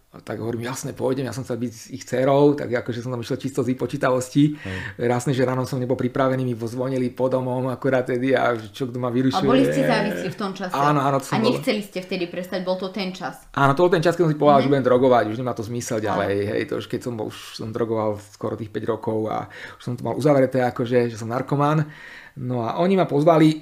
tak 0.10 0.41
hovorím, 0.41 0.66
jasne, 0.66 0.89
pôjdem, 0.97 1.30
ja 1.30 1.34
som 1.38 1.45
chcel 1.45 1.62
byť 1.62 1.70
s 1.70 1.86
ich 1.93 2.01
dcerou, 2.01 2.57
tak 2.57 2.74
akože 2.74 3.05
som 3.05 3.14
tam 3.14 3.22
išiel 3.22 3.38
čisto 3.38 3.62
z 3.62 3.78
ich 3.78 3.80
počítavosti. 3.80 4.57
Jasne, 4.97 5.38
že 5.38 5.45
ráno 5.45 5.70
som 5.70 5.78
nebol 5.78 5.93
pripravený, 5.93 6.41
mi 6.49 6.57
zvonili 6.57 7.14
po 7.14 7.30
domom 7.30 7.70
akurát 7.70 8.10
tedy 8.10 8.34
a 8.34 8.57
čo 8.57 8.89
kto 8.89 8.97
ma 8.97 9.14
vyrušuje. 9.14 9.45
A 9.45 9.53
boli 9.53 9.70
ste 9.70 9.86
závislí 9.86 10.30
v 10.34 10.38
tom 10.41 10.57
čase? 10.57 10.74
Áno, 10.74 11.05
áno. 11.05 11.22
A 11.22 11.38
nechceli 11.38 11.86
ste 11.86 12.01
vtedy 12.01 12.26
prestať, 12.26 12.66
bol 12.66 12.82
to 12.82 12.89
ten 12.89 13.14
čas? 13.14 13.38
Áno, 13.53 13.78
to 13.78 13.86
bol 13.86 13.93
ten 13.93 14.01
čas, 14.01 14.18
keď 14.18 14.26
som 14.26 14.34
si 14.34 14.41
povedal, 14.41 14.60
mm. 14.60 14.66
že 14.66 14.72
budem 14.74 14.88
drogovať, 14.89 15.24
už 15.30 15.39
nemá 15.45 15.53
to 15.53 15.62
zmysel 15.62 16.01
ďalej. 16.01 16.34
Áno. 16.41 16.49
Hej, 16.57 16.62
to 16.66 16.74
už 16.82 16.86
keď 16.89 17.01
som 17.05 17.14
bol, 17.14 17.30
už 17.30 17.38
som 17.62 17.70
drogoval 17.70 18.18
skoro 18.34 18.57
tých 18.57 18.74
5 18.74 18.89
rokov 18.89 19.30
a 19.30 19.45
už 19.78 19.82
som 19.86 19.93
to 19.93 20.01
mal 20.01 20.18
uzavreté, 20.18 20.66
akože, 20.66 21.14
že 21.14 21.22
som 21.22 21.30
narkoman. 21.30 21.86
No 22.39 22.66
a 22.66 22.82
oni 22.82 22.97
ma 22.97 23.05
pozvali 23.05 23.62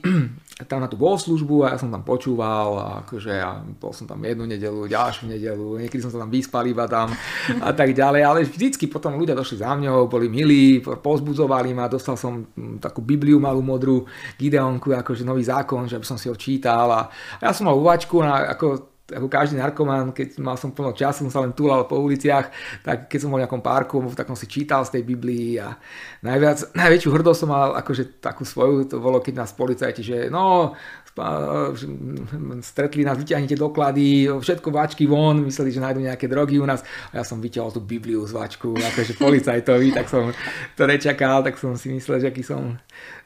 tam 0.65 0.81
na 0.81 0.89
tú 0.89 0.97
bohoslužbu 0.97 1.69
a 1.69 1.75
ja 1.75 1.77
som 1.77 1.93
tam 1.93 2.01
počúval 2.01 2.69
a 2.81 2.87
akože 3.05 3.29
ja 3.29 3.61
bol 3.77 3.93
som 3.93 4.09
tam 4.09 4.25
jednu 4.25 4.49
nedelu, 4.49 4.89
ďalšiu 4.89 5.29
nedelu, 5.29 5.77
niekedy 5.77 6.01
som 6.01 6.09
sa 6.09 6.25
tam 6.25 6.33
vyspal 6.33 6.65
iba 6.65 6.89
tam 6.89 7.13
a 7.61 7.69
tak 7.77 7.93
ďalej, 7.93 8.21
ale 8.25 8.39
vždycky 8.41 8.89
potom 8.89 9.21
ľudia 9.21 9.37
došli 9.37 9.61
za 9.61 9.77
mňou, 9.77 10.09
boli 10.09 10.25
milí, 10.25 10.81
pozbudzovali 10.81 11.77
ma, 11.77 11.85
dostal 11.85 12.17
som 12.17 12.41
mm, 12.41 12.81
takú 12.81 13.05
Bibliu 13.05 13.37
malú 13.37 13.61
modrú, 13.61 14.09
Gideonku, 14.33 14.97
akože 14.97 15.21
nový 15.21 15.45
zákon, 15.45 15.85
že 15.85 16.01
by 16.01 16.05
som 16.09 16.17
si 16.17 16.25
ho 16.25 16.33
čítal 16.33 16.89
a 16.89 17.05
ja 17.37 17.53
som 17.53 17.69
mal 17.69 17.77
uvačku 17.77 18.17
na, 18.25 18.57
ako 18.57 18.96
ako 19.07 19.31
každý 19.31 19.55
narkoman, 19.55 20.11
keď 20.11 20.35
mal 20.43 20.59
som 20.59 20.75
plno 20.75 20.91
času, 20.91 21.23
som 21.27 21.31
sa 21.31 21.39
len 21.39 21.55
túlal 21.55 21.87
po 21.87 21.95
uliciach, 21.95 22.51
tak 22.83 23.07
keď 23.07 23.19
som 23.23 23.31
bol 23.31 23.39
v 23.39 23.47
nejakom 23.47 23.63
parku, 23.63 24.03
tak 24.11 24.27
som 24.27 24.35
si 24.35 24.51
čítal 24.51 24.83
z 24.83 24.99
tej 24.99 25.03
Biblii 25.07 25.55
a 25.63 25.79
najviac, 26.27 26.75
najväčšiu 26.75 27.09
hrdosť 27.15 27.39
som 27.39 27.49
mal 27.49 27.71
akože 27.79 28.19
takú 28.19 28.43
svoju, 28.43 28.91
to 28.91 28.99
bolo 28.99 29.23
keď 29.23 29.47
nás 29.47 29.55
policajti, 29.55 30.01
že 30.03 30.17
no, 30.27 30.75
stretli 32.61 33.01
nás, 33.01 33.17
vyťahnite 33.17 33.57
doklady, 33.57 34.29
všetko 34.29 34.69
váčky 34.69 35.09
von, 35.09 35.41
mysleli, 35.43 35.73
že 35.73 35.81
nájdú 35.81 35.99
nejaké 36.05 36.29
drogy 36.29 36.61
u 36.61 36.65
nás 36.69 36.85
a 37.09 37.21
ja 37.21 37.23
som 37.25 37.41
vyťahol 37.41 37.73
tú 37.73 37.81
Bibliu 37.81 38.21
z 38.29 38.37
váčku, 38.37 38.77
akože 38.77 39.17
policajtovi, 39.17 39.89
tak 39.97 40.05
som 40.07 40.29
to 40.77 40.83
nečakal, 40.85 41.41
tak 41.41 41.57
som 41.57 41.73
si 41.73 41.89
myslel, 41.89 42.21
že 42.21 42.29
aký 42.29 42.45
som 42.45 42.77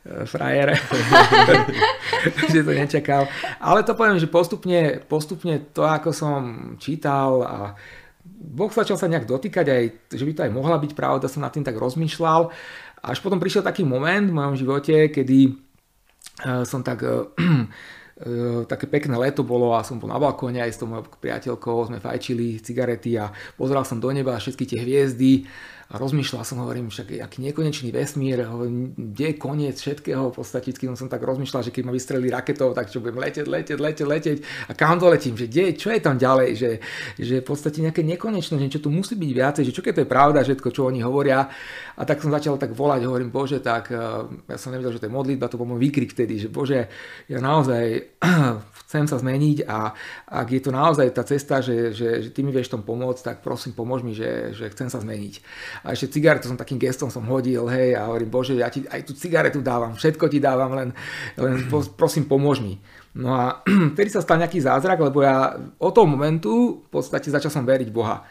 e, 0.07 0.23
frajer, 0.23 0.79
že 2.53 2.63
to 2.63 2.71
nečakal. 2.71 3.27
Ale 3.59 3.83
to 3.83 3.91
poviem, 3.93 4.17
že 4.17 4.31
postupne, 4.31 5.03
postupne 5.05 5.59
to, 5.75 5.83
ako 5.83 6.15
som 6.15 6.39
čítal 6.79 7.43
a 7.43 7.57
Boh 8.41 8.73
začal 8.73 8.97
sa 8.97 9.05
nejak 9.05 9.29
dotýkať 9.29 9.65
aj, 9.69 9.83
že 10.17 10.25
by 10.25 10.33
to 10.33 10.43
aj 10.49 10.51
mohla 10.55 10.77
byť 10.81 10.91
pravda, 10.97 11.29
som 11.29 11.45
nad 11.45 11.53
tým 11.53 11.61
tak 11.61 11.77
rozmýšľal. 11.77 12.49
Až 13.01 13.17
potom 13.21 13.37
prišiel 13.37 13.65
taký 13.65 13.85
moment 13.85 14.29
v 14.29 14.33
mojom 14.33 14.55
živote, 14.57 15.09
kedy 15.13 15.70
som 16.65 16.81
tak 16.81 17.05
eh, 17.07 18.61
také 18.65 18.85
pekné 18.85 19.17
leto 19.17 19.41
bolo 19.45 19.73
a 19.73 19.85
som 19.85 19.97
bol 19.97 20.09
na 20.09 20.21
balkóne 20.21 20.61
aj 20.61 20.71
s 20.73 20.79
tou 20.81 20.89
mojou 20.89 21.09
priateľkou, 21.21 21.89
sme 21.89 21.97
fajčili 22.01 22.61
cigarety 22.61 23.17
a 23.17 23.29
pozeral 23.57 23.85
som 23.85 24.01
do 24.01 24.09
neba 24.09 24.37
všetky 24.37 24.65
tie 24.65 24.79
hviezdy 24.81 25.45
a 25.91 25.99
rozmýšľal 25.99 26.47
som, 26.47 26.63
hovorím, 26.63 26.87
však 26.87 27.19
aký 27.19 27.43
nekonečný 27.51 27.91
vesmír, 27.91 28.47
hovorím, 28.47 28.95
kde 29.11 29.25
je 29.27 29.35
koniec 29.35 29.75
všetkého, 29.75 30.31
v 30.31 30.35
podstate 30.39 30.71
keď 30.71 30.95
som 30.95 31.11
tak 31.11 31.19
rozmýšľal, 31.19 31.67
že 31.67 31.75
keď 31.75 31.83
ma 31.83 31.91
vystrelí 31.91 32.31
raketou, 32.31 32.71
tak 32.71 32.87
čo 32.87 33.03
budem 33.03 33.19
leteť, 33.19 33.43
leteť, 33.43 33.75
leteť, 33.75 34.07
leteť. 34.07 34.37
A 34.67 34.71
kam 34.71 34.95
doletím, 34.95 35.35
že 35.35 35.51
kde, 35.51 35.75
čo 35.75 35.91
je 35.91 35.99
tam 35.99 36.15
ďalej, 36.15 36.49
že, 36.55 36.71
že 37.19 37.43
v 37.43 37.45
podstate 37.45 37.83
nejaké 37.83 38.07
nekonečné, 38.07 38.55
že 38.55 38.79
čo 38.79 38.83
tu 38.87 38.87
musí 38.87 39.19
byť 39.19 39.31
viacej, 39.35 39.63
že 39.67 39.75
čo 39.75 39.83
keď 39.83 39.93
to 39.99 40.03
je 40.07 40.09
pravda, 40.09 40.39
všetko, 40.47 40.69
čo 40.71 40.87
oni 40.87 41.03
hovoria. 41.03 41.51
A 41.99 42.01
tak 42.07 42.23
som 42.23 42.31
začal 42.31 42.55
tak 42.55 42.71
volať, 42.71 43.03
hovorím, 43.03 43.27
Bože, 43.27 43.59
tak 43.59 43.91
eh, 43.91 43.99
ja 44.47 44.55
som 44.55 44.71
nevedel, 44.71 44.95
že 44.95 45.03
to 45.03 45.11
je 45.11 45.13
modlitba, 45.13 45.51
to 45.51 45.59
bol 45.59 45.67
môj 45.67 45.91
výkrik 45.91 46.15
vtedy, 46.15 46.39
že 46.39 46.47
Bože, 46.47 46.87
ja 47.27 47.39
naozaj 47.43 48.15
chcem 48.91 49.07
sa 49.07 49.15
zmeniť 49.15 49.63
a 49.71 49.95
ak 50.27 50.47
je 50.51 50.59
to 50.59 50.75
naozaj 50.75 51.07
tá 51.15 51.23
cesta, 51.23 51.63
že, 51.63 51.95
že, 51.95 52.27
že 52.27 52.29
ty 52.35 52.43
mi 52.43 52.51
vieš 52.51 52.75
tom 52.75 52.83
pomôcť, 52.83 53.23
tak 53.23 53.37
prosím, 53.39 53.71
pomôž 53.71 54.03
mi, 54.03 54.11
že, 54.11 54.51
že 54.51 54.67
chcem 54.67 54.91
sa 54.91 54.99
zmeniť 54.99 55.39
a 55.87 55.95
ešte 55.95 56.19
cigaretu 56.19 56.51
som 56.51 56.59
takým 56.59 56.75
gestom 56.75 57.07
som 57.07 57.23
hodil, 57.23 57.71
hej, 57.71 57.95
a 57.95 58.11
hovorím, 58.11 58.27
bože, 58.27 58.59
ja 58.59 58.67
ti 58.67 58.83
aj 58.83 59.07
tú 59.07 59.15
cigaretu 59.15 59.63
dávam, 59.63 59.95
všetko 59.95 60.27
ti 60.27 60.43
dávam, 60.43 60.75
len, 60.75 60.89
len 61.39 61.71
prosím, 61.95 62.27
pomôž 62.27 62.59
mi. 62.59 62.83
No 63.11 63.35
a 63.35 63.63
vtedy 63.95 64.11
sa 64.11 64.23
stal 64.23 64.39
nejaký 64.39 64.63
zázrak, 64.63 64.99
lebo 64.99 65.23
ja 65.23 65.55
od 65.79 65.91
toho 65.91 66.07
momentu 66.07 66.83
v 66.83 66.89
podstate 66.91 67.27
začal 67.31 67.51
som 67.51 67.67
veriť 67.67 67.91
Boha 67.91 68.23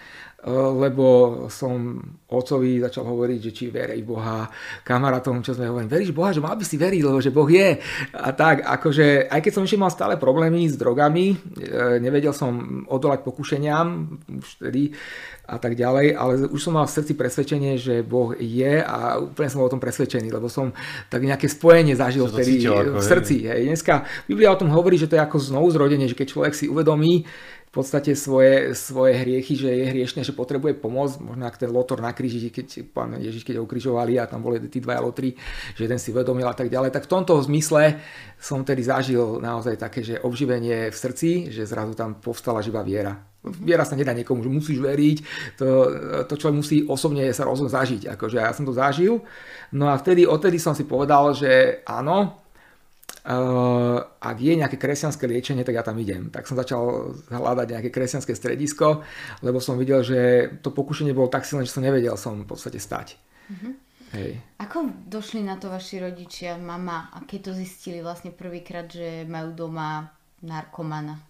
lebo 0.48 1.06
som 1.52 2.00
otcovi 2.30 2.80
začal 2.80 3.04
hovoriť, 3.04 3.40
že 3.44 3.52
či 3.52 3.64
verí 3.68 4.00
Boha, 4.00 4.48
kamarátom, 4.86 5.44
čo 5.44 5.52
sme 5.52 5.68
hovorili, 5.68 5.90
veríš 5.90 6.16
Boha, 6.16 6.32
že 6.32 6.40
mal 6.40 6.56
by 6.56 6.64
si 6.64 6.80
veriť, 6.80 7.02
lebo 7.04 7.18
že 7.20 7.34
Boh 7.34 7.50
je. 7.50 7.76
A 8.16 8.28
tak, 8.32 8.64
akože, 8.64 9.28
aj 9.28 9.40
keď 9.44 9.52
som 9.52 9.66
ešte 9.66 9.76
mal 9.82 9.92
stále 9.92 10.16
problémy 10.16 10.64
s 10.64 10.80
drogami, 10.80 11.34
e, 11.34 12.00
nevedel 12.00 12.32
som 12.32 12.86
odolať 12.88 13.20
pokušeniam 13.20 14.16
už 14.40 14.48
vtedy 14.62 14.96
a 15.50 15.58
tak 15.58 15.74
ďalej, 15.74 16.14
ale 16.14 16.32
už 16.46 16.62
som 16.62 16.78
mal 16.78 16.86
v 16.86 16.94
srdci 16.94 17.12
presvedčenie, 17.18 17.74
že 17.74 18.06
Boh 18.06 18.32
je 18.38 18.78
a 18.78 19.18
úplne 19.18 19.50
som 19.50 19.60
bol 19.60 19.68
o 19.68 19.74
tom 19.74 19.82
presvedčený, 19.82 20.30
lebo 20.30 20.46
som 20.46 20.70
tak 21.10 21.26
nejaké 21.26 21.50
spojenie 21.50 21.98
zažil 21.98 22.30
vtedy 22.30 22.64
v 22.70 23.02
srdci. 23.02 23.50
Hej. 23.50 23.66
Dneska 23.66 24.06
Biblia 24.30 24.54
o 24.54 24.60
tom 24.60 24.70
hovorí, 24.70 24.94
že 24.94 25.10
to 25.10 25.18
je 25.18 25.26
ako 25.26 25.42
znovu 25.42 25.74
zrodenie, 25.74 26.06
že 26.06 26.14
keď 26.14 26.26
človek 26.30 26.54
si 26.54 26.70
uvedomí, 26.70 27.26
v 27.70 27.78
podstate 27.78 28.18
svoje, 28.18 28.74
svoje 28.74 29.14
hriechy, 29.14 29.54
že 29.54 29.70
je 29.70 29.94
hriešne, 29.94 30.26
že 30.26 30.34
potrebuje 30.34 30.74
pomoc, 30.82 31.14
možno 31.22 31.46
ak 31.46 31.54
ten 31.54 31.70
lotor 31.70 32.02
na 32.02 32.10
kríži, 32.10 32.50
keď 32.50 32.90
pán 32.90 33.14
Ježiš, 33.14 33.46
keď 33.46 33.62
ho 33.62 33.66
ukrižovali 33.70 34.18
a 34.18 34.26
tam 34.26 34.42
boli 34.42 34.58
tí 34.66 34.82
dvaja 34.82 34.98
lotri, 34.98 35.38
že 35.78 35.86
jeden 35.86 36.02
si 36.02 36.10
uvedomil 36.10 36.50
a 36.50 36.58
tak 36.58 36.66
ďalej, 36.66 36.90
tak 36.90 37.06
v 37.06 37.12
tomto 37.14 37.38
zmysle 37.46 38.02
som 38.42 38.66
tedy 38.66 38.82
zažil 38.82 39.38
naozaj 39.38 39.78
také, 39.78 40.02
že 40.02 40.18
obživenie 40.18 40.90
v 40.90 40.96
srdci, 40.98 41.54
že 41.54 41.62
zrazu 41.62 41.94
tam 41.94 42.18
povstala 42.18 42.58
živá 42.58 42.82
viera. 42.82 43.22
Viera 43.46 43.86
sa 43.86 43.94
nedá 43.94 44.10
niekomu, 44.18 44.42
že 44.42 44.50
musíš 44.50 44.82
veriť, 44.82 45.18
to, 45.54 45.66
to 46.26 46.34
človek 46.34 46.58
musí 46.58 46.82
osobne 46.90 47.30
sa 47.30 47.46
rozum 47.46 47.70
zažiť. 47.70 48.10
Akože 48.18 48.42
ja 48.42 48.50
som 48.50 48.66
to 48.66 48.74
zažil, 48.74 49.22
no 49.70 49.86
a 49.86 49.94
vtedy, 49.94 50.26
odtedy 50.26 50.58
som 50.58 50.74
si 50.74 50.82
povedal, 50.82 51.30
že 51.38 51.86
áno, 51.86 52.39
Uh, 53.20 54.00
ak 54.16 54.40
je 54.40 54.56
nejaké 54.56 54.80
kresťanské 54.80 55.28
liečenie, 55.28 55.60
tak 55.60 55.76
ja 55.76 55.84
tam 55.84 56.00
idem. 56.00 56.32
Tak 56.32 56.48
som 56.48 56.56
začal 56.56 57.12
hľadať 57.28 57.66
nejaké 57.76 57.90
kresťanské 57.92 58.32
stredisko, 58.32 59.04
lebo 59.44 59.60
som 59.60 59.76
videl, 59.76 60.00
že 60.00 60.48
to 60.64 60.72
pokušenie 60.72 61.12
bolo 61.12 61.28
tak 61.28 61.44
silné, 61.44 61.68
že 61.68 61.76
som 61.76 61.84
nevedel 61.84 62.16
som 62.16 62.40
v 62.40 62.48
podstate 62.48 62.80
stať. 62.80 63.20
Uh-huh. 63.52 63.76
Hej. 64.16 64.42
Ako 64.58 64.90
došli 65.06 65.44
na 65.44 65.54
to 65.60 65.70
vaši 65.70 66.02
rodičia, 66.02 66.58
mama, 66.58 67.12
a 67.14 67.22
keď 67.22 67.52
to 67.52 67.52
zistili 67.60 68.02
vlastne 68.02 68.34
prvýkrát, 68.34 68.90
že 68.90 69.22
majú 69.28 69.54
doma 69.54 70.10
narkomana? 70.42 71.29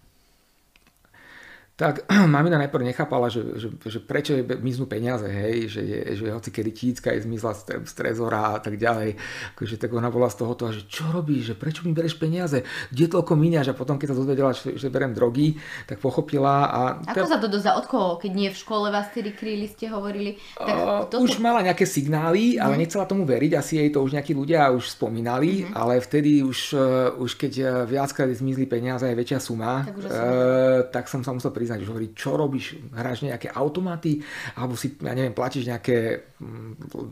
Tak 1.81 2.05
mamina 2.37 2.61
najprv 2.61 2.93
nechápala, 2.93 3.33
že, 3.33 3.57
že, 3.57 3.73
že 3.73 3.97
prečo 3.97 4.37
je 4.37 4.45
miznú 4.61 4.85
peniaze, 4.85 5.25
hej, 5.25 5.65
že, 5.65 5.81
je, 5.81 5.99
že 6.13 6.25
hoci 6.29 6.53
kedy 6.53 6.69
tícka 6.69 7.09
je 7.17 7.25
zmizla 7.25 7.57
z, 7.57 7.81
z 7.89 7.93
trezora 7.97 8.53
a 8.53 8.59
tak 8.61 8.77
ďalej. 8.77 9.17
Akože 9.57 9.81
tak 9.81 9.89
ona 9.89 10.13
bola 10.13 10.29
z 10.29 10.45
tohoto, 10.45 10.69
že 10.69 10.85
čo 10.85 11.09
robíš, 11.09 11.51
že 11.51 11.55
prečo 11.57 11.81
mi 11.81 11.97
bereš 11.97 12.21
peniaze, 12.21 12.61
kde 12.93 13.09
toľko 13.09 13.33
míňaš 13.33 13.73
a 13.73 13.77
potom 13.77 13.97
keď 13.97 14.13
sa 14.13 14.19
dozvedela, 14.21 14.53
že, 14.53 14.77
že 14.77 14.93
berem 14.93 15.17
drogy, 15.17 15.57
tak 15.89 15.97
pochopila. 15.97 16.69
A 16.69 16.79
Ako 17.17 17.25
sa 17.25 17.41
to 17.41 17.49
dozá, 17.49 17.73
od 17.73 17.89
koho, 17.89 18.21
keď 18.21 18.31
nie 18.37 18.49
v 18.53 18.57
škole 18.61 18.93
vás 18.93 19.09
tedy 19.09 19.33
kryli, 19.33 19.65
ste 19.65 19.89
hovorili? 19.89 20.37
Tak 20.61 21.09
toto... 21.09 21.25
Už 21.25 21.41
mala 21.41 21.65
nejaké 21.65 21.89
signály, 21.89 22.61
ale 22.61 22.77
mm. 22.77 22.79
nechcela 22.85 23.09
tomu 23.09 23.25
veriť, 23.25 23.57
asi 23.57 23.81
jej 23.81 23.89
to 23.89 24.05
už 24.05 24.13
nejakí 24.13 24.37
ľudia 24.37 24.69
už 24.69 24.93
spomínali, 25.01 25.65
mm. 25.65 25.73
ale 25.73 25.97
vtedy 25.97 26.45
už, 26.45 26.77
uh, 26.77 27.17
už 27.17 27.41
keď 27.41 27.53
uh, 27.57 27.67
viackrát 27.89 28.29
zmizli 28.29 28.69
peniaze 28.69 29.09
aj 29.09 29.17
väčšia 29.17 29.39
suma, 29.41 29.81
tak, 29.81 29.97
uh, 29.97 30.85
tak 30.93 31.09
som 31.09 31.25
sa 31.25 31.33
musel 31.33 31.49
priznať 31.49 31.70
že 31.79 31.87
hovorí, 31.87 32.11
čo 32.11 32.35
robíš, 32.35 32.75
hráš 32.91 33.23
nejaké 33.23 33.47
automaty, 33.53 34.19
alebo 34.59 34.75
si, 34.75 34.97
ja 34.99 35.13
neviem, 35.15 35.31
platíš 35.31 35.71
nejaké 35.71 36.27
mm, 36.41 36.71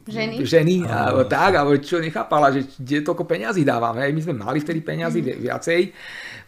ženy, 0.10 0.36
ženy 0.44 0.76
alebo 0.84 1.24
tak, 1.30 1.56
alebo 1.56 1.80
čo 1.80 2.04
nechápala, 2.04 2.52
že 2.52 2.68
kde 2.76 3.06
toľko 3.06 3.24
peňazí 3.24 3.64
dávam. 3.64 3.96
Hej. 4.02 4.12
My 4.12 4.22
sme 4.26 4.36
mali 4.36 4.60
vtedy 4.60 4.84
peňazí 4.84 5.22
mm. 5.22 5.40
viacej, 5.40 5.82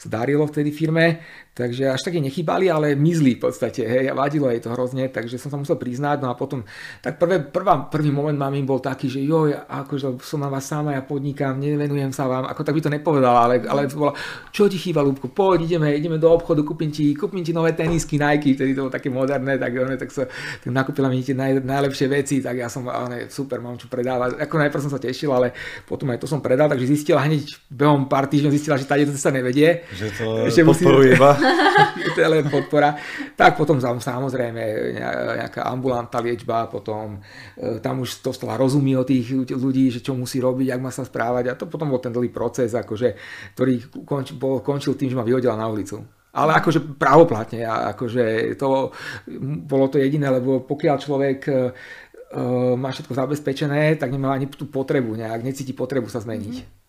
sa 0.02 0.08
darilo 0.10 0.50
vtedy 0.50 0.74
firme, 0.74 1.22
Takže 1.52 1.92
až 1.92 2.00
také 2.00 2.24
nechybali, 2.24 2.72
ale 2.72 2.96
mizli 2.96 3.36
v 3.36 3.44
podstate, 3.44 3.84
hej, 3.84 4.08
a 4.08 4.16
vadilo 4.16 4.48
jej 4.48 4.64
to 4.64 4.72
hrozne, 4.72 5.12
takže 5.12 5.36
som 5.36 5.52
sa 5.52 5.60
musel 5.60 5.76
priznať, 5.76 6.24
no 6.24 6.32
a 6.32 6.36
potom, 6.40 6.64
tak 7.04 7.20
prvé, 7.20 7.44
prvá, 7.44 7.92
prvý 7.92 8.08
moment 8.08 8.40
mami 8.40 8.64
bol 8.64 8.80
taký, 8.80 9.12
že 9.12 9.20
jo, 9.20 9.52
ja, 9.52 9.68
akože 9.68 10.16
som 10.24 10.40
na 10.40 10.48
vás 10.48 10.64
sama, 10.64 10.96
ja 10.96 11.04
podnikám, 11.04 11.60
nevenujem 11.60 12.16
sa 12.16 12.32
vám, 12.32 12.48
ako 12.48 12.64
tak 12.64 12.72
by 12.72 12.82
to 12.88 12.96
nepovedala, 12.96 13.40
ale, 13.52 13.56
ale 13.68 13.92
bola, 13.92 14.16
čo 14.56 14.72
ti 14.72 14.80
chýba, 14.80 15.04
Lúbko, 15.04 15.28
poď, 15.28 15.68
ideme, 15.68 15.92
ideme 15.92 16.16
do 16.16 16.32
obchodu, 16.32 16.64
kúpim 16.64 16.88
ti, 16.88 17.12
kúpim 17.12 17.44
ti 17.44 17.52
nové 17.52 17.76
tenisky 17.76 18.16
Nike, 18.16 18.56
vtedy 18.56 18.72
to 18.72 18.88
bolo 18.88 18.96
také 18.96 19.12
moderné, 19.12 19.60
tak, 19.60 19.76
one, 19.76 20.00
tak, 20.00 20.08
sa, 20.08 20.32
tak 20.64 20.72
nakúpila 20.72 21.12
mi 21.12 21.20
tie 21.20 21.36
naj, 21.36 21.68
najlepšie 21.68 22.08
veci, 22.08 22.40
tak 22.40 22.64
ja 22.64 22.72
som, 22.72 22.88
one, 22.88 23.28
super, 23.28 23.60
mám 23.60 23.76
čo 23.76 23.92
predávať, 23.92 24.40
ako 24.40 24.56
najprv 24.56 24.82
som 24.88 24.92
sa 24.96 25.04
tešil, 25.04 25.28
ale 25.36 25.52
potom 25.84 26.08
aj 26.16 26.24
to 26.24 26.32
som 26.32 26.40
predal, 26.40 26.72
takže 26.72 26.88
zistila 26.88 27.28
hneď 27.28 27.44
behom 27.68 28.08
pár 28.08 28.32
týždňov 28.32 28.56
zistila, 28.56 28.80
že 28.80 28.88
tady 28.88 29.12
to 29.12 29.20
sa 29.20 29.36
nevedie. 29.36 29.84
Že 29.92 30.08
to 30.16 30.26
že 30.56 30.62
podporuje 30.64 31.14
musí... 31.20 31.44
to 32.16 32.20
je 32.20 32.28
len 32.28 32.46
podpora. 32.48 32.96
Tak 33.36 33.60
potom 33.60 33.78
samozrejme 33.80 34.62
nejaká 35.38 35.68
ambulantná 35.68 36.20
liečba, 36.24 36.72
potom 36.72 37.20
e, 37.56 37.80
tam 37.84 38.02
už 38.04 38.24
to 38.24 38.32
stala 38.32 38.56
rozumí 38.56 38.96
o 38.96 39.08
tých 39.08 39.52
ľudí, 39.52 39.92
že 39.92 40.00
čo 40.00 40.16
musí 40.16 40.40
robiť, 40.40 40.72
ak 40.72 40.82
má 40.82 40.92
sa 40.92 41.04
správať 41.04 41.52
a 41.52 41.58
to 41.60 41.68
potom 41.68 41.92
bol 41.92 42.00
ten 42.00 42.16
dlhý 42.16 42.32
proces, 42.32 42.72
akože, 42.72 43.16
ktorý 43.56 44.06
konč, 44.08 44.34
bol, 44.36 44.64
končil 44.64 44.96
tým, 44.96 45.12
že 45.12 45.20
ma 45.20 45.28
vyhodila 45.28 45.60
na 45.60 45.68
ulicu. 45.68 46.02
Ale 46.32 46.56
akože 46.56 46.96
právoplatne, 46.96 47.68
akože 47.68 48.56
to 48.56 48.96
bolo 49.68 49.86
to 49.92 50.00
jediné, 50.00 50.32
lebo 50.32 50.64
pokiaľ 50.64 50.96
človek 50.96 51.40
uh, 51.52 51.76
má 52.80 52.88
všetko 52.88 53.12
zabezpečené, 53.12 54.00
tak 54.00 54.16
nemá 54.16 54.32
ani 54.32 54.48
tú 54.48 54.64
potrebu 54.64 55.12
nejak, 55.20 55.44
necíti 55.44 55.76
potrebu 55.76 56.08
sa 56.08 56.24
zmeniť. 56.24 56.56
Mm-hmm. 56.56 56.81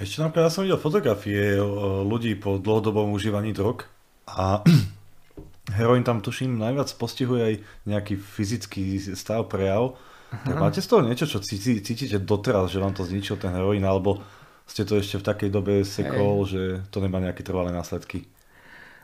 Ešte 0.00 0.24
napríklad 0.24 0.48
ja 0.48 0.52
som 0.52 0.64
videl 0.64 0.80
fotografie 0.80 1.60
ľudí 2.06 2.38
po 2.40 2.56
dlhodobom 2.56 3.12
užívaní 3.12 3.52
drog 3.52 3.84
a 4.24 4.64
heroin 5.76 6.02
tam 6.02 6.24
tuším 6.24 6.56
najviac 6.56 6.88
postihuje 6.96 7.42
aj 7.42 7.54
nejaký 7.84 8.14
fyzický 8.16 8.98
stav, 9.16 9.46
prejav. 9.52 9.98
Tak 10.32 10.56
máte 10.56 10.80
z 10.80 10.88
toho 10.88 11.04
niečo, 11.04 11.28
čo 11.28 11.44
cítite 11.44 12.16
doteraz, 12.16 12.72
že 12.72 12.80
vám 12.80 12.96
to 12.96 13.04
zničil 13.04 13.36
ten 13.36 13.52
heroin, 13.52 13.84
alebo 13.84 14.24
ste 14.64 14.88
to 14.88 14.96
ešte 14.96 15.20
v 15.20 15.26
takej 15.28 15.50
dobe 15.52 15.84
sekol, 15.84 16.48
hey. 16.48 16.48
že 16.48 16.60
to 16.88 17.04
nemá 17.04 17.20
nejaké 17.20 17.44
trvalé 17.44 17.68
následky? 17.68 18.24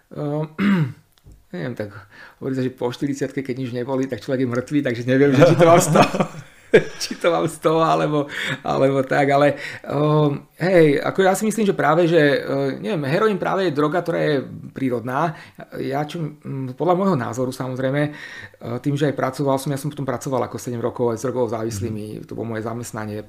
Um, 0.09 0.49
neviem, 1.53 1.77
tak 1.77 1.93
hovorí 2.41 2.57
sa, 2.57 2.65
že 2.65 2.73
po 2.73 2.89
40 2.89 3.29
keď 3.45 3.55
nič 3.61 3.77
neboli, 3.77 4.09
tak 4.09 4.25
človek 4.25 4.41
je 4.41 4.49
mŕtvý, 4.49 4.79
takže 4.89 5.03
neviem, 5.05 5.37
že 5.37 5.53
či 5.53 5.57
to 5.61 5.69
toho. 5.69 6.01
či 7.03 7.17
to 7.17 7.33
mám 7.33 7.47
z 7.49 7.59
toho, 7.61 7.81
alebo, 7.81 8.29
alebo 8.61 9.01
tak, 9.05 9.33
ale 9.33 9.57
uh, 9.89 10.29
hej, 10.61 11.01
ako 11.01 11.19
ja 11.25 11.33
si 11.33 11.49
myslím, 11.49 11.65
že 11.65 11.77
práve, 11.77 12.05
že 12.05 12.21
uh, 12.45 12.77
neviem, 12.77 13.09
heroin 13.09 13.39
práve 13.41 13.69
je 13.69 13.77
droga, 13.77 14.05
ktorá 14.05 14.21
je 14.21 14.37
prírodná. 14.77 15.33
Ja 15.81 16.05
čo, 16.05 16.21
um, 16.21 16.71
podľa 16.77 16.95
môjho 16.97 17.17
názoru 17.17 17.51
samozrejme, 17.53 18.03
uh, 18.13 18.79
tým, 18.85 18.95
že 18.95 19.09
aj 19.09 19.17
pracoval 19.17 19.57
som, 19.57 19.73
ja 19.73 19.81
som 19.81 19.89
potom 19.89 20.05
pracoval 20.05 20.45
ako 20.45 20.57
7 20.61 20.77
rokov 20.79 21.17
aj 21.17 21.19
s 21.19 21.25
drogou 21.25 21.47
závislými, 21.49 22.21
mm. 22.21 22.25
to 22.29 22.37
bolo 22.37 22.57
moje 22.57 22.67
zamestnanie 22.69 23.25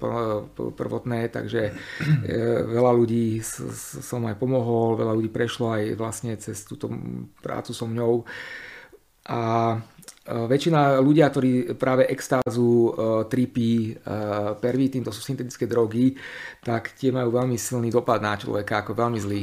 prvotné, 0.75 1.31
takže 1.31 1.71
uh, 1.71 2.59
veľa 2.67 2.91
ľudí 2.91 3.39
s, 3.39 3.63
s, 3.63 4.03
som 4.03 4.25
aj 4.27 4.35
pomohol, 4.35 4.99
veľa 4.99 5.15
ľudí 5.15 5.31
prešlo 5.31 5.71
aj 5.71 5.83
vlastne 5.95 6.35
cez 6.35 6.67
túto 6.67 6.91
prácu 7.39 7.71
so 7.71 7.87
mňou. 7.87 8.27
A 9.29 9.39
väčšina 10.29 11.01
ľudia, 11.01 11.29
ktorí 11.29 11.73
práve 11.73 12.05
extázu, 12.09 12.93
tripy, 13.27 13.97
pervitín, 14.61 15.01
to 15.01 15.09
sú 15.09 15.21
syntetické 15.25 15.65
drogy, 15.65 16.13
tak 16.61 16.93
tie 16.95 17.09
majú 17.09 17.33
veľmi 17.33 17.55
silný 17.55 17.89
dopad 17.89 18.21
na 18.21 18.35
človeka, 18.35 18.83
ako 18.83 18.91
veľmi 18.93 19.19
zlý. 19.19 19.41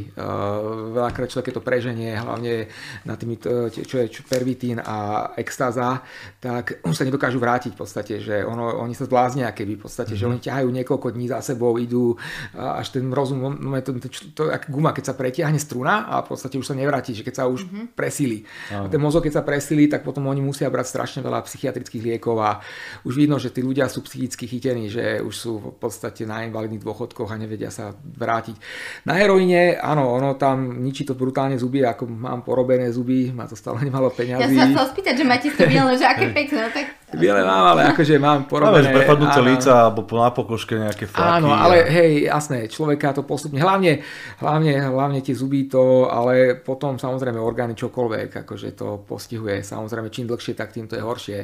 Veľakrát 0.94 1.28
človek, 1.32 1.50
keď 1.50 1.54
to 1.58 1.64
preženie, 1.64 2.12
hlavne 2.14 2.68
na 3.08 3.14
tými, 3.16 3.40
čo 3.86 3.96
je 3.98 4.06
pervitín 4.26 4.78
a 4.82 5.30
extáza, 5.40 6.04
tak 6.38 6.84
už 6.84 6.94
sa 6.94 7.06
nedokážu 7.06 7.40
vrátiť 7.40 7.72
v 7.74 7.80
podstate, 7.80 8.14
že 8.20 8.44
ono, 8.44 8.80
oni 8.82 8.94
sa 8.94 9.08
zbláznia 9.08 9.50
keby 9.50 9.80
v 9.80 9.82
podstate, 9.88 10.14
mm-hmm. 10.14 10.20
že 10.20 10.26
mhm. 10.26 10.32
oni 10.32 10.40
ťahajú 10.42 10.68
niekoľko 10.70 11.08
dní 11.16 11.26
za 11.30 11.40
sebou, 11.40 11.78
idú 11.80 12.14
až 12.54 12.94
ten 12.94 13.08
rozum, 13.10 13.40
no, 13.40 13.74
to, 13.80 13.96
to, 13.96 14.08
to, 14.08 14.20
to 14.32 14.42
guma, 14.68 14.92
keď 14.92 15.12
sa 15.12 15.14
pretiahne 15.14 15.58
struna 15.58 16.06
a 16.06 16.22
v 16.22 16.34
podstate 16.34 16.60
už 16.60 16.66
sa 16.66 16.76
nevráti, 16.76 17.16
že 17.16 17.24
keď 17.24 17.34
sa 17.34 17.44
už 17.48 17.66
mm-hmm. 17.66 17.84
presíli. 17.96 18.44
Ten 18.68 19.00
mozog, 19.00 19.24
keď 19.24 19.40
sa 19.40 19.46
presíli, 19.46 19.88
tak 19.88 20.04
potom 20.04 20.26
oni 20.28 20.42
musia 20.44 20.68
brať 20.76 20.92
strašne 20.92 21.24
veľa 21.24 21.40
psychiatrických 21.48 22.04
liekov 22.04 22.36
a 22.44 22.60
už 23.08 23.16
vidno, 23.16 23.40
že 23.40 23.48
tí 23.48 23.64
ľudia 23.64 23.88
sú 23.88 24.04
psychicky 24.04 24.44
chytení, 24.44 24.92
že 24.92 25.24
už 25.24 25.32
sú 25.32 25.52
v 25.72 25.76
podstate 25.80 26.28
na 26.28 26.44
invalidných 26.44 26.84
dôchodkoch 26.84 27.32
a 27.32 27.40
nevedia 27.40 27.72
sa 27.72 27.96
vrátiť. 27.96 28.60
Na 29.08 29.16
heroíne, 29.16 29.80
áno, 29.80 30.12
ono 30.12 30.36
tam 30.36 30.84
ničí 30.84 31.08
to 31.08 31.16
brutálne 31.16 31.56
zuby, 31.56 31.80
ako 31.80 32.04
mám 32.04 32.44
porobené 32.44 32.92
zuby, 32.92 33.32
má 33.32 33.48
to 33.48 33.56
stále 33.56 33.80
nemalo 33.80 34.12
peňazí. 34.12 34.52
Ja 34.52 34.68
sa 34.68 34.68
chcel 34.68 34.86
spýtať, 34.92 35.14
že 35.16 35.24
máte 35.24 35.48
to 35.48 35.64
biele, 35.64 35.96
že 35.96 36.04
aké 36.04 36.28
pekné, 36.36 36.68
no 36.68 36.70
tak... 36.74 36.86
Biele 37.06 37.46
mám, 37.46 37.70
ale 37.70 37.94
akože 37.94 38.18
mám 38.18 38.50
porobené. 38.50 38.90
Máme 38.90 38.98
prepadnuté 38.98 39.38
líca 39.38 39.72
alebo 39.86 40.02
na 40.18 40.34
pokožke 40.34 40.74
nejaké 40.74 41.06
flaky. 41.06 41.38
Áno, 41.38 41.54
ale 41.54 41.86
a... 41.86 41.88
hej, 41.88 42.26
jasné, 42.26 42.66
človeka 42.66 43.14
to 43.14 43.22
postupne, 43.22 43.62
hlavne, 43.62 44.02
hlavne, 44.42 44.74
hlavne 44.90 45.22
tie 45.22 45.30
zuby 45.30 45.70
to, 45.70 46.10
ale 46.10 46.58
potom 46.58 46.98
samozrejme 46.98 47.38
orgány 47.38 47.78
čokoľvek, 47.78 48.42
akože 48.42 48.74
to 48.74 49.06
postihuje. 49.06 49.62
Samozrejme, 49.62 50.10
čím 50.10 50.26
dlhšie, 50.26 50.55
tak 50.56 50.72
tým 50.72 50.88
to 50.88 50.96
je 50.96 51.04
horšie. 51.04 51.40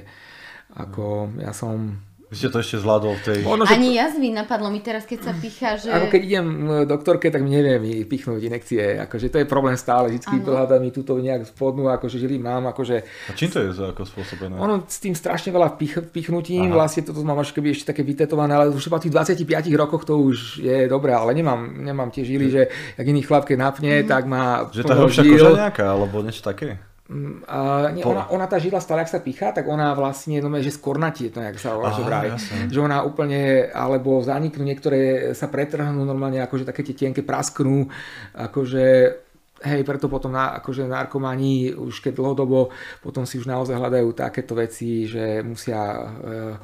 Ako 0.72 1.36
ja 1.36 1.52
som 1.52 2.00
vy 2.32 2.40
ste 2.40 2.48
to 2.48 2.64
ešte 2.64 2.80
zvládol 2.80 3.12
v 3.20 3.22
tej... 3.28 3.38
Ono, 3.44 3.68
že... 3.68 3.76
Ani 3.76 3.92
jazvy 3.92 4.32
napadlo 4.32 4.72
mi 4.72 4.80
teraz, 4.80 5.04
keď 5.04 5.20
sa 5.20 5.32
pichá, 5.36 5.76
že... 5.76 5.92
Ako 5.92 6.08
keď 6.08 6.20
idem 6.24 6.46
doktorke, 6.88 7.28
tak 7.28 7.44
mi 7.44 7.52
neviem 7.52 7.76
mi 7.76 7.92
pichnúť 8.08 8.40
inekcie. 8.48 8.96
Akože 9.04 9.28
to 9.28 9.36
je 9.36 9.44
problém 9.44 9.76
stále. 9.76 10.08
Vždycky 10.08 10.40
pohľadá 10.40 10.80
mi 10.80 10.88
túto 10.88 11.12
nejak 11.20 11.44
spodnú, 11.52 11.92
akože 11.92 12.16
žili 12.16 12.40
mám. 12.40 12.72
Akože... 12.72 13.04
A 13.04 13.36
čím 13.36 13.52
to 13.52 13.60
je 13.60 13.76
za 13.76 13.92
ako 13.92 14.08
spôsobené? 14.08 14.56
Ono 14.56 14.80
s 14.88 14.96
tým 15.04 15.12
strašne 15.12 15.52
veľa 15.52 15.76
pich, 15.76 15.92
pichnutím. 16.08 16.72
Aha. 16.72 16.80
Vlastne 16.80 17.04
toto 17.04 17.20
mám 17.20 17.36
až 17.36 17.52
keby 17.52 17.76
ešte 17.76 17.92
také 17.92 18.00
vytetované, 18.00 18.56
ale 18.56 18.72
už 18.72 18.80
v 18.80 18.96
tých 18.96 19.12
25 19.12 19.68
rokoch 19.76 20.08
to 20.08 20.16
už 20.16 20.64
je 20.64 20.88
dobré, 20.88 21.12
ale 21.12 21.36
nemám, 21.36 21.84
nemám 21.84 22.08
tie 22.08 22.24
žily, 22.24 22.48
že 22.48 22.62
ak 22.96 23.04
iný 23.12 23.20
chlap 23.28 23.44
keď 23.44 23.60
napne, 23.60 23.92
mm. 24.00 24.08
tak 24.08 24.24
má... 24.24 24.72
Že 24.72 24.88
tá 24.88 24.96
koža 24.96 25.20
nejaká, 25.68 25.84
alebo 25.84 26.24
niečo 26.24 26.40
také? 26.40 26.80
Uh, 27.12 27.92
nie, 27.92 28.00
ona, 28.08 28.24
ona 28.32 28.48
tá 28.48 28.56
žila 28.56 28.80
stále, 28.80 29.04
ak 29.04 29.12
sa 29.12 29.20
pichá, 29.20 29.52
tak 29.52 29.68
ona 29.68 29.92
vlastne, 29.92 30.40
no, 30.40 30.48
že 30.56 30.72
skornatí, 30.72 31.28
to 31.28 31.44
nejak 31.44 31.60
sa 31.60 31.76
volá, 31.76 31.92
že 31.92 32.02
vraj. 32.06 32.32
Že 32.72 32.78
ona 32.88 33.04
úplne, 33.04 33.68
alebo 33.68 34.24
zaniknú, 34.24 34.64
niektoré 34.64 35.32
sa 35.36 35.52
pretrhnú 35.52 36.08
normálne, 36.08 36.40
akože 36.40 36.64
také 36.64 36.80
tie 36.80 36.96
tienke 36.96 37.20
prasknú, 37.20 37.92
akože 38.32 38.84
hej, 39.62 39.80
preto 39.84 40.08
potom 40.08 40.32
na, 40.32 40.56
akože 40.58 40.88
narkomani 40.90 41.70
už 41.70 42.02
keď 42.02 42.18
dlhodobo 42.18 42.74
potom 42.98 43.22
si 43.22 43.38
už 43.38 43.46
naozaj 43.46 43.78
hľadajú 43.78 44.10
takéto 44.10 44.58
veci, 44.58 45.06
že 45.06 45.38
musia 45.46 45.78
uh, 46.02 46.54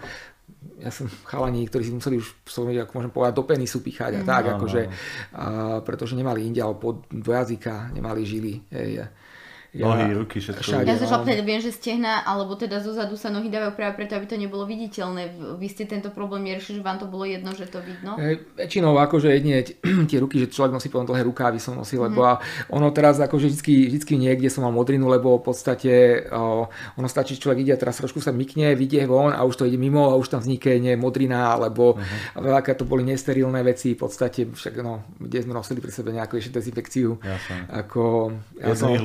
ja 0.79 0.91
som 0.91 1.07
chalani, 1.27 1.67
ktorí 1.67 1.83
si 1.87 1.93
museli 1.95 2.17
už, 2.19 2.47
som, 2.47 2.67
ako 2.67 2.93
môžem 2.95 3.13
povedať, 3.13 3.35
do 3.35 3.45
penisu 3.47 3.79
pichať 3.83 4.19
a 4.19 4.23
mm. 4.23 4.29
tak, 4.29 4.45
no, 4.47 4.51
akože, 4.59 4.83
no. 4.87 4.93
Uh, 5.35 5.79
pretože 5.83 6.15
nemali 6.19 6.47
inde, 6.47 6.63
alebo 6.63 7.03
do 7.11 7.31
jazyka 7.31 7.95
nemali 7.95 8.23
žily. 8.23 8.55
Hej, 8.71 9.11
Nohy, 9.77 10.17
ruky, 10.17 10.41
všetko. 10.41 10.65
Všade, 10.65 10.89
ja 10.89 10.97
sa 10.97 11.21
no. 11.21 11.29
viem, 11.45 11.61
že 11.61 11.69
stehna, 11.69 12.25
alebo 12.25 12.57
teda 12.57 12.81
zo 12.81 12.97
zadu 12.97 13.21
sa 13.21 13.29
nohy 13.29 13.53
dávajú 13.53 13.77
práve 13.77 14.01
preto, 14.01 14.17
aby 14.17 14.25
to 14.25 14.41
nebolo 14.41 14.65
viditeľné. 14.65 15.37
Vy 15.61 15.69
ste 15.69 15.85
tento 15.85 16.09
problém 16.09 16.49
neriešili, 16.49 16.81
že 16.81 16.85
vám 16.85 16.97
to 16.97 17.05
bolo 17.05 17.29
jedno, 17.29 17.53
že 17.53 17.69
to 17.69 17.85
vidno? 17.85 18.17
E, 18.17 18.41
väčšinou 18.57 18.97
akože 18.97 19.29
jedine 19.29 19.69
tie 20.09 20.19
ruky, 20.25 20.41
že 20.41 20.49
človek 20.49 20.73
nosí 20.73 20.89
potom 20.89 21.05
dlhé 21.13 21.29
rukávy 21.29 21.61
som 21.61 21.77
nosil, 21.77 22.01
lebo 22.01 22.25
a 22.25 22.41
ono 22.73 22.89
teraz 22.97 23.21
akože 23.21 23.53
vždycky, 23.53 23.93
vždycky 23.93 24.17
niekde 24.17 24.49
som 24.49 24.65
mal 24.65 24.73
modrinu, 24.73 25.05
lebo 25.05 25.37
v 25.37 25.45
podstate 25.53 26.25
o, 26.33 26.73
ono 26.97 27.09
stačí, 27.11 27.37
že 27.37 27.45
človek 27.45 27.69
ide 27.69 27.77
a 27.77 27.81
teraz 27.81 28.01
trošku 28.01 28.25
sa 28.25 28.33
mykne, 28.33 28.73
vidie 28.73 29.05
von 29.05 29.37
a 29.37 29.45
už 29.45 29.61
to 29.61 29.65
ide 29.69 29.77
mimo 29.77 30.09
a 30.09 30.17
už 30.17 30.33
tam 30.33 30.41
vznikne 30.41 30.97
modrina, 30.97 31.53
alebo 31.53 32.01
mm-hmm. 32.01 32.41
veľaké 32.41 32.73
to 32.73 32.89
boli 32.89 33.05
nesterilné 33.05 33.61
veci, 33.61 33.93
v 33.93 34.01
podstate 34.01 34.49
však 34.49 34.81
no, 34.81 35.05
kde 35.21 35.45
sme 35.45 35.53
nosili 35.53 35.85
pri 35.85 35.93
sebe 35.93 36.09
nejakú 36.17 36.41
ešte 36.41 36.57
dezinfekciu. 36.57 37.21
Jasne. 37.21 37.69
Ako, 37.69 38.33
ja 38.57 38.73
som, 38.73 38.97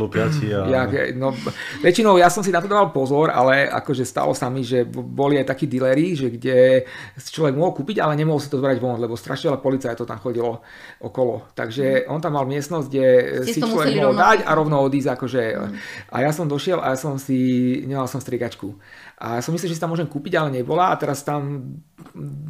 Ja, 0.53 0.85
no, 1.17 1.33
väčšinou 1.81 2.21
ja 2.21 2.29
som 2.29 2.45
si 2.45 2.53
na 2.53 2.61
to 2.61 2.69
dával 2.69 2.93
pozor, 2.93 3.33
ale 3.33 3.65
akože 3.65 4.05
stalo 4.05 4.37
sa 4.37 4.47
mi, 4.53 4.61
že 4.61 4.85
boli 4.87 5.41
aj 5.41 5.49
takí 5.49 5.65
dealery, 5.65 6.13
že 6.13 6.29
kde 6.29 6.85
si 7.17 7.29
človek 7.33 7.57
mohol 7.57 7.73
kúpiť, 7.73 7.97
ale 7.99 8.13
nemohol 8.13 8.37
si 8.37 8.51
to 8.51 8.61
zbrať 8.61 8.77
von, 8.77 9.01
lebo 9.01 9.17
strašne 9.17 9.49
veľa 9.49 9.61
policajtov 9.63 10.05
tam 10.05 10.21
chodilo 10.21 10.61
okolo. 11.01 11.49
Takže 11.57 12.05
on 12.07 12.21
tam 12.21 12.37
mal 12.37 12.45
miestnosť, 12.45 12.87
kde 12.87 13.07
Ste 13.47 13.53
si 13.57 13.59
človek 13.59 13.97
mohol 13.97 14.15
dať 14.15 14.39
a 14.45 14.51
rovno 14.53 14.77
odísť. 14.85 15.09
Akože. 15.17 15.41
Mm. 15.55 15.73
A 16.13 16.15
ja 16.23 16.31
som 16.31 16.45
došiel 16.45 16.79
a 16.79 16.93
ja 16.93 16.97
som 16.97 17.17
si, 17.17 17.37
nemal 17.83 18.05
som 18.05 18.21
striegačku. 18.21 18.75
A 19.23 19.39
ja 19.39 19.41
som 19.45 19.55
myslel, 19.55 19.71
že 19.71 19.77
si 19.79 19.83
tam 19.83 19.93
môžem 19.93 20.09
kúpiť, 20.09 20.35
ale 20.35 20.51
nebola. 20.51 20.91
A 20.91 20.99
teraz 20.99 21.23
tam 21.23 21.63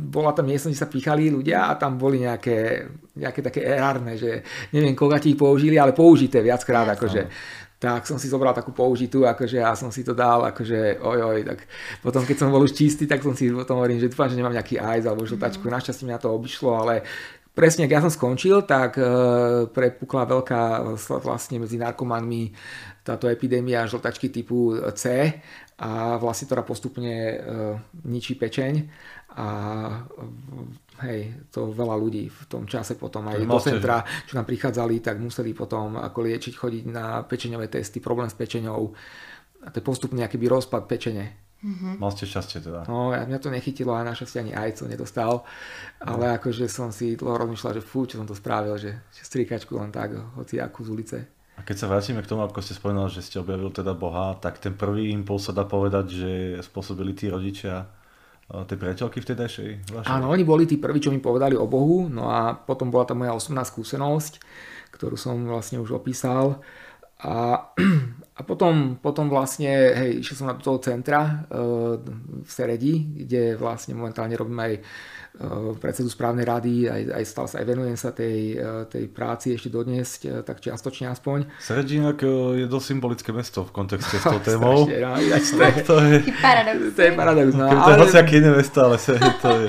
bola 0.10 0.34
tam 0.34 0.50
miestnosť, 0.50 0.74
kde 0.74 0.84
sa 0.84 0.90
pichali 0.90 1.30
ľudia 1.30 1.70
a 1.70 1.78
tam 1.78 2.02
boli 2.02 2.24
nejaké, 2.26 2.90
nejaké 3.14 3.40
také 3.46 3.62
erárne, 3.62 4.18
že 4.18 4.42
neviem, 4.74 4.98
koľko 4.98 5.22
ich 5.22 5.38
použili, 5.38 5.78
ale 5.78 5.94
použité 5.94 6.42
viackrát. 6.42 6.98
Akože 6.98 7.30
tak 7.84 8.08
som 8.08 8.16
si 8.16 8.32
zobral 8.32 8.56
takú 8.56 8.72
použitú, 8.72 9.28
akože 9.28 9.60
ja 9.60 9.76
som 9.76 9.92
si 9.92 10.08
to 10.08 10.16
dal, 10.16 10.40
akože 10.48 11.04
ojoj, 11.04 11.44
tak 11.44 11.68
potom 12.00 12.24
keď 12.24 12.36
som 12.40 12.48
bol 12.48 12.64
už 12.64 12.72
čistý, 12.72 13.04
tak 13.04 13.20
som 13.20 13.36
si 13.36 13.52
potom 13.52 13.84
hovorím, 13.84 14.00
že 14.00 14.08
dúfam, 14.08 14.32
že 14.32 14.40
nemám 14.40 14.56
nejaký 14.56 14.80
ajz 14.80 15.04
alebo 15.04 15.28
žltačku, 15.28 15.68
mm. 15.68 15.74
našťastie 15.76 16.08
mňa 16.08 16.24
to 16.24 16.32
obišlo, 16.32 16.72
ale 16.80 17.04
presne, 17.52 17.84
ak 17.84 17.92
ja 17.92 18.00
som 18.00 18.08
skončil, 18.08 18.64
tak 18.64 18.96
e, 18.96 19.04
prepukla 19.68 20.24
veľká 20.24 20.96
vlastne 21.20 21.60
medzi 21.60 21.76
narkomanmi 21.76 22.56
táto 23.04 23.28
epidémia 23.28 23.84
žltačky 23.84 24.32
typu 24.32 24.80
C 24.96 25.28
a 25.76 26.16
vlastne 26.16 26.48
teda 26.48 26.64
postupne 26.64 27.12
e, 27.12 27.36
ničí 28.08 28.40
pečeň 28.40 28.74
a 29.36 29.48
hej, 31.04 31.52
to 31.52 31.70
veľa 31.70 31.96
ľudí 32.00 32.32
v 32.32 32.42
tom 32.48 32.64
čase 32.66 32.96
potom 32.96 33.28
aj 33.28 33.44
do 33.44 33.60
centra, 33.60 34.02
čo 34.28 34.40
nám 34.40 34.48
prichádzali, 34.48 35.04
tak 35.04 35.20
museli 35.20 35.52
potom 35.52 36.00
ako 36.00 36.20
liečiť, 36.24 36.54
chodiť 36.56 36.84
na 36.90 37.22
pečeňové 37.28 37.68
testy, 37.68 38.00
problém 38.00 38.32
s 38.32 38.36
pečeňou 38.40 38.82
a 39.64 39.68
to 39.72 39.80
je 39.80 39.86
postupne 39.86 40.20
akýby 40.20 40.52
rozpad 40.52 40.88
pečene. 40.88 41.44
Mm-hmm. 41.64 41.96
Mal 41.96 42.12
ste 42.12 42.28
šťastie 42.28 42.60
teda. 42.60 42.84
No, 42.92 43.16
ja, 43.16 43.24
mňa 43.24 43.40
to 43.40 43.48
nechytilo 43.48 43.96
a 43.96 44.04
našťastie 44.04 44.44
ani 44.44 44.52
aj 44.52 44.84
som 44.84 44.92
nedostal, 44.92 45.48
ale 46.04 46.36
akože 46.36 46.68
som 46.68 46.92
si 46.92 47.16
dlho 47.16 47.40
rozmýšľal, 47.40 47.80
že 47.80 47.84
fú, 47.84 48.04
čo 48.04 48.20
som 48.20 48.28
to 48.28 48.36
spravil, 48.36 48.76
že, 48.76 49.00
že 49.16 49.24
strikačku 49.24 49.80
len 49.80 49.88
tak, 49.88 50.20
hoci 50.36 50.60
akú 50.60 50.84
z 50.84 50.92
ulice. 50.92 51.18
A 51.56 51.64
keď 51.64 51.76
sa 51.80 51.88
vrátime 51.88 52.20
k 52.20 52.28
tomu, 52.28 52.44
ako 52.44 52.60
ste 52.60 52.76
spomenul, 52.76 53.08
že 53.08 53.24
ste 53.24 53.40
objavil 53.40 53.72
teda 53.72 53.96
Boha, 53.96 54.36
tak 54.44 54.60
ten 54.60 54.76
prvý 54.76 55.16
impuls 55.16 55.48
sa 55.48 55.56
dá 55.56 55.64
povedať, 55.64 56.06
že 56.12 56.32
spôsobili 56.66 57.16
tí 57.16 57.32
rodičia 57.32 57.88
tej 58.52 58.78
priateľky 58.78 59.24
vtedajšej 59.24 59.70
vašej? 59.90 60.12
Áno, 60.12 60.30
oni 60.30 60.44
boli 60.44 60.68
tí 60.68 60.76
prví, 60.78 61.00
čo 61.00 61.10
mi 61.10 61.24
povedali 61.24 61.56
o 61.56 61.66
Bohu, 61.66 62.12
no 62.12 62.28
a 62.30 62.54
potom 62.54 62.92
bola 62.92 63.08
tá 63.08 63.16
moja 63.16 63.34
osobná 63.34 63.64
skúsenosť, 63.64 64.44
ktorú 64.94 65.16
som 65.16 65.40
vlastne 65.48 65.80
už 65.80 65.96
opísal. 65.96 66.60
A, 67.24 67.72
a 68.40 68.42
potom, 68.44 69.00
potom 69.00 69.32
vlastne, 69.32 69.72
hej, 69.96 70.12
išiel 70.20 70.44
som 70.44 70.48
na 70.52 70.60
do 70.60 70.64
toho 70.64 70.80
centra 70.84 71.22
e, 71.24 71.34
v 72.44 72.50
Seredi, 72.50 73.26
kde 73.26 73.56
vlastne 73.56 73.96
momentálne 73.96 74.36
robím 74.36 74.60
aj 74.60 74.74
predsedu 75.82 76.14
správnej 76.14 76.46
rady, 76.46 76.74
aj, 76.86 77.02
aj 77.10 77.24
stále 77.26 77.48
sa 77.50 77.58
aj 77.58 77.66
venujem 77.66 77.98
sa 77.98 78.14
tej, 78.14 78.54
eh, 78.54 78.86
tej 78.86 79.10
práci 79.10 79.58
ešte 79.58 79.74
dodnes, 79.74 80.06
eh, 80.22 80.46
tak 80.46 80.62
čiastočne 80.62 81.10
aspoň. 81.10 81.50
Sredínak 81.58 82.22
je 82.54 82.66
dosť 82.70 82.86
symbolické 82.94 83.34
mesto 83.34 83.66
v 83.66 83.72
kontexte 83.74 84.22
s 84.22 84.26
tou 84.30 84.38
témou. 84.50 84.86
Strašne, 84.86 85.58
no, 85.58 85.88
to, 85.90 85.96
je, 86.06 86.18
to 86.22 86.30
je, 86.30 86.34
paradox. 86.38 86.78
To 86.94 87.02
je 87.02 87.12
paradox. 87.18 87.48
No, 87.58 87.66
ale... 87.66 87.96
To 87.98 88.14
je 88.14 88.22
ale... 88.22 88.38
iné 88.38 88.50
mesto, 88.54 88.80
ale 88.86 88.96
to 89.44 89.50
je... 89.50 89.68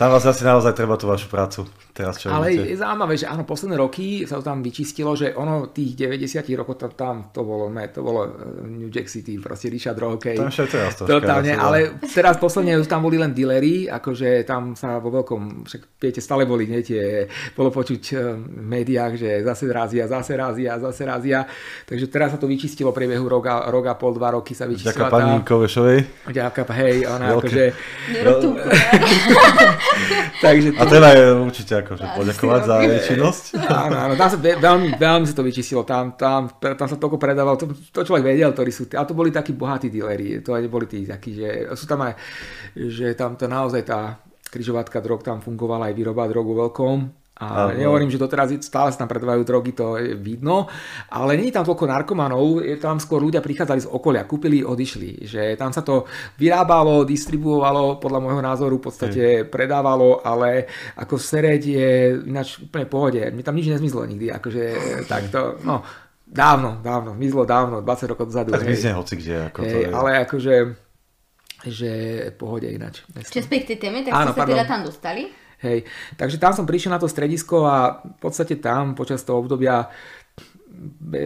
Tam 0.00 0.08
vás 0.08 0.24
asi 0.24 0.42
naozaj 0.48 0.72
treba 0.72 0.96
tú 0.96 1.04
vašu 1.04 1.28
prácu 1.28 1.68
teraz 1.98 2.14
čo 2.22 2.30
Ale 2.30 2.54
je 2.54 2.78
zaujímavé, 2.78 3.18
že 3.18 3.26
áno, 3.26 3.42
posledné 3.42 3.74
roky 3.74 4.22
sa 4.22 4.38
to 4.38 4.46
tam 4.46 4.62
vyčistilo, 4.62 5.18
že 5.18 5.34
ono 5.34 5.74
tých 5.74 5.98
90 5.98 6.46
rokov 6.54 6.78
tam, 6.78 6.94
tam 6.94 7.16
to 7.34 7.42
bolo, 7.42 7.66
ne, 7.66 7.90
to 7.90 8.06
bolo 8.06 8.22
eh, 8.22 8.30
New 8.70 8.86
Jack 8.86 9.10
City, 9.10 9.34
proste 9.42 9.66
Ríša 9.66 9.98
Drogokej. 9.98 10.38
Tam 10.38 10.54
všetko 10.54 10.70
teraz 10.70 10.94
to 10.94 11.10
Totálne, 11.10 11.58
ale 11.58 11.98
teraz 12.06 12.38
posledne 12.38 12.78
už 12.78 12.86
tam 12.86 13.02
boli 13.02 13.18
len 13.18 13.34
dealery, 13.34 13.90
akože 13.90 14.46
tam 14.46 14.78
sa 14.78 15.02
vo 15.02 15.10
veľkom, 15.10 15.66
však 15.66 15.98
viete, 15.98 16.22
stále 16.22 16.46
boli, 16.46 16.70
nie, 16.70 16.86
tie, 16.86 17.26
bolo 17.58 17.74
počuť 17.74 18.02
eh, 18.14 18.38
v 18.38 18.62
médiách, 18.62 19.18
že 19.18 19.42
zase 19.42 19.66
razia, 19.66 20.06
zase 20.06 20.38
razia, 20.38 20.78
zase 20.78 21.02
razia. 21.02 21.50
Takže 21.82 22.06
teraz 22.06 22.30
sa 22.30 22.38
to 22.38 22.46
vyčistilo 22.46 22.94
priebehu 22.94 23.26
roka, 23.26 23.66
roka 23.74 23.98
pol, 23.98 24.14
dva 24.14 24.38
roky 24.38 24.54
sa 24.54 24.70
vyčistila. 24.70 24.94
Ďaká 24.94 25.10
pani 25.10 25.42
Kovešovej. 25.42 26.30
Ďaká, 26.30 26.62
hej, 26.78 27.10
ona 27.10 27.34
Veľké. 27.34 27.42
akože... 27.42 27.64
Takže 30.44 30.78
a 30.78 30.86
teda 30.86 31.08
je 31.18 31.34
určite 31.34 31.74
akože 31.88 32.04
poďakovať 32.20 32.60
za 32.68 32.74
jej 32.84 33.00
činnosť. 33.14 33.44
Áno, 33.88 33.96
áno, 33.96 34.14
tam 34.20 34.28
sa 34.28 34.36
veľmi, 34.36 35.00
veľmi 35.00 35.24
sa 35.24 35.34
to 35.34 35.40
vyčistilo, 35.40 35.88
tam, 35.88 36.12
tam, 36.20 36.52
tam 36.60 36.86
sa 36.88 37.00
toľko 37.00 37.16
predával, 37.16 37.56
to, 37.56 37.72
to 37.72 38.04
človek 38.04 38.36
vedel, 38.36 38.52
ktorí 38.52 38.68
sú, 38.68 38.84
a 38.92 39.08
to 39.08 39.16
boli 39.16 39.32
takí 39.32 39.56
bohatí 39.56 39.88
dealeri, 39.88 40.44
to 40.44 40.52
aj 40.52 40.68
boli 40.68 40.84
tí 40.84 41.08
takí, 41.08 41.32
že 41.32 41.72
sú 41.72 41.88
tam 41.88 42.04
aj, 42.04 42.12
že 42.76 43.16
tam 43.16 43.40
to 43.40 43.48
naozaj 43.48 43.82
tá 43.88 44.20
križovatka 44.48 45.00
drog 45.00 45.24
tam 45.24 45.40
fungovala 45.40 45.92
aj 45.92 45.94
výroba 45.96 46.28
drogu 46.28 46.56
veľkom 46.56 46.96
a 47.38 47.70
Aha. 47.70 47.78
nehovorím, 47.78 48.10
že 48.10 48.18
doteraz 48.18 48.50
stále 48.66 48.90
sa 48.90 49.06
tam 49.06 49.10
predávajú 49.10 49.46
drogy, 49.46 49.70
to 49.70 49.94
je 49.94 50.18
vidno, 50.18 50.66
ale 51.06 51.38
nie 51.38 51.54
je 51.54 51.56
tam 51.56 51.62
toľko 51.62 51.86
narkomanov, 51.86 52.66
je 52.66 52.74
tam 52.82 52.98
skôr 52.98 53.22
ľudia 53.22 53.38
prichádzali 53.38 53.86
z 53.86 53.88
okolia, 53.88 54.26
kúpili, 54.26 54.66
odišli. 54.66 55.22
Že 55.22 55.54
tam 55.54 55.70
sa 55.70 55.86
to 55.86 56.10
vyrábalo, 56.34 57.06
distribuovalo, 57.06 58.02
podľa 58.02 58.18
môjho 58.18 58.42
názoru 58.42 58.82
v 58.82 58.84
podstate 58.90 59.22
hmm. 59.22 59.54
predávalo, 59.54 60.18
ale 60.26 60.66
ako 60.98 61.14
sereď 61.14 61.62
je 61.62 61.90
ináč 62.26 62.58
úplne 62.58 62.90
v 62.90 62.92
pohode. 62.92 63.22
Mi 63.30 63.46
tam 63.46 63.54
nič 63.54 63.70
nezmizlo 63.70 64.02
nikdy, 64.02 64.34
akože 64.34 64.62
takto, 65.06 65.62
no 65.62 65.86
dávno, 66.28 66.82
dávno, 66.84 67.16
zmizlo 67.16 67.46
dávno, 67.48 67.80
20 67.80 68.10
rokov 68.10 68.24
dozadu. 68.28 68.52
Tak 68.52 68.66
zmizne 68.66 68.92
hoci 68.98 69.14
kde. 69.16 69.36
Ako 69.48 69.60
hej, 69.64 69.70
to 69.70 69.76
je. 69.78 69.88
Ale 69.88 70.10
akože, 70.28 70.54
že 71.70 71.92
pohode 72.36 72.68
ináč. 72.68 73.06
Čiže 73.14 73.48
späť 73.48 73.60
k 73.64 73.68
tej 73.74 73.78
téme, 73.78 73.98
tak 74.04 74.12
Áno, 74.12 74.30
ste 74.30 74.34
sa 74.36 74.40
pardon. 74.44 74.54
teda 74.58 74.66
tam 74.68 74.82
dostali? 74.84 75.22
Hej. 75.58 75.86
Takže 76.14 76.38
tam 76.38 76.54
som 76.54 76.66
prišiel 76.66 76.94
na 76.94 77.02
to 77.02 77.10
stredisko 77.10 77.66
a 77.66 77.98
v 77.98 78.18
podstate 78.22 78.58
tam 78.62 78.94
počas 78.94 79.26
toho 79.26 79.42
obdobia 79.42 79.90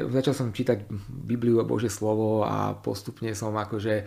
začal 0.08 0.34
som 0.34 0.54
čítať 0.54 0.88
Bibliu 1.08 1.60
a 1.60 1.68
Božie 1.68 1.92
slovo 1.92 2.46
a 2.46 2.72
postupne 2.72 3.34
som 3.36 3.52
akože 3.52 4.06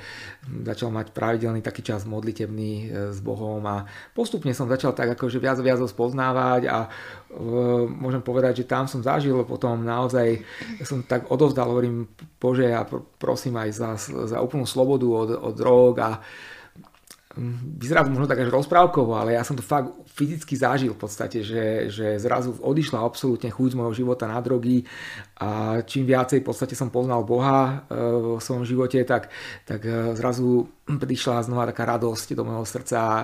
začal 0.66 0.90
mať 0.90 1.14
pravidelný 1.14 1.62
taký 1.62 1.86
čas 1.86 2.08
modlitebný 2.08 2.72
e, 2.74 2.86
s 3.14 3.20
Bohom 3.22 3.62
a 3.68 3.86
postupne 4.16 4.56
som 4.56 4.72
začal 4.72 4.98
tak 4.98 5.14
akože 5.14 5.38
viac 5.38 5.60
a 5.60 5.66
viac 5.66 5.78
ho 5.78 5.90
spoznávať 5.90 6.62
a 6.72 6.78
e, 6.86 6.90
môžem 7.86 8.24
povedať, 8.24 8.64
že 8.64 8.70
tam 8.70 8.90
som 8.90 9.06
zažil 9.06 9.38
potom 9.46 9.86
naozaj, 9.86 10.42
som 10.82 11.06
tak 11.06 11.30
odovzdal, 11.30 11.70
hovorím 11.70 12.10
Bože 12.42 12.72
a 12.74 12.88
prosím 13.20 13.60
aj 13.60 13.70
za, 13.76 13.90
za 14.02 14.38
úplnú 14.42 14.66
slobodu 14.66 15.06
od, 15.06 15.30
od 15.36 15.54
drog 15.54 15.94
a 16.02 16.12
vyzerá 17.80 18.08
to 18.08 18.16
možno 18.16 18.32
tak 18.32 18.40
až 18.40 18.50
rozprávkovo, 18.50 19.20
ale 19.20 19.36
ja 19.36 19.44
som 19.44 19.60
to 19.60 19.64
fakt 19.64 19.92
fyzicky 20.16 20.56
zažil 20.56 20.96
v 20.96 21.02
podstate, 21.04 21.44
že, 21.44 21.92
že 21.92 22.16
zrazu 22.16 22.56
odišla 22.64 23.04
absolútne 23.04 23.52
chuť 23.52 23.76
z 23.76 23.78
môjho 23.78 23.94
života 23.94 24.24
na 24.32 24.40
drogy 24.40 24.88
a 25.36 25.84
čím 25.84 26.08
viacej 26.08 26.40
v 26.40 26.48
podstate 26.48 26.80
som 26.80 26.88
poznal 26.88 27.28
Boha 27.28 27.84
e, 27.92 28.00
v 28.40 28.40
svojom 28.40 28.64
živote, 28.64 29.04
tak, 29.04 29.28
tak 29.68 29.84
e, 29.84 30.16
zrazu 30.16 30.72
prišla 30.88 31.44
znova 31.44 31.68
taká 31.68 31.84
radosť 31.84 32.32
do 32.32 32.48
môjho 32.48 32.64
srdca, 32.64 33.00
e, 33.04 33.24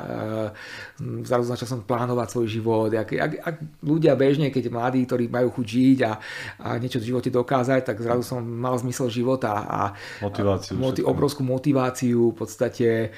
zrazu 1.23 1.47
začal 1.47 1.67
som 1.71 1.79
plánovať 1.87 2.27
svoj 2.35 2.47
život. 2.51 2.91
Ak, 2.91 3.15
ak, 3.15 3.31
ak 3.39 3.55
ľudia 3.79 4.19
bežne, 4.19 4.51
keď 4.51 4.67
mladí, 4.67 5.07
ktorí 5.07 5.31
majú 5.31 5.55
chuť 5.55 5.67
žiť 5.71 5.97
a, 6.03 6.11
a 6.59 6.67
niečo 6.75 6.99
v 6.99 7.15
živote 7.15 7.31
dokázať, 7.31 7.87
tak 7.87 8.03
zrazu 8.03 8.27
som 8.27 8.43
mal 8.43 8.75
zmysel 8.75 9.07
života 9.07 9.63
a 9.63 9.95
motiváciu, 10.19 10.75
moti, 10.75 10.99
obrovskú 10.99 11.47
motiváciu 11.47 12.35
v 12.35 12.35
podstate 12.35 13.15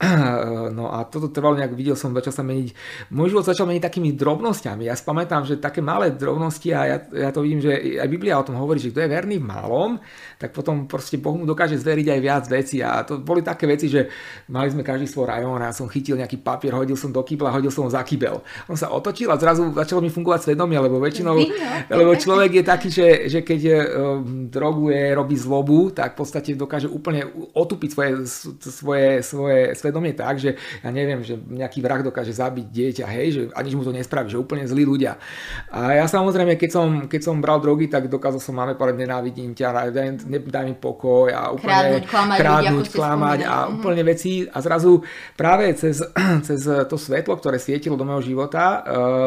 No 0.78 0.88
a 0.88 1.04
toto 1.04 1.28
trvalo 1.28 1.60
nejak, 1.60 1.76
videl 1.76 1.92
som, 1.92 2.16
začal 2.16 2.32
sa 2.32 2.44
meniť, 2.44 2.72
môj 3.12 3.36
život 3.36 3.44
začal 3.44 3.68
meniť 3.68 3.84
takými 3.84 4.16
drobnosťami. 4.16 4.88
Ja 4.88 4.96
si 4.96 5.04
pamätám, 5.04 5.44
že 5.44 5.60
také 5.60 5.84
malé 5.84 6.16
drobnosti 6.16 6.72
a 6.72 6.80
ja, 6.88 6.96
ja 7.12 7.30
to 7.30 7.44
vidím, 7.44 7.60
že 7.60 8.00
aj 8.00 8.08
Biblia 8.08 8.40
o 8.40 8.46
tom 8.46 8.56
hovorí, 8.56 8.80
že 8.80 8.88
kto 8.88 9.04
je 9.04 9.12
verný 9.12 9.36
v 9.36 9.48
malom, 9.50 10.00
tak 10.40 10.56
potom 10.56 10.88
proste 10.88 11.20
Boh 11.20 11.36
mu 11.36 11.44
dokáže 11.44 11.76
zveriť 11.76 12.16
aj 12.16 12.20
viac 12.24 12.44
veci. 12.48 12.80
A 12.80 13.04
to 13.04 13.20
boli 13.20 13.44
také 13.44 13.68
veci, 13.68 13.92
že 13.92 14.08
mali 14.48 14.72
sme 14.72 14.80
každý 14.80 15.04
svoj 15.04 15.28
rajón 15.28 15.60
a 15.60 15.68
som 15.76 15.84
chytil 15.84 16.16
nejaký 16.16 16.40
papier, 16.40 16.72
hodil 16.72 16.96
som 16.96 17.12
do 17.12 17.20
kýbla, 17.20 17.52
hodil 17.52 17.68
som 17.68 17.84
ho 17.84 17.92
za 17.92 18.00
kýbel. 18.00 18.40
On 18.64 18.72
sa 18.72 18.88
otočil 18.88 19.28
a 19.28 19.36
zrazu 19.36 19.68
začalo 19.76 20.00
mi 20.00 20.08
fungovať 20.08 20.48
svedomie, 20.48 20.80
lebo 20.80 20.96
väčšinou, 20.96 21.36
lebo 21.92 22.16
človek 22.16 22.56
je 22.56 22.64
taký, 22.64 22.88
že, 22.88 23.08
že 23.28 23.44
keď 23.44 23.60
um, 23.68 24.48
droguje, 24.48 25.12
robí 25.12 25.36
zlobu, 25.36 25.92
tak 25.92 26.16
v 26.16 26.24
podstate 26.24 26.56
dokáže 26.56 26.88
úplne 26.88 27.28
otupiť 27.52 27.90
svoje, 27.92 28.12
svoje, 28.64 29.08
svoje 29.20 29.58
svedomie 29.76 30.16
tak, 30.16 30.40
že 30.40 30.56
ja 30.80 30.88
neviem, 30.88 31.20
že 31.20 31.36
nejaký 31.36 31.84
vrah 31.84 32.00
dokáže 32.00 32.32
zabiť 32.32 32.66
dieťa, 32.72 33.04
hej, 33.12 33.26
že 33.28 33.42
a 33.52 33.60
nič 33.60 33.76
mu 33.76 33.84
to 33.84 33.92
nespraví, 33.92 34.32
že 34.32 34.40
úplne 34.40 34.64
zlí 34.64 34.88
ľudia. 34.88 35.20
A 35.68 36.00
ja 36.00 36.08
samozrejme, 36.08 36.56
keď 36.56 36.70
som, 36.72 36.88
keď 37.04 37.20
som 37.28 37.44
bral 37.44 37.60
drogy, 37.60 37.92
tak 37.92 38.08
dokázal 38.08 38.40
som 38.40 38.56
máme 38.56 38.80
povedať, 38.80 39.04
nenávidím 39.04 39.52
ťa, 39.52 39.68
nedaj 40.30 40.64
mi 40.70 40.76
pokoj 40.78 41.28
a 41.34 41.50
úplne 41.50 41.74
krádnuť, 41.74 42.04
klamať, 42.06 42.38
krádnuť, 42.38 42.86
ľudí, 42.86 42.94
klamať 42.94 43.38
a 43.42 43.54
mm-hmm. 43.54 43.74
úplne 43.76 44.02
veci 44.06 44.32
a 44.46 44.58
zrazu 44.62 45.02
práve 45.34 45.66
cez, 45.74 45.98
cez 46.46 46.60
to 46.86 46.96
svetlo, 46.96 47.34
ktoré 47.34 47.58
svietilo 47.58 47.98
do 47.98 48.06
môjho 48.06 48.22
života, 48.34 48.64
uh, 48.64 48.80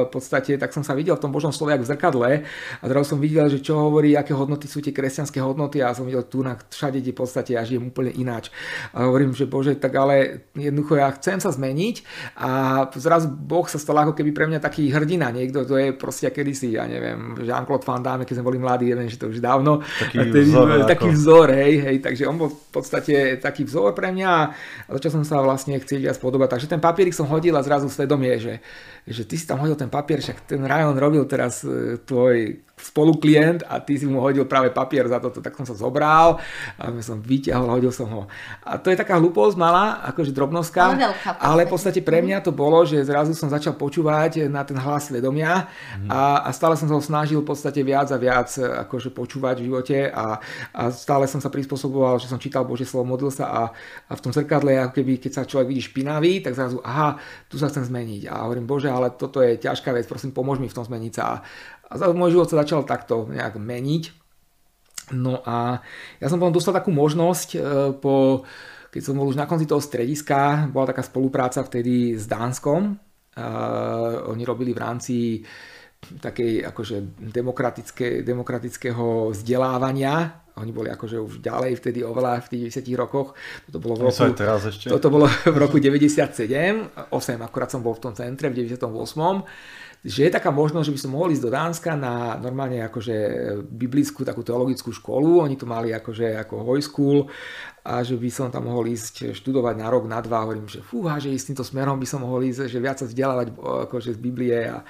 v 0.07 0.11
podstate 0.15 0.55
tak 0.55 0.71
som 0.71 0.81
sa 0.81 0.95
videl 0.95 1.19
v 1.19 1.23
tom 1.27 1.35
Božom 1.35 1.51
slove 1.51 1.75
v 1.75 1.83
zrkadle 1.83 2.31
a 2.79 2.83
zrazu 2.87 3.15
som 3.15 3.19
videl, 3.19 3.49
že 3.51 3.59
čo 3.59 3.75
hovorí, 3.75 4.15
aké 4.15 4.31
hodnoty 4.31 4.69
sú 4.69 4.79
tie 4.79 4.95
kresťanské 4.95 5.43
hodnoty 5.43 5.83
a 5.83 5.91
som 5.91 6.07
videl 6.07 6.23
tu 6.29 6.45
na 6.45 6.55
všade, 6.55 7.01
kde 7.01 7.11
v 7.11 7.19
podstate 7.19 7.57
ja 7.57 7.65
žijem 7.65 7.89
úplne 7.89 8.13
ináč. 8.13 8.53
A 8.93 9.09
hovorím, 9.09 9.33
že 9.33 9.49
Bože, 9.49 9.75
tak 9.75 9.97
ale 9.97 10.47
jednoducho 10.53 10.95
ja 11.01 11.09
chcem 11.17 11.41
sa 11.41 11.49
zmeniť 11.49 11.95
a 12.37 12.49
zrazu 12.93 13.27
Boh 13.33 13.65
sa 13.65 13.81
stal 13.81 13.97
ako 13.99 14.13
keby 14.13 14.31
pre 14.31 14.45
mňa 14.45 14.59
taký 14.61 14.87
hrdina, 14.93 15.33
niekto, 15.33 15.65
to 15.65 15.75
je 15.75 15.91
proste 15.91 16.29
kedysi, 16.29 16.77
ja 16.77 16.85
neviem, 16.85 17.41
Jean-Claude 17.41 17.85
Van 17.85 18.03
Damme, 18.05 18.23
keď 18.23 18.39
sme 18.39 18.47
boli 18.47 18.59
mladí, 18.61 18.93
neviem, 18.93 19.09
že 19.09 19.17
to 19.17 19.33
už 19.33 19.41
dávno. 19.41 19.81
Taký 19.81 20.17
vzor, 20.45 20.85
taký 20.85 20.92
vzor, 21.01 21.49
hej, 21.57 21.73
hej, 21.81 21.97
takže 22.03 22.29
on 22.29 22.37
bol 22.37 22.49
v 22.53 22.69
podstate 22.69 23.41
taký 23.41 23.65
vzor 23.65 23.97
pre 23.97 24.13
mňa 24.13 24.29
a 24.29 24.89
začal 24.93 25.17
som 25.17 25.23
sa 25.25 25.41
vlastne 25.41 25.79
chcieť 25.79 25.99
viac 26.05 26.17
podobať. 26.21 26.57
Takže 26.57 26.67
ten 26.69 26.81
papierik 26.83 27.17
som 27.17 27.25
hodil 27.25 27.57
a 27.57 27.65
zrazu 27.65 27.89
svedomie, 27.89 28.37
že, 28.37 28.61
že 29.07 29.27
ty 29.27 29.35
si 29.35 29.43
tam 29.43 29.59
hodil 29.59 29.75
ten 29.75 29.91
papier, 29.91 30.23
však 30.23 30.47
ten 30.47 30.63
Ryan 30.63 30.95
robil 30.95 31.23
teraz 31.27 31.63
e, 31.67 31.99
tvoj 31.99 32.63
spoluklient 32.83 33.63
a 33.69 33.79
ty 33.79 33.95
si 33.95 34.03
mu 34.03 34.19
hodil 34.19 34.43
práve 34.43 34.73
papier 34.73 35.07
za 35.07 35.21
toto, 35.21 35.39
tak 35.39 35.55
som 35.55 35.63
sa 35.63 35.77
zobral 35.77 36.41
a 36.75 36.89
som 36.99 37.21
vyťahol, 37.21 37.79
hodil 37.79 37.93
som 37.95 38.09
ho. 38.11 38.21
A 38.65 38.75
to 38.75 38.91
je 38.91 38.99
taká 38.99 39.15
hlúposť 39.21 39.55
malá, 39.55 40.03
akože 40.11 40.35
drobnostka, 40.35 40.97
ale, 40.97 41.15
ale 41.39 41.61
v 41.63 41.71
podstate 41.71 42.03
pre 42.03 42.19
mňa 42.19 42.43
to 42.43 42.51
bolo, 42.51 42.83
že 42.83 42.99
zrazu 43.05 43.31
som 43.37 43.47
začal 43.47 43.79
počúvať 43.79 44.51
na 44.51 44.67
ten 44.67 44.75
hlas 44.75 45.07
svedomia 45.07 45.69
mm. 46.01 46.09
a, 46.11 46.43
a 46.43 46.49
stále 46.51 46.75
som 46.75 46.91
sa 46.91 46.97
ho 46.97 47.03
snažil 47.03 47.39
v 47.39 47.47
podstate 47.47 47.79
viac 47.85 48.11
a 48.11 48.17
viac 48.19 48.51
akože 48.59 49.15
počúvať 49.15 49.63
v 49.63 49.65
živote 49.69 49.97
a, 50.11 50.41
a 50.75 50.81
stále 50.91 51.29
som 51.29 51.39
sa 51.39 51.47
prispôsoboval, 51.47 52.19
že 52.19 52.27
som 52.27 52.41
čítal 52.41 52.67
Božie 52.67 52.89
slovo, 52.89 53.15
modlil 53.15 53.31
sa 53.31 53.45
a, 53.47 53.61
a 54.09 54.11
v 54.11 54.21
tom 54.21 54.35
zrkadle, 54.35 54.75
ako 54.81 54.99
keby 54.99 55.23
keď 55.23 55.31
sa 55.31 55.43
človek 55.47 55.71
vidí 55.71 55.81
špinavý, 55.87 56.43
tak 56.43 56.57
zrazu, 56.57 56.83
aha, 56.83 57.15
tu 57.47 57.55
sa 57.55 57.71
chcem 57.71 57.85
zmeniť. 57.85 58.27
A 58.27 58.49
hovorím, 58.49 58.67
Bože, 58.67 58.91
ale 58.93 59.13
toto 59.13 59.41
je 59.41 59.57
ťažká 59.57 59.89
vec, 59.93 60.05
prosím, 60.05 60.35
pomôž 60.35 60.61
mi 60.61 60.69
v 60.69 60.77
tom 60.77 60.85
zmeniť 60.85 61.13
sa. 61.13 61.41
A 61.89 61.93
môj 62.13 62.37
život 62.37 62.49
sa 62.49 62.61
začal 62.61 62.85
takto 62.85 63.29
nejak 63.29 63.57
meniť. 63.57 64.03
No 65.13 65.43
a 65.43 65.83
ja 66.17 66.27
som 66.31 66.39
potom 66.39 66.55
dostal 66.55 66.71
takú 66.71 66.89
možnosť 66.95 67.49
e, 67.53 67.59
po, 67.99 68.47
keď 68.93 69.01
som 69.03 69.19
bol 69.19 69.27
už 69.27 69.35
na 69.35 69.49
konci 69.49 69.67
toho 69.67 69.83
strediska, 69.83 70.71
bola 70.71 70.93
taká 70.95 71.03
spolupráca 71.03 71.59
vtedy 71.65 72.13
s 72.13 72.29
Dánskom. 72.29 72.95
Uh, 73.33 74.29
oni 74.29 74.45
robili 74.45 74.77
v 74.77 74.81
rámci 74.85 75.41
takej 76.21 76.69
akože 76.69 77.17
demokratické, 77.17 78.21
demokratického 78.21 79.33
vzdelávania. 79.33 80.42
Oni 80.61 80.69
boli 80.69 80.93
akože 80.93 81.17
už 81.17 81.41
ďalej 81.41 81.81
vtedy 81.81 82.05
oveľa 82.05 82.45
v 82.45 82.47
tých 82.53 82.85
10 82.85 82.93
rokoch. 82.93 83.33
Toto 83.65 83.79
bolo 83.81 83.97
v 83.97 84.01
roku, 84.05 84.21
teraz 84.37 84.61
ešte. 84.69 84.89
Toto 84.91 85.09
bolo 85.09 85.25
v 85.55 85.57
roku 85.57 85.81
97, 85.81 87.09
8 87.09 87.13
akurát 87.41 87.69
som 87.73 87.81
bol 87.81 87.97
v 87.97 88.09
tom 88.09 88.13
centre 88.13 88.53
v 88.53 88.69
98 88.69 88.85
že 90.03 90.27
je 90.27 90.35
taká 90.35 90.51
možnosť, 90.51 90.91
že 90.91 90.95
by 90.95 90.99
som 90.99 91.11
mohol 91.15 91.31
ísť 91.31 91.43
do 91.47 91.51
Dánska 91.55 91.95
na 91.95 92.35
normálne 92.35 92.83
akože 92.83 93.15
biblickú 93.63 94.27
takú 94.27 94.43
teologickú 94.43 94.91
školu, 94.91 95.47
oni 95.47 95.55
to 95.55 95.63
mali 95.63 95.95
akože 95.95 96.43
ako 96.43 96.67
high 96.67 96.83
school 96.83 97.31
a 97.87 98.03
že 98.03 98.19
by 98.19 98.27
som 98.27 98.51
tam 98.51 98.67
mohol 98.67 98.91
ísť 98.91 99.31
študovať 99.31 99.79
na 99.79 99.87
rok, 99.87 100.03
na 100.03 100.19
dva, 100.19 100.43
hovorím, 100.43 100.67
že 100.67 100.83
fúha, 100.83 101.23
že 101.23 101.31
ísť 101.31 101.55
týmto 101.55 101.63
smerom 101.63 101.95
by 102.03 102.07
som 102.07 102.19
mohol 102.19 102.43
ísť, 102.43 102.67
že 102.67 102.83
viac 102.83 102.99
sa 102.99 103.07
vzdelávať 103.07 103.55
akože 103.87 104.11
z 104.11 104.19
Biblie 104.19 104.59
a 104.67 104.83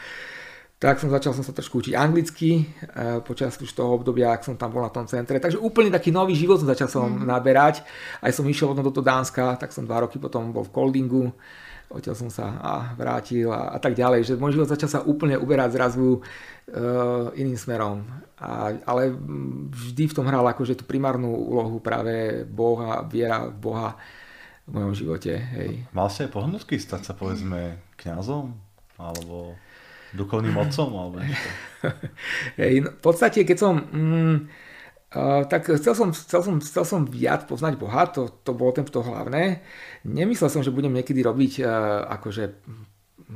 tak 0.84 0.99
som 0.99 1.07
začal 1.07 1.31
som 1.31 1.47
sa 1.47 1.55
trošku 1.55 1.79
učiť 1.79 1.95
anglicky 1.95 2.59
e, 2.59 3.23
počas 3.23 3.55
už 3.55 3.71
toho 3.71 3.95
obdobia, 3.95 4.36
ak 4.36 4.43
som 4.43 4.59
tam 4.59 4.75
bol 4.75 4.84
na 4.84 4.91
tom 4.91 5.07
centre. 5.07 5.39
Takže 5.39 5.55
úplne 5.55 5.88
taký 5.88 6.11
nový 6.11 6.36
život 6.36 6.59
som 6.59 6.67
začal 6.67 6.91
som 6.91 7.07
mm. 7.07 7.23
naberať. 7.23 7.88
Aj 8.19 8.36
som 8.36 8.43
išiel 8.43 8.67
potom 8.67 8.84
do 8.84 8.91
toho 8.91 9.07
Dánska, 9.07 9.55
tak 9.55 9.71
som 9.71 9.88
dva 9.88 10.03
roky 10.03 10.19
potom 10.19 10.51
bol 10.51 10.67
v 10.67 10.75
Koldingu 10.75 11.31
odtiaľ 11.93 12.17
som 12.17 12.29
sa 12.34 12.57
a 12.57 12.73
vrátil 12.97 13.53
a, 13.53 13.69
a 13.69 13.77
tak 13.77 13.93
ďalej, 13.93 14.25
že 14.25 14.34
môj 14.41 14.57
život 14.57 14.65
začal 14.65 14.89
sa 14.89 15.05
úplne 15.05 15.38
uberať 15.38 15.77
zrazu 15.77 16.17
uh, 16.17 17.29
iným 17.38 17.53
smerom. 17.53 18.01
A, 18.41 18.73
ale 18.89 19.13
vždy 19.69 20.09
v 20.09 20.15
tom 20.17 20.25
hral 20.25 20.41
akože 20.41 20.73
tú 20.73 20.89
primárnu 20.89 21.29
úlohu 21.29 21.77
práve 21.77 22.41
Boha, 22.49 23.05
viera 23.05 23.45
v 23.45 23.55
Boha 23.61 23.89
v 24.65 24.69
mojom 24.73 24.93
živote. 24.97 25.38
Hej. 25.38 25.85
Mal 25.93 26.10
si 26.10 26.26
aj 26.26 26.34
pohnutky 26.34 26.81
stať 26.81 27.11
sa 27.11 27.14
povedzme 27.14 27.77
kňazom? 28.01 28.57
Alebo 28.97 29.53
duchovným 30.14 30.56
otcom? 30.57 30.90
Alebo 30.94 31.18
no, 32.84 32.90
v 32.94 33.02
podstate, 33.02 33.44
keď 33.44 33.57
som... 33.57 33.73
Mm, 33.91 34.38
Uh, 35.14 35.45
tak 35.45 35.69
chcel 35.69 35.94
som, 35.94 36.10
chcel, 36.10 36.41
som, 36.41 36.57
chcel 36.57 36.81
som 36.90 37.06
viac 37.06 37.45
poznať 37.45 37.77
Boha, 37.77 38.10
to, 38.10 38.34
to 38.41 38.49
bolo 38.49 38.73
to 38.73 38.98
hlavné. 38.98 39.61
Nemyslel 40.10 40.49
som, 40.49 40.65
že 40.65 40.73
budem 40.73 40.90
niekedy 40.90 41.22
robiť 41.22 41.61
uh, 41.61 42.10
akože 42.18 42.49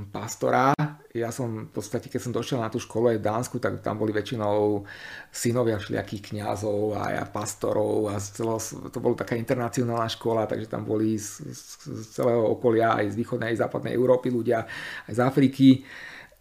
pastora. 0.06 0.74
ja 1.14 1.34
som 1.34 1.66
v 1.66 1.72
podstate, 1.74 2.12
keď 2.12 2.22
som 2.22 2.36
došiel 2.36 2.62
na 2.62 2.70
tú 2.70 2.78
školu 2.78 3.14
aj 3.14 3.18
v 3.18 3.26
Dánsku, 3.26 3.56
tak 3.58 3.82
tam 3.82 3.98
boli 3.98 4.14
väčšinou 4.14 4.86
synovia 5.34 5.82
všelijakých 5.82 6.34
kňazov 6.34 6.94
a 6.94 7.18
ja 7.18 7.24
pastorov 7.26 8.14
a 8.14 8.22
z 8.22 8.38
celého, 8.38 8.60
to 8.94 9.00
bola 9.02 9.18
taká 9.18 9.34
internacionálna 9.34 10.06
škola, 10.12 10.46
takže 10.46 10.70
tam 10.70 10.86
boli 10.86 11.18
z, 11.18 11.42
z 11.50 12.02
celého 12.14 12.46
okolia 12.46 12.94
aj 13.02 13.18
z 13.18 13.20
východnej, 13.22 13.58
aj 13.58 13.66
západnej 13.66 13.98
Európy 13.98 14.30
ľudia, 14.30 14.70
aj 15.10 15.14
z 15.18 15.20
Afriky. 15.24 15.70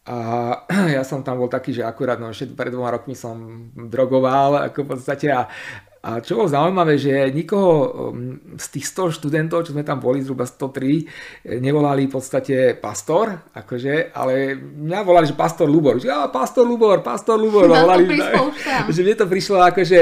A 0.06 0.16
ja 0.94 1.02
som 1.02 1.26
tam 1.26 1.42
bol 1.42 1.50
taký, 1.50 1.74
že 1.74 1.82
akurát 1.82 2.22
no, 2.22 2.30
ešte 2.30 2.54
pred 2.54 2.70
dvoma 2.70 2.94
rokmi 2.94 3.18
som 3.18 3.68
drogoval, 3.74 4.70
ako 4.70 4.78
v 4.86 4.88
podstate 4.94 5.26
a, 5.34 5.50
a 6.06 6.22
čo 6.22 6.38
bolo 6.38 6.46
zaujímavé, 6.46 6.94
že 7.02 7.34
nikoho 7.34 7.72
um, 8.14 8.38
z 8.54 8.66
tých 8.78 8.94
100 8.94 9.18
študentov, 9.18 9.66
čo 9.66 9.74
sme 9.74 9.82
tam 9.82 9.98
boli, 9.98 10.22
zhruba 10.22 10.46
103, 10.46 11.58
nevolali 11.58 12.06
v 12.06 12.12
podstate 12.14 12.78
pastor, 12.78 13.50
akože, 13.50 14.14
ale 14.14 14.54
mňa 14.54 15.02
volali, 15.02 15.26
že 15.26 15.34
pastor 15.34 15.66
Lubor. 15.66 15.98
Že, 15.98 16.06
ja, 16.06 16.30
pastor 16.30 16.62
Lubor, 16.62 17.02
pastor 17.02 17.42
Lubor. 17.42 17.66
volali, 17.66 18.06
že, 18.14 18.30
že 18.86 19.00
mne 19.02 19.18
to 19.18 19.26
prišlo 19.26 19.58
akože, 19.66 20.00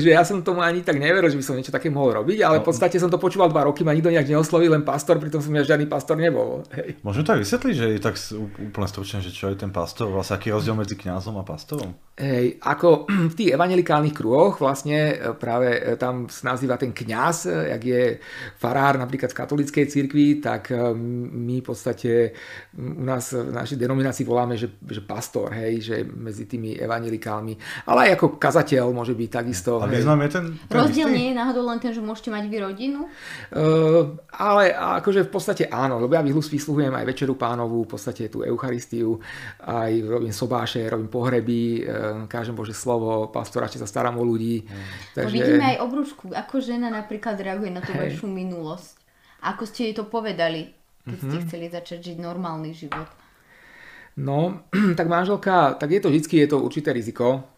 že 0.00 0.08
ja 0.08 0.24
som 0.24 0.40
tomu 0.40 0.64
ani 0.64 0.80
tak 0.80 0.96
neveril, 0.96 1.28
že 1.28 1.36
by 1.36 1.44
som 1.44 1.52
niečo 1.60 1.74
také 1.74 1.92
mohol 1.92 2.24
robiť, 2.24 2.40
ale 2.40 2.64
v 2.64 2.64
no. 2.64 2.68
podstate 2.72 2.96
som 2.96 3.12
to 3.12 3.20
počúval 3.20 3.52
dva 3.52 3.68
roky, 3.68 3.84
ma 3.84 3.92
nikto 3.92 4.08
nejak 4.08 4.32
neoslovil, 4.32 4.72
len 4.72 4.88
pastor, 4.88 5.20
pritom 5.20 5.44
som 5.44 5.52
ja 5.52 5.68
žiadny 5.68 5.84
pastor 5.84 6.16
nebol. 6.16 6.64
Hej. 6.72 6.96
Môžeme 7.04 7.28
tak 7.28 7.44
vysvetliť, 7.44 7.74
že 7.76 7.86
je 7.92 8.00
tak 8.00 8.16
úplne 8.56 8.88
stručne, 8.88 9.20
že 9.20 9.36
čo 9.36 9.52
je 9.52 9.60
ten 9.60 9.68
pastor, 9.68 10.08
vlastne 10.08 10.40
aký 10.40 10.48
rozdiel 10.48 10.80
medzi 10.80 10.96
kňazom 10.96 11.36
a 11.36 11.44
pastorom? 11.44 11.92
Hej, 12.16 12.56
ako 12.64 13.04
v 13.32 13.34
tých 13.36 13.52
evangelikálnych 13.52 14.16
kruhoch 14.16 14.56
vlastne 14.64 15.25
práve 15.34 15.74
e, 15.74 15.98
tam 15.98 16.30
nazýva 16.30 16.78
ten 16.78 16.94
kňaz, 16.94 17.50
e, 17.50 17.74
jak 17.74 17.82
je 17.82 18.02
farár 18.54 18.94
napríklad 19.02 19.34
v 19.34 19.38
katolíckej 19.42 19.86
cirkvi, 19.90 20.38
tak 20.38 20.70
my 21.32 21.58
v 21.58 21.66
podstate 21.66 22.36
u 22.76 23.02
nás 23.02 23.34
v 23.34 23.50
našej 23.50 23.78
denominácii 23.80 24.22
voláme, 24.22 24.54
že, 24.54 24.70
že 24.86 25.02
pastor, 25.02 25.50
hej, 25.56 25.80
že 25.82 25.96
medzi 26.04 26.46
tými 26.46 26.76
evangelikálmi. 26.78 27.56
Ale 27.88 28.10
aj 28.10 28.10
ako 28.20 28.26
kazateľ 28.38 28.92
môže 28.92 29.16
byť 29.16 29.30
takisto. 29.32 29.82
A 29.82 29.90
význam 29.90 30.20
je 30.22 30.30
ten, 30.30 30.44
ten 30.68 30.76
Rozdiel 30.76 31.08
nie 31.10 31.32
je 31.32 31.34
náhodou 31.34 31.64
len 31.66 31.80
ten, 31.82 31.90
že 31.90 32.04
môžete 32.04 32.30
mať 32.30 32.44
vy 32.46 32.58
rodinu? 32.62 33.00
Uh, 33.50 34.14
ale 34.36 34.70
akože 34.76 35.26
v 35.26 35.30
podstate 35.32 35.64
áno, 35.66 35.98
lebo 35.98 36.14
ja 36.14 36.22
vysluhujem 36.22 36.92
aj 36.92 37.04
Večeru 37.08 37.34
pánovú, 37.34 37.88
v 37.88 37.96
podstate 37.96 38.28
tú 38.28 38.44
Eucharistiu, 38.44 39.18
aj 39.64 39.92
robím 40.04 40.34
sobáše, 40.34 40.84
robím 40.84 41.08
pohreby, 41.08 41.86
kážem 42.28 42.52
Bože 42.52 42.76
slovo, 42.76 43.32
pastoračne 43.32 43.80
sa 43.80 43.88
starám 43.88 44.20
o 44.20 44.24
ľudí. 44.24 44.62
Mm. 44.62 44.84
Takže... 45.16 45.32
No 45.32 45.32
vidíme 45.32 45.64
aj 45.64 45.78
obrúšku, 45.80 46.24
ako 46.36 46.60
žena 46.60 46.92
napríklad 46.92 47.40
reaguje 47.40 47.72
na 47.72 47.80
tú 47.80 47.96
hey. 47.96 48.12
vašu 48.12 48.28
minulosť. 48.28 49.00
Ako 49.40 49.64
ste 49.64 49.88
jej 49.88 49.94
to 49.96 50.04
povedali, 50.04 50.76
keď 51.08 51.16
mm-hmm. 51.16 51.32
ste 51.32 51.38
mhm. 51.40 51.44
chceli 51.48 51.66
začať 51.72 51.98
žiť 52.12 52.16
normálny 52.20 52.70
život? 52.76 53.08
No, 54.20 54.60
tak 54.98 55.08
manželka, 55.08 55.80
tak 55.80 55.88
je 55.88 56.00
to 56.04 56.12
vždy, 56.12 56.36
je 56.44 56.48
to 56.52 56.60
určité 56.60 56.92
riziko. 56.92 57.48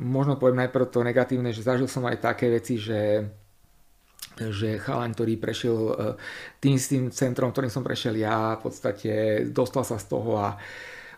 Možno 0.00 0.40
poviem 0.40 0.64
najprv 0.64 0.88
to 0.88 1.04
negatívne, 1.04 1.52
že 1.52 1.60
zažil 1.60 1.84
som 1.84 2.08
aj 2.08 2.24
také 2.24 2.48
veci, 2.48 2.80
že 2.80 3.28
že 4.40 4.80
chalan, 4.80 5.12
ktorý 5.12 5.36
prešiel 5.36 5.76
e, 5.76 5.94
tým 6.62 6.80
s 6.80 6.88
tým 6.88 7.12
centrom, 7.12 7.52
ktorým 7.52 7.68
som 7.68 7.84
prešiel 7.84 8.16
ja, 8.16 8.56
v 8.56 8.72
podstate 8.72 9.12
dostal 9.52 9.84
sa 9.84 10.00
z 10.00 10.06
toho 10.08 10.40
a 10.40 10.56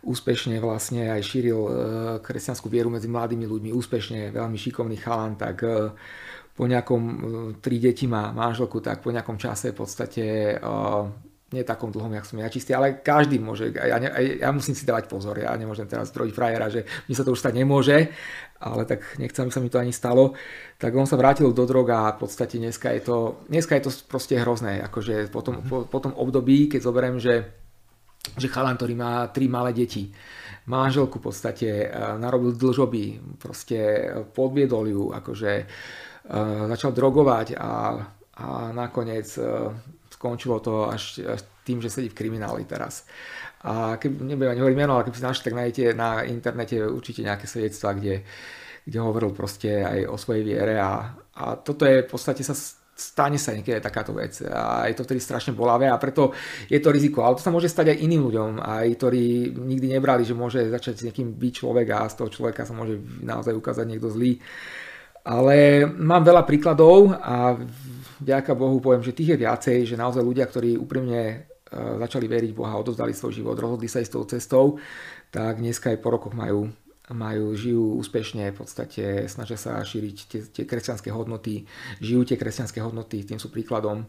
úspešne 0.02 0.58
vlastne 0.58 1.14
aj 1.14 1.22
šíril 1.22 1.60
e, 1.62 1.70
kresťanskú 2.20 2.66
vieru 2.66 2.90
medzi 2.90 3.06
mladými 3.06 3.46
ľuďmi, 3.46 3.70
úspešne, 3.70 4.34
veľmi 4.34 4.58
šikovný 4.58 4.98
chalan, 4.98 5.38
tak 5.38 5.62
e, 5.62 5.94
po 6.52 6.66
nejakom, 6.66 7.02
e, 7.02 7.16
tri 7.62 7.78
deti 7.78 8.10
má 8.10 8.34
manželku, 8.34 8.82
tak 8.82 9.00
po 9.00 9.14
nejakom 9.14 9.38
čase 9.38 9.70
v 9.70 9.78
podstate 9.78 10.24
nie 11.52 11.68
takom 11.68 11.92
dlhom, 11.92 12.16
jak 12.16 12.24
som 12.24 12.40
ja 12.40 12.48
čistý, 12.48 12.72
ale 12.72 13.04
každý 13.04 13.36
môže, 13.36 13.68
ja, 13.76 14.00
ne, 14.00 14.08
ja 14.40 14.48
musím 14.50 14.72
si 14.72 14.88
dávať 14.88 15.12
pozor, 15.12 15.36
ja 15.36 15.52
nemôžem 15.52 15.84
teraz 15.84 16.08
zdrojiť 16.08 16.32
frajera, 16.32 16.72
že 16.72 16.88
mi 17.06 17.12
sa 17.12 17.22
to 17.22 17.36
už 17.36 17.44
stať 17.44 17.60
nemôže, 17.60 18.08
ale 18.56 18.88
tak 18.88 19.04
nechcem, 19.20 19.44
aby 19.44 19.52
sa 19.52 19.60
mi 19.60 19.68
to 19.68 19.76
ani 19.76 19.92
stalo, 19.92 20.32
tak 20.80 20.96
on 20.96 21.04
sa 21.04 21.20
vrátil 21.20 21.52
do 21.52 21.68
drog 21.68 21.92
a 21.92 22.16
v 22.16 22.24
podstate 22.24 22.56
dneska 22.56 22.88
je 22.96 23.04
to, 23.04 23.16
dneska 23.52 23.76
je 23.76 23.84
to 23.84 23.90
proste 24.08 24.32
hrozné, 24.40 24.80
akože 24.80 25.28
po 25.28 25.44
tom, 25.44 25.60
po, 25.60 25.84
po 25.84 25.98
tom 26.00 26.16
období, 26.16 26.72
keď 26.72 26.80
zoberiem, 26.80 27.20
že 27.20 27.61
že 28.38 28.48
chalan, 28.48 28.78
ktorý 28.78 28.94
má 28.94 29.26
tri 29.28 29.50
malé 29.50 29.74
deti, 29.74 30.08
manželku 30.66 31.18
v 31.18 31.26
podstate, 31.30 31.68
e, 31.68 31.88
narobil 32.18 32.54
dlžoby, 32.54 33.36
proste 33.38 34.08
podviedol 34.30 34.84
ju, 34.86 35.02
akože 35.10 35.52
e, 35.58 35.64
začal 36.70 36.94
drogovať 36.94 37.58
a, 37.58 37.98
a 38.38 38.46
nakoniec 38.70 39.26
e, 39.38 39.42
skončilo 40.14 40.62
to 40.62 40.86
až, 40.86 41.18
až 41.26 41.42
tým, 41.66 41.82
že 41.82 41.90
sedí 41.90 42.08
v 42.10 42.18
krimináli 42.18 42.62
teraz. 42.62 43.06
A 43.62 43.98
keď 43.98 44.22
nebudem 44.22 44.54
ani 44.54 44.62
hovoriť 44.62 44.78
meno, 44.78 44.98
ale 44.98 45.06
keď 45.06 45.14
si 45.14 45.22
našli, 45.22 45.44
tak 45.46 45.58
nájdete 45.58 45.84
na 45.94 46.26
internete 46.26 46.82
určite 46.82 47.22
nejaké 47.22 47.46
svedectvá, 47.46 47.94
kde, 47.94 48.22
kde 48.86 48.98
hovoril 48.98 49.30
proste 49.34 49.82
aj 49.82 49.98
o 50.10 50.16
svojej 50.18 50.42
viere 50.46 50.78
a, 50.78 51.14
a 51.38 51.44
toto 51.58 51.86
je 51.86 52.02
v 52.02 52.10
podstate 52.10 52.42
sa 52.42 52.54
stane 52.92 53.40
sa 53.40 53.56
niekedy 53.56 53.80
takáto 53.80 54.12
vec 54.12 54.36
a 54.44 54.84
je 54.86 54.94
to 54.94 55.04
vtedy 55.08 55.20
strašne 55.20 55.56
bolavé 55.56 55.88
a 55.88 55.96
preto 55.96 56.30
je 56.68 56.78
to 56.78 56.92
riziko. 56.92 57.24
Ale 57.24 57.40
to 57.40 57.44
sa 57.44 57.50
môže 57.50 57.72
stať 57.72 57.96
aj 57.96 58.02
iným 58.04 58.22
ľuďom, 58.28 58.50
aj 58.60 58.86
ktorí 59.00 59.56
nikdy 59.56 59.96
nebrali, 59.96 60.22
že 60.22 60.36
môže 60.36 60.60
začať 60.68 61.00
s 61.00 61.04
niekým 61.08 61.34
byť 61.34 61.52
človek 61.52 61.86
a 61.92 62.10
z 62.12 62.14
toho 62.20 62.28
človeka 62.30 62.68
sa 62.68 62.76
môže 62.76 63.00
naozaj 63.24 63.56
ukázať 63.56 63.86
niekto 63.88 64.12
zlý. 64.12 64.38
Ale 65.22 65.86
mám 65.86 66.26
veľa 66.26 66.42
príkladov 66.42 67.14
a 67.14 67.54
vďaka 68.18 68.58
Bohu 68.58 68.82
poviem, 68.82 69.06
že 69.06 69.14
tých 69.14 69.34
je 69.34 69.42
viacej, 69.46 69.78
že 69.86 69.94
naozaj 69.94 70.22
ľudia, 70.22 70.50
ktorí 70.50 70.74
úprimne 70.74 71.22
e, 71.22 71.34
začali 72.02 72.26
veriť 72.26 72.50
Boha, 72.50 72.74
odovzdali 72.74 73.14
svoj 73.14 73.30
život, 73.30 73.54
rozhodli 73.54 73.86
sa 73.86 74.02
ísť 74.02 74.12
tou 74.18 74.26
cestou, 74.26 74.64
tak 75.30 75.62
dneska 75.62 75.94
aj 75.94 76.02
po 76.02 76.10
rokoch 76.10 76.34
majú 76.34 76.74
majú, 77.10 77.58
žijú 77.58 77.98
úspešne, 77.98 78.54
v 78.54 78.58
podstate 78.62 79.26
snažia 79.26 79.58
sa 79.58 79.82
šíriť 79.82 80.16
tie, 80.30 80.40
tie 80.46 80.64
kresťanské 80.64 81.10
hodnoty, 81.10 81.66
žijú 81.98 82.22
tie 82.22 82.38
kresťanské 82.38 82.78
hodnoty, 82.78 83.26
tým 83.26 83.42
sú 83.42 83.50
príkladom. 83.50 84.06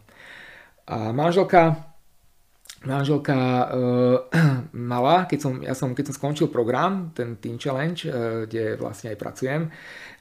A 0.86 1.10
manželka, 1.10 1.90
manželka 2.86 3.34
e, 3.34 3.65
mala, 4.94 5.26
keď 5.26 5.40
som, 5.41 5.53
ja 5.65 5.74
som, 5.74 5.98
keď 5.98 6.14
som 6.14 6.15
skončil 6.22 6.53
program, 6.53 7.10
ten 7.18 7.41
Teen 7.41 7.57
Challenge, 7.57 7.98
e, 7.98 8.11
kde 8.45 8.78
vlastne 8.78 9.10
aj 9.10 9.18
pracujem, 9.18 9.61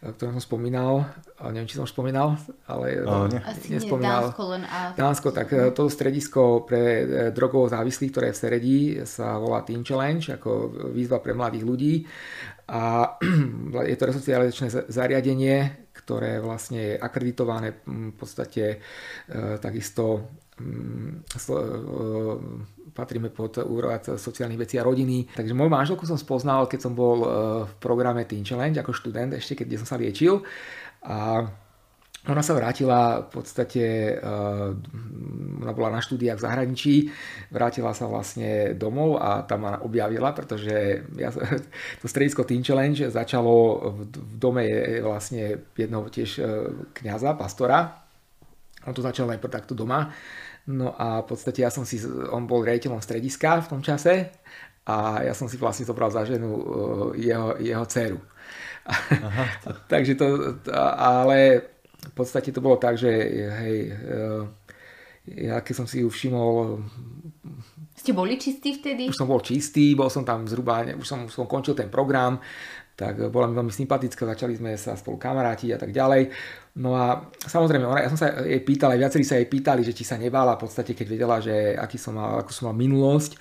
o 0.02 0.10
ktorom 0.16 0.34
som 0.40 0.42
spomínal, 0.42 1.06
neviem, 1.52 1.68
či 1.70 1.78
som 1.78 1.86
už 1.86 1.94
spomínal, 1.94 2.34
ale 2.66 3.06
ne. 3.30 3.38
Asi 3.46 3.70
nespomínal. 3.70 4.34
Dánsko 4.34 4.42
len 4.50 4.62
a... 4.66 4.78
Dánsko, 4.96 5.28
tak 5.30 5.48
e, 5.52 5.70
to 5.76 5.92
stredisko 5.92 6.64
pre 6.64 6.82
e, 6.82 7.04
drogovo 7.36 7.68
závislých, 7.68 8.10
ktoré 8.10 8.26
je 8.30 8.34
v 8.34 8.40
Seredí, 8.40 8.80
sa 9.04 9.36
volá 9.36 9.60
Teen 9.62 9.84
Challenge, 9.84 10.40
ako 10.40 10.50
výzva 10.90 11.20
pre 11.20 11.36
mladých 11.36 11.64
ľudí 11.68 11.94
a 12.72 12.82
je 13.92 13.96
to 14.00 14.08
resocializačné 14.08 14.68
zariadenie, 14.88 15.56
ktoré 15.92 16.40
vlastne 16.40 16.80
je 16.80 16.94
akreditované 16.96 17.84
v 17.84 18.16
podstate 18.16 18.64
e, 18.72 18.76
takisto 19.60 20.32
e, 20.56 21.52
patríme 22.96 23.28
pod 23.28 23.60
úrad 23.60 24.16
sociálnych 24.16 24.64
vecí 24.64 24.80
a 24.80 24.88
rodiny. 24.88 25.28
Takže 25.36 25.52
moju 25.52 25.68
manželku 25.68 26.08
som 26.08 26.16
spoznal, 26.16 26.64
keď 26.64 26.80
som 26.80 26.96
bol 26.96 27.18
e, 27.20 27.28
v 27.68 27.72
programe 27.76 28.24
Teen 28.24 28.44
Challenge 28.44 28.80
ako 28.80 28.96
študent, 28.96 29.36
ešte 29.36 29.62
keď 29.62 29.84
som 29.84 29.88
sa 29.92 30.00
liečil. 30.00 30.40
A 31.04 31.44
ona 32.22 32.38
sa 32.38 32.54
vrátila 32.54 33.26
v 33.26 33.28
podstate, 33.34 34.14
uh, 34.14 34.70
ona 35.58 35.72
bola 35.74 35.98
na 35.98 36.00
štúdiách 36.04 36.38
v 36.38 36.44
zahraničí, 36.46 36.94
vrátila 37.50 37.90
sa 37.98 38.06
vlastne 38.06 38.78
domov 38.78 39.18
a 39.18 39.42
tam 39.42 39.66
ma 39.66 39.82
objavila, 39.82 40.30
pretože 40.30 41.02
ja, 41.18 41.34
to 42.00 42.06
stredisko 42.06 42.46
Teen 42.46 42.62
Challenge 42.62 43.10
začalo 43.10 43.54
v, 43.90 43.98
dome 44.38 44.66
vlastne 45.02 45.66
jedného 45.74 46.06
tiež 46.06 46.30
uh, 46.38 46.46
kniaza, 46.94 47.34
pastora. 47.34 48.06
On 48.86 48.94
to 48.94 49.02
začal 49.02 49.26
najprv 49.26 49.50
takto 49.50 49.74
doma. 49.74 50.14
No 50.70 50.94
a 50.94 51.26
v 51.26 51.34
podstate 51.34 51.66
ja 51.66 51.74
som 51.74 51.82
si, 51.82 51.98
on 52.30 52.46
bol 52.46 52.62
riaditeľom 52.62 53.02
strediska 53.02 53.66
v 53.66 53.70
tom 53.70 53.82
čase 53.82 54.30
a 54.86 55.26
ja 55.26 55.34
som 55.34 55.50
si 55.50 55.58
vlastne 55.58 55.90
zobral 55.90 56.14
za 56.14 56.22
ženu 56.22 56.54
uh, 56.54 56.62
jeho, 57.18 57.58
jeho 57.58 57.82
dceru. 57.82 58.22
Aha. 58.86 59.44
Takže 59.90 60.14
to, 60.14 60.26
ale 61.02 61.71
v 62.02 62.14
podstate 62.14 62.50
to 62.50 62.58
bolo 62.58 62.76
tak, 62.76 62.98
že 62.98 63.10
hej, 63.62 63.76
eh, 63.94 64.42
ja 65.46 65.62
keď 65.62 65.74
som 65.74 65.86
si 65.86 66.02
ju 66.02 66.10
všimol... 66.10 66.82
Ste 67.94 68.10
boli 68.10 68.34
čistí 68.34 68.74
vtedy? 68.74 69.06
Už 69.06 69.14
som 69.14 69.30
bol 69.30 69.38
čistý, 69.38 69.94
bol 69.94 70.10
som 70.10 70.26
tam 70.26 70.50
zhruba, 70.50 70.82
už 70.98 71.06
som, 71.06 71.20
som 71.30 71.46
končil 71.46 71.78
ten 71.78 71.86
program, 71.86 72.42
tak 72.98 73.30
bola 73.30 73.46
mi 73.46 73.54
veľmi 73.54 73.70
sympatická, 73.70 74.26
začali 74.26 74.58
sme 74.58 74.74
sa 74.74 74.98
spolu 74.98 75.22
kamarátiť 75.22 75.70
a 75.74 75.78
tak 75.78 75.94
ďalej. 75.94 76.28
No 76.82 76.98
a 76.98 77.22
samozrejme, 77.38 77.86
ona, 77.86 78.02
ja 78.02 78.10
som 78.10 78.18
sa 78.18 78.42
jej 78.42 78.58
pýtal, 78.66 78.98
aj 78.98 79.00
viacerí 79.00 79.24
sa 79.24 79.38
jej 79.38 79.46
pýtali, 79.46 79.86
že 79.86 79.94
či 79.94 80.02
sa 80.02 80.18
nebála 80.18 80.58
v 80.58 80.62
podstate, 80.66 80.98
keď 80.98 81.06
vedela, 81.06 81.36
že 81.38 81.78
aký 81.78 81.96
som 81.96 82.18
mal, 82.18 82.42
akú 82.42 82.50
som 82.50 82.68
mal 82.72 82.76
minulosť. 82.76 83.38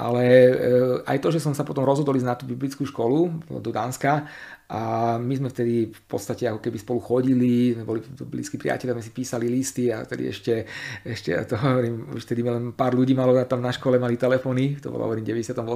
Ale 0.00 0.24
eh, 0.24 0.96
aj 1.04 1.18
to, 1.20 1.28
že 1.28 1.44
som 1.44 1.52
sa 1.52 1.68
potom 1.68 1.84
rozhodol 1.84 2.16
ísť 2.16 2.28
na 2.28 2.38
tú 2.38 2.48
biblickú 2.48 2.88
školu 2.88 3.44
do 3.60 3.70
Dánska 3.70 4.24
a 4.70 4.80
my 5.18 5.34
sme 5.34 5.50
vtedy 5.50 5.90
v 5.90 6.02
podstate 6.06 6.46
ako 6.46 6.62
keby 6.62 6.78
spolu 6.78 7.02
chodili, 7.02 7.74
boli 7.82 8.06
blízki 8.06 8.54
priateľe, 8.54 8.94
sme 8.94 9.02
si 9.02 9.10
písali 9.10 9.50
listy 9.50 9.90
a 9.90 10.06
vtedy 10.06 10.30
ešte, 10.30 10.62
ešte 11.02 11.34
ja 11.34 11.42
to 11.42 11.58
hovorím, 11.58 12.14
už 12.14 12.22
vtedy 12.22 12.46
len 12.46 12.70
pár 12.70 12.94
ľudí 12.94 13.10
malo 13.10 13.34
tam 13.50 13.66
na 13.66 13.74
škole, 13.74 13.98
mali 13.98 14.14
telefóny, 14.14 14.78
to 14.78 14.94
bolo 14.94 15.10
hovorím 15.10 15.26
98. 15.26 15.66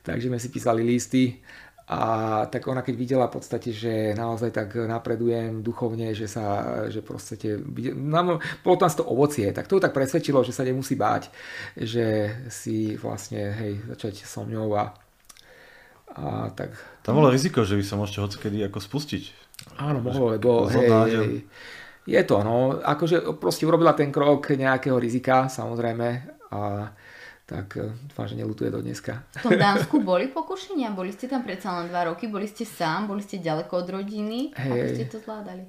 Takže 0.00 0.32
sme 0.32 0.40
si 0.40 0.48
písali 0.48 0.88
listy 0.88 1.36
a 1.92 2.44
tak 2.48 2.64
ona 2.64 2.80
keď 2.80 2.94
videla 2.96 3.28
v 3.28 3.36
podstate, 3.36 3.76
že 3.76 4.16
naozaj 4.16 4.56
tak 4.56 4.72
napredujem 4.88 5.60
duchovne, 5.60 6.16
že 6.16 6.32
sa, 6.32 6.88
že 6.88 7.04
proste, 7.04 7.60
no, 7.92 8.40
bolo 8.64 8.76
tam 8.80 8.88
to 8.88 9.04
ovocie, 9.04 9.52
tak 9.52 9.68
to 9.68 9.76
tak 9.76 9.92
presvedčilo, 9.92 10.40
že 10.40 10.56
sa 10.56 10.64
nemusí 10.64 10.96
báť, 10.96 11.28
že 11.76 12.32
si 12.48 12.96
vlastne, 12.96 13.52
hej, 13.52 13.72
začať 13.84 14.24
so 14.24 14.48
mňou 14.48 14.72
a 14.80 14.96
a 16.18 16.50
tak... 16.50 16.72
Tam 17.08 17.16
bolo 17.16 17.32
riziko, 17.32 17.64
že 17.64 17.80
by 17.80 17.84
sa 17.88 17.96
môžete 17.96 18.20
hocikedy 18.20 18.60
ako 18.68 18.84
spustiť. 18.84 19.24
Áno, 19.80 20.04
mohlo, 20.04 20.36
lebo 20.36 20.68
hej, 20.68 20.88
hej, 21.08 21.40
je 22.04 22.22
to, 22.28 22.44
no, 22.44 22.76
akože 22.84 23.40
proste 23.40 23.64
urobila 23.64 23.96
ten 23.96 24.12
krok 24.12 24.52
nejakého 24.52 25.00
rizika, 25.00 25.48
samozrejme, 25.48 26.08
a 26.52 26.92
tak 27.48 27.80
e, 27.80 27.96
dúfam, 28.12 28.28
že 28.28 28.36
nelutuje 28.36 28.68
do 28.68 28.84
dneska. 28.84 29.24
V 29.40 29.48
tom 29.48 29.56
Dánsku 29.56 30.04
boli 30.04 30.28
pokušenia? 30.28 30.92
Boli 30.92 31.16
ste 31.16 31.32
tam 31.32 31.40
predsa 31.44 31.80
len 31.80 31.88
dva 31.88 32.12
roky? 32.12 32.28
Boli 32.28 32.44
ste 32.44 32.68
sám? 32.68 33.08
Boli 33.08 33.24
ste 33.24 33.40
ďaleko 33.40 33.72
od 33.72 33.88
rodiny? 33.88 34.52
Hey. 34.52 34.68
Ako 34.68 34.86
ste 34.92 35.04
to 35.08 35.16
zvládali? 35.24 35.64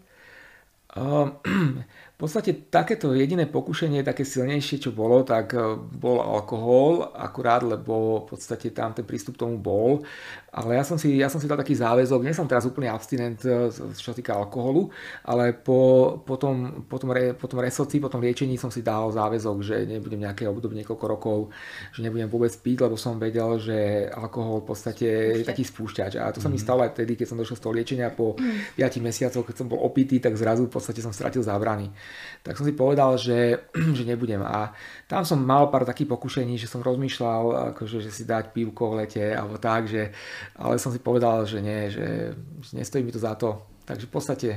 V 2.20 2.28
podstate 2.28 2.68
takéto 2.68 3.16
jediné 3.16 3.48
pokušenie, 3.48 4.04
také 4.04 4.28
silnejšie, 4.28 4.84
čo 4.84 4.92
bolo, 4.92 5.24
tak 5.24 5.56
e, 5.56 5.80
bol 5.80 6.20
alkohol, 6.20 7.16
akurát, 7.16 7.64
lebo 7.64 8.28
v 8.28 8.36
podstate 8.36 8.76
tam 8.76 8.92
ten 8.92 9.08
prístup 9.08 9.40
tomu 9.40 9.56
bol. 9.56 10.04
Ale 10.52 10.76
ja 10.76 10.84
som 10.84 11.00
si, 11.00 11.16
ja 11.16 11.32
som 11.32 11.40
si 11.40 11.48
dal 11.48 11.56
taký 11.56 11.80
záväzok, 11.80 12.20
nie 12.28 12.36
som 12.36 12.44
teraz 12.44 12.68
úplne 12.68 12.92
abstinent, 12.92 13.40
e, 13.48 13.72
čo 13.72 14.12
sa 14.12 14.12
týka 14.12 14.36
alkoholu, 14.36 14.92
ale 15.24 15.56
po, 15.56 16.12
po, 16.28 16.36
tom, 16.36 16.84
po, 16.92 17.00
tom, 17.00 17.16
re, 17.16 17.32
po 17.32 17.48
tom 17.48 17.64
resoci, 17.64 18.04
po 18.04 18.12
tom 18.12 18.20
liečení 18.20 18.60
som 18.60 18.68
si 18.68 18.84
dal 18.84 19.08
záväzok, 19.16 19.58
že 19.64 19.88
nebudem 19.88 20.20
nejaké 20.28 20.44
obdobie 20.44 20.84
niekoľko 20.84 21.06
rokov, 21.08 21.56
že 21.96 22.04
nebudem 22.04 22.28
vôbec 22.28 22.52
piť, 22.52 22.84
lebo 22.84 23.00
som 23.00 23.16
vedel, 23.16 23.64
že 23.64 24.12
alkohol 24.12 24.60
v 24.60 24.68
podstate 24.68 25.08
je 25.40 25.48
taký 25.48 25.64
spúšťač. 25.64 26.20
A 26.20 26.36
to 26.36 26.44
sa 26.44 26.52
mm. 26.52 26.54
mi 26.58 26.60
mhm. 26.60 26.66
stalo 26.68 26.84
aj 26.84 27.00
vtedy, 27.00 27.16
keď 27.16 27.32
som 27.32 27.40
došiel 27.40 27.56
z 27.56 27.64
toho 27.64 27.76
liečenia 27.80 28.12
po 28.12 28.36
5 28.36 28.76
mm. 28.76 29.00
mesiacoch, 29.00 29.48
keď 29.48 29.56
som 29.56 29.72
bol 29.72 29.80
opitý, 29.88 30.20
tak 30.20 30.36
zrazu 30.36 30.68
v 30.68 30.76
podstate 30.80 31.04
som 31.04 31.12
stratil 31.12 31.44
zábrany 31.44 31.92
tak 32.40 32.56
som 32.56 32.64
si 32.64 32.72
povedal, 32.72 33.20
že, 33.20 33.68
že 33.98 34.04
nebudem. 34.08 34.40
A 34.44 34.72
tam 35.08 35.28
som 35.28 35.40
mal 35.40 35.68
pár 35.68 35.84
takých 35.84 36.16
pokušení, 36.16 36.56
že 36.56 36.72
som 36.72 36.80
rozmýšľal, 36.80 37.76
akože, 37.76 38.00
že 38.00 38.12
si 38.12 38.24
dať 38.24 38.56
pivko 38.56 38.96
v 38.96 39.06
lete 39.06 39.26
alebo 39.36 39.60
tak, 39.60 39.92
že, 39.92 40.16
ale 40.56 40.80
som 40.80 40.92
si 40.92 41.00
povedal, 41.04 41.44
že 41.44 41.60
nie, 41.60 41.92
že, 41.92 42.34
že 42.64 42.72
nestojí 42.80 43.04
mi 43.04 43.12
to 43.12 43.20
za 43.20 43.36
to. 43.36 43.60
Takže 43.84 44.06
v 44.08 44.14
podstate 44.14 44.50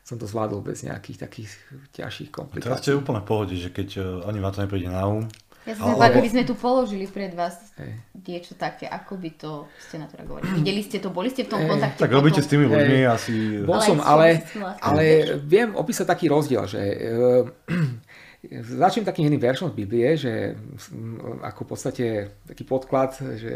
som 0.00 0.16
to 0.16 0.24
zvládol 0.24 0.64
bez 0.64 0.82
nejakých 0.82 1.18
takých 1.28 1.50
ťažších 1.92 2.30
komplikácií. 2.32 2.72
Teraz 2.72 2.82
ste 2.82 2.96
úplne 2.96 3.20
pohode, 3.20 3.52
že 3.54 3.68
keď 3.70 3.88
uh, 4.00 4.04
ani 4.26 4.40
ma 4.40 4.48
to 4.50 4.64
nepríde 4.64 4.88
na 4.88 5.04
um, 5.04 5.28
ja 5.70 5.74
som 5.78 5.94
ale... 5.94 6.10
keby 6.18 6.28
sme 6.34 6.42
tu 6.42 6.58
položili 6.58 7.06
pred 7.06 7.30
vás 7.30 7.54
hey. 7.78 7.94
niečo 8.26 8.58
také, 8.58 8.90
ako 8.90 9.14
by 9.14 9.30
to 9.38 9.70
ste 9.78 10.02
na 10.02 10.10
to 10.10 10.18
reagovali. 10.18 10.42
Videli 10.58 10.82
ste 10.82 10.98
to, 10.98 11.14
boli 11.14 11.30
ste 11.30 11.46
v 11.46 11.50
tom 11.54 11.62
hey. 11.62 11.70
kontakte? 11.70 12.02
Tak 12.02 12.10
robíte 12.10 12.42
s 12.42 12.50
tými 12.50 12.66
ľuďmi 12.66 12.98
hey. 13.06 13.08
asi... 13.08 13.34
Bol 13.62 13.78
som, 13.78 14.02
ale, 14.02 14.42
ale 14.82 15.38
viem 15.38 15.78
opísať 15.78 16.10
taký 16.10 16.26
rozdiel, 16.26 16.66
že 16.66 16.82
uh, 16.82 17.46
Začnem 18.48 19.04
takým 19.04 19.28
jedným 19.28 19.44
veršom 19.52 19.68
z 19.68 19.76
Biblie, 19.84 20.16
že 20.16 20.56
mm, 20.56 21.44
ako 21.44 21.60
v 21.60 21.68
podstate 21.68 22.04
taký 22.48 22.64
podklad, 22.64 23.12
že 23.36 23.52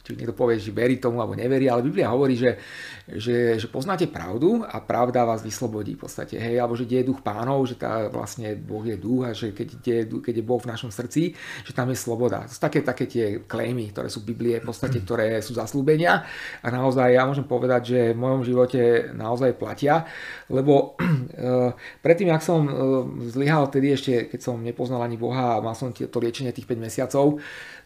či 0.00 0.16
niekto 0.16 0.32
povie, 0.32 0.56
že 0.56 0.72
verí 0.72 0.96
tomu 0.96 1.20
alebo 1.20 1.36
neverí, 1.36 1.68
ale 1.68 1.84
Biblia 1.84 2.08
hovorí, 2.08 2.32
že, 2.32 2.56
že, 3.04 3.60
že 3.60 3.68
poznáte 3.68 4.08
pravdu 4.08 4.64
a 4.64 4.80
pravda 4.80 5.28
vás 5.28 5.44
vyslobodí 5.44 6.00
v 6.00 6.08
podstate, 6.08 6.40
hej, 6.40 6.56
alebo 6.56 6.72
že 6.72 6.88
je 6.88 7.04
duch 7.04 7.20
pánov, 7.20 7.68
že 7.68 7.76
tá 7.76 8.08
vlastne 8.08 8.56
Boh 8.56 8.80
je 8.80 8.96
duch 8.96 9.28
a 9.28 9.36
že 9.36 9.52
keď 9.52 9.68
je, 9.84 9.98
keď 10.08 10.34
je 10.40 10.44
Boh 10.48 10.56
v 10.56 10.72
našom 10.72 10.88
srdci, 10.88 11.36
že 11.60 11.76
tam 11.76 11.92
je 11.92 11.98
sloboda. 12.00 12.48
To 12.48 12.52
sú 12.56 12.60
také, 12.64 12.80
také 12.80 13.04
tie 13.04 13.44
klejmy, 13.44 13.92
ktoré 13.92 14.08
sú 14.08 14.24
v 14.24 14.32
Biblie 14.32 14.56
v 14.56 14.64
podstate, 14.64 15.02
ktoré 15.04 15.44
sú 15.44 15.52
zaslúbenia 15.52 16.24
a 16.64 16.66
naozaj 16.72 17.12
ja 17.12 17.28
môžem 17.28 17.44
povedať, 17.44 17.92
že 17.92 18.00
v 18.16 18.22
mojom 18.24 18.40
živote 18.40 19.12
naozaj 19.12 19.52
platia, 19.60 20.08
lebo 20.48 20.96
uh, 20.96 21.76
predtým, 22.04 22.32
ak 22.32 22.40
som 22.40 22.64
uh, 22.64 22.72
zlyhal 23.28 23.68
tedy 23.68 23.92
ešte 23.92 24.13
keď 24.30 24.40
som 24.40 24.56
nepoznal 24.62 25.02
ani 25.02 25.18
Boha 25.18 25.58
a 25.58 25.62
mal 25.62 25.74
som 25.74 25.90
to 25.94 26.18
liečenie 26.22 26.54
tých 26.54 26.68
5 26.68 26.78
mesiacov, 26.78 27.42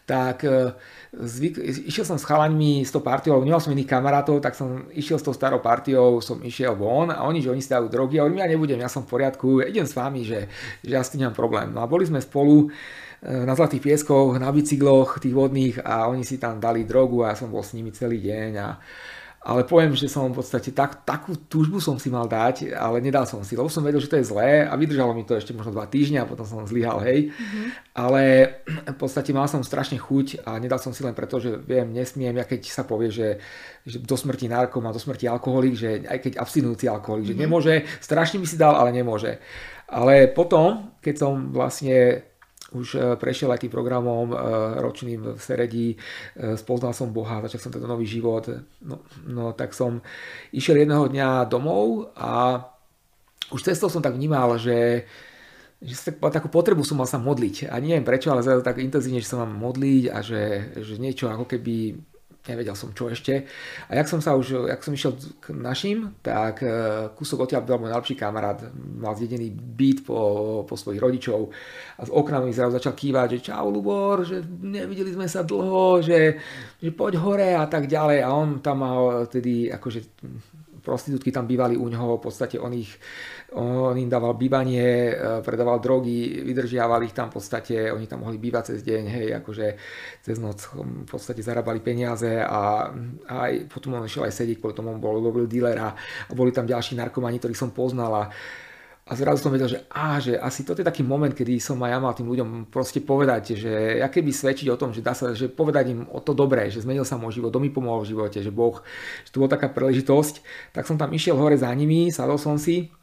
tak 0.09 0.41
e, 0.41 0.73
zvyk, 1.13 1.61
išiel 1.85 2.01
som 2.01 2.17
s 2.17 2.25
chalaňmi 2.25 2.81
s 2.81 2.89
tou 2.89 3.05
partiou, 3.05 3.37
nemal 3.45 3.61
som 3.61 3.69
iných 3.69 3.85
kamarátov, 3.85 4.41
tak 4.41 4.57
som 4.57 4.89
išiel 4.89 5.21
s 5.21 5.25
tou 5.25 5.37
starou 5.37 5.61
partiou, 5.61 6.17
som 6.17 6.41
išiel 6.41 6.73
von 6.73 7.13
a 7.13 7.21
oni, 7.29 7.45
že 7.45 7.53
oni 7.53 7.61
stajú 7.61 7.85
drogy 7.85 8.17
a 8.17 8.25
hovorím, 8.25 8.41
ja 8.41 8.49
nebudem, 8.49 8.81
ja 8.81 8.89
som 8.89 9.05
v 9.05 9.13
poriadku, 9.13 9.61
idem 9.61 9.85
s 9.85 9.93
vami, 9.93 10.25
že, 10.25 10.49
že 10.81 10.97
ja 10.97 11.05
s 11.05 11.13
tým 11.13 11.29
nemám 11.29 11.37
problém. 11.37 11.69
No 11.69 11.85
a 11.85 11.87
boli 11.89 12.09
sme 12.09 12.17
spolu 12.17 12.73
e, 13.21 13.37
na 13.45 13.53
Zlatých 13.53 13.85
pieskoch, 13.85 14.41
na 14.41 14.49
bicykloch 14.49 15.21
tých 15.21 15.37
vodných 15.37 15.85
a 15.85 16.09
oni 16.09 16.25
si 16.25 16.41
tam 16.41 16.57
dali 16.57 16.89
drogu 16.89 17.21
a 17.21 17.37
ja 17.37 17.37
som 17.37 17.53
bol 17.53 17.61
s 17.61 17.77
nimi 17.77 17.93
celý 17.93 18.17
deň 18.17 18.51
a 18.57 18.67
ale 19.39 19.63
poviem, 19.63 19.95
že 19.95 20.11
som 20.11 20.27
v 20.27 20.43
podstate 20.43 20.75
tak, 20.75 21.07
takú 21.07 21.31
túžbu 21.47 21.79
som 21.79 21.95
si 21.95 22.11
mal 22.11 22.27
dať, 22.27 22.75
ale 22.75 22.99
nedal 22.99 23.23
som 23.23 23.39
si, 23.39 23.55
lebo 23.55 23.71
som 23.71 23.79
vedel, 23.87 24.03
že 24.03 24.11
to 24.11 24.19
je 24.19 24.27
zlé 24.27 24.67
a 24.67 24.75
vydržalo 24.75 25.15
mi 25.15 25.23
to 25.23 25.39
ešte 25.39 25.55
možno 25.55 25.71
dva 25.71 25.87
týždňa 25.87 26.27
a 26.27 26.29
potom 26.29 26.43
som 26.43 26.67
zlyhal, 26.67 26.99
hej. 27.07 27.31
Mm-hmm. 27.31 27.65
Ale 27.95 28.21
v 28.83 28.97
podstate 28.99 29.31
mal 29.31 29.47
som 29.47 29.63
strašne 29.63 29.95
chuť 29.95 30.43
a 30.43 30.59
nedal 30.59 30.83
som 30.83 30.91
si 30.91 31.07
len 31.07 31.15
preto, 31.15 31.39
že 31.39 31.55
viem, 31.55 31.87
nesmiem, 31.87 32.35
ja 32.35 32.43
keď 32.43 32.67
sa 32.67 32.83
povie, 32.83 33.15
že, 33.15 33.39
že 33.87 34.03
do 34.03 34.19
smrti 34.19 34.51
narkom 34.51 34.83
a 34.83 34.91
do 34.91 34.99
smrti 34.99 35.31
alkoholik, 35.31 35.75
že 35.79 36.03
aj 36.03 36.19
keď 36.19 36.33
abstinujúci 36.35 36.91
alkoholik, 36.91 37.31
mm-hmm. 37.31 37.39
že 37.39 37.43
nemôže, 37.47 37.75
strašne 38.03 38.43
by 38.43 38.47
si 38.47 38.59
dal, 38.59 38.75
ale 38.75 38.91
nemôže. 38.91 39.39
Ale 39.87 40.27
potom, 40.27 40.91
keď 40.99 41.15
som 41.15 41.55
vlastne 41.55 42.27
už 42.73 42.87
e, 42.95 42.99
prešiel 43.17 43.49
aj 43.49 43.65
tým 43.65 43.73
programom 43.73 44.29
e, 44.29 44.35
ročným 44.81 45.35
v 45.35 45.41
Seredí, 45.41 45.87
e, 45.93 45.97
spoznal 46.57 46.93
som 46.93 47.09
Boha, 47.09 47.41
začal 47.45 47.61
som 47.61 47.71
tento 47.73 47.89
nový 47.89 48.05
život, 48.05 48.45
no, 48.85 49.01
no 49.25 49.53
tak 49.57 49.73
som 49.73 50.01
išiel 50.53 50.85
jedného 50.85 51.09
dňa 51.09 51.49
domov 51.49 52.13
a 52.13 52.63
už 53.49 53.65
cestou 53.65 53.89
som 53.89 54.01
tak 54.01 54.13
vnímal, 54.13 54.57
že 54.61 55.07
že 55.79 55.95
takú 56.11 56.51
potrebu 56.51 56.83
som 56.83 56.99
mal 56.99 57.07
sa 57.07 57.15
modliť. 57.15 57.71
A 57.71 57.79
neviem 57.79 58.03
prečo, 58.03 58.27
ale 58.27 58.43
tak 58.43 58.83
intenzívne, 58.83 59.23
že 59.23 59.31
sa 59.31 59.39
mám 59.39 59.55
modliť 59.55 60.11
a 60.11 60.19
že, 60.19 60.75
že 60.75 60.99
niečo 60.99 61.31
ako 61.31 61.47
keby 61.47 61.95
nevedel 62.49 62.73
som 62.73 62.89
čo 62.91 63.13
ešte. 63.13 63.45
A 63.87 63.95
jak 63.95 64.09
som 64.09 64.19
sa 64.19 64.33
už, 64.33 64.65
jak 64.65 64.81
som 64.81 64.93
išiel 64.97 65.13
k 65.37 65.53
našim, 65.53 66.17
tak 66.25 66.65
e, 66.65 66.69
kúsok 67.13 67.45
odtiaľ 67.45 67.61
bol 67.63 67.85
môj 67.85 67.93
najlepší 67.93 68.17
kamarát, 68.17 68.59
mal 68.73 69.13
zdedený 69.13 69.53
byt 69.53 70.03
po, 70.03 70.19
po 70.65 70.73
svojich 70.73 70.99
rodičov 70.99 71.53
a 71.99 72.01
z 72.03 72.11
okna 72.11 72.41
mi 72.41 72.49
zrazu 72.49 72.75
začal 72.75 72.97
kývať, 72.97 73.27
že 73.37 73.53
čau 73.53 73.69
Lubor, 73.69 74.25
že 74.25 74.41
nevideli 74.43 75.13
sme 75.13 75.29
sa 75.29 75.45
dlho, 75.45 76.01
že, 76.01 76.41
že 76.81 76.89
poď 76.89 77.21
hore 77.21 77.53
a 77.53 77.69
tak 77.69 77.85
ďalej. 77.85 78.25
A 78.25 78.29
on 78.33 78.59
tam 78.65 78.81
mal 78.81 79.29
tedy 79.29 79.69
akože 79.69 79.99
prostitútky 80.79 81.29
tam 81.29 81.45
bývali 81.45 81.77
u 81.77 81.85
neho, 81.85 82.17
v 82.17 82.23
podstate 82.23 82.57
on 82.57 82.73
ich, 82.73 82.89
on 83.53 83.97
im 83.97 84.09
dával 84.09 84.37
bývanie, 84.37 85.09
e, 85.09 85.13
predával 85.41 85.81
drogy, 85.81 86.45
vydržiaval 86.45 87.01
ich 87.05 87.17
tam 87.17 87.33
v 87.33 87.41
podstate, 87.41 87.89
oni 87.89 88.05
tam 88.05 88.21
mohli 88.21 88.37
bývať 88.37 88.73
cez 88.75 88.85
deň, 88.85 89.03
hej, 89.09 89.27
akože 89.41 89.67
cez 90.21 90.37
noc 90.37 90.61
v 90.77 91.09
podstate 91.09 91.41
zarábali 91.41 91.81
peniaze 91.81 92.29
a, 92.41 92.93
a 93.25 93.33
aj 93.49 93.65
potom 93.71 93.97
on 93.97 94.05
išiel 94.05 94.29
aj 94.29 94.37
sedieť, 94.37 94.61
kvôli 94.61 94.77
tomu 94.77 94.93
on 94.93 95.01
bol, 95.01 95.17
bol 95.17 95.49
dealera 95.49 95.97
a 96.29 96.31
boli 96.37 96.53
tam 96.53 96.69
ďalší 96.69 96.93
narkomani, 96.93 97.41
ktorých 97.41 97.57
som 97.57 97.73
poznal 97.73 98.29
a 99.09 99.17
zrazu 99.17 99.41
som 99.41 99.49
vedel, 99.49 99.65
že, 99.65 99.81
á, 99.89 100.21
že 100.21 100.37
asi 100.37 100.61
toto 100.61 100.85
je 100.85 100.89
taký 100.89 101.01
moment, 101.01 101.33
kedy 101.33 101.57
som 101.57 101.81
aj 101.81 101.89
ja 101.89 101.97
mal 101.97 102.13
tým 102.13 102.29
ľuďom 102.29 102.69
proste 102.69 103.01
povedať, 103.01 103.57
že 103.57 103.97
ja 103.97 104.05
keby 104.05 104.29
svedčiť 104.29 104.69
o 104.69 104.77
tom, 104.77 104.93
že 104.93 105.01
dá 105.01 105.17
sa, 105.17 105.33
že 105.33 105.49
povedať 105.49 105.97
im 105.97 106.05
o 106.13 106.21
to 106.21 106.37
dobré, 106.37 106.69
že 106.69 106.85
zmenil 106.85 107.01
sa 107.01 107.17
môj 107.17 107.41
život, 107.41 107.49
to 107.49 107.57
mi 107.57 107.73
pomohol 107.73 108.05
v 108.05 108.13
živote, 108.13 108.37
že 108.37 108.53
Boh, 108.53 108.85
že 109.25 109.33
to 109.33 109.41
bola 109.41 109.57
taká 109.57 109.73
príležitosť, 109.73 110.45
tak 110.77 110.85
som 110.85 111.01
tam 111.01 111.09
išiel 111.09 111.33
hore 111.33 111.57
za 111.57 111.73
nimi, 111.73 112.13
sadol 112.13 112.37
som 112.37 112.61
si 112.61 112.93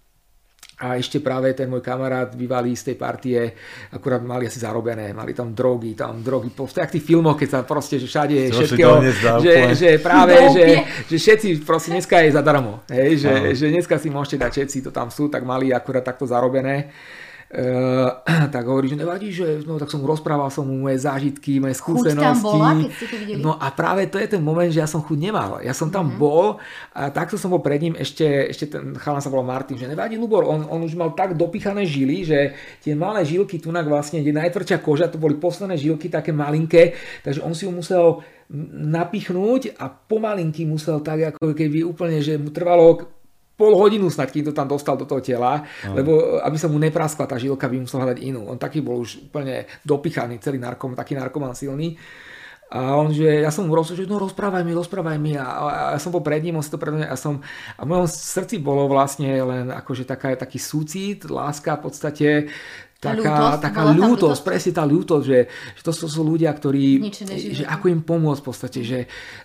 a 0.77 1.01
ešte 1.01 1.25
práve 1.25 1.57
ten 1.57 1.73
môj 1.73 1.81
kamarát 1.81 2.29
bývalý 2.37 2.77
z 2.77 2.93
tej 2.93 2.97
partie, 3.01 3.41
akurát 3.89 4.21
mali 4.21 4.45
asi 4.45 4.61
zarobené, 4.61 5.17
mali 5.17 5.33
tam 5.33 5.57
drogy, 5.57 5.97
tam 5.97 6.21
drogy, 6.21 6.53
po 6.53 6.69
v 6.69 6.77
tých 6.77 7.01
filmoch, 7.01 7.41
keď 7.41 7.49
sa 7.49 7.61
proste, 7.65 7.97
že 7.97 8.05
všade 8.05 8.35
je 8.37 8.49
všetkého, 8.53 9.01
že, 9.41 9.55
že 9.73 9.91
práve, 10.05 10.37
že, 10.53 10.65
že 11.09 11.17
všetci 11.17 11.49
proste 11.65 11.97
dneska 11.97 12.21
je 12.21 12.37
zadarmo, 12.37 12.85
hej, 12.93 13.17
že, 13.17 13.33
že 13.57 13.73
dneska 13.73 13.97
si 13.97 14.13
môžete 14.13 14.37
dať 14.37 14.51
všetci, 14.53 14.79
to 14.85 14.91
tam 14.93 15.09
sú, 15.09 15.33
tak 15.33 15.49
mali 15.49 15.73
akurát 15.73 16.05
takto 16.05 16.29
zarobené 16.29 16.93
tak 18.55 18.63
hovorí, 18.67 18.91
že 18.91 18.99
nevadí, 18.99 19.31
že 19.31 19.63
no, 19.63 19.79
tak 19.79 19.87
som 19.87 20.03
mu 20.03 20.11
rozprával 20.11 20.51
som 20.51 20.67
mu 20.67 20.91
moje 20.91 20.99
zážitky, 20.99 21.63
moje 21.63 21.79
skúsenosti. 21.79 22.19
Chuť 22.19 22.27
tam 22.27 22.43
bola, 22.43 22.71
keď 22.75 22.91
ste 22.91 23.07
to 23.07 23.17
videli? 23.23 23.39
No 23.39 23.55
a 23.55 23.67
práve 23.71 24.03
to 24.11 24.19
je 24.19 24.27
ten 24.27 24.43
moment, 24.43 24.67
že 24.67 24.83
ja 24.83 24.91
som 24.91 24.99
chuť 24.99 25.19
nemal. 25.19 25.63
Ja 25.63 25.71
som 25.71 25.87
tam 25.87 26.11
mm-hmm. 26.11 26.19
bol 26.19 26.59
a 26.91 27.03
takto 27.15 27.39
som 27.39 27.55
bol 27.55 27.63
pred 27.63 27.79
ním, 27.79 27.95
ešte, 27.95 28.27
ešte 28.51 28.67
ten 28.67 28.99
chalan 28.99 29.23
sa 29.23 29.31
volal 29.31 29.47
Martin, 29.47 29.79
že 29.79 29.87
nevadí 29.87 30.19
Lubor, 30.19 30.43
on, 30.43 30.67
on 30.67 30.83
už 30.83 30.99
mal 30.99 31.15
tak 31.15 31.39
dopichané 31.39 31.87
žily, 31.87 32.27
že 32.27 32.39
tie 32.83 32.99
malé 32.99 33.23
žilky 33.23 33.63
tunak 33.63 33.87
vlastne, 33.87 34.27
kde 34.27 34.35
najtvrdšia 34.35 34.83
koža, 34.83 35.07
to 35.07 35.23
boli 35.23 35.39
posledné 35.39 35.79
žilky, 35.79 36.11
také 36.11 36.35
malinké, 36.35 36.99
takže 37.23 37.47
on 37.47 37.55
si 37.55 37.63
ju 37.63 37.71
musel 37.71 38.27
napichnúť 38.75 39.75
a 39.83 39.91
pomalinky 39.91 40.63
musel 40.63 41.03
tak 41.03 41.35
ako 41.35 41.51
keby 41.51 41.83
úplne, 41.83 42.23
že 42.23 42.39
mu 42.39 42.55
trvalo 42.55 43.16
pol 43.57 43.73
hodinu 43.73 44.13
snad, 44.13 44.29
kým 44.29 44.45
to 44.45 44.53
tam 44.53 44.69
dostal 44.69 45.01
do 45.01 45.09
toho 45.09 45.25
tela, 45.25 45.65
no. 45.89 45.97
lebo 45.97 46.13
aby 46.45 46.57
sa 46.61 46.69
mu 46.69 46.77
nepraskla 46.77 47.25
tá 47.25 47.41
žilka, 47.41 47.67
by 47.67 47.89
musel 47.89 48.05
hľadať 48.05 48.19
inú. 48.21 48.45
On 48.47 48.61
taký 48.61 48.85
bol 48.85 49.01
už 49.01 49.33
úplne 49.33 49.65
dopichaný, 49.83 50.39
celý 50.39 50.61
narkom, 50.61 50.93
taký 50.93 51.17
narkoman 51.17 51.57
silný. 51.57 51.97
A 52.67 52.99
on, 52.99 53.15
že 53.15 53.47
ja 53.47 53.55
som 53.55 53.71
mu 53.71 53.79
rozprával, 53.79 54.03
že 54.03 54.11
no 54.11 54.19
rozprávaj 54.19 54.63
mi, 54.67 54.75
rozprávaj 54.75 55.19
mi 55.23 55.39
a, 55.39 55.47
a, 55.47 55.65
a 55.71 55.83
ja 55.95 56.01
som 56.03 56.11
bol 56.11 56.19
pred 56.19 56.43
ním, 56.43 56.59
on 56.59 56.67
si 56.67 56.75
to 56.75 56.83
pred 56.83 56.99
mňa, 56.99 57.07
a 57.07 57.15
som, 57.15 57.39
a 57.79 57.87
v 57.87 57.91
mojom 57.95 58.11
srdci 58.11 58.59
bolo 58.59 58.91
vlastne 58.91 59.31
len 59.39 59.71
akože 59.71 60.03
taká, 60.03 60.35
taký 60.35 60.59
súcit, 60.59 61.31
láska 61.31 61.79
v 61.79 61.83
podstate, 61.87 62.29
taká, 63.15 63.37
taká 63.63 63.83
ľútosť, 63.95 64.41
presne 64.43 64.73
tá 64.75 64.83
ľútosť, 64.83 65.25
že, 65.25 65.41
že 65.49 65.83
to 65.87 65.93
sú, 65.95 66.11
sú 66.11 66.23
ľudia, 66.27 66.51
ktorí, 66.51 67.07
že 67.55 67.63
ako 67.63 67.87
im 67.93 68.03
pomôcť 68.03 68.41
v 68.43 68.47
podstate, 68.47 68.81
že 68.83 68.99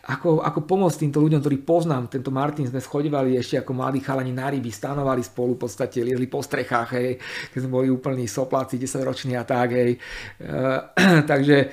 ako, 0.10 0.42
ako 0.42 0.60
pomôcť 0.66 1.06
týmto 1.06 1.22
ľuďom, 1.22 1.44
ktorí 1.44 1.58
poznám, 1.62 2.10
tento 2.10 2.34
Martin 2.34 2.66
sme 2.66 2.82
schodevali 2.82 3.38
ešte 3.38 3.62
ako 3.62 3.72
mladí 3.78 4.02
chalani 4.02 4.34
na 4.34 4.50
ryby, 4.50 4.74
stanovali 4.74 5.22
spolu 5.22 5.60
v 5.60 5.62
podstate, 5.70 6.02
liezli 6.02 6.26
po 6.26 6.42
strechách, 6.42 6.90
hej, 6.98 7.22
keď 7.54 7.60
sme 7.62 7.72
boli 7.72 7.88
úplní 7.94 8.26
sopláci, 8.26 8.82
10 8.82 9.06
roční 9.06 9.38
a 9.38 9.46
tak, 9.46 9.78
hej. 9.78 10.00
Uh, 10.42 11.22
takže 11.32 11.70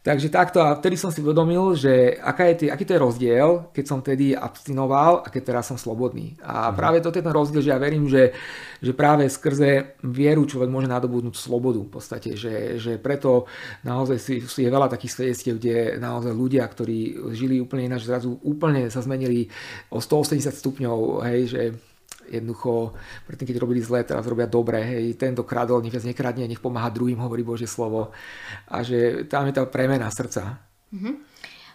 Takže 0.00 0.32
takto 0.32 0.64
a 0.64 0.80
vtedy 0.80 0.96
som 0.96 1.12
si 1.12 1.20
uvedomil, 1.20 1.76
že 1.76 2.16
aká 2.16 2.48
je 2.48 2.56
tý, 2.56 2.66
aký 2.72 2.88
to 2.88 2.96
je 2.96 3.04
rozdiel, 3.04 3.68
keď 3.68 3.84
som 3.84 4.00
tedy 4.00 4.32
abstinoval 4.32 5.20
a 5.20 5.28
keď 5.28 5.52
teraz 5.52 5.68
som 5.68 5.76
slobodný. 5.76 6.40
A 6.40 6.72
mhm. 6.72 6.76
práve 6.76 7.04
to 7.04 7.12
je 7.12 7.20
ten 7.20 7.28
rozdiel, 7.28 7.60
že 7.60 7.68
ja 7.68 7.76
verím, 7.76 8.08
že, 8.08 8.32
že 8.80 8.96
práve 8.96 9.28
skrze 9.28 10.00
vieru 10.00 10.48
človek 10.48 10.72
môže 10.72 10.88
nadobudnúť 10.88 11.36
slobodu 11.36 11.84
v 11.84 11.92
podstate, 11.92 12.32
že, 12.32 12.80
že 12.80 12.96
preto 12.96 13.44
naozaj 13.84 14.16
si, 14.16 14.34
si 14.40 14.64
je 14.64 14.72
veľa 14.72 14.88
takých 14.88 15.20
svedectiev, 15.20 15.60
kde 15.60 16.00
naozaj 16.00 16.32
ľudia, 16.32 16.64
ktorí 16.64 17.20
žili 17.36 17.60
úplne 17.60 17.92
ináč, 17.92 18.08
zrazu 18.08 18.40
úplne 18.40 18.88
sa 18.88 19.04
zmenili 19.04 19.52
o 19.92 20.00
180 20.00 20.48
stupňov, 20.48 21.28
hej, 21.28 21.40
že 21.44 21.62
jednoducho, 22.30 22.94
predtým 23.26 23.46
keď 23.50 23.56
robili 23.58 23.82
zlé, 23.82 24.06
teraz 24.06 24.24
robia 24.24 24.46
dobre, 24.46 24.78
hej, 24.80 25.18
tento 25.18 25.42
kradol, 25.42 25.82
nech 25.82 25.92
viac 25.92 26.06
nekradne, 26.06 26.46
nech 26.46 26.62
pomáha 26.62 26.88
druhým, 26.88 27.18
hovorí 27.18 27.42
Bože 27.42 27.66
slovo. 27.66 28.14
A 28.70 28.86
že 28.86 29.26
tam 29.26 29.50
je 29.50 29.54
tá 29.58 29.66
premena 29.66 30.06
srdca. 30.08 30.62
Mm-hmm. 30.94 31.14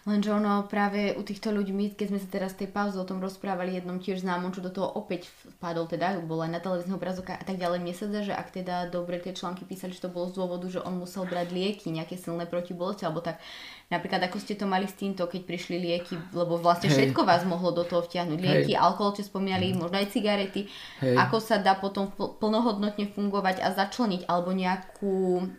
Lenže 0.05 0.37
ono 0.37 0.69
práve 0.69 1.17
u 1.17 1.25
týchto 1.25 1.49
ľuďmi, 1.49 1.97
keď 1.97 2.13
sme 2.13 2.19
sa 2.21 2.29
teraz 2.29 2.53
tej 2.53 2.69
pauze 2.69 2.93
o 2.93 3.09
tom 3.09 3.17
rozprávali 3.17 3.73
jednom 3.73 3.97
tiež 3.97 4.21
známom, 4.21 4.53
čo 4.53 4.61
do 4.61 4.69
toho 4.69 4.85
opäť 4.85 5.33
vpadol, 5.57 5.89
teda 5.89 6.21
bol 6.21 6.45
aj 6.45 6.53
na 6.53 6.61
televíznych 6.61 6.93
obrazok 6.93 7.33
a 7.33 7.41
tak 7.41 7.57
ďalej, 7.57 7.81
mne 7.81 7.93
sa 7.97 8.05
zdá, 8.05 8.21
že 8.21 8.37
ak 8.37 8.53
teda 8.53 8.93
dobre 8.93 9.17
tie 9.17 9.33
články 9.33 9.65
písali, 9.65 9.97
že 9.97 10.05
to 10.05 10.13
bolo 10.13 10.29
z 10.29 10.37
dôvodu, 10.37 10.69
že 10.69 10.77
on 10.85 11.01
musel 11.01 11.25
brať 11.25 11.49
lieky, 11.49 11.89
nejaké 11.89 12.21
silné 12.21 12.45
protibolesti, 12.45 13.09
alebo 13.09 13.25
tak 13.25 13.41
napríklad 13.89 14.21
ako 14.29 14.37
ste 14.37 14.53
to 14.53 14.69
mali 14.69 14.85
s 14.85 14.93
týmto, 14.93 15.25
keď 15.25 15.41
prišli 15.41 15.81
lieky, 15.81 16.21
lebo 16.37 16.61
vlastne 16.61 16.93
Hej. 16.93 17.09
všetko 17.09 17.25
vás 17.25 17.41
mohlo 17.41 17.73
do 17.73 17.81
toho 17.81 18.05
vtiahnuť. 18.05 18.37
Lieky, 18.37 18.77
Hej. 18.77 18.81
alkohol, 18.81 19.17
čo 19.17 19.25
spomínali, 19.25 19.73
mm. 19.73 19.89
možno 19.89 19.97
aj 19.97 20.13
cigarety. 20.13 20.69
Hej. 21.01 21.17
Ako 21.17 21.41
sa 21.41 21.57
dá 21.57 21.81
potom 21.81 22.13
plnohodnotne 22.13 23.09
fungovať 23.09 23.57
a 23.65 23.73
začleniť, 23.73 24.29
alebo 24.29 24.53
nejakú 24.53 25.49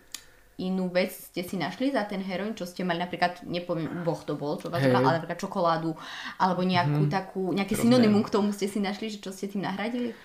inú 0.57 0.89
vec 0.89 1.13
ste 1.13 1.45
si 1.45 1.61
našli 1.61 1.93
za 1.93 2.09
ten 2.09 2.25
heroin, 2.25 2.57
čo 2.57 2.65
ste 2.65 2.81
mali 2.81 2.97
napríklad, 2.97 3.45
nepoviem, 3.45 4.01
boh 4.01 4.21
to 4.25 4.41
bol, 4.41 4.57
čo 4.57 4.73
vás 4.73 4.81
hey. 4.81 4.93
ale 4.93 5.21
napríklad 5.21 5.37
čokoládu, 5.37 5.93
alebo 6.41 6.65
nejakú 6.65 7.05
hmm. 7.05 7.13
takú, 7.13 7.53
nejaké 7.53 7.77
Rozumiem. 7.77 7.93
synonymum 7.93 8.23
k 8.25 8.33
tomu 8.33 8.49
ste 8.57 8.65
si 8.65 8.81
našli, 8.81 9.13
že 9.13 9.21
čo 9.21 9.37
ste 9.37 9.53
tým 9.53 9.69
nahradili? 9.69 10.17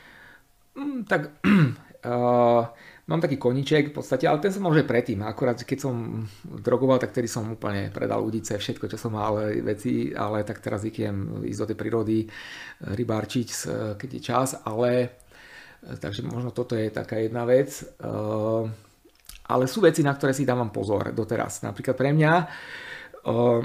Mm, 0.79 1.03
tak 1.03 1.35
uh, 2.07 2.63
mám 3.11 3.19
taký 3.19 3.35
koniček 3.35 3.91
v 3.91 3.95
podstate, 3.99 4.23
ale 4.23 4.39
ten 4.39 4.55
som 4.55 4.63
mal 4.63 4.71
už 4.71 4.87
predtým. 4.87 5.19
Akurát 5.27 5.59
keď 5.59 5.79
som 5.83 6.23
drogoval, 6.47 7.03
tak 7.03 7.11
tedy 7.11 7.27
som 7.27 7.51
úplne 7.51 7.91
predal 7.91 8.23
udice, 8.23 8.55
všetko, 8.55 8.87
čo 8.87 8.95
som 8.95 9.19
mal 9.19 9.35
veci, 9.59 10.15
ale 10.15 10.47
tak 10.47 10.63
teraz 10.63 10.79
zvyknem 10.79 11.43
ísť 11.43 11.59
do 11.59 11.67
tej 11.67 11.77
prírody, 11.77 12.17
rybárčiť, 12.79 13.47
keď 13.99 14.09
je 14.15 14.21
čas, 14.23 14.55
ale 14.63 15.19
takže 15.81 16.23
možno 16.23 16.55
toto 16.55 16.77
je 16.77 16.93
taká 16.93 17.19
jedna 17.19 17.43
vec. 17.43 17.83
Uh, 17.99 18.69
ale 19.47 19.65
sú 19.65 19.81
veci, 19.81 20.05
na 20.05 20.13
ktoré 20.13 20.35
si 20.35 20.45
dávam 20.45 20.69
pozor 20.69 21.15
doteraz. 21.15 21.65
Napríklad 21.65 21.95
pre 21.97 22.11
mňa 22.13 22.33
uh, 23.25 23.59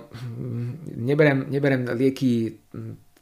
neberem, 0.96 1.50
neberem 1.50 1.82
lieky 1.92 2.56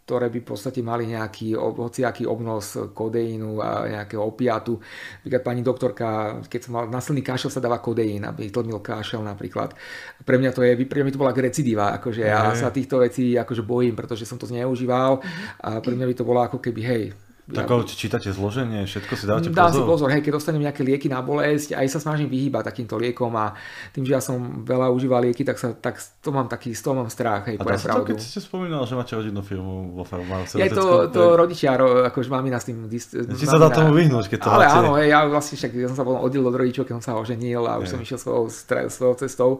ktoré 0.04 0.28
by 0.28 0.44
v 0.44 0.48
podstate 0.52 0.84
mali 0.84 1.08
nejaký 1.08 1.56
hociaký 1.56 2.28
obnos 2.28 2.76
kodeínu 2.92 3.56
a 3.64 3.88
nejakého 3.88 4.20
opiatu. 4.20 4.76
Napríklad 5.24 5.40
pani 5.42 5.64
doktorka, 5.64 6.06
keď 6.44 6.60
som 6.60 6.76
mal 6.76 6.92
nasilný 6.92 7.24
kašel, 7.24 7.48
sa 7.48 7.64
dáva 7.64 7.80
kodeín, 7.80 8.20
aby 8.28 8.52
tlmil 8.52 8.84
kašel 8.84 9.24
napríklad. 9.24 9.72
Pre 10.20 10.36
mňa 10.36 10.50
to 10.52 10.60
je, 10.60 10.76
pre 10.84 11.00
mňa 11.00 11.12
to 11.16 11.22
bola 11.24 11.32
recidíva, 11.32 11.96
akože 11.96 12.20
ja 12.20 12.52
sa 12.52 12.68
týchto 12.68 13.00
vecí 13.00 13.32
akože 13.32 13.64
bojím, 13.64 13.96
pretože 13.96 14.28
som 14.28 14.36
to 14.36 14.44
zneužíval 14.44 15.24
a 15.64 15.80
pre 15.80 15.96
mňa 15.96 16.06
by 16.12 16.14
to 16.20 16.28
bolo 16.28 16.44
ako 16.44 16.60
keby, 16.60 16.80
hej, 16.84 17.02
tak 17.44 17.68
ja, 17.68 17.76
čítate 17.84 18.32
zloženie, 18.32 18.88
všetko 18.88 19.12
si 19.20 19.24
dávate 19.28 19.52
pozor? 19.52 19.60
Dám 19.60 19.72
si 19.76 19.82
pozor, 19.84 20.08
hej, 20.08 20.24
keď 20.24 20.32
dostanem 20.40 20.64
nejaké 20.64 20.80
lieky 20.80 21.12
na 21.12 21.20
bolesť, 21.20 21.76
aj 21.76 21.86
sa 21.92 22.00
snažím 22.00 22.32
vyhýbať 22.32 22.72
takýmto 22.72 22.96
liekom 22.96 23.28
a 23.36 23.52
tým, 23.92 24.08
že 24.08 24.16
ja 24.16 24.22
som 24.24 24.64
veľa 24.64 24.88
užíval 24.88 25.28
lieky, 25.28 25.44
tak, 25.44 25.60
sa, 25.60 25.76
tak 25.76 26.00
to 26.24 26.32
mám 26.32 26.48
taký, 26.48 26.72
z 26.72 26.80
toho 26.80 26.96
mám 26.96 27.12
strach, 27.12 27.44
hej, 27.52 27.60
a 27.60 27.64
dá 27.64 27.76
sa 27.76 28.00
to, 28.00 28.08
keď 28.08 28.16
ste 28.16 28.40
spomínal, 28.40 28.88
že 28.88 28.96
máte 28.96 29.12
rodinnú 29.12 29.44
firmu 29.44 29.92
vo 29.92 30.08
farmácii. 30.08 30.56
Je 30.56 30.72
to, 30.72 31.12
to 31.12 31.36
rodičia, 31.36 31.76
akože 31.76 32.32
mamina 32.32 32.56
s 32.56 32.72
tým... 32.72 32.88
Či 32.88 33.44
sa 33.44 33.60
dá 33.60 33.68
tomu 33.68 33.92
vyhnúť, 33.92 34.32
keď 34.32 34.38
to 34.40 34.48
Ale 34.48 34.64
máte... 34.64 34.76
áno, 34.80 34.90
hej, 34.96 35.08
ja 35.12 35.20
vlastne 35.28 35.60
však, 35.60 35.70
ja 35.76 35.88
som 35.92 35.96
sa 36.00 36.04
potom 36.08 36.24
oddelil 36.24 36.48
od 36.48 36.56
rodičov, 36.56 36.88
keď 36.88 36.94
som 36.96 37.04
sa 37.04 37.12
oženil 37.20 37.60
a 37.68 37.76
už 37.76 37.92
som 37.92 38.00
išiel 38.00 38.16
svojou, 38.16 38.48
svojou 38.88 39.14
cestou. 39.20 39.50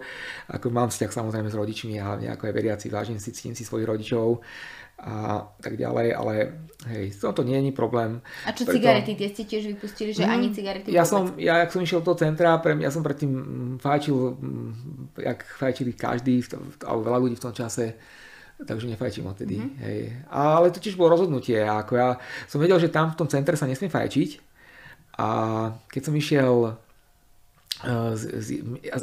Ako 0.49 0.73
mám 0.73 0.89
vzťah 0.89 1.11
samozrejme 1.13 1.53
s 1.53 1.57
rodičmi 1.57 2.01
a 2.01 2.17
ako 2.33 2.49
aj 2.49 2.55
veriaci, 2.57 2.87
vážim 2.89 3.21
si, 3.21 3.35
si 3.35 3.65
svojich 3.65 3.85
rodičov 3.85 4.41
a 4.99 5.45
tak 5.61 5.75
ďalej, 5.77 6.15
ale 6.15 6.35
hej, 6.87 7.13
to 7.19 7.43
nie 7.43 7.59
je 7.61 7.73
problém. 7.75 8.23
A 8.47 8.55
čo 8.55 8.65
Preto... 8.65 8.79
cigarety, 8.79 9.13
tie 9.19 9.29
ste 9.29 9.45
tiež 9.45 9.75
vypustili, 9.75 10.15
že 10.15 10.23
mm, 10.25 10.31
ani 10.31 10.47
cigarety 10.55 10.89
Ja 10.95 11.03
som, 11.03 11.35
ja, 11.37 11.61
jak 11.67 11.75
som 11.75 11.83
išiel 11.83 12.01
do 12.01 12.15
centra, 12.15 12.57
pre 12.63 12.79
mňa, 12.79 12.87
ja 12.89 12.95
som 12.95 13.03
predtým 13.03 13.33
fajčil, 13.83 14.17
jak 15.19 15.45
fajčili 15.59 15.93
každý, 15.99 16.47
alebo 16.87 17.11
veľa 17.11 17.19
ľudí 17.27 17.37
v 17.37 17.45
tom 17.45 17.53
čase, 17.53 17.99
takže 18.63 18.87
nefajčím 18.87 19.27
odtedy. 19.27 19.59
Mm-hmm. 19.59 19.83
Hej. 19.83 20.01
Ale 20.31 20.71
to 20.71 20.79
tiež 20.79 20.95
bolo 20.95 21.19
rozhodnutie, 21.19 21.59
ako 21.59 21.93
ja 21.99 22.09
som 22.47 22.63
vedel, 22.63 22.79
že 22.79 22.89
tam 22.89 23.11
v 23.11 23.19
tom 23.19 23.29
centre 23.29 23.59
sa 23.59 23.67
nesmie 23.67 23.91
fajčiť 23.91 24.31
a 25.19 25.29
keď 25.91 26.03
som 26.03 26.15
išiel 26.15 26.55
z, 28.15 28.23
z, 28.41 28.49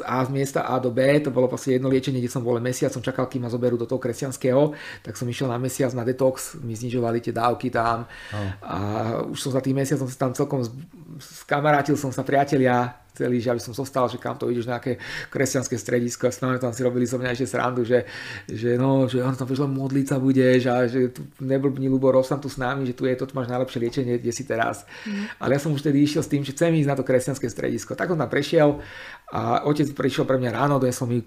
A 0.02 0.24
z 0.24 0.30
miesta 0.30 0.66
A 0.66 0.78
do 0.78 0.90
B, 0.90 1.00
to 1.22 1.30
bolo 1.30 1.46
vlastne 1.46 1.78
jedno 1.78 1.88
liečenie, 1.88 2.18
kde 2.18 2.32
som 2.32 2.42
bol 2.42 2.58
mesiac, 2.58 2.90
som 2.90 3.02
čakal, 3.02 3.30
kým 3.30 3.46
ma 3.46 3.50
zoberú 3.50 3.78
do 3.78 3.86
toho 3.86 4.02
kresťanského, 4.02 4.74
tak 5.02 5.14
som 5.14 5.26
išiel 5.28 5.48
na 5.50 5.58
mesiac 5.58 5.90
na 5.94 6.02
detox, 6.02 6.58
mi 6.60 6.74
znižovali 6.74 7.22
tie 7.22 7.34
dávky 7.34 7.70
tam 7.70 8.06
oh. 8.08 8.50
a 8.62 8.76
už 9.26 9.38
som 9.38 9.50
za 9.54 9.62
tých 9.62 9.76
mesiacov 9.76 10.06
sa 10.10 10.18
tam 10.28 10.32
celkom 10.34 10.60
skamarátil 11.18 11.98
som 11.98 12.14
sa 12.14 12.22
priatelia, 12.22 13.02
celý, 13.12 13.44
že 13.44 13.52
aby 13.52 13.60
som 13.60 13.76
zostal, 13.76 14.08
že 14.08 14.16
kam 14.16 14.40
to 14.40 14.48
ideš 14.48 14.64
na 14.64 14.80
nejaké 14.80 14.96
kresťanské 15.28 15.76
stredisko 15.76 16.28
a 16.28 16.32
stále 16.32 16.56
tam 16.56 16.72
si 16.72 16.80
robili 16.80 17.04
so 17.04 17.20
mňa 17.20 17.36
ešte 17.36 17.48
srandu, 17.52 17.84
že, 17.84 18.08
že 18.48 18.80
no, 18.80 19.04
že 19.04 19.20
on 19.20 19.36
tam 19.36 19.44
vieš 19.44 19.68
len 19.68 19.72
modliť 19.76 20.06
sa 20.08 20.16
budeš 20.16 20.60
a 20.72 20.88
že 20.88 21.12
tu 21.12 21.28
neblbni 21.44 21.92
Lubo, 21.92 22.08
tam 22.24 22.40
tu 22.40 22.48
s 22.48 22.56
nami, 22.56 22.88
že 22.88 22.96
tu 22.96 23.04
je 23.04 23.12
to, 23.12 23.28
máš 23.36 23.52
najlepšie 23.52 23.78
liečenie, 23.84 24.16
kde 24.16 24.32
si 24.32 24.48
teraz. 24.48 24.88
Mm. 25.04 25.28
Ale 25.36 25.50
ja 25.56 25.60
som 25.60 25.76
už 25.76 25.84
tedy 25.84 26.00
išiel 26.00 26.24
s 26.24 26.32
tým, 26.32 26.40
že 26.40 26.56
chcem 26.56 26.72
ísť 26.72 26.88
na 26.88 26.96
to 26.96 27.04
kresťanské 27.04 27.52
stredisko. 27.52 27.92
Tak 27.92 28.08
som 28.08 28.16
tam 28.16 28.32
prešiel 28.32 28.80
a 29.28 29.68
otec 29.68 29.92
prišiel 29.92 30.24
pre 30.24 30.40
mňa 30.40 30.50
ráno, 30.56 30.80
donesol 30.80 31.08
mi 31.12 31.20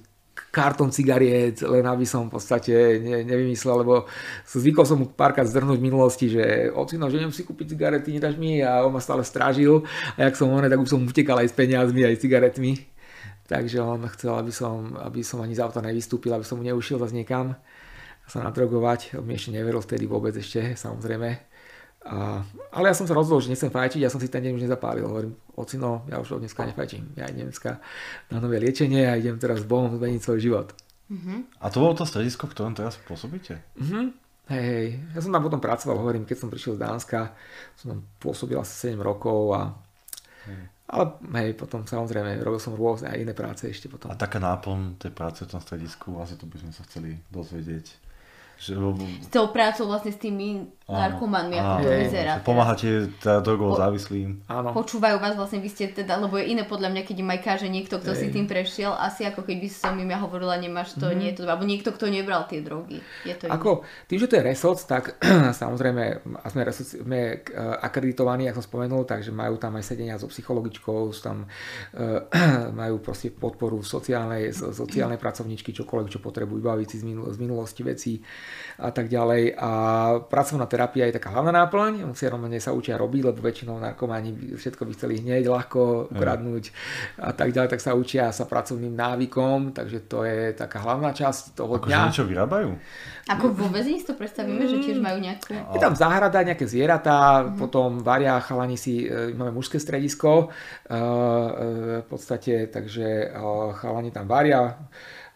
karton 0.52 0.92
cigariet, 0.92 1.64
len 1.64 1.88
aby 1.88 2.04
som 2.04 2.28
v 2.28 2.36
podstate 2.36 3.00
ne, 3.00 3.24
nevymyslel, 3.24 3.88
lebo 3.88 4.08
zvykol 4.48 4.86
som 4.88 5.00
mu 5.00 5.08
párkrát 5.08 5.48
zdrhnúť 5.48 5.80
v 5.80 5.88
minulosti, 5.88 6.28
že 6.28 6.72
ocino, 6.76 7.08
že 7.08 7.20
neviem 7.20 7.36
si 7.36 7.48
kúpiť 7.48 7.76
cigarety, 7.76 8.16
nedáš 8.16 8.36
mi 8.36 8.60
a 8.60 8.84
on 8.84 8.92
ma 8.92 9.00
stále 9.00 9.24
strážil 9.24 9.88
a 10.20 10.28
jak 10.28 10.36
som 10.36 10.52
on, 10.52 10.68
tak 10.68 10.80
už 10.80 10.92
som 10.92 11.00
utekal 11.00 11.40
aj 11.40 11.52
s 11.52 11.56
peniazmi, 11.56 12.04
aj 12.04 12.20
s 12.20 12.24
cigaretmi. 12.24 12.72
Takže 13.46 13.78
on 13.78 14.10
chcel, 14.18 14.34
aby 14.36 14.50
som, 14.50 14.98
aby 15.00 15.22
som 15.22 15.40
ani 15.40 15.54
z 15.54 15.62
auta 15.62 15.80
nevystúpil, 15.80 16.34
aby 16.34 16.44
som 16.44 16.58
mu 16.58 16.66
neušiel 16.66 16.98
zase 16.98 17.14
niekam 17.14 17.54
sa 18.26 18.42
nadrogovať. 18.42 19.22
On 19.22 19.26
mi 19.26 19.38
ešte 19.38 19.54
neveril 19.54 19.80
vtedy 19.86 20.10
vôbec 20.10 20.34
ešte, 20.34 20.74
samozrejme. 20.74 21.55
A, 22.06 22.46
ale 22.70 22.94
ja 22.94 22.96
som 22.96 23.10
sa 23.10 23.18
rozhodol, 23.18 23.42
že 23.42 23.50
nechcem 23.50 23.74
fajčiť, 23.74 24.06
ja 24.06 24.14
som 24.14 24.22
si 24.22 24.30
ten 24.30 24.46
deň 24.46 24.62
už 24.62 24.66
nezapálil. 24.70 25.10
Hovorím, 25.10 25.34
ocino, 25.58 26.06
ja 26.06 26.22
už 26.22 26.38
od 26.38 26.42
dneska 26.46 26.62
nefajčím. 26.62 27.18
Ja 27.18 27.26
idem 27.26 27.50
dneska 27.50 27.82
na 28.30 28.38
nové 28.38 28.62
liečenie 28.62 29.10
a 29.10 29.18
idem 29.18 29.42
teraz 29.42 29.66
s 29.66 29.70
Bohom 29.70 29.90
zmeniť 29.90 30.22
svoj 30.22 30.40
život. 30.40 30.68
Uh-huh. 31.10 31.46
A 31.62 31.66
to 31.74 31.82
bolo 31.82 31.98
to 31.98 32.06
stredisko, 32.06 32.46
v 32.46 32.54
ktorom 32.54 32.78
teraz 32.78 33.02
pôsobíte? 33.10 33.58
Uh-huh. 33.82 34.14
Hej, 34.54 34.62
hej, 34.62 34.88
ja 35.18 35.20
som 35.26 35.34
tam 35.34 35.42
potom 35.42 35.58
pracoval, 35.58 35.98
hovorím, 35.98 36.30
keď 36.30 36.46
som 36.46 36.54
prišiel 36.54 36.78
z 36.78 36.86
Dánska, 36.86 37.34
som 37.74 37.98
tam 37.98 38.00
pôsobil 38.22 38.54
asi 38.62 38.94
7 38.94 39.02
rokov 39.02 39.58
a, 39.58 39.74
Ale 40.86 41.18
hej, 41.42 41.58
potom 41.58 41.82
samozrejme 41.82 42.46
robil 42.46 42.62
som 42.62 42.78
rôzne 42.78 43.10
aj 43.10 43.18
iné 43.18 43.34
práce 43.34 43.66
ešte 43.66 43.90
potom. 43.90 44.14
A 44.14 44.18
taká 44.18 44.38
náplň 44.38 45.02
tej 45.02 45.10
práce 45.18 45.42
v 45.42 45.50
tom 45.50 45.58
stredisku, 45.58 46.14
asi 46.22 46.38
to 46.38 46.46
by 46.46 46.62
sme 46.62 46.70
sa 46.70 46.86
chceli 46.86 47.18
dozvedieť. 47.34 48.06
Že, 48.56 48.72
s 49.26 49.30
tou 49.34 49.52
prácou 49.52 49.90
vlastne 49.90 50.16
s 50.16 50.20
tými 50.22 50.64
narkomanmi, 50.86 51.58
ako 51.58 51.74
to 51.82 51.90
vyzerá. 51.98 52.34
Pomáhate 52.46 53.10
teda 53.18 53.42
po, 53.42 53.74
závislým. 53.74 54.46
Áno. 54.46 54.70
Počúvajú 54.70 55.18
vás 55.18 55.34
vlastne, 55.34 55.58
vy 55.58 55.70
ste 55.74 55.90
teda, 55.90 56.22
lebo 56.22 56.38
je 56.38 56.54
iné 56.54 56.62
podľa 56.62 56.94
mňa, 56.94 57.02
keď 57.02 57.16
im 57.26 57.30
aj 57.34 57.40
káže 57.42 57.68
niekto, 57.74 57.98
kto 57.98 58.14
Ej. 58.14 58.20
si 58.22 58.26
tým 58.30 58.46
prešiel, 58.46 58.94
asi 58.94 59.26
ako 59.26 59.50
keby 59.50 59.66
som 59.66 59.98
im 59.98 60.14
ja 60.14 60.22
hovorila, 60.22 60.62
nemáš 60.62 60.94
to, 60.94 61.10
mm. 61.10 61.16
nie 61.18 61.34
je 61.34 61.42
to, 61.42 61.50
alebo 61.50 61.66
niekto, 61.66 61.90
kto 61.90 62.06
nebral 62.14 62.46
tie 62.46 62.62
drogy. 62.62 63.02
Je 63.26 63.34
to 63.34 63.50
ako, 63.50 63.82
tým, 64.06 64.20
že 64.22 64.30
to 64.30 64.38
je 64.38 64.44
resoc, 64.46 64.78
tak 64.86 65.18
samozrejme, 65.66 66.04
a 66.46 66.48
sme, 66.54 66.62
resoc, 66.62 66.86
sme 66.86 67.20
eh, 67.34 67.78
akreditovaní, 67.82 68.46
ako 68.54 68.62
som 68.62 68.70
spomenul, 68.70 69.10
takže 69.10 69.34
majú 69.34 69.58
tam 69.58 69.82
aj 69.82 69.90
sedenia 69.90 70.22
so 70.22 70.30
psychologičkou, 70.30 71.10
tam 71.26 71.50
uh, 71.50 72.30
majú 72.86 73.02
proste 73.02 73.34
podporu 73.34 73.82
sociálnej, 73.82 74.54
sociálnej 74.54 75.18
pracovničky, 75.18 75.74
čokoľvek, 75.74 76.14
čo 76.14 76.20
potrebujú, 76.22 76.62
baviť 76.62 76.88
si 76.94 76.98
z, 77.02 77.06
z 77.10 77.38
minulosti 77.42 77.82
vecí 77.82 78.14
a 78.78 78.94
tak 78.94 79.10
ďalej. 79.10 79.58
A 79.58 79.72
pracovná 80.22 80.70
terapia 80.76 81.08
je 81.08 81.16
taká 81.16 81.32
hlavná 81.32 81.56
náplň, 81.56 82.04
musia 82.04 82.28
normálne 82.28 82.60
sa 82.60 82.76
učia 82.76 83.00
robiť, 83.00 83.32
lebo 83.32 83.40
väčšinou 83.40 83.80
narkománi 83.80 84.60
všetko 84.60 84.84
by 84.84 84.92
chceli 85.00 85.24
hneď, 85.24 85.48
ľahko 85.48 86.12
ukradnúť 86.12 86.76
a 87.24 87.32
tak 87.32 87.56
ďalej, 87.56 87.72
tak 87.72 87.80
sa 87.80 87.96
učia 87.96 88.28
sa 88.36 88.44
pracovným 88.44 88.92
návykom, 88.92 89.72
takže 89.72 90.04
to 90.12 90.28
je 90.28 90.52
taká 90.52 90.84
hlavná 90.84 91.16
časť 91.16 91.56
toho 91.56 91.80
Ako 91.80 91.88
dňa. 91.88 92.00
niečo 92.12 92.28
vyrábajú? 92.28 92.76
Ako 93.32 93.56
väzení 93.72 94.04
si 94.04 94.06
to 94.12 94.20
predstavíme, 94.20 94.68
mm. 94.68 94.70
že 94.70 94.78
tiež 94.84 95.00
majú 95.00 95.18
nejakú... 95.24 95.56
Je 95.56 95.80
tam 95.80 95.96
záhrada, 95.96 96.44
nejaké 96.44 96.68
zvieratá, 96.68 97.48
mm. 97.48 97.56
potom 97.56 98.04
varia 98.04 98.36
chalani 98.44 98.76
si, 98.76 99.08
e, 99.08 99.32
máme 99.32 99.56
mužské 99.56 99.80
stredisko, 99.80 100.46
e, 100.46 100.92
e, 100.92 101.00
v 102.04 102.08
podstate, 102.12 102.68
takže 102.68 103.32
chalani 103.80 104.12
tam 104.12 104.28
varia, 104.28 104.76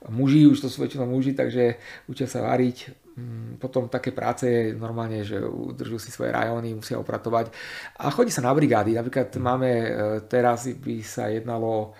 muži, 0.07 0.45
už 0.45 0.61
to 0.63 0.67
sú 0.67 0.85
väčšinou 0.85 1.09
muži, 1.09 1.33
takže 1.33 1.79
učia 2.05 2.27
sa 2.27 2.45
variť. 2.45 3.08
Mm, 3.19 3.59
potom 3.59 3.91
také 3.91 4.15
práce 4.15 4.47
je 4.47 4.71
normálne, 4.71 5.19
že 5.27 5.43
udržujú 5.43 5.99
si 5.99 6.09
svoje 6.15 6.31
rajóny, 6.31 6.71
musia 6.71 6.95
opratovať. 6.95 7.51
A 7.99 8.07
chodí 8.07 8.31
sa 8.31 8.39
na 8.39 8.55
brigády. 8.55 8.95
Napríklad 8.95 9.35
máme, 9.35 9.67
e, 9.67 9.89
teraz 10.31 10.71
by 10.71 10.95
sa 11.03 11.27
jednalo 11.27 11.91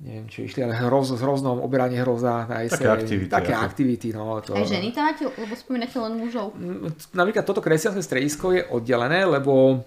neviem, 0.00 0.26
čo 0.32 0.48
išli, 0.48 0.64
ale 0.64 0.80
hroz, 0.80 1.12
s 1.12 1.20
hroznom, 1.20 1.60
oberanie 1.60 2.00
hroza 2.00 2.48
na 2.48 2.64
jeseň. 2.64 2.80
Také 2.80 2.88
aktivity. 2.88 3.28
Také 3.28 3.52
ako... 3.52 3.64
aktivity, 3.68 4.08
no. 4.16 4.40
To... 4.40 4.56
Aj 4.56 4.64
ženy 4.64 4.96
tam 4.96 5.12
máte, 5.12 5.28
lebo 5.28 5.52
spomínate 5.52 5.96
len 6.00 6.12
mužov. 6.16 6.56
Mm, 6.56 6.88
napríklad 7.12 7.44
toto 7.44 7.60
kresťanské 7.60 8.00
stredisko 8.00 8.56
je 8.56 8.64
oddelené, 8.64 9.28
lebo 9.28 9.84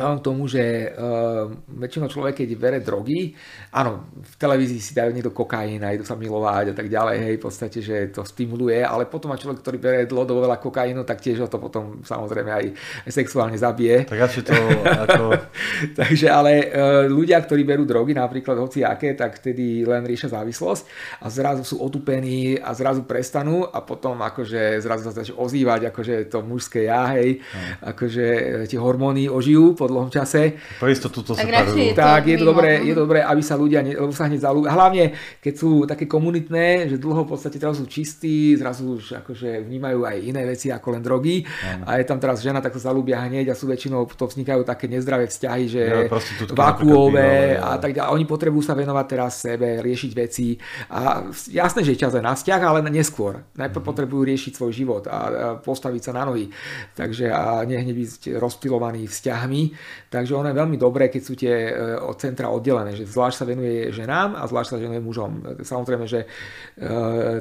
vzhľadom 0.00 0.18
k 0.24 0.26
tomu, 0.32 0.42
že 0.48 0.64
uh, 0.96 1.52
väčšinou 1.76 2.08
človek, 2.08 2.40
keď 2.40 2.48
bere 2.56 2.78
drogy, 2.80 3.36
áno, 3.76 4.08
v 4.16 4.34
televízii 4.40 4.80
si 4.80 4.96
dajú 4.96 5.12
niekto 5.12 5.36
kokain 5.36 5.76
a 5.84 5.92
idú 5.92 6.08
sa 6.08 6.16
milovať 6.16 6.72
a 6.72 6.74
tak 6.74 6.88
ďalej, 6.88 7.16
hej, 7.20 7.34
v 7.36 7.44
podstate, 7.44 7.78
že 7.84 8.08
to 8.08 8.24
stimuluje, 8.24 8.80
ale 8.80 9.04
potom 9.04 9.28
má 9.28 9.36
človek, 9.36 9.60
ktorý 9.60 9.76
bere 9.76 9.98
dlhodobo 10.08 10.48
veľa 10.48 10.56
kokainu, 10.56 11.04
tak 11.04 11.20
tiež 11.20 11.44
ho 11.44 11.48
to 11.52 11.60
potom 11.60 12.00
samozrejme 12.00 12.48
aj, 12.48 12.64
sexuálne 13.12 13.60
zabije. 13.60 14.08
Tak 14.08 14.20
asi 14.24 14.40
to 14.40 14.56
ako... 15.04 15.36
Takže 16.00 16.26
ale 16.32 16.52
uh, 16.72 17.04
ľudia, 17.04 17.36
ktorí 17.44 17.68
berú 17.68 17.84
drogy, 17.84 18.16
napríklad 18.16 18.56
hoci 18.56 18.80
aké, 18.80 19.12
tak 19.12 19.36
vtedy 19.36 19.84
len 19.84 20.08
riešia 20.08 20.32
závislosť 20.32 20.82
a 21.20 21.28
zrazu 21.28 21.62
sú 21.66 21.76
otupení 21.84 22.56
a 22.56 22.72
zrazu 22.72 23.04
prestanú 23.04 23.68
a 23.68 23.84
potom 23.84 24.16
akože 24.24 24.80
zrazu 24.80 25.04
sa 25.04 25.12
začne 25.12 25.36
ozývať 25.36 25.92
akože 25.92 26.14
to 26.32 26.40
mužské 26.40 26.88
ja, 26.88 27.12
hej, 27.12 27.42
hmm. 27.42 27.92
akože 27.92 28.26
tie 28.70 28.78
hormóny 28.80 29.26
ožijú 29.26 29.74
dlhom 29.90 30.10
čase. 30.10 30.56
Pre 30.78 30.90
istotu 30.90 31.26
to 31.26 31.34
tak 31.34 31.50
sa 31.50 31.66
to, 31.66 31.74
tak 31.94 32.22
je 32.30 32.36
to, 32.38 32.46
dobré, 32.46 32.80
je 32.86 32.94
to 32.94 33.02
dobré, 33.04 33.20
aby 33.20 33.42
sa 33.42 33.58
ľudia, 33.58 33.82
ne, 33.82 33.98
lebo 33.98 34.14
sa 34.14 34.30
hneď 34.30 34.46
zalúbia. 34.46 34.72
Hlavne, 34.72 35.04
keď 35.42 35.54
sú 35.58 35.84
také 35.84 36.06
komunitné, 36.06 36.86
že 36.86 36.96
dlho 36.96 37.26
v 37.26 37.30
podstate 37.34 37.58
teraz 37.58 37.82
sú 37.82 37.90
čistí, 37.90 38.54
zrazu 38.54 38.96
už 38.96 39.20
akože 39.26 39.66
vnímajú 39.66 40.06
aj 40.06 40.16
iné 40.22 40.42
veci 40.46 40.70
ako 40.70 40.94
len 40.94 41.02
drogy. 41.02 41.42
Ano. 41.66 41.84
A 41.90 41.98
je 41.98 42.04
tam 42.06 42.22
teraz 42.22 42.38
žena, 42.40 42.62
tak 42.62 42.78
sa 42.78 42.90
zalúbia 42.90 43.20
hneď 43.26 43.50
a 43.50 43.58
sú 43.58 43.66
väčšinou, 43.66 44.06
to 44.06 44.26
vznikajú 44.30 44.62
také 44.62 44.86
nezdravé 44.86 45.26
vzťahy, 45.26 45.64
že 45.66 45.82
ja, 45.82 46.08
vakuové 46.54 47.58
a 47.58 47.76
tak 47.76 47.96
ďalej. 47.96 48.10
Oni 48.14 48.24
potrebujú 48.24 48.62
sa 48.62 48.78
venovať 48.78 49.06
teraz 49.08 49.42
sebe, 49.42 49.82
riešiť 49.82 50.12
veci. 50.14 50.54
A 50.92 51.26
jasné, 51.50 51.82
že 51.82 51.96
je 51.96 52.02
čas 52.06 52.14
aj 52.14 52.24
na 52.24 52.34
vzťah, 52.36 52.60
ale 52.60 52.78
neskôr. 52.90 53.42
Najprv 53.56 53.70
mm-hmm. 53.70 53.88
potrebujú 53.90 54.22
riešiť 54.26 54.52
svoj 54.54 54.72
život 54.74 55.04
a 55.08 55.18
postaviť 55.58 56.02
sa 56.10 56.12
na 56.12 56.28
nohy. 56.28 56.50
Takže 56.94 57.30
a 57.30 57.62
nehneď 57.64 57.96
byť 57.96 58.12
rozptilovaní 58.36 59.06
vzťahmi. 59.06 59.62
Takže 60.10 60.32
ono 60.34 60.50
je 60.50 60.56
veľmi 60.58 60.76
dobré, 60.80 61.06
keď 61.12 61.22
sú 61.22 61.34
tie 61.38 61.70
e, 61.70 61.72
od 62.00 62.16
centra 62.18 62.50
oddelené, 62.50 62.96
že 62.98 63.06
zvlášť 63.06 63.36
sa 63.36 63.44
venuje 63.44 63.94
ženám 63.94 64.38
a 64.38 64.42
zvlášť 64.48 64.68
sa 64.74 64.76
venuje 64.80 65.00
mužom. 65.00 65.62
Samozrejme, 65.62 66.04
že 66.08 66.24
e, 66.24 66.26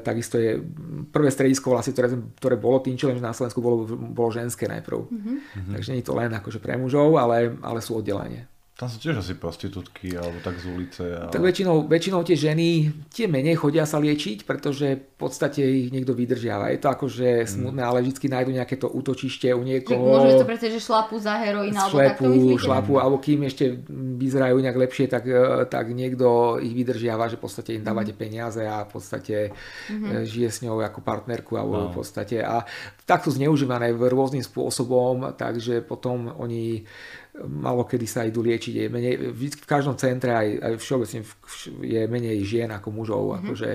takisto 0.03 0.37
je 0.37 0.61
prvé 1.09 1.29
stredisko 1.33 1.73
vlastne, 1.73 1.95
ktoré, 1.95 2.07
ktoré 2.37 2.55
bolo 2.59 2.83
členom, 2.83 3.17
že 3.17 3.23
na 3.23 3.35
Slovensku 3.35 3.63
bolo, 3.63 3.85
bolo 3.89 4.29
ženské 4.29 4.67
najprv. 4.67 4.99
Mm-hmm. 4.99 5.73
Takže 5.73 5.89
nie 5.95 6.01
je 6.03 6.07
to 6.07 6.17
len 6.17 6.31
akože 6.35 6.59
pre 6.59 6.75
mužov, 6.75 7.15
ale, 7.15 7.55
ale 7.63 7.79
sú 7.79 7.97
oddelenie. 7.97 8.58
Tam 8.79 8.87
sú 8.87 8.95
tiež 8.95 9.19
asi 9.19 9.35
prostitútky 9.35 10.15
alebo 10.15 10.39
tak 10.39 10.55
z 10.55 10.71
ulice. 10.71 11.03
A... 11.11 11.27
Tak 11.27 11.43
väčšinou, 11.43 11.83
väčšinou 11.91 12.23
tie 12.23 12.39
ženy 12.39 12.87
tie 13.11 13.27
menej 13.27 13.59
chodia 13.59 13.83
sa 13.83 13.99
liečiť, 13.99 14.47
pretože 14.47 14.95
v 14.95 15.15
podstate 15.19 15.59
ich 15.59 15.91
niekto 15.91 16.15
vydržiava. 16.15 16.71
Je 16.71 16.79
to 16.79 16.87
akože 16.87 17.43
smutné, 17.43 17.83
mm. 17.83 17.89
ale 17.91 18.07
vždy 18.07 18.31
nájdu 18.31 18.51
nejaké 18.55 18.79
to 18.79 18.87
útočište 18.87 19.51
u 19.51 19.67
niekoho. 19.67 19.99
Môžeme 19.99 20.39
to 20.39 20.47
predstaviť, 20.47 20.73
že 20.79 20.87
šlapu 20.87 21.19
za 21.19 21.35
heroín 21.43 21.75
alebo 21.75 21.91
šlepu, 21.91 22.23
takto 22.23 22.55
šlapu, 22.55 22.93
alebo 23.03 23.17
kým 23.19 23.39
ešte 23.51 23.83
vyzerajú 24.15 24.55
nejak 24.63 24.77
lepšie, 24.79 25.05
tak, 25.11 25.27
e, 25.27 25.67
tak 25.67 25.91
niekto 25.91 26.55
ich 26.63 26.71
vydržiava, 26.71 27.27
že 27.27 27.35
v 27.35 27.43
podstate 27.43 27.75
im 27.75 27.83
dávate 27.83 28.15
mm. 28.15 28.19
peniaze 28.23 28.63
a 28.63 28.87
v 28.87 28.95
podstate 28.95 29.51
mm-hmm. 29.91 30.23
žije 30.23 30.49
s 30.55 30.63
ňou 30.63 30.79
ako 30.79 31.03
partnerku 31.03 31.59
alebo 31.59 31.83
no. 31.83 31.91
v 31.91 31.99
podstate 31.99 32.39
a 32.39 32.63
tak 33.03 33.27
sú 33.27 33.35
zneužívané 33.35 33.91
rôznym 33.91 34.45
spôsobom, 34.45 35.35
takže 35.35 35.81
potom 35.81 36.29
oni 36.37 36.85
malo 37.47 37.87
kedy 37.87 38.07
sa 38.09 38.27
idú 38.27 38.43
liečiť. 38.43 38.73
Je 38.75 38.87
menej, 38.91 39.13
v 39.31 39.67
každom 39.67 39.95
centre 39.95 40.35
aj, 40.35 40.47
aj 40.59 40.73
všeobecne 40.81 41.19
je 41.85 42.01
menej 42.09 42.37
žien 42.43 42.69
ako 42.73 42.89
mužov. 42.91 43.23
Mm-hmm. 43.23 43.39
Akože 43.45 43.69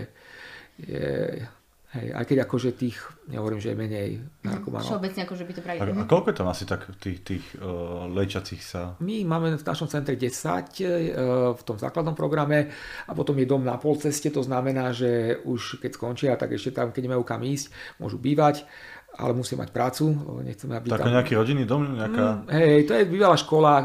je, 0.75 1.47
hej, 1.95 2.09
aj 2.11 2.25
keď 2.27 2.39
akože 2.45 2.71
tých, 2.75 2.99
nehovorím, 3.31 3.63
že 3.63 3.71
je 3.73 3.77
menej 3.79 4.11
mhm. 4.19 4.27
narkomanov. 4.43 4.91
Všeobecne 4.91 5.21
akože 5.23 5.45
by 5.47 5.53
to 5.55 5.61
brali. 5.63 5.79
A, 5.79 5.85
a 5.87 6.05
koľko 6.11 6.29
je 6.35 6.37
tam 6.37 6.49
asi 6.51 6.65
tak 6.67 6.81
tých, 6.99 7.19
tých 7.23 7.45
uh, 7.63 8.11
liečacích 8.11 8.63
sa? 8.63 8.99
My 8.99 9.23
máme 9.23 9.55
v 9.55 9.65
našom 9.65 9.87
centre 9.87 10.19
10 10.19 10.27
uh, 10.27 11.55
v 11.55 11.63
tom 11.63 11.77
základnom 11.79 12.19
programe 12.19 12.75
a 13.07 13.13
potom 13.15 13.39
je 13.39 13.47
dom 13.47 13.63
na 13.63 13.79
pol 13.79 13.95
ceste, 13.97 14.29
to 14.35 14.43
znamená, 14.43 14.91
že 14.91 15.39
už 15.47 15.79
keď 15.79 15.91
skončia, 15.95 16.33
tak 16.35 16.59
ešte 16.59 16.75
tam, 16.75 16.91
keď 16.91 17.07
nemajú 17.07 17.23
kam 17.23 17.43
ísť, 17.47 17.71
môžu 18.03 18.19
bývať 18.19 18.67
ale 19.15 19.33
musí 19.33 19.55
mať 19.55 19.71
prácu, 19.71 20.11
nechceme, 20.43 20.75
aby 20.75 20.91
Taký 20.91 21.11
tam... 21.11 21.17
nejaký 21.17 21.33
rodinný 21.39 21.65
dom? 21.65 21.87
Nejaká... 21.95 22.25
Mm, 22.45 22.51
hej, 22.51 22.79
to 22.87 22.93
je 22.99 23.05
bývalá 23.07 23.37
škola, 23.39 23.73
e, 23.79 23.85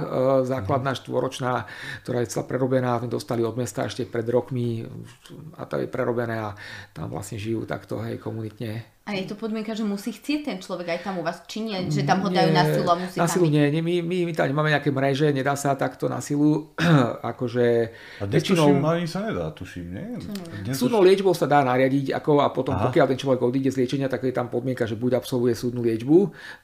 základná 0.50 0.92
štvoročná, 0.98 1.54
ktorá 2.02 2.26
je 2.26 2.32
celá 2.34 2.46
prerobená, 2.50 2.98
sme 2.98 3.10
dostali 3.14 3.42
od 3.46 3.54
mesta 3.54 3.86
ešte 3.86 4.10
pred 4.10 4.26
rokmi 4.26 4.84
a 5.58 5.64
to 5.70 5.78
je 5.80 5.88
prerobené 5.88 6.42
a 6.42 6.58
tam 6.92 7.14
vlastne 7.14 7.38
žijú 7.38 7.70
takto, 7.70 8.02
hej, 8.02 8.18
komunitne 8.18 8.99
a 9.10 9.18
je 9.18 9.26
to 9.26 9.34
podmienka, 9.34 9.74
že 9.74 9.82
musí 9.82 10.14
chcieť 10.14 10.40
ten 10.46 10.58
človek 10.62 10.94
aj 10.94 11.00
tam 11.02 11.18
u 11.18 11.26
vás, 11.26 11.42
či 11.50 11.66
nie, 11.66 11.90
že 11.90 12.06
tam 12.06 12.22
ho 12.22 12.30
dajú 12.30 12.54
na 12.54 12.62
silu 12.62 12.86
a 12.86 12.96
musí 13.00 13.18
Na 13.18 13.26
silu 13.26 13.50
nie, 13.50 13.66
nie 13.74 13.82
my, 13.82 14.06
my, 14.06 14.18
my 14.30 14.34
tam 14.38 14.46
nemáme 14.46 14.70
nejaké 14.70 14.94
mreže, 14.94 15.34
nedá 15.34 15.58
sa 15.58 15.74
takto 15.74 16.06
na 16.06 16.22
silu, 16.22 16.78
akože... 17.34 17.66
A 18.22 18.30
väčšinou... 18.30 18.78
ani 18.86 19.10
sa 19.10 19.26
nedá, 19.26 19.50
tuším, 19.50 19.88
nie? 19.90 20.08
Súdnou 20.78 21.02
liečbou 21.02 21.34
sa 21.34 21.50
dá 21.50 21.66
nariadiť, 21.66 22.14
ako 22.14 22.46
a 22.46 22.54
potom 22.54 22.78
Aha. 22.78 22.94
pokiaľ 22.94 23.06
ten 23.10 23.18
človek 23.18 23.42
odíde 23.42 23.74
z 23.74 23.82
liečenia, 23.82 24.14
tak 24.14 24.30
je 24.30 24.36
tam 24.36 24.46
podmienka, 24.46 24.86
že 24.86 24.94
buď 24.94 25.18
absolvuje 25.18 25.58
súdnu 25.58 25.82
liečbu, 25.82 26.18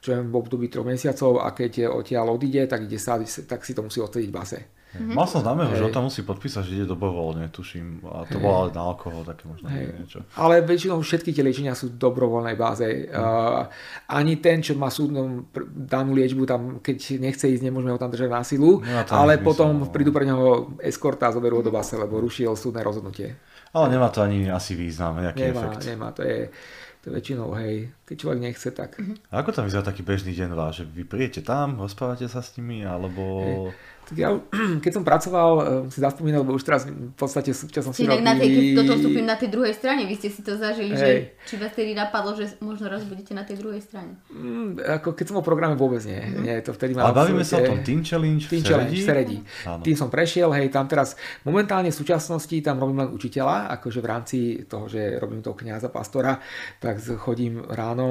čo 0.06 0.14
je 0.14 0.20
v 0.22 0.36
období 0.38 0.70
3 0.70 0.86
mesiacov 0.86 1.42
a 1.42 1.50
keď 1.50 1.90
odtiaľ 1.90 2.38
odíde, 2.38 2.70
tak, 2.70 2.86
ide 2.86 3.02
sa, 3.02 3.18
tak 3.26 3.66
si 3.66 3.74
to 3.74 3.82
musí 3.82 3.98
odsediť 3.98 4.30
v 4.30 4.38
base. 4.38 4.60
Mm-hmm. 4.96 5.12
Mal 5.12 5.28
som 5.28 5.44
známeho, 5.44 5.76
že 5.76 5.84
on 5.84 5.92
tam 5.92 6.08
musí 6.08 6.24
podpísať, 6.24 6.64
že 6.64 6.72
ide 6.80 6.88
dobrovoľne, 6.88 7.52
tuším. 7.52 8.00
A 8.08 8.24
to 8.24 8.40
bolo 8.40 8.64
ale 8.64 8.70
na 8.72 8.88
alkohol, 8.88 9.28
také 9.28 9.44
možno 9.44 9.68
hey. 9.68 9.92
niečo. 9.92 10.24
Ale 10.40 10.64
väčšinou 10.64 11.04
všetky 11.04 11.36
tie 11.36 11.44
liečenia 11.44 11.76
sú 11.76 11.92
v 11.92 12.00
dobrovoľnej 12.00 12.56
báze. 12.56 12.88
Mm. 12.88 13.12
Uh, 13.12 13.68
ani 14.08 14.40
ten, 14.40 14.64
čo 14.64 14.80
má 14.80 14.88
súdnu 14.88 15.52
danú 15.76 16.16
liečbu, 16.16 16.48
tam, 16.48 16.80
keď 16.80 17.20
nechce 17.20 17.52
ísť, 17.52 17.68
nemôžeme 17.68 17.92
ho 17.92 18.00
tam 18.00 18.08
držať 18.08 18.30
na 18.32 18.42
silu. 18.48 18.80
No, 18.80 19.04
ale 19.12 19.36
zmysel, 19.36 19.44
potom 19.44 19.70
no. 19.84 19.92
prídu 19.92 20.16
pre 20.16 20.24
neho 20.24 20.72
eskorta 20.80 21.28
a 21.28 21.36
zoberú 21.36 21.60
ho 21.60 21.64
do 21.68 21.76
base, 21.76 22.00
lebo 22.00 22.24
rušil 22.24 22.56
súdne 22.56 22.80
rozhodnutie. 22.80 23.36
Ale 23.76 23.92
nemá 23.92 24.08
to 24.08 24.24
ani 24.24 24.48
asi 24.48 24.72
význam, 24.80 25.20
nejaký 25.20 25.52
nemá, 25.52 25.60
efekt. 25.60 25.84
Nemá, 25.84 26.08
to 26.16 26.24
je, 26.24 26.48
to 27.04 27.12
väčšinou, 27.12 27.52
hej, 27.60 27.92
keď 28.08 28.16
človek 28.16 28.40
nechce, 28.40 28.70
tak... 28.72 28.96
A 29.28 29.44
ako 29.44 29.52
tam 29.52 29.68
vyzerá 29.68 29.84
taký 29.84 30.00
bežný 30.08 30.32
deň 30.32 30.56
váš? 30.56 30.80
Že 30.80 30.96
vy 30.96 31.04
príjete 31.04 31.42
tam, 31.44 31.76
rozprávate 31.84 32.32
sa 32.32 32.40
s 32.40 32.56
nimi, 32.56 32.88
alebo... 32.88 33.22
Hej 33.44 33.76
Tak 34.06 34.16
ja, 34.16 34.30
keď 34.84 34.92
som 34.94 35.04
pracoval, 35.04 35.52
eh, 35.58 35.66
si 35.90 36.00
zaspomínal, 36.00 36.46
lebo 36.46 36.54
už 36.54 36.64
teraz 36.64 36.86
v 36.86 37.18
podstate 37.18 37.52
v 37.52 37.58
súčasnosti 37.58 38.02
Inak 38.02 38.22
na 38.22 38.34
tej, 38.38 38.50
keď 38.54 38.66
toto 38.86 38.94
vstúpim 39.02 39.26
na 39.26 39.38
tej 39.38 39.50
druhej 39.50 39.74
strane, 39.74 40.06
vy 40.06 40.16
ste 40.16 40.30
si 40.30 40.42
to 40.46 40.54
zažili, 40.56 40.94
Hej. 40.94 41.02
že 41.02 41.10
či 41.50 41.54
vás 41.58 41.74
tedy 41.74 41.98
napadlo, 41.98 42.38
že 42.38 42.54
možno 42.62 42.86
raz 42.86 43.02
budete 43.04 43.34
na 43.34 43.42
tej 43.42 43.58
druhej 43.60 43.82
strane? 43.82 44.22
Mm, 44.30 44.78
ako 45.02 45.18
keď 45.18 45.26
som 45.34 45.38
o 45.42 45.44
programe 45.44 45.74
vôbec 45.74 46.06
nie. 46.06 46.22
Mm-hmm. 46.22 46.44
nie 46.46 46.54
to 46.62 46.72
vtedy 46.78 46.94
Ale 46.94 47.18
bavíme 47.18 47.42
sa 47.42 47.60
o 47.60 47.66
tom 47.66 47.82
Team 47.82 48.06
Challenge 48.06 48.44
Team 48.46 48.64
Challenge 48.64 48.94
v 48.94 49.02
Seredí. 49.02 49.38
Tým 49.82 49.96
som 49.98 50.14
prešiel, 50.14 50.54
hej, 50.54 50.70
tam 50.70 50.86
teraz 50.86 51.18
momentálne 51.42 51.90
v 51.90 51.98
súčasnosti 51.98 52.56
tam 52.62 52.78
robím 52.78 53.06
len 53.06 53.10
učiteľa, 53.12 53.74
akože 53.82 54.00
v 54.00 54.08
rámci 54.08 54.38
toho, 54.70 54.86
že 54.86 55.18
robím 55.18 55.42
toho 55.42 55.58
kniaza 55.58 55.90
pastora, 55.90 56.38
tak 56.78 57.02
chodím 57.18 57.66
ráno 57.74 58.08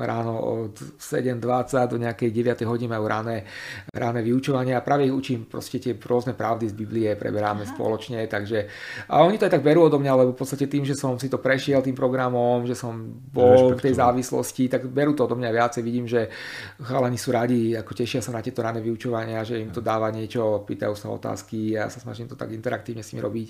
ráno 0.00 0.40
od 0.40 0.74
7.20 0.96 1.92
do 1.92 1.98
nejakej 2.00 2.32
9. 2.32 2.64
hodiny 2.64 2.88
majú 2.88 3.04
ráne, 3.04 3.44
ráne 3.92 4.24
vyučovanie. 4.24 4.72
A 4.72 4.80
práve 4.80 5.04
ich 5.04 5.14
učím 5.14 5.44
proste 5.44 5.76
tie 5.76 5.92
rôzne 5.94 6.32
pravdy 6.32 6.72
z 6.72 6.74
Biblie, 6.74 7.12
preberáme 7.14 7.68
Aha. 7.68 7.72
spoločne, 7.76 8.24
takže 8.24 8.66
a 9.12 9.20
oni 9.22 9.36
to 9.36 9.44
aj 9.44 9.60
tak 9.60 9.66
berú 9.66 9.86
odo 9.86 10.00
mňa, 10.00 10.12
lebo 10.24 10.30
v 10.32 10.40
podstate 10.40 10.66
tým, 10.66 10.88
že 10.88 10.96
som 10.96 11.20
si 11.20 11.28
to 11.28 11.36
prešiel 11.36 11.84
tým 11.84 11.94
programom, 11.94 12.64
že 12.64 12.72
som 12.72 12.96
bol 13.28 13.76
v 13.76 13.84
tej 13.84 14.00
závislosti, 14.00 14.72
tak 14.72 14.88
berú 14.88 15.12
to 15.12 15.28
odo 15.28 15.36
mňa 15.36 15.50
viacej, 15.52 15.82
vidím, 15.84 16.08
že 16.08 16.32
chalani 16.80 17.20
sú 17.20 17.30
radi, 17.30 17.76
ako 17.76 17.92
tešia 17.92 18.24
sa 18.24 18.32
na 18.32 18.40
tieto 18.40 18.64
ráne 18.64 18.80
vyučovania, 18.80 19.44
že 19.44 19.60
im 19.60 19.68
to 19.68 19.84
dáva 19.84 20.08
niečo, 20.08 20.64
pýtajú 20.64 20.94
sa 20.96 21.12
otázky. 21.12 21.76
A 21.76 21.86
ja 21.86 21.92
sa 21.92 22.00
snažím 22.00 22.26
to 22.26 22.36
tak 22.38 22.50
interaktívne 22.50 23.04
s 23.04 23.12
nimi 23.12 23.20
robiť 23.20 23.48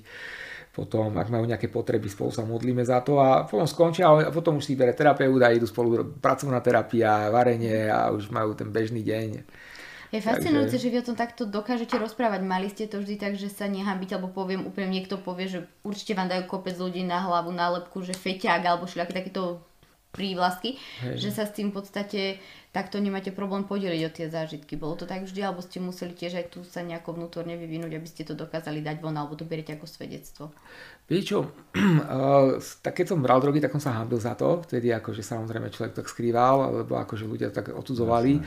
potom, 0.74 1.14
ak 1.14 1.30
majú 1.30 1.46
nejaké 1.46 1.70
potreby, 1.70 2.10
spolu 2.10 2.34
sa 2.34 2.42
modlíme 2.42 2.82
za 2.82 2.98
to 3.06 3.22
a 3.22 3.46
potom 3.46 3.62
skončia 3.62 4.10
a 4.10 4.34
potom 4.34 4.59
už 4.59 4.66
si 4.66 4.74
bere 4.74 4.90
terapeut 4.90 5.38
a 5.38 5.55
idú 5.55 5.70
spolu 5.70 6.18
pracovná 6.18 6.59
terapia, 6.59 7.30
varenie 7.30 7.86
a 7.86 8.10
už 8.10 8.34
majú 8.34 8.59
ten 8.59 8.74
bežný 8.74 9.06
deň. 9.06 9.28
Je 10.10 10.22
fascinujúce, 10.22 10.78
Takže... 10.78 10.82
že 10.82 10.92
vy 10.94 10.96
o 11.02 11.09
tom 11.10 11.18
takto 11.18 11.42
dokážete 11.46 11.94
rozprávať. 11.98 12.46
Mali 12.46 12.70
ste 12.70 12.86
to 12.86 13.02
vždy 13.02 13.18
tak, 13.18 13.34
že 13.34 13.51
sa 13.51 13.66
nehambiť, 13.66 14.14
alebo 14.14 14.30
poviem 14.30 14.62
úplne, 14.66 14.90
niekto 14.90 15.18
povie, 15.18 15.51
že 15.51 15.66
určite 15.82 16.14
vám 16.18 16.30
dajú 16.30 16.46
kopec 16.46 16.74
ľudí 16.78 17.02
na 17.02 17.18
hlavu 17.22 17.51
nálepku, 17.51 18.02
že 18.02 18.14
feťák 18.14 18.62
alebo 18.62 18.86
všelijaké 18.86 19.10
takéto 19.10 19.62
prívlastky, 20.14 20.78
Hej. 21.02 21.18
že 21.18 21.30
sa 21.34 21.51
s 21.51 21.55
tým 21.59 21.74
v 21.74 21.82
podstate 21.82 22.38
takto 22.74 22.98
nemáte 22.98 23.30
problém 23.30 23.62
podeliť 23.62 24.02
o 24.02 24.10
tie 24.10 24.26
zážitky. 24.26 24.74
Bolo 24.74 24.98
to 24.98 25.06
tak 25.06 25.22
vždy, 25.22 25.46
alebo 25.46 25.62
ste 25.62 25.78
museli 25.78 26.10
tiež 26.10 26.42
aj 26.42 26.46
tu 26.51 26.66
sa 26.66 26.82
nejako 26.82 27.14
vnútorne 27.14 27.55
vyvinúť, 27.55 27.94
aby 27.94 28.09
ste 28.10 28.26
to 28.26 28.34
dokázali 28.34 28.82
dať 28.82 28.98
von, 28.98 29.14
alebo 29.14 29.38
to 29.38 29.46
beriete 29.46 29.78
ako 29.78 29.86
svedectvo? 29.86 30.51
Viete 31.06 31.30
čo, 31.30 31.55
tak 32.84 32.98
keď 32.98 33.14
som 33.14 33.22
bral 33.22 33.38
drogy, 33.38 33.62
tak 33.62 33.70
som 33.78 33.78
sa 33.78 33.94
hambil 33.94 34.18
za 34.18 34.34
to, 34.34 34.59
vtedy 34.66 34.90
akože 34.90 35.22
samozrejme 35.22 35.70
človek 35.70 36.02
tak 36.02 36.10
skrýval, 36.10 36.82
lebo 36.82 36.98
akože 36.98 37.30
ľudia 37.30 37.55
tak 37.55 37.70
odsudzovali. 37.70 38.42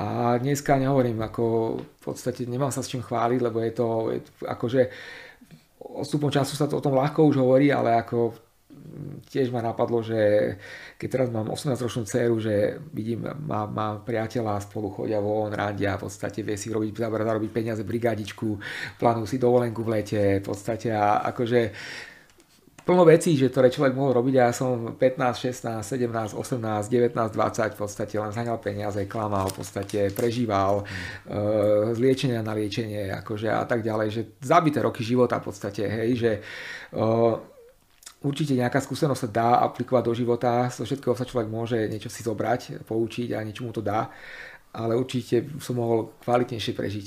A 0.00 0.40
dneska 0.40 0.80
nehovorím, 0.80 1.20
ako 1.20 1.44
v 1.76 2.00
podstate 2.00 2.48
nemám 2.48 2.72
sa 2.72 2.80
s 2.80 2.88
čím 2.88 3.04
chváliť, 3.04 3.44
lebo 3.44 3.60
je 3.60 3.72
to, 3.76 3.88
je 4.08 4.20
to 4.24 4.32
akože 4.48 4.82
odstupom 5.84 6.32
času 6.32 6.56
sa 6.56 6.64
to 6.64 6.80
o 6.80 6.84
tom 6.84 6.96
ľahko 6.96 7.28
už 7.28 7.36
hovorí, 7.44 7.68
ale 7.68 7.94
ako 8.00 8.45
tiež 9.28 9.50
ma 9.50 9.60
napadlo, 9.62 10.02
že 10.02 10.54
keď 10.96 11.08
teraz 11.08 11.28
mám 11.28 11.52
18-ročnú 11.52 12.02
dceru, 12.06 12.36
že 12.40 12.78
vidím, 12.94 13.24
má, 13.24 13.66
má 13.66 13.98
priateľa, 14.00 14.64
spolu 14.64 14.90
chodia 14.90 15.20
von, 15.20 15.52
randia, 15.52 15.98
v 15.98 16.08
podstate 16.08 16.42
vie 16.42 16.56
si 16.58 16.72
robiť, 16.72 16.92
zarobiť 16.96 17.50
peniaze, 17.52 17.82
brigádičku, 17.84 18.58
plánujú 18.98 19.26
si 19.26 19.36
dovolenku 19.36 19.82
v 19.82 19.92
lete, 20.00 20.22
v 20.40 20.44
podstate 20.44 20.94
a 20.94 21.24
akože 21.30 21.60
plno 22.86 23.02
vecí, 23.02 23.34
že 23.34 23.50
ktoré 23.50 23.66
človek 23.66 23.98
mohol 23.98 24.22
robiť 24.22 24.34
a 24.38 24.42
ja 24.48 24.52
som 24.54 24.94
15, 24.94 24.94
16, 24.94 25.82
17, 25.82 26.38
18, 26.38 26.86
19, 26.86 27.34
20 27.34 27.74
v 27.74 27.78
podstate 27.82 28.14
len 28.14 28.30
zhaňal 28.30 28.62
peniaze, 28.62 29.02
klamal, 29.10 29.50
v 29.50 29.58
podstate 29.58 30.14
prežíval 30.14 30.86
uh, 30.86 31.90
z 31.90 31.98
liečenia 31.98 32.46
na 32.46 32.54
liečenie 32.54 33.10
akože 33.10 33.50
a 33.50 33.66
tak 33.66 33.82
ďalej, 33.82 34.08
že 34.14 34.22
zabité 34.38 34.78
roky 34.86 35.02
života 35.02 35.42
v 35.42 35.50
podstate, 35.50 35.82
hej, 35.82 36.10
že 36.14 36.32
uh, 36.94 37.55
určite 38.26 38.58
nejaká 38.58 38.82
skúsenosť 38.82 39.20
sa 39.22 39.28
dá 39.30 39.50
aplikovať 39.62 40.02
do 40.02 40.14
života, 40.18 40.66
zo 40.66 40.82
všetkého 40.82 41.14
sa 41.14 41.22
človek 41.22 41.46
môže 41.46 41.78
niečo 41.86 42.10
si 42.10 42.26
zobrať, 42.26 42.82
poučiť 42.82 43.38
a 43.38 43.46
niečo 43.46 43.62
mu 43.62 43.70
to 43.70 43.80
dá, 43.80 44.10
ale 44.74 44.98
určite 44.98 45.46
som 45.62 45.78
mohol 45.78 46.18
kvalitnejšie 46.26 46.72
prežiť 46.74 47.06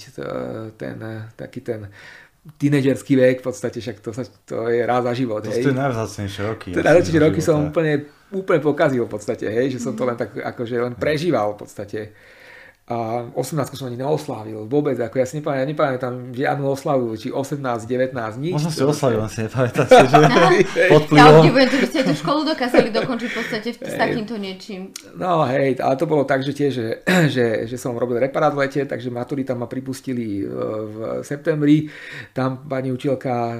ten, 0.79 0.97
taký 1.35 1.59
ten 1.59 1.91
tínedžerský 2.39 3.13
vek, 3.19 3.43
v 3.43 3.45
podstate 3.45 3.77
však 3.83 3.99
to, 3.99 4.15
sa, 4.15 4.23
to 4.47 4.71
je 4.71 4.81
rád 4.81 5.11
za 5.11 5.13
život. 5.13 5.43
To 5.43 5.51
sú 5.51 5.75
najvzácnejšie 5.75 6.41
roky. 6.47 6.69
To 6.71 6.81
najvzácnejšie 6.81 7.21
roky 7.21 7.41
som 7.43 7.69
úplne, 7.69 8.07
úplne 8.31 8.61
pokazil 8.63 9.03
v 9.05 9.11
podstate, 9.11 9.45
hej, 9.51 9.75
že 9.75 9.79
som 9.83 9.93
to 9.93 10.07
len 10.07 10.15
tak 10.15 10.33
akože 10.33 10.75
len 10.79 10.93
prežíval 10.95 11.53
v 11.53 11.67
podstate 11.67 11.99
a 12.89 13.29
18 13.37 13.77
som 13.77 13.85
ani 13.85 14.01
neoslávil 14.01 14.65
vôbec, 14.65 14.97
ako 14.97 15.21
ja 15.21 15.25
si 15.29 15.37
nepamätám, 15.37 15.61
ja 15.61 15.67
nepamätám 15.69 16.13
žiadnu 16.33 16.65
oslavu, 16.73 17.13
či 17.13 17.29
18, 17.29 17.61
19, 17.85 18.17
nič. 18.41 18.53
Možno 18.57 18.73
si 18.73 18.81
oslavil, 18.81 19.21
len 19.21 19.29
si 19.29 19.45
nepamätáte, 19.45 20.09
že 20.09 20.17
pod. 20.91 21.05
Ja 21.13 21.29
obdivujem, 21.29 21.69
že 21.69 21.77
by 21.85 21.87
ste 21.93 21.99
tú 22.01 22.13
školu 22.17 22.49
dokázali 22.49 22.89
dokončiť 22.89 23.29
v 23.29 23.35
podstate 23.37 23.69
s 23.77 23.93
takýmto 23.93 24.41
niečím. 24.41 24.89
No 25.13 25.45
hej, 25.45 25.77
ale 25.77 25.93
to 26.01 26.09
bolo 26.09 26.25
tak, 26.25 26.41
že 26.41 26.49
tiež, 26.49 26.71
že, 26.73 26.87
že, 27.37 27.45
že 27.69 27.77
som 27.77 27.93
robil 27.93 28.17
reparát 28.17 28.57
v 28.57 28.65
lete, 28.65 28.81
takže 28.89 29.13
maturita 29.13 29.53
ma 29.53 29.69
pripustili 29.69 30.41
e, 30.41 30.49
v 30.89 30.95
septembri. 31.21 31.85
Tam 32.33 32.65
pani 32.65 32.89
učiteľka, 32.89 33.33
e, 33.53 33.57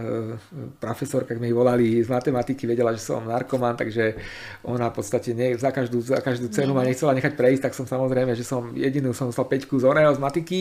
profesorka, 0.82 1.38
keď 1.38 1.38
mi 1.38 1.54
volali 1.54 2.02
z 2.02 2.10
matematiky, 2.10 2.66
vedela, 2.66 2.98
že 2.98 3.06
som 3.06 3.22
narkoman, 3.30 3.78
takže 3.78 4.18
ona 4.66 4.90
v 4.90 4.96
podstate 4.98 5.38
ne, 5.38 5.54
za, 5.54 5.70
každú, 5.70 6.02
za 6.02 6.18
každú 6.18 6.50
cenu 6.50 6.74
ma 6.74 6.82
nechcela 6.82 7.14
nechať 7.14 7.38
prejsť, 7.38 7.62
tak 7.70 7.78
som 7.78 7.86
samozrejme, 7.86 8.34
že 8.34 8.42
som 8.42 8.74
jedinú 8.74 9.14
som 9.20 9.28
dostal 9.28 9.52
5 9.52 9.68
z 9.68 9.84
oného 9.84 10.16
z 10.16 10.20
matiky, 10.24 10.60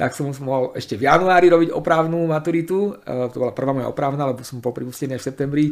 tak 0.00 0.16
som 0.16 0.32
mohol 0.40 0.72
ešte 0.72 0.96
v 0.96 1.04
januári 1.04 1.52
robiť 1.52 1.70
opravnú 1.76 2.24
maturitu. 2.24 2.96
E, 3.04 3.28
to 3.28 3.44
bola 3.44 3.52
prvá 3.52 3.76
moja 3.76 3.92
opravná, 3.92 4.24
lebo 4.24 4.40
som 4.40 4.64
bol 4.64 4.72
pripustený 4.72 5.20
až 5.20 5.22
v 5.22 5.28
septembri. 5.28 5.66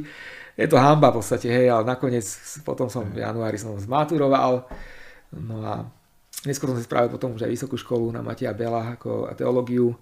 Je 0.56 0.68
to 0.68 0.76
hamba 0.76 1.08
v 1.08 1.24
podstate, 1.24 1.48
hej, 1.48 1.72
ale 1.72 1.88
nakoniec 1.88 2.24
potom 2.60 2.92
som 2.92 3.08
v 3.08 3.24
januári 3.24 3.56
som 3.56 3.72
zmaturoval. 3.80 4.68
No 5.32 5.56
a 5.64 5.88
neskôr 6.44 6.70
som 6.72 6.78
si 6.78 6.84
spravil 6.84 7.08
potom 7.08 7.32
už 7.32 7.48
aj 7.48 7.52
vysokú 7.52 7.76
školu 7.80 8.12
na 8.12 8.20
Matia 8.20 8.52
Bela 8.52 8.96
ako 8.96 9.32
teológiu. 9.34 9.96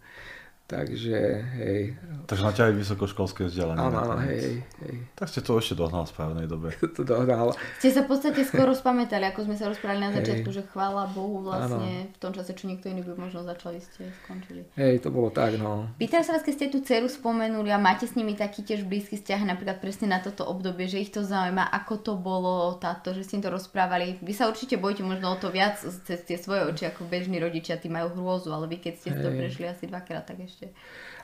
Takže, 0.65 1.45
hej. 1.61 1.93
Takže 2.25 2.57
ťa 2.57 2.73
aj 2.73 2.75
vysokoškolské 2.81 3.45
vzdelanie. 3.53 3.85
Áno, 3.85 4.01
áno, 4.01 4.17
hej, 4.25 4.65
hej. 4.81 4.97
Tak 5.13 5.29
ste 5.29 5.45
to 5.45 5.61
ešte 5.61 5.77
dohnal 5.77 6.09
v 6.09 6.17
správnej 6.17 6.49
dobe. 6.49 6.73
to 6.97 7.05
dohnal. 7.05 7.53
Ste 7.77 7.93
sa 7.93 8.01
v 8.09 8.17
podstate 8.17 8.49
skoro 8.49 8.73
spamätali, 8.73 9.29
ako 9.29 9.45
sme 9.45 9.61
sa 9.61 9.69
rozprávali 9.69 10.01
na 10.01 10.17
začiatku, 10.17 10.49
hej. 10.49 10.57
že 10.57 10.63
chvála 10.73 11.05
Bohu 11.13 11.45
vlastne 11.45 12.09
ano. 12.09 12.17
v 12.17 12.19
tom 12.19 12.33
čase, 12.33 12.57
čo 12.57 12.65
niekto 12.65 12.89
iný 12.89 13.05
by 13.05 13.13
možno 13.13 13.45
začali, 13.45 13.77
ste 13.77 14.09
skončili. 14.25 14.65
Hej, 14.73 15.05
to 15.05 15.13
bolo 15.13 15.29
tak, 15.29 15.61
no. 15.61 15.93
Pýtam 16.01 16.25
sa 16.25 16.33
vás, 16.33 16.41
keď 16.41 16.55
ste 16.57 16.67
tú 16.73 16.81
dceru 16.81 17.13
spomenuli 17.13 17.69
a 17.69 17.77
máte 17.77 18.09
s 18.09 18.17
nimi 18.17 18.33
taký 18.33 18.65
tiež 18.65 18.89
blízky 18.89 19.21
vzťah 19.21 19.45
napríklad 19.45 19.85
presne 19.85 20.09
na 20.09 20.25
toto 20.25 20.49
obdobie, 20.49 20.89
že 20.89 20.97
ich 20.97 21.13
to 21.13 21.21
zaujíma, 21.21 21.69
ako 21.77 22.01
to 22.01 22.13
bolo 22.17 22.73
táto, 22.81 23.13
že 23.13 23.21
ste 23.21 23.37
im 23.37 23.45
to 23.45 23.53
rozprávali. 23.53 24.17
Vy 24.25 24.33
sa 24.33 24.49
určite 24.49 24.81
bojíte 24.81 25.05
možno 25.05 25.29
o 25.29 25.37
to 25.37 25.53
viac 25.53 25.77
cez 25.77 26.25
tie 26.25 26.41
svoje 26.41 26.65
oči 26.73 26.89
ako 26.89 27.05
bežní 27.05 27.37
rodičia, 27.37 27.77
tí 27.77 27.93
majú 27.93 28.17
hrôzu, 28.17 28.49
ale 28.49 28.65
vy 28.65 28.81
keď 28.81 28.95
ste 28.97 29.11
hej. 29.13 29.21
to 29.21 29.29
prešli 29.29 29.65
asi 29.69 29.85
dvakrát, 29.93 30.25
tak 30.25 30.41
ešte. 30.41 30.54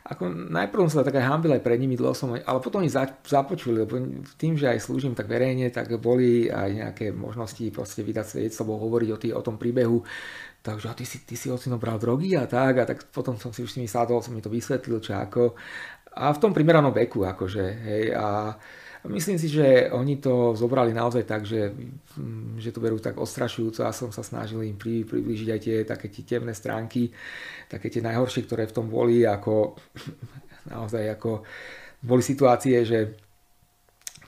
Ako 0.00 0.32
najprv 0.32 0.88
som 0.88 1.00
sa 1.00 1.04
tak 1.04 1.20
aj 1.20 1.28
hambil 1.28 1.52
aj 1.54 1.62
pred 1.62 1.76
nimi, 1.76 1.92
dlho 1.92 2.16
som, 2.16 2.32
ale 2.32 2.58
potom 2.64 2.80
oni 2.80 2.88
započuli, 3.20 3.84
lebo 3.84 4.00
tým, 4.40 4.56
že 4.56 4.72
aj 4.72 4.80
slúžim 4.80 5.12
tak 5.12 5.28
verejne, 5.28 5.68
tak 5.68 5.92
boli 6.00 6.48
aj 6.48 6.70
nejaké 6.72 7.06
možnosti 7.12 7.60
proste 7.68 8.00
vydať 8.00 8.26
svedectvo, 8.26 8.80
hovoriť 8.80 9.08
o, 9.12 9.18
tý, 9.20 9.28
o 9.36 9.44
tom 9.44 9.60
príbehu, 9.60 10.00
takže 10.64 10.86
a 10.88 10.96
ty 10.96 11.04
si, 11.04 11.20
ty 11.28 11.36
si 11.36 11.52
ocino 11.52 11.76
bral 11.76 12.00
drogy 12.00 12.32
a 12.32 12.48
tak, 12.48 12.80
a 12.80 12.84
tak 12.88 13.12
potom 13.12 13.36
som 13.36 13.52
si 13.52 13.60
už 13.60 13.70
s 13.70 13.76
nimi 13.76 13.92
sadol, 13.92 14.24
som 14.24 14.32
mi 14.32 14.40
to 14.40 14.48
vysvetlil, 14.48 15.04
čo 15.04 15.20
ako. 15.20 15.52
A 16.16 16.32
v 16.32 16.40
tom 16.42 16.56
primeranom 16.56 16.96
veku, 16.96 17.22
akože, 17.22 17.64
hej, 17.84 18.04
a 18.16 18.56
Myslím 19.08 19.40
si, 19.40 19.48
že 19.48 19.88
oni 19.88 20.20
to 20.20 20.52
zobrali 20.52 20.92
naozaj 20.92 21.24
tak, 21.24 21.48
že, 21.48 21.72
mm, 22.20 22.60
že 22.60 22.68
to 22.68 22.84
berú 22.84 23.00
tak 23.00 23.16
ostrašujúco 23.16 23.88
a 23.88 23.96
som 23.96 24.12
sa 24.12 24.20
snažil 24.20 24.60
im 24.60 24.76
pri, 24.76 25.08
priblížiť 25.08 25.48
aj 25.48 25.60
tie 25.60 25.76
také 25.88 26.06
tie 26.12 26.24
temné 26.36 26.52
stránky, 26.52 27.08
také 27.64 27.88
tie 27.88 28.04
najhoršie, 28.04 28.44
ktoré 28.44 28.68
v 28.68 28.76
tom 28.76 28.92
boli, 28.92 29.24
ako 29.24 29.72
naozaj 30.72 31.16
ako 31.16 31.48
boli 32.04 32.20
situácie, 32.20 32.84
že 32.84 33.16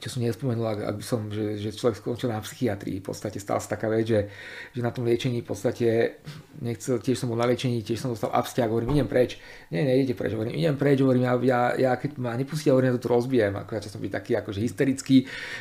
čo 0.02 0.10
som 0.10 0.18
nespomenul, 0.18 0.66
ak, 0.66 0.98
by 0.98 1.04
som, 1.06 1.30
že, 1.30 1.62
že 1.62 1.70
človek 1.70 2.02
skončil 2.02 2.34
na 2.34 2.42
psychiatrii, 2.42 2.98
v 2.98 3.06
podstate 3.06 3.38
stala 3.38 3.62
sa 3.62 3.78
taká 3.78 3.86
vec, 3.86 4.10
že, 4.10 4.26
že 4.74 4.82
na 4.82 4.90
tom 4.90 5.06
liečení 5.06 5.46
v 5.46 5.46
podstate, 5.46 6.18
nechcel, 6.58 6.98
tiež 6.98 7.22
som 7.22 7.30
bol 7.30 7.38
na 7.38 7.46
liečení, 7.46 7.86
tiež 7.86 8.02
som 8.02 8.10
dostal 8.10 8.34
abstiak, 8.34 8.66
hovorím, 8.66 8.98
idem 8.98 9.06
preč, 9.06 9.38
nie, 9.70 9.86
nejdete 9.86 10.18
preč, 10.18 10.34
hovorím, 10.34 10.58
idem 10.58 10.74
preč, 10.74 10.98
hovorím, 10.98 11.30
ja, 11.30 11.34
ja, 11.38 11.60
ja 11.78 11.92
keď 11.94 12.18
ma 12.18 12.34
nepustia, 12.34 12.74
hovorím, 12.74 12.90
ja 12.90 12.96
to 12.98 13.06
tu 13.06 13.10
rozbijem, 13.14 13.54
ako 13.54 13.70
ja 13.78 13.80
som 13.86 14.02
byť 14.02 14.12
taký 14.12 14.32
akože 14.42 14.58
hysterický, 14.58 15.16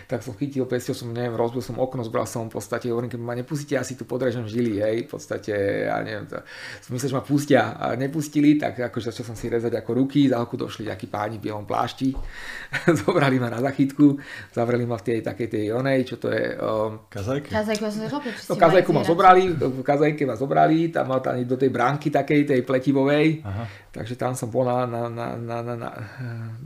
tak 0.10 0.26
som 0.26 0.34
chytil 0.34 0.66
pesťou, 0.66 0.98
som, 0.98 1.14
neviem, 1.14 1.38
rozbil 1.38 1.62
som 1.62 1.78
okno, 1.78 2.02
zbral 2.02 2.26
som 2.26 2.50
v 2.50 2.58
podstate, 2.58 2.90
hovorím, 2.90 3.14
keď 3.14 3.22
ma 3.22 3.38
nepustíte, 3.38 3.78
asi 3.78 3.94
tu 3.94 4.10
podrežem 4.10 4.50
žily, 4.50 4.82
hej, 4.82 4.96
v 5.06 5.10
podstate, 5.14 5.54
ja 5.86 6.02
neviem, 6.02 6.26
to, 6.26 6.42
som 6.82 6.92
myslel, 6.98 7.14
že 7.14 7.18
ma 7.22 7.22
pustia 7.22 7.62
a 7.78 7.94
nepustili, 7.94 8.58
tak 8.58 8.82
akože 8.90 9.14
začal 9.14 9.32
som 9.32 9.38
si 9.38 9.54
rezať 9.54 9.78
ako 9.78 10.02
ruky, 10.02 10.26
za 10.26 10.42
došli 10.42 10.90
takí 10.90 11.06
páni 11.06 11.38
v 11.38 11.46
bielom 11.46 11.70
plášti, 11.70 12.10
zobrali 13.06 13.38
ma 13.38 13.54
na 13.54 13.62
zachytku, 13.62 14.18
zavreli 14.52 14.86
ma 14.86 15.00
v 15.00 15.06
tej 15.08 15.20
takej 15.24 15.48
tej 15.48 15.66
onej, 15.74 16.00
čo 16.08 16.16
to 16.20 16.28
je... 16.32 16.56
Um, 16.60 17.08
kazajke? 17.08 17.50
Kazajku, 17.50 17.84
ja 17.88 17.92
som 17.92 18.08
no, 18.08 18.56
kazajku 18.56 18.92
ma 18.92 19.04
zobrali, 19.08 19.52
v 19.56 19.82
kazajke 19.84 20.24
ma 20.28 20.36
zobrali, 20.36 20.92
tam 20.92 21.12
ma 21.12 21.24
tam 21.24 21.40
do 21.44 21.56
tej 21.56 21.72
bránky 21.72 22.12
takej, 22.12 22.48
tej 22.48 22.62
pletivovej, 22.68 23.42
Aha. 23.44 23.64
takže 23.96 24.20
tam 24.20 24.36
som 24.36 24.52
bol 24.52 24.68
na, 24.68 24.84
na, 24.86 25.08
na, 25.08 25.28
na, 25.36 25.58
na, 25.64 25.74
na, 25.76 25.90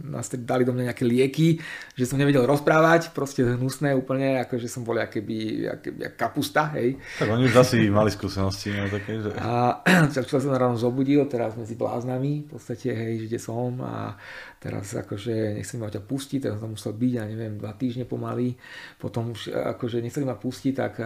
na, 0.01 0.21
dali 0.41 0.63
do 0.65 0.73
mňa 0.73 0.91
nejaké 0.91 1.05
lieky, 1.05 1.57
že 1.93 2.05
som 2.09 2.17
nevedel 2.17 2.43
rozprávať, 2.43 3.13
proste 3.13 3.45
hnusné 3.45 3.93
úplne, 3.93 4.41
ako 4.41 4.57
že 4.57 4.67
som 4.67 4.81
bol 4.81 4.97
akéby, 4.97 5.69
akéby 5.69 6.17
kapusta, 6.17 6.73
hej. 6.77 6.97
Tak 7.21 7.29
oni 7.29 7.47
už 7.47 7.55
asi 7.55 7.87
mali 7.89 8.09
skúsenosti, 8.09 8.73
no 8.73 8.89
také, 8.89 9.21
že... 9.21 9.29
A 9.39 9.81
čo 10.29 10.37
sa 10.41 10.57
ráno 10.57 10.75
zobudil, 10.75 11.23
teraz 11.29 11.53
medzi 11.55 11.77
bláznami, 11.77 12.45
v 12.45 12.49
podstate, 12.49 12.91
hej, 12.93 13.29
kde 13.29 13.37
som 13.41 13.77
a 13.81 14.17
teraz 14.65 14.97
akože 14.97 15.61
nechceli 15.61 15.77
ma 15.77 15.93
ťa 15.93 16.01
pustiť, 16.01 16.39
teraz 16.41 16.57
som 16.57 16.73
musel 16.73 16.97
byť, 16.97 17.11
ja 17.13 17.23
neviem, 17.29 17.61
dva 17.61 17.77
týždne 17.77 18.09
pomaly, 18.09 18.57
potom 18.97 19.37
už 19.37 19.53
akože 19.53 20.01
nechceli 20.01 20.25
ma 20.25 20.33
pustiť, 20.33 20.73
tak, 20.73 20.97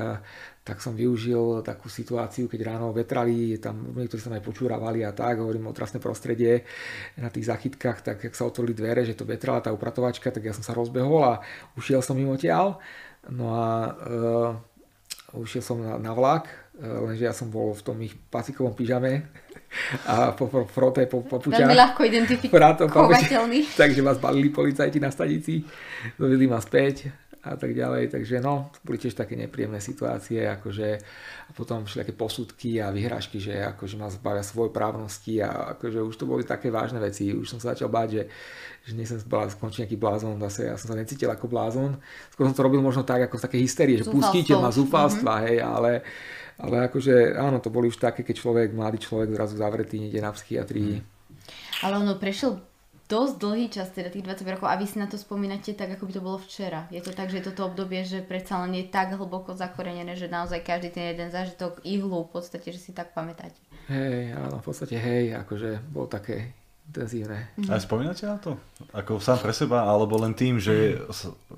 tak 0.64 0.80
som 0.80 0.96
využil 0.96 1.60
takú 1.68 1.92
situáciu, 1.92 2.48
keď 2.48 2.72
ráno 2.72 2.96
vetrali, 2.96 3.60
tam 3.60 3.92
niektorí 3.92 4.24
sa 4.24 4.32
aj 4.32 4.48
počúravali 4.48 5.04
a 5.04 5.12
tak, 5.12 5.44
hovorím 5.44 5.68
o 5.68 5.76
trasné 5.76 6.00
prostredie 6.00 6.64
na 7.20 7.28
tých 7.28 7.52
zachytkách, 7.52 8.00
tak 8.00 8.18
jak 8.24 8.32
sa 8.32 8.48
otvorili 8.48 8.72
dvere, 8.72 9.04
že 9.04 9.20
to 9.20 9.28
vetrala 9.28 9.60
tá 9.60 9.76
upratovačka, 9.76 10.32
tak 10.32 10.48
ja 10.48 10.56
som 10.56 10.64
sa 10.64 10.72
rozbehol 10.72 11.20
a 11.28 11.44
ušiel 11.76 12.00
som 12.00 12.16
mimo 12.16 12.40
tiaľ. 12.40 12.80
No 13.28 13.52
a 13.52 13.68
uh, 13.92 14.52
ušiel 15.36 15.60
som 15.60 15.84
na, 15.84 16.00
na 16.00 16.16
vlak, 16.16 16.48
lenže 16.80 17.24
ja 17.28 17.36
som 17.36 17.52
bol 17.52 17.76
v 17.76 17.84
tom 17.84 17.98
ich 18.00 18.16
pasikovom 18.16 18.74
pyžame, 18.74 19.28
a 20.10 20.34
po, 20.34 20.50
frote, 20.66 21.06
po, 21.06 21.22
puťa. 21.22 21.62
Veľmi 21.62 21.78
ľahko 21.78 22.02
identifikovateľný. 22.02 23.60
takže 23.82 24.02
ma 24.02 24.18
zbalili 24.18 24.50
policajti 24.50 24.98
na 24.98 25.14
stanici, 25.14 25.62
dovedli 26.18 26.50
ma 26.50 26.58
späť 26.58 27.14
a 27.46 27.56
tak 27.56 27.72
ďalej. 27.72 28.12
Takže 28.12 28.42
no, 28.44 28.74
boli 28.84 28.98
tiež 29.00 29.16
také 29.16 29.38
nepríjemné 29.38 29.80
situácie, 29.80 30.44
akože 30.44 30.88
a 31.50 31.52
potom 31.56 31.86
všelijaké 31.86 32.14
posudky 32.14 32.78
a 32.82 32.92
vyhrážky, 32.92 33.40
že 33.40 33.58
akože 33.78 33.96
ma 33.98 34.12
zbavia 34.12 34.44
svoj 34.44 34.70
právnosti 34.70 35.40
a 35.42 35.78
akože 35.78 36.02
už 36.04 36.16
to 36.18 36.26
boli 36.28 36.44
také 36.44 36.70
vážne 36.70 37.00
veci. 37.00 37.32
Už 37.32 37.48
som 37.48 37.62
sa 37.62 37.74
začal 37.74 37.90
báť, 37.90 38.10
že, 38.12 38.24
že 38.90 38.92
nie 38.94 39.08
som 39.08 39.22
skončiť 39.22 39.86
nejaký 39.86 39.98
blázon, 39.98 40.38
zase 40.50 40.70
ja 40.70 40.76
som 40.76 40.94
sa 40.94 40.98
necítil 41.00 41.32
ako 41.32 41.46
blázon. 41.48 41.98
Skôr 42.34 42.50
som 42.50 42.58
to 42.58 42.66
robil 42.66 42.84
možno 42.84 43.02
tak, 43.08 43.26
ako 43.26 43.40
z 43.40 43.44
také 43.46 43.58
hysterie, 43.62 43.98
že 43.98 44.10
pustíte 44.10 44.54
ma 44.58 44.70
zúfalstva, 44.70 45.42
mm-hmm. 45.42 45.48
hej, 45.50 45.58
ale 45.64 45.92
ale 46.60 46.92
akože 46.92 47.40
áno, 47.40 47.64
to 47.64 47.72
boli 47.72 47.88
už 47.88 47.98
také, 47.98 48.28
keď 48.28 48.36
človek, 48.36 48.76
mladý 48.76 49.00
človek 49.00 49.32
zrazu 49.32 49.56
zavretý, 49.56 50.00
nejde 50.00 50.20
na 50.20 50.36
psychiatrii. 50.36 51.00
Ale 51.82 52.04
ono 52.04 52.20
prešiel 52.20 52.60
dosť 53.10 53.34
dlhý 53.42 53.66
čas, 53.74 53.90
teda 53.90 54.14
tých 54.14 54.22
20 54.22 54.54
rokov 54.54 54.70
a 54.70 54.78
vy 54.78 54.86
si 54.86 55.02
na 55.02 55.10
to 55.10 55.18
spomínate 55.18 55.74
tak, 55.74 55.98
ako 55.98 56.06
by 56.06 56.14
to 56.14 56.22
bolo 56.22 56.38
včera. 56.38 56.86
Je 56.94 57.02
to 57.02 57.10
tak, 57.10 57.34
že 57.34 57.42
toto 57.42 57.66
obdobie, 57.66 58.06
že 58.06 58.22
predsa 58.22 58.62
len 58.62 58.78
je 58.78 58.86
tak 58.86 59.18
hlboko 59.18 59.58
zakorenené, 59.58 60.14
že 60.14 60.30
naozaj 60.30 60.62
každý 60.62 60.94
ten 60.94 61.18
jeden 61.18 61.34
zážitok 61.34 61.82
ihlu 61.82 62.30
v 62.30 62.32
podstate, 62.38 62.70
že 62.70 62.78
si 62.78 62.92
tak 62.94 63.18
pamätáte. 63.18 63.58
Hej, 63.90 64.38
áno, 64.38 64.62
v 64.62 64.66
podstate 64.70 65.02
hej, 65.02 65.34
akože 65.42 65.82
bol 65.90 66.06
také 66.06 66.54
Mm-hmm. 66.90 67.70
A 67.70 67.78
spomínate 67.78 68.26
na 68.26 68.42
to? 68.42 68.58
Ako 68.98 69.22
sám 69.22 69.38
pre 69.46 69.54
seba, 69.54 69.86
alebo 69.86 70.18
len 70.18 70.34
tým, 70.34 70.58
že 70.58 70.98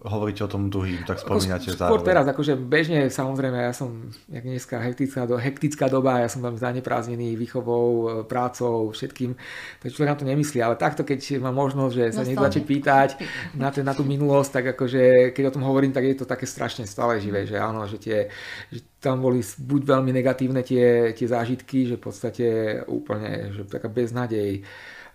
hovoríte 0.04 0.44
o 0.44 0.52
tom 0.52 0.68
druhým, 0.68 1.08
tak 1.08 1.24
spomínate 1.24 1.72
zároveň? 1.72 1.88
Skôr 1.88 2.04
teraz, 2.04 2.26
akože 2.28 2.60
bežne, 2.60 3.08
samozrejme, 3.08 3.56
ja 3.56 3.72
som, 3.72 4.12
jak 4.28 4.44
dneska, 4.44 4.76
hektická, 4.84 5.24
do, 5.24 5.40
hektická 5.40 5.88
doba, 5.88 6.20
ja 6.20 6.28
som 6.28 6.44
tam 6.44 6.60
zaneprázdnený 6.60 7.40
výchovou, 7.40 7.88
e, 7.88 8.06
prácou, 8.28 8.92
všetkým, 8.92 9.40
takže 9.80 9.94
človek 9.96 10.12
na 10.12 10.20
to 10.20 10.28
nemyslí, 10.28 10.60
ale 10.60 10.76
takto, 10.76 11.08
keď 11.08 11.40
má 11.40 11.56
možnosť, 11.56 11.94
že 11.96 12.06
sa 12.12 12.28
niekto 12.28 12.44
začne 12.52 12.68
pýtať 12.68 13.10
na, 13.56 13.72
ten, 13.72 13.88
na 13.88 13.96
tú 13.96 14.04
minulosť, 14.04 14.52
tak 14.52 14.66
akože, 14.76 15.32
keď 15.32 15.44
o 15.48 15.56
tom 15.56 15.64
hovorím, 15.64 15.96
tak 15.96 16.04
je 16.12 16.20
to 16.20 16.28
také 16.28 16.44
strašne 16.44 16.84
stále 16.84 17.24
živé, 17.24 17.48
že 17.48 17.56
áno, 17.56 17.88
že 17.88 17.96
tie, 17.96 18.28
že 18.68 18.84
tam 19.00 19.24
boli 19.24 19.42
buď 19.42 19.82
veľmi 19.98 20.12
negatívne 20.14 20.62
tie, 20.62 21.16
tie 21.16 21.28
zážitky, 21.30 21.90
že 21.90 21.96
v 21.98 22.04
podstate 22.04 22.46
úplne, 22.86 23.50
že 23.56 23.66
taká 23.66 23.90
beznádej, 23.90 24.62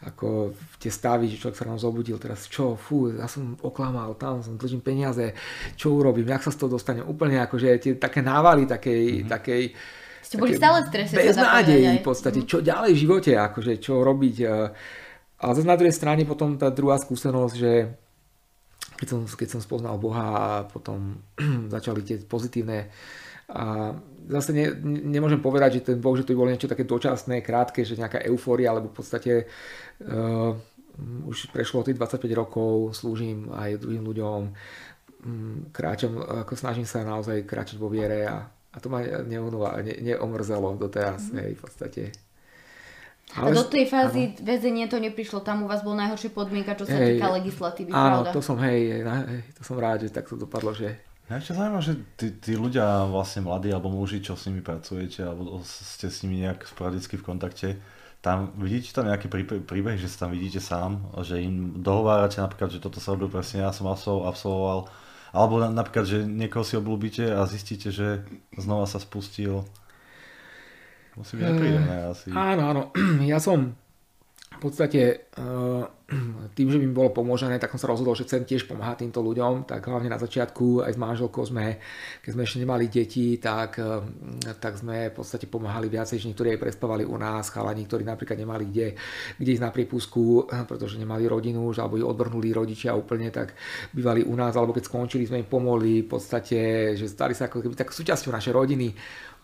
ako 0.04 0.52
tie 0.76 0.92
stavy, 0.92 1.32
že 1.32 1.40
človek 1.40 1.56
sa 1.56 1.68
nám 1.68 1.80
zobudil, 1.80 2.20
teraz 2.20 2.44
čo, 2.52 2.76
fú, 2.76 3.08
ja 3.08 3.24
som 3.24 3.56
oklamal, 3.64 4.12
tam 4.20 4.44
som 4.44 4.60
dlžím 4.60 4.84
peniaze, 4.84 5.32
čo 5.72 5.96
urobím, 5.96 6.28
jak 6.28 6.44
sa 6.44 6.52
z 6.52 6.60
toho 6.60 6.76
dostanem, 6.76 7.08
úplne 7.08 7.40
akože 7.40 7.68
tie 7.80 7.92
také 7.96 8.20
návaly 8.20 8.68
takej, 8.68 9.02
mm-hmm. 9.24 9.30
takej 9.32 9.62
ste 10.26 10.42
boli 10.42 10.58
stále 10.58 10.82
v 10.82 10.86
strese. 10.90 11.14
Bez 11.14 11.38
nádejí 11.38 12.02
v 12.02 12.06
podstate, 12.06 12.42
mhm. 12.42 12.48
čo 12.50 12.58
ďalej 12.58 12.90
v 12.98 13.02
živote, 13.06 13.32
akože 13.38 13.72
čo 13.78 14.02
robiť. 14.02 14.36
Ale 15.38 15.52
zase 15.54 15.70
na 15.70 15.78
druhej 15.78 15.94
strane 15.94 16.26
potom 16.26 16.58
tá 16.58 16.66
druhá 16.74 16.98
skúsenosť, 16.98 17.54
že 17.54 17.72
keď 18.98 19.06
som, 19.06 19.20
keď 19.22 19.48
som 19.54 19.60
spoznal 19.62 20.02
Boha 20.02 20.26
a 20.26 20.46
potom 20.66 21.22
začali 21.74 22.02
tie 22.02 22.18
pozitívne 22.26 22.90
a 23.46 23.94
zase 24.26 24.50
ne, 24.50 24.74
nemôžem 25.06 25.38
povedať, 25.38 25.78
že 25.78 25.94
ten 25.94 26.02
Boh, 26.02 26.18
že 26.18 26.26
to 26.26 26.34
by 26.34 26.38
bolo 26.42 26.50
niečo 26.50 26.66
také 26.66 26.82
dočasné, 26.82 27.46
krátke, 27.46 27.86
že 27.86 27.94
nejaká 27.94 28.26
eufória, 28.26 28.74
alebo 28.74 28.90
v 28.90 28.96
podstate 28.98 29.46
uh, 30.04 30.52
už 31.28 31.52
prešlo 31.52 31.84
tých 31.84 31.96
25 31.96 32.24
rokov, 32.32 32.96
slúžim 32.96 33.52
aj 33.52 33.80
druhým 33.80 34.04
ľuďom, 34.04 34.40
um, 34.48 35.68
kráčam, 35.72 36.20
ako 36.20 36.52
snažím 36.56 36.88
sa 36.88 37.04
naozaj 37.04 37.44
kráčať 37.44 37.76
vo 37.76 37.92
viere 37.92 38.24
a, 38.24 38.48
a 38.48 38.76
to 38.80 38.88
ma 38.88 39.04
neunula, 39.04 39.80
ne, 39.84 39.96
neomrzelo 40.00 40.76
doteraz, 40.80 41.32
mm. 41.32 41.36
hej, 41.36 41.50
v 41.56 41.60
podstate. 41.60 42.02
Ale, 43.34 43.50
a 43.52 43.58
do 43.58 43.66
tej 43.66 43.90
fázy 43.90 44.38
áno. 44.38 44.46
väzenie 44.46 44.86
to 44.86 45.02
neprišlo, 45.02 45.42
tam 45.42 45.66
u 45.66 45.68
vás 45.68 45.82
bol 45.82 45.98
najhoršia 45.98 46.30
podmienka, 46.30 46.78
čo 46.78 46.86
sa 46.86 46.94
hej, 46.94 47.18
týka 47.18 47.26
legislatívy, 47.34 47.90
áno, 47.90 48.22
pravda? 48.22 48.30
to 48.32 48.40
som, 48.40 48.56
hej, 48.62 49.02
hej, 49.02 49.42
to 49.52 49.62
som 49.66 49.76
rád, 49.76 50.06
že 50.06 50.14
tak 50.14 50.30
to 50.30 50.38
dopadlo, 50.38 50.70
že 50.72 50.94
Mňa 51.26 51.42
ešte 51.42 51.58
zaujímavé, 51.58 51.82
že 51.82 51.94
tí, 52.14 52.26
tí 52.38 52.52
ľudia 52.54 53.02
vlastne 53.10 53.42
mladí 53.42 53.74
alebo 53.74 53.90
muži, 53.90 54.22
čo 54.22 54.38
s 54.38 54.46
nimi 54.46 54.62
pracujete 54.62 55.26
alebo 55.26 55.58
ste 55.66 56.06
s 56.06 56.22
nimi 56.22 56.46
nejak 56.46 56.70
sporadicky 56.70 57.18
v 57.18 57.26
kontakte, 57.26 57.68
tam 58.26 58.50
vidíte 58.58 58.90
tam 58.90 59.06
nejaký 59.06 59.30
príbeh, 59.62 59.94
že 59.94 60.10
sa 60.10 60.26
tam 60.26 60.34
vidíte 60.34 60.58
sám, 60.58 61.14
že 61.22 61.38
im 61.38 61.78
dohovárate 61.78 62.42
napríklad, 62.42 62.74
že 62.74 62.82
toto 62.82 62.98
sa 62.98 63.14
robil 63.14 63.30
presne, 63.30 63.62
ja 63.62 63.70
som 63.70 63.86
absolvoval, 63.86 64.90
alebo 65.30 65.62
napríklad, 65.62 66.10
že 66.10 66.18
niekoho 66.26 66.66
si 66.66 66.74
obľúbite 66.74 67.22
a 67.30 67.46
zistíte, 67.46 67.94
že 67.94 68.26
znova 68.58 68.90
sa 68.90 68.98
spustil. 68.98 69.62
Musí 71.14 71.38
byť 71.38 71.46
nepríjemné 71.46 71.96
asi. 72.10 72.28
Áno, 72.34 72.62
áno. 72.66 72.82
Ja 73.30 73.38
som 73.38 73.78
v 74.56 74.60
podstate 74.60 75.00
eh, 75.28 75.82
tým, 76.56 76.68
že 76.72 76.78
by 76.80 76.84
mi 76.88 76.94
bolo 76.96 77.10
pomožené, 77.12 77.60
tak 77.60 77.74
som 77.74 77.80
sa 77.82 77.90
rozhodol, 77.92 78.16
že 78.16 78.24
chcem 78.24 78.48
tiež 78.48 78.64
pomáhať 78.64 79.04
týmto 79.04 79.20
ľuďom, 79.20 79.68
tak 79.68 79.84
hlavne 79.84 80.08
na 80.08 80.16
začiatku 80.16 80.86
aj 80.86 80.96
s 80.96 80.98
manželkou 80.98 81.42
sme, 81.44 81.76
keď 82.24 82.30
sme 82.32 82.42
ešte 82.46 82.62
nemali 82.62 82.84
deti, 82.88 83.36
tak, 83.36 83.76
eh, 83.76 84.00
tak 84.56 84.80
sme 84.80 85.12
v 85.12 85.14
podstate 85.14 85.44
pomáhali 85.50 85.92
viacej, 85.92 86.16
že 86.16 86.28
niektorí 86.32 86.56
aj 86.56 86.62
prespávali 86.62 87.04
u 87.04 87.20
nás, 87.20 87.52
chalani, 87.52 87.84
ktorí 87.84 88.08
napríklad 88.08 88.38
nemali 88.40 88.64
kde, 88.72 88.96
kde 89.36 89.50
ísť 89.52 89.64
na 89.64 89.72
prípusku, 89.74 90.48
eh, 90.48 90.64
pretože 90.64 90.96
nemali 90.96 91.28
rodinu 91.28 91.68
už, 91.68 91.84
alebo 91.84 92.00
ich 92.00 92.06
odbrnuli 92.08 92.56
rodičia 92.56 92.96
úplne, 92.96 93.28
tak 93.28 93.52
bývali 93.92 94.24
u 94.24 94.32
nás, 94.32 94.56
alebo 94.56 94.72
keď 94.72 94.88
skončili, 94.88 95.28
sme 95.28 95.44
im 95.44 95.48
pomohli 95.50 96.06
v 96.06 96.08
podstate, 96.08 96.92
že 96.96 97.06
stali 97.10 97.36
sa 97.36 97.52
ako 97.52 97.60
keby 97.60 97.76
tak 97.76 97.92
súčasťou 97.92 98.32
našej 98.32 98.52
rodiny. 98.56 98.88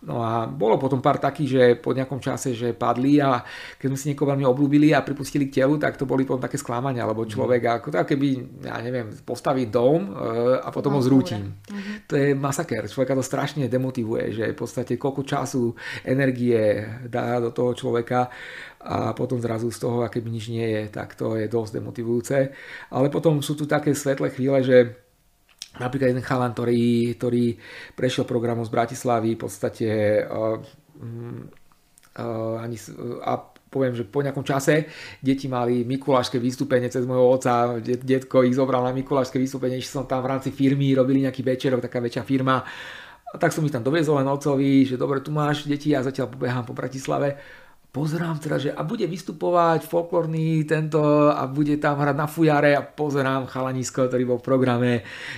No 0.03 0.19
a 0.19 0.43
bolo 0.51 0.75
potom 0.75 0.99
pár 0.99 1.15
takých, 1.15 1.49
že 1.49 1.63
po 1.79 1.95
nejakom 1.95 2.19
čase, 2.19 2.51
že 2.51 2.75
padli 2.75 3.23
a 3.23 3.39
keď 3.79 3.87
sme 3.87 3.97
si 3.99 4.05
niekoho 4.11 4.35
veľmi 4.35 4.43
obľúbili 4.43 4.91
a 4.91 4.99
pripustili 4.99 5.47
k 5.47 5.63
telu, 5.63 5.79
tak 5.79 5.95
to 5.95 6.03
boli 6.03 6.27
potom 6.27 6.43
také 6.43 6.59
sklamania, 6.59 7.07
lebo 7.07 7.23
človek 7.23 7.61
mm. 7.63 7.71
ako 7.79 7.87
tak 7.87 8.11
keby, 8.11 8.27
ja 8.67 8.83
neviem, 8.83 9.15
postaví 9.23 9.71
dom 9.71 10.11
e, 10.11 10.59
a 10.59 10.67
potom 10.75 10.91
no, 10.91 10.99
ho 10.99 11.01
zrútim. 11.07 11.55
Mm-hmm. 11.55 11.95
To 12.11 12.13
je 12.19 12.27
masaker, 12.35 12.91
človeka 12.91 13.15
to 13.15 13.23
strašne 13.23 13.71
demotivuje, 13.71 14.35
že 14.35 14.45
v 14.51 14.57
podstate 14.59 14.99
koľko 14.99 15.21
času, 15.23 15.63
energie 16.03 16.83
dá 17.07 17.39
do 17.39 17.55
toho 17.55 17.71
človeka 17.71 18.27
a 18.83 19.15
potom 19.15 19.39
zrazu 19.39 19.71
z 19.71 19.79
toho, 19.79 20.03
aké 20.03 20.19
by 20.19 20.27
nič 20.27 20.51
nie 20.51 20.67
je, 20.67 20.83
tak 20.91 21.15
to 21.15 21.39
je 21.39 21.47
dosť 21.47 21.79
demotivujúce. 21.79 22.37
Ale 22.91 23.07
potom 23.07 23.39
sú 23.39 23.55
tu 23.55 23.63
také 23.63 23.95
svetlé 23.95 24.35
chvíle, 24.35 24.59
že 24.59 25.02
Napríklad 25.73 26.13
jeden 26.13 26.25
chalan, 26.25 26.53
ktorý, 26.53 27.17
ktorý 27.17 27.57
prešiel 27.97 28.29
programom 28.29 28.61
z 28.61 28.73
Bratislavy 28.73 29.33
v 29.33 29.41
podstate 29.41 29.87
uh, 30.21 30.61
uh, 30.61 32.61
ani, 32.61 32.77
a 33.25 33.33
poviem, 33.73 33.97
že 33.97 34.05
po 34.05 34.21
nejakom 34.21 34.45
čase 34.45 34.85
deti 35.17 35.49
mali 35.49 35.81
mikulášske 35.81 36.37
vystúpenie 36.37 36.93
cez 36.93 37.09
môjho 37.09 37.25
otca, 37.25 37.81
detko 37.81 38.45
ich 38.45 38.53
zobral 38.53 38.85
na 38.85 38.93
mikulášske 38.93 39.41
vystúpenie, 39.41 39.81
že 39.81 39.89
som 39.89 40.05
tam 40.05 40.21
v 40.21 40.37
rámci 40.37 40.53
firmy, 40.53 40.93
robili 40.93 41.25
nejaký 41.25 41.41
večerok, 41.41 41.81
taká 41.81 41.97
väčšia 41.97 42.21
firma. 42.21 42.61
A 43.33 43.41
tak 43.41 43.49
som 43.49 43.65
ich 43.65 43.73
tam 43.73 43.81
doviezol 43.81 44.21
len 44.21 44.29
otcovi, 44.29 44.85
že 44.85 44.93
dobre, 44.93 45.25
tu 45.25 45.33
máš 45.33 45.65
deti, 45.65 45.89
ja 45.89 46.05
zatiaľ 46.05 46.29
pobehám 46.29 46.69
po 46.69 46.77
Bratislave 46.77 47.41
pozerám 47.93 48.41
teda, 48.41 48.57
že 48.57 48.69
a 48.73 48.81
bude 48.81 49.05
vystupovať 49.05 49.85
folklórny 49.85 50.65
tento 50.65 51.29
a 51.29 51.45
bude 51.45 51.77
tam 51.77 52.01
hrať 52.01 52.17
na 52.17 52.25
fujare 52.25 52.73
a 52.73 52.81
pozerám 52.81 53.45
chalanisko, 53.45 54.09
ktorý 54.09 54.25
bol 54.25 54.41
v 54.41 54.47
programe. 54.49 54.91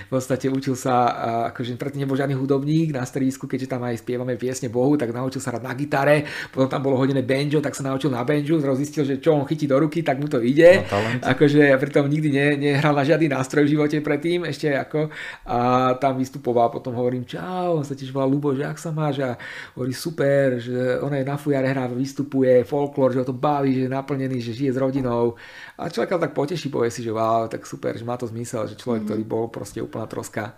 V 0.08 0.16
podstate 0.16 0.48
učil 0.48 0.72
sa, 0.72 1.12
akože 1.52 1.76
predtým 1.76 2.08
nebol 2.08 2.16
žiadny 2.16 2.32
hudobník 2.32 2.96
na 2.96 3.04
stredisku, 3.04 3.44
keďže 3.44 3.76
tam 3.76 3.84
aj 3.84 4.00
spievame 4.00 4.40
piesne 4.40 4.72
Bohu, 4.72 4.96
tak 4.96 5.12
naučil 5.12 5.44
sa 5.44 5.52
hrať 5.52 5.68
na 5.68 5.76
gitare, 5.76 6.24
potom 6.48 6.64
tam 6.64 6.80
bolo 6.80 6.96
hodené 6.96 7.20
banjo, 7.20 7.60
tak 7.60 7.76
sa 7.76 7.84
naučil 7.84 8.08
na 8.08 8.24
banjo, 8.24 8.56
zrazu 8.56 8.80
zistil, 8.80 9.04
že 9.04 9.20
čo 9.20 9.36
on 9.36 9.44
chytí 9.44 9.68
do 9.68 9.76
ruky, 9.76 10.00
tak 10.00 10.16
mu 10.16 10.24
to 10.24 10.40
ide. 10.40 10.80
Akože 11.28 11.76
pritom 11.76 12.08
nikdy 12.08 12.32
ne, 12.32 12.46
nehral 12.56 12.96
na 12.96 13.04
žiadny 13.04 13.28
nástroj 13.28 13.68
v 13.68 13.76
živote 13.76 14.00
predtým, 14.00 14.48
ešte 14.48 14.72
ako 14.72 15.12
a 15.44 15.92
tam 16.00 16.16
vystupoval, 16.16 16.72
potom 16.72 16.96
hovorím 16.96 17.28
čau, 17.28 17.76
on 17.76 17.84
sa 17.84 17.92
tiež 17.92 18.16
volá 18.16 18.24
Lubo, 18.24 18.56
že 18.56 18.64
ak 18.64 18.80
sa 18.80 18.96
máš 18.96 19.20
a 19.20 19.36
hovorí 19.76 19.92
super, 19.92 20.56
že 20.56 21.04
on 21.04 21.12
je 21.12 21.20
na 21.20 21.36
fujare 21.36 21.68
hrá, 21.68 21.84
vystupuje 21.92 22.45
je 22.48 22.68
folklór, 22.68 23.12
že 23.12 23.20
ho 23.22 23.26
to 23.26 23.36
baví, 23.36 23.74
že 23.74 23.82
je 23.86 23.92
naplnený, 23.92 24.38
že 24.40 24.56
žije 24.56 24.72
s 24.74 24.78
rodinou. 24.78 25.34
A 25.78 25.90
človeka 25.90 26.18
tak 26.18 26.32
poteší, 26.32 26.68
povie 26.68 26.90
si, 26.90 27.02
že 27.02 27.10
wow, 27.10 27.50
tak 27.50 27.66
super, 27.66 27.98
že 27.98 28.04
má 28.04 28.14
to 28.14 28.26
zmysel, 28.26 28.66
že 28.66 28.78
človek, 28.78 29.04
mm-hmm. 29.04 29.10
ktorý 29.12 29.22
bol 29.26 29.44
proste 29.48 29.82
úplná 29.82 30.06
troska, 30.06 30.54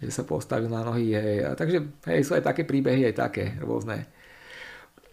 že 0.00 0.10
sa 0.10 0.24
postavil 0.26 0.72
na 0.72 0.82
nohy. 0.82 1.12
Hej. 1.12 1.36
A 1.44 1.48
takže 1.54 1.78
hej, 2.10 2.20
sú 2.24 2.34
aj 2.34 2.44
také 2.46 2.64
príbehy, 2.64 3.10
aj 3.10 3.16
také 3.16 3.54
rôzne. 3.60 4.08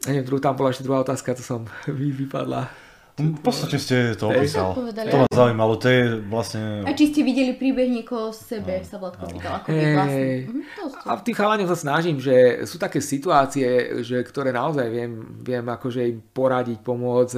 Neviem, 0.06 0.24
tam 0.40 0.56
bola 0.56 0.72
ešte 0.72 0.86
druhá 0.86 1.04
otázka, 1.04 1.36
to 1.36 1.44
som 1.44 1.68
vypadla. 2.22 2.87
V 3.18 3.42
podstate 3.42 3.82
ste 3.82 4.14
to 4.14 4.30
opísal. 4.30 4.78
To 4.78 5.18
ma 5.26 5.30
zaujímalo, 5.34 5.82
to 5.82 5.90
je 5.90 6.22
vlastne... 6.30 6.86
A 6.86 6.94
či 6.94 7.10
ste 7.10 7.26
videli 7.26 7.58
príbeh 7.58 7.90
niekoho 7.90 8.30
z 8.30 8.62
sebe, 8.62 8.78
no, 8.78 8.86
sa 8.86 9.02
Vladko 9.02 9.26
pýtal, 9.26 9.58
ako 9.58 9.68
hey, 9.74 9.98
vlastne. 9.98 10.26
Mhm, 10.46 10.62
a 11.02 11.12
v 11.18 11.26
tých 11.26 11.38
chalaniach 11.42 11.72
sa 11.74 11.82
snažím, 11.82 12.22
že 12.22 12.62
sú 12.70 12.78
také 12.78 13.02
situácie, 13.02 13.66
že, 14.06 14.22
ktoré 14.22 14.54
naozaj 14.54 14.86
viem, 14.94 15.42
viem 15.42 15.66
akože 15.66 16.02
im 16.06 16.22
poradiť, 16.22 16.86
pomôcť. 16.86 17.36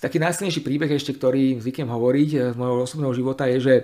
Taký 0.00 0.16
najsilnejší 0.16 0.64
príbeh 0.64 0.88
ešte, 0.88 1.12
ktorý 1.12 1.60
zvyknem 1.60 1.92
hovoriť 1.92 2.30
z 2.52 2.56
môjho 2.56 2.88
osobného 2.88 3.12
života 3.12 3.44
je, 3.52 3.58
že 3.60 3.74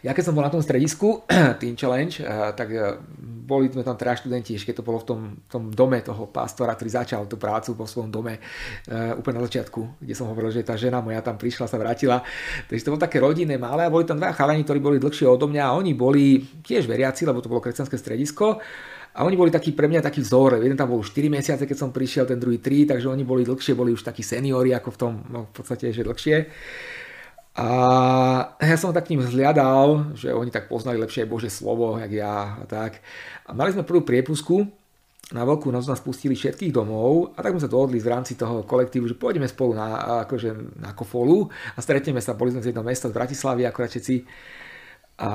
ja 0.00 0.12
keď 0.12 0.24
som 0.24 0.36
bol 0.36 0.44
na 0.44 0.52
tom 0.52 0.64
stredisku, 0.64 1.28
Teen 1.60 1.80
Challenge, 1.80 2.12
tak 2.56 2.68
e, 2.72 3.00
boli 3.44 3.68
sme 3.68 3.84
tam 3.84 4.00
teda 4.00 4.16
študenti, 4.16 4.56
ešte 4.56 4.72
keď 4.72 4.76
to 4.80 4.88
bolo 4.88 4.98
v 5.04 5.06
tom, 5.06 5.20
tom 5.44 5.64
dome 5.68 6.00
toho 6.00 6.24
pastora, 6.32 6.72
ktorý 6.72 6.90
začal 6.90 7.28
tú 7.28 7.36
prácu 7.36 7.76
vo 7.76 7.84
svojom 7.84 8.08
dome 8.08 8.40
uh, 8.40 9.12
úplne 9.20 9.38
na 9.38 9.44
začiatku, 9.44 10.00
kde 10.00 10.14
som 10.16 10.32
hovoril, 10.32 10.48
že 10.48 10.64
tá 10.64 10.80
žena 10.80 11.04
moja 11.04 11.20
tam 11.20 11.36
prišla, 11.36 11.68
sa 11.68 11.76
vrátila. 11.76 12.24
Takže 12.72 12.82
to 12.88 12.92
bolo 12.96 13.04
také 13.04 13.20
rodinné, 13.20 13.60
malé 13.60 13.84
a 13.84 13.92
boli 13.92 14.08
tam 14.08 14.16
dva 14.16 14.32
chalani, 14.32 14.64
ktorí 14.64 14.80
boli 14.80 14.96
dlhšie 14.96 15.28
odo 15.28 15.44
mňa 15.44 15.62
a 15.68 15.76
oni 15.76 15.92
boli 15.92 16.40
tiež 16.64 16.88
veriaci, 16.88 17.28
lebo 17.28 17.44
to 17.44 17.52
bolo 17.52 17.60
kresťanské 17.60 18.00
stredisko. 18.00 18.58
A 19.14 19.22
oni 19.22 19.38
boli 19.38 19.54
takí 19.54 19.70
pre 19.70 19.86
mňa 19.86 20.02
taký 20.02 20.26
vzor. 20.26 20.58
Jeden 20.58 20.74
tam 20.74 20.90
bol 20.90 20.98
už 20.98 21.14
4 21.14 21.30
mesiace, 21.30 21.62
keď 21.70 21.78
som 21.78 21.94
prišiel, 21.94 22.26
ten 22.26 22.42
druhý 22.42 22.58
3, 22.58 22.90
takže 22.90 23.06
oni 23.06 23.22
boli 23.22 23.46
dlhšie, 23.46 23.78
boli 23.78 23.94
už 23.94 24.02
takí 24.02 24.26
seniori, 24.26 24.74
ako 24.74 24.90
v 24.90 24.98
tom, 24.98 25.12
no 25.30 25.46
v 25.46 25.52
podstate, 25.54 25.94
že 25.94 26.02
dlhšie. 26.02 26.50
A 27.54 27.66
ja 28.58 28.74
som 28.74 28.90
tak 28.90 29.06
k 29.06 29.14
ním 29.14 29.22
zliadal, 29.22 30.10
že 30.18 30.34
oni 30.34 30.50
tak 30.50 30.66
poznali 30.66 30.98
lepšie 30.98 31.22
Bože 31.30 31.46
slovo, 31.46 31.94
jak 32.02 32.10
ja 32.10 32.58
a 32.58 32.64
tak. 32.66 32.98
A 33.46 33.54
mali 33.54 33.70
sme 33.70 33.86
prvú 33.86 34.02
priepusku, 34.02 34.66
na 35.32 35.40
veľkú 35.46 35.72
noc 35.72 35.88
nás 35.88 36.04
pustili 36.04 36.36
všetkých 36.36 36.74
domov 36.74 37.32
a 37.32 37.40
tak 37.40 37.56
sme 37.56 37.64
sa 37.64 37.70
dohodli 37.70 37.96
v 37.96 38.10
rámci 38.12 38.36
toho 38.36 38.66
kolektívu, 38.68 39.08
že 39.08 39.16
pôjdeme 39.16 39.48
spolu 39.48 39.72
na, 39.72 40.20
akože, 40.28 40.82
na 40.84 40.92
kofolu 40.92 41.48
a 41.48 41.78
stretneme 41.80 42.20
sa, 42.20 42.36
boli 42.36 42.52
sme 42.52 42.60
z 42.60 42.74
jedného 42.74 42.84
mesta 42.84 43.08
z 43.08 43.16
Bratislavy 43.16 43.64
akorát 43.64 43.88
všetci. 43.88 44.16
A 45.24 45.30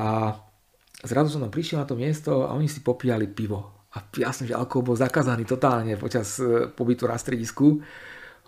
zrazu 1.02 1.34
som 1.34 1.42
tam 1.42 1.50
prišiel 1.50 1.82
na 1.82 1.88
to 1.90 1.98
miesto 1.98 2.46
a 2.46 2.54
oni 2.54 2.70
si 2.70 2.86
popíjali 2.86 3.26
pivo. 3.34 3.90
A 3.98 4.06
jasne, 4.22 4.46
že 4.46 4.54
alkohol 4.54 4.94
bol 4.94 4.98
zakázaný 5.00 5.50
totálne 5.50 5.98
počas 5.98 6.38
e, 6.38 6.70
pobytu 6.70 7.10
na 7.10 7.18
stredisku 7.18 7.82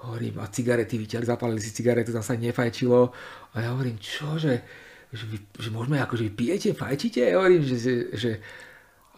hovorím, 0.02 0.42
a 0.42 0.50
cigarety 0.50 0.98
vyťali, 0.98 1.26
zapálili 1.30 1.62
si 1.62 1.78
cigaretu, 1.78 2.10
tam 2.10 2.26
sa 2.26 2.34
nefajčilo. 2.34 3.14
A 3.52 3.56
ja 3.62 3.76
hovorím, 3.76 4.00
čo, 4.00 4.40
že, 4.40 4.64
že, 5.12 5.26
vy, 5.28 5.38
že 5.60 5.70
môžeme, 5.70 6.00
akože 6.00 6.24
vy 6.28 6.32
pijete, 6.32 6.70
fajčíte? 6.72 7.20
Ja 7.20 7.44
hovorím, 7.44 7.64
že, 7.68 7.76
že, 7.76 7.94
že 8.16 8.32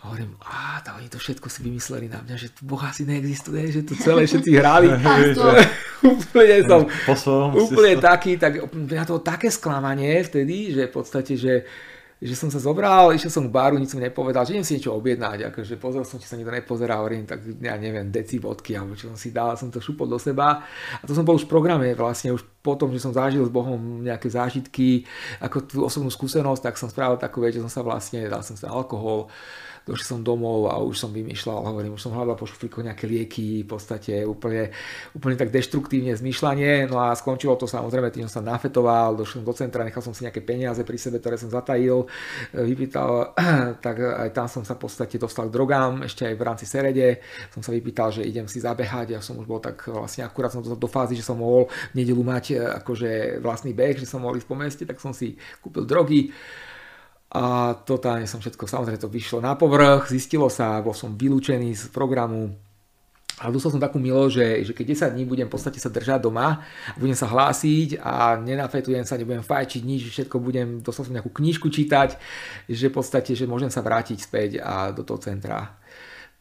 a 0.03 0.11
hovorím, 0.11 0.35
a 0.43 0.83
to 0.83 0.91
oni 0.99 1.07
to 1.07 1.15
všetko 1.15 1.47
si 1.47 1.63
vymysleli 1.63 2.11
na 2.11 2.19
mňa, 2.19 2.35
že 2.35 2.51
tu 2.51 2.67
Boh 2.67 2.81
asi 2.83 3.07
neexistuje, 3.07 3.71
že 3.71 3.81
tu 3.87 3.95
celé 3.95 4.27
všetci 4.27 4.51
hrali. 4.51 4.91
úplne 6.03 6.57
som, 6.67 6.81
úplne 7.55 7.95
taký, 8.03 8.35
tak 8.35 8.67
ja 8.91 9.07
to 9.07 9.23
také 9.23 9.47
sklamanie 9.47 10.19
vtedy, 10.27 10.75
že 10.75 10.91
v 10.91 10.93
podstate, 10.93 11.39
že, 11.39 11.63
že 12.23 12.39
som 12.39 12.47
sa 12.47 12.55
zobral, 12.63 13.11
išiel 13.11 13.27
som 13.27 13.43
k 13.43 13.51
baru, 13.51 13.75
nič 13.75 13.91
som 13.91 13.99
nepovedal, 13.99 14.47
že 14.47 14.55
idem 14.55 14.63
si 14.63 14.79
niečo 14.79 14.95
objednať, 14.95 15.51
akože 15.51 15.75
pozrel 15.75 16.07
som, 16.07 16.23
či 16.23 16.31
sa 16.31 16.39
nikto 16.39 16.55
nepozeral, 16.55 17.03
hovorím, 17.03 17.27
tak 17.27 17.43
ja 17.43 17.75
neviem, 17.75 18.07
deci 18.07 18.39
vodky, 18.39 18.79
alebo 18.79 18.95
čo 18.95 19.11
som 19.11 19.19
si 19.19 19.35
dal, 19.35 19.59
som 19.59 19.67
to 19.67 19.83
šupol 19.83 20.07
do 20.07 20.15
seba. 20.15 20.63
A 20.99 21.03
to 21.03 21.11
som 21.11 21.27
bol 21.27 21.35
už 21.35 21.43
v 21.43 21.51
programe 21.51 21.91
vlastne, 21.91 22.31
už 22.31 22.47
potom, 22.63 22.87
že 22.95 23.03
som 23.03 23.11
zažil 23.11 23.43
s 23.43 23.51
Bohom 23.51 23.99
nejaké 24.07 24.31
zážitky, 24.31 25.03
ako 25.43 25.57
tú 25.67 25.75
osobnú 25.83 26.07
skúsenosť, 26.07 26.63
tak 26.63 26.79
som 26.79 26.87
spravil 26.87 27.19
takú 27.19 27.43
vec, 27.43 27.59
že 27.59 27.63
som 27.67 27.71
sa 27.71 27.83
vlastne, 27.83 28.23
dal 28.31 28.39
som 28.39 28.55
sa 28.55 28.71
alkohol, 28.71 29.27
došiel 29.83 30.17
som 30.17 30.19
domov 30.23 30.71
a 30.71 30.79
už 30.79 30.95
som 30.95 31.11
vymýšľal, 31.11 31.67
hovorím, 31.67 31.99
už 31.99 32.07
som 32.07 32.15
hľadal 32.15 32.39
po 32.39 32.47
šuflíku 32.47 32.79
nejaké 32.79 33.03
lieky, 33.03 33.63
v 33.63 33.67
podstate 33.67 34.23
úplne, 34.23 34.71
úplne 35.11 35.35
tak 35.35 35.51
deštruktívne 35.51 36.15
zmýšľanie, 36.15 36.87
no 36.87 37.03
a 37.03 37.11
skončilo 37.11 37.59
to 37.59 37.67
samozrejme 37.67 38.07
tým, 38.07 38.25
že 38.25 38.31
som 38.31 38.47
sa 38.47 38.55
nafetoval, 38.55 39.19
došiel 39.19 39.43
do 39.43 39.51
centra, 39.51 39.83
nechal 39.83 39.99
som 39.99 40.15
si 40.15 40.23
nejaké 40.23 40.39
peniaze 40.39 40.81
pri 40.87 40.95
sebe, 40.95 41.19
ktoré 41.19 41.35
som 41.35 41.51
zatajil, 41.51 42.07
vypýtal, 42.55 43.35
tak 43.85 43.95
aj 43.99 44.29
tam 44.31 44.47
som 44.47 44.63
sa 44.63 44.79
v 44.79 44.87
podstate 44.87 45.19
dostal 45.19 45.51
k 45.51 45.55
drogám, 45.55 46.07
ešte 46.07 46.31
aj 46.31 46.35
v 46.39 46.43
rámci 46.47 46.65
Serede, 46.65 47.19
som 47.51 47.59
sa 47.59 47.75
vypýtal, 47.75 48.15
že 48.15 48.23
idem 48.23 48.47
si 48.47 48.63
zabehať, 48.63 49.19
ja 49.19 49.19
som 49.19 49.35
už 49.35 49.45
bol 49.45 49.59
tak 49.59 49.83
vlastne 49.91 50.23
akurát 50.23 50.49
som 50.55 50.63
do 50.63 50.89
fázy, 50.89 51.19
že 51.19 51.27
som 51.27 51.35
mohol 51.35 51.67
v 51.91 52.03
nedelu 52.03 52.23
mať 52.23 52.45
e, 52.51 52.55
akože 52.79 53.43
vlastný 53.43 53.75
beh, 53.75 53.99
že 53.99 54.07
som 54.07 54.23
mohol 54.23 54.39
ísť 54.39 54.47
po 54.47 54.55
meste, 54.55 54.83
tak 54.87 54.97
som 55.03 55.11
si 55.11 55.35
kúpil 55.59 55.83
drogy, 55.83 56.31
a 57.33 57.73
totálne 57.73 58.29
som 58.29 58.37
všetko, 58.37 58.69
samozrejme 58.69 59.01
to 59.01 59.09
vyšlo 59.09 59.41
na 59.41 59.57
povrch, 59.57 60.13
zistilo 60.13 60.53
sa, 60.53 60.77
bol 60.85 60.93
som 60.93 61.17
vylúčený 61.17 61.73
z 61.73 61.89
programu, 61.89 62.53
a 63.41 63.49
dostal 63.49 63.73
som 63.73 63.81
takú 63.81 63.97
milo, 63.97 64.29
že, 64.29 64.61
že 64.61 64.77
keď 64.77 65.09
10 65.09 65.15
dní 65.17 65.23
budem 65.25 65.49
v 65.49 65.53
podstate 65.57 65.81
sa 65.81 65.89
držať 65.89 66.21
doma, 66.21 66.61
budem 67.01 67.17
sa 67.17 67.25
hlásiť 67.25 67.97
a 67.97 68.37
nenafetujem 68.37 69.01
sa, 69.03 69.17
nebudem 69.17 69.41
fajčiť 69.41 69.81
nič, 69.81 70.01
všetko 70.13 70.37
budem, 70.37 70.85
dostal 70.85 71.09
som 71.09 71.17
nejakú 71.17 71.33
knižku 71.33 71.65
čítať, 71.73 72.21
že 72.69 72.85
v 72.87 72.93
podstate, 72.93 73.33
že 73.33 73.49
môžem 73.49 73.73
sa 73.73 73.81
vrátiť 73.81 74.17
späť 74.21 74.49
a 74.61 74.93
do 74.93 75.01
toho 75.01 75.17
centra 75.17 75.81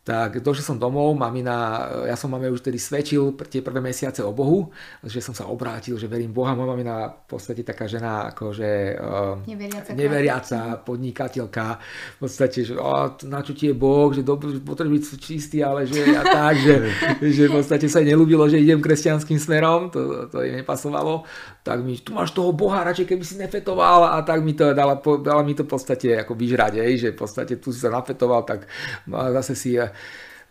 tak 0.02 0.42
došiel 0.42 0.74
som 0.74 0.78
domov, 0.82 1.14
mamina, 1.14 1.86
ja 2.10 2.18
som 2.18 2.26
mame 2.26 2.50
už 2.50 2.58
tedy 2.58 2.74
svedčil 2.74 3.38
tie 3.46 3.62
prvé 3.62 3.78
mesiace 3.78 4.18
o 4.26 4.34
Bohu, 4.34 4.74
že 5.06 5.22
som 5.22 5.30
sa 5.30 5.46
obrátil, 5.46 5.94
že 5.94 6.10
verím 6.10 6.34
Boha, 6.34 6.58
moja 6.58 6.74
mamina 6.74 7.06
v 7.06 7.26
podstate 7.30 7.62
taká 7.62 7.86
žena, 7.86 8.34
akože 8.34 8.98
neveriaca, 9.46 9.90
neveriaca 9.94 10.60
podnikateľka, 10.82 11.78
v 12.18 12.18
podstate, 12.18 12.66
že 12.66 12.74
o, 12.74 13.14
na 13.30 13.46
čo 13.46 13.54
ti 13.54 13.70
je 13.70 13.78
Boh, 13.78 14.10
že 14.10 14.26
dobrý, 14.26 14.58
potrebuje 14.58 15.06
byť 15.06 15.22
čistý, 15.22 15.62
ale 15.62 15.86
že 15.86 16.02
ja 16.02 16.26
tak, 16.26 16.58
že, 16.58 16.90
že 17.38 17.46
v 17.46 17.62
podstate 17.62 17.86
sa 17.86 18.02
jej 18.02 18.10
nelúbilo, 18.10 18.50
že 18.50 18.58
idem 18.58 18.82
kresťanským 18.82 19.38
smerom, 19.38 19.94
to, 19.94 20.26
to 20.34 20.42
jej 20.42 20.50
nepasovalo, 20.50 21.22
tak 21.62 21.78
mi, 21.78 21.94
tu 22.02 22.10
máš 22.10 22.34
toho 22.34 22.50
Boha, 22.50 22.82
radšej 22.82 23.06
keby 23.06 23.22
si 23.22 23.38
nefetoval. 23.38 24.18
A 24.18 24.26
tak 24.26 24.42
mi 24.42 24.50
to 24.50 24.74
dala, 24.74 24.98
dala 24.98 25.46
mi 25.46 25.54
to 25.54 25.62
v 25.62 25.70
podstate 25.70 26.10
ako 26.18 26.34
vyžrať, 26.34 26.82
že 26.98 27.14
v 27.14 27.18
podstate 27.22 27.54
tu 27.62 27.70
si 27.70 27.78
sa 27.78 27.94
nafetoval, 27.94 28.42
tak 28.42 28.66
zase 29.06 29.54
si 29.54 29.78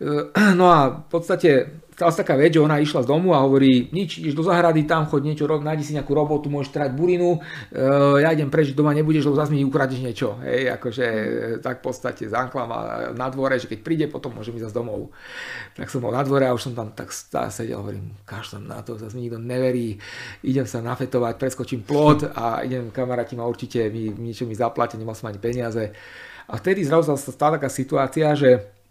No 0.58 0.66
a 0.66 1.06
v 1.06 1.08
podstate 1.08 1.78
stala 2.02 2.10
sa 2.10 2.26
taká 2.26 2.34
vec, 2.34 2.50
že 2.50 2.58
ona 2.58 2.82
išla 2.82 3.06
z 3.06 3.10
domu 3.14 3.30
a 3.30 3.44
hovorí, 3.46 3.92
nič, 3.94 4.18
ideš 4.18 4.34
do 4.34 4.42
zahrady, 4.42 4.88
tam 4.88 5.06
choď 5.06 5.22
niečo, 5.22 5.46
nájdi 5.46 5.84
si 5.86 5.92
nejakú 5.94 6.10
robotu, 6.16 6.50
môžeš 6.50 6.74
trať 6.74 6.90
burinu, 6.96 7.38
ja 8.18 8.32
idem 8.34 8.50
preč, 8.50 8.74
doma 8.74 8.90
nebudeš, 8.90 9.30
lebo 9.30 9.38
zase 9.38 9.54
mi 9.54 9.62
ukradneš 9.62 10.00
niečo. 10.02 10.40
Hej, 10.42 10.72
akože 10.74 11.06
tak 11.62 11.78
v 11.78 11.82
podstate 11.84 12.26
zankla 12.26 12.62
ma 12.66 12.78
na 13.14 13.28
dvore, 13.30 13.54
že 13.60 13.70
keď 13.70 13.78
príde, 13.86 14.04
potom 14.10 14.34
môžem 14.34 14.56
ísť 14.58 14.72
zase 14.72 14.78
domov. 14.82 15.14
Tak 15.78 15.86
som 15.92 16.02
bol 16.02 16.10
na 16.10 16.26
dvore 16.26 16.48
a 16.48 16.56
už 16.56 16.72
som 16.72 16.74
tam 16.74 16.90
tak 16.90 17.14
sedel, 17.54 17.78
hovorím, 17.78 18.18
kašlem 18.26 18.66
na 18.66 18.82
to, 18.82 18.98
zase 18.98 19.14
mi 19.14 19.30
nikto 19.30 19.38
neverí, 19.38 20.00
idem 20.42 20.66
sa 20.66 20.82
nafetovať, 20.82 21.38
preskočím 21.38 21.86
plot 21.86 22.34
a 22.34 22.66
idem, 22.66 22.90
kamaráti 22.90 23.38
ma 23.38 23.46
určite 23.46 23.86
mi, 23.92 24.10
niečo 24.10 24.48
mi 24.48 24.58
zaplatia, 24.58 24.98
nemal 24.98 25.14
som 25.14 25.30
ani 25.30 25.38
peniaze. 25.38 25.94
A 26.50 26.58
vtedy 26.58 26.82
zrazu 26.82 27.14
sa 27.14 27.30
stala 27.30 27.62
taká 27.62 27.70
situácia, 27.70 28.34
že 28.34 28.81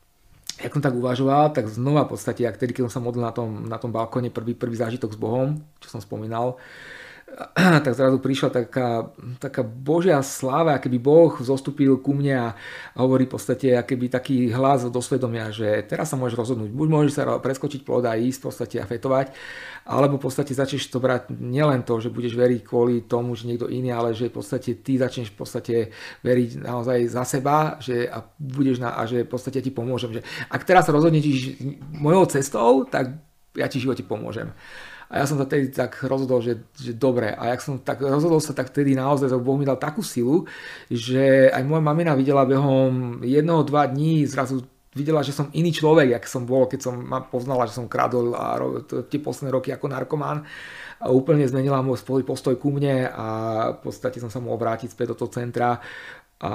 jak 0.62 0.74
som 0.74 0.84
tak 0.84 0.94
uvažoval, 0.94 1.50
tak 1.52 1.66
znova 1.68 2.06
v 2.06 2.14
podstate, 2.14 2.46
ak 2.46 2.62
tedy, 2.62 2.72
keď 2.72 2.88
som 2.88 3.02
sa 3.02 3.02
modlil 3.02 3.26
na 3.26 3.34
tom, 3.34 3.50
na 3.66 3.78
tom 3.82 3.90
balkóne, 3.90 4.30
prvý, 4.30 4.54
prvý 4.54 4.78
zážitok 4.78 5.14
s 5.14 5.20
Bohom, 5.20 5.58
čo 5.82 5.90
som 5.90 6.02
spomínal, 6.02 6.56
tak 7.86 7.94
zrazu 7.96 8.20
prišla 8.20 8.50
taká, 8.52 9.12
taká 9.40 9.64
Božia 9.64 10.20
sláva, 10.20 10.78
keby 10.78 10.98
Boh 11.00 11.32
zostupil 11.40 11.98
ku 12.04 12.12
mne 12.12 12.36
a 12.36 12.48
hovorí 13.00 13.26
v 13.26 13.34
podstate 13.38 13.72
keby 13.72 14.12
taký 14.12 14.52
hlas 14.52 14.88
do 14.88 15.02
svedomia, 15.02 15.50
že 15.50 15.84
teraz 15.88 16.12
sa 16.12 16.20
môžeš 16.20 16.36
rozhodnúť. 16.36 16.72
Buď 16.72 16.88
môžeš 16.92 17.12
sa 17.16 17.24
preskočiť 17.40 17.82
plod 17.88 18.04
a 18.08 18.20
ísť 18.20 18.40
v 18.40 18.46
podstate 18.46 18.76
a 18.84 18.86
fetovať, 18.86 19.28
alebo 19.88 20.20
v 20.20 20.24
podstate 20.28 20.52
začneš 20.52 20.92
to 20.92 21.00
brať 21.00 21.32
nielen 21.32 21.88
to, 21.88 21.98
že 21.98 22.14
budeš 22.14 22.36
veriť 22.36 22.62
kvôli 22.68 23.08
tomu, 23.08 23.34
že 23.34 23.48
niekto 23.48 23.72
iný, 23.72 23.96
ale 23.96 24.12
že 24.12 24.28
v 24.28 24.36
podstate 24.38 24.84
ty 24.84 25.00
začneš 25.00 25.32
v 25.32 25.38
podstate 25.38 25.76
veriť 26.22 26.62
naozaj 26.62 27.00
za 27.08 27.24
seba 27.24 27.80
že 27.80 28.06
a 28.10 28.22
budeš 28.38 28.82
na, 28.82 28.94
a 28.98 29.08
že 29.08 29.24
v 29.24 29.32
podstate 29.32 29.64
ti 29.64 29.72
pomôžem. 29.72 30.20
Že 30.20 30.22
ak 30.52 30.62
teraz 30.68 30.86
sa 30.90 30.96
rozhodneš 30.96 31.58
mojou 31.96 32.28
cestou, 32.28 32.84
tak 32.86 33.18
ja 33.56 33.68
ti 33.68 33.80
v 33.80 33.90
živote 33.90 34.04
pomôžem. 34.04 34.52
A 35.12 35.20
ja 35.20 35.26
som 35.28 35.36
sa 35.36 35.44
tedy 35.44 35.68
tak 35.68 36.00
rozhodol, 36.08 36.40
že, 36.40 36.64
že 36.80 36.96
dobre. 36.96 37.36
A 37.36 37.52
jak 37.52 37.60
som 37.60 37.76
tak 37.84 38.00
rozhodol 38.00 38.40
sa, 38.40 38.56
tak 38.56 38.72
vtedy 38.72 38.96
naozaj, 38.96 39.28
Boh 39.44 39.60
mi 39.60 39.68
dal 39.68 39.76
takú 39.76 40.00
silu, 40.00 40.48
že 40.88 41.52
aj 41.52 41.68
moja 41.68 41.84
mamina 41.84 42.16
videla 42.16 42.48
behom 42.48 43.20
jednoho, 43.20 43.68
dva 43.68 43.92
dní 43.92 44.24
zrazu 44.24 44.64
videla, 44.96 45.24
že 45.24 45.36
som 45.36 45.52
iný 45.52 45.72
človek, 45.72 46.16
jak 46.16 46.26
som 46.28 46.48
bol, 46.48 46.68
keď 46.68 46.80
som 46.80 46.96
ma 46.96 47.20
poznala, 47.24 47.68
že 47.68 47.76
som 47.76 47.92
kradol 47.92 48.36
a 48.36 48.56
tie 49.12 49.20
posledné 49.20 49.52
roky 49.52 49.70
ako 49.76 49.92
narkomán. 49.92 50.48
A 51.02 51.12
úplne 51.12 51.44
zmenila 51.44 51.84
môj 51.84 52.04
postoj 52.24 52.56
ku 52.56 52.72
mne 52.72 53.10
a 53.12 53.28
v 53.76 53.80
podstate 53.84 54.24
som 54.24 54.32
sa 54.32 54.40
mohol 54.40 54.62
vrátiť 54.62 54.96
späť 54.96 55.12
do 55.12 55.20
toho 55.20 55.32
centra 55.34 55.82
a 56.42 56.52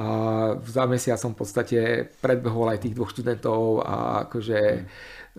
za 0.66 0.84
mesiac 0.90 1.18
som 1.18 1.34
v 1.34 1.40
podstate 1.46 1.78
predbehol 2.18 2.74
aj 2.74 2.82
tých 2.82 2.94
dvoch 2.98 3.10
študentov 3.14 3.86
a 3.86 4.26
akože 4.26 4.60
mm. 4.74 4.86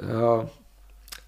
uh, 0.08 0.42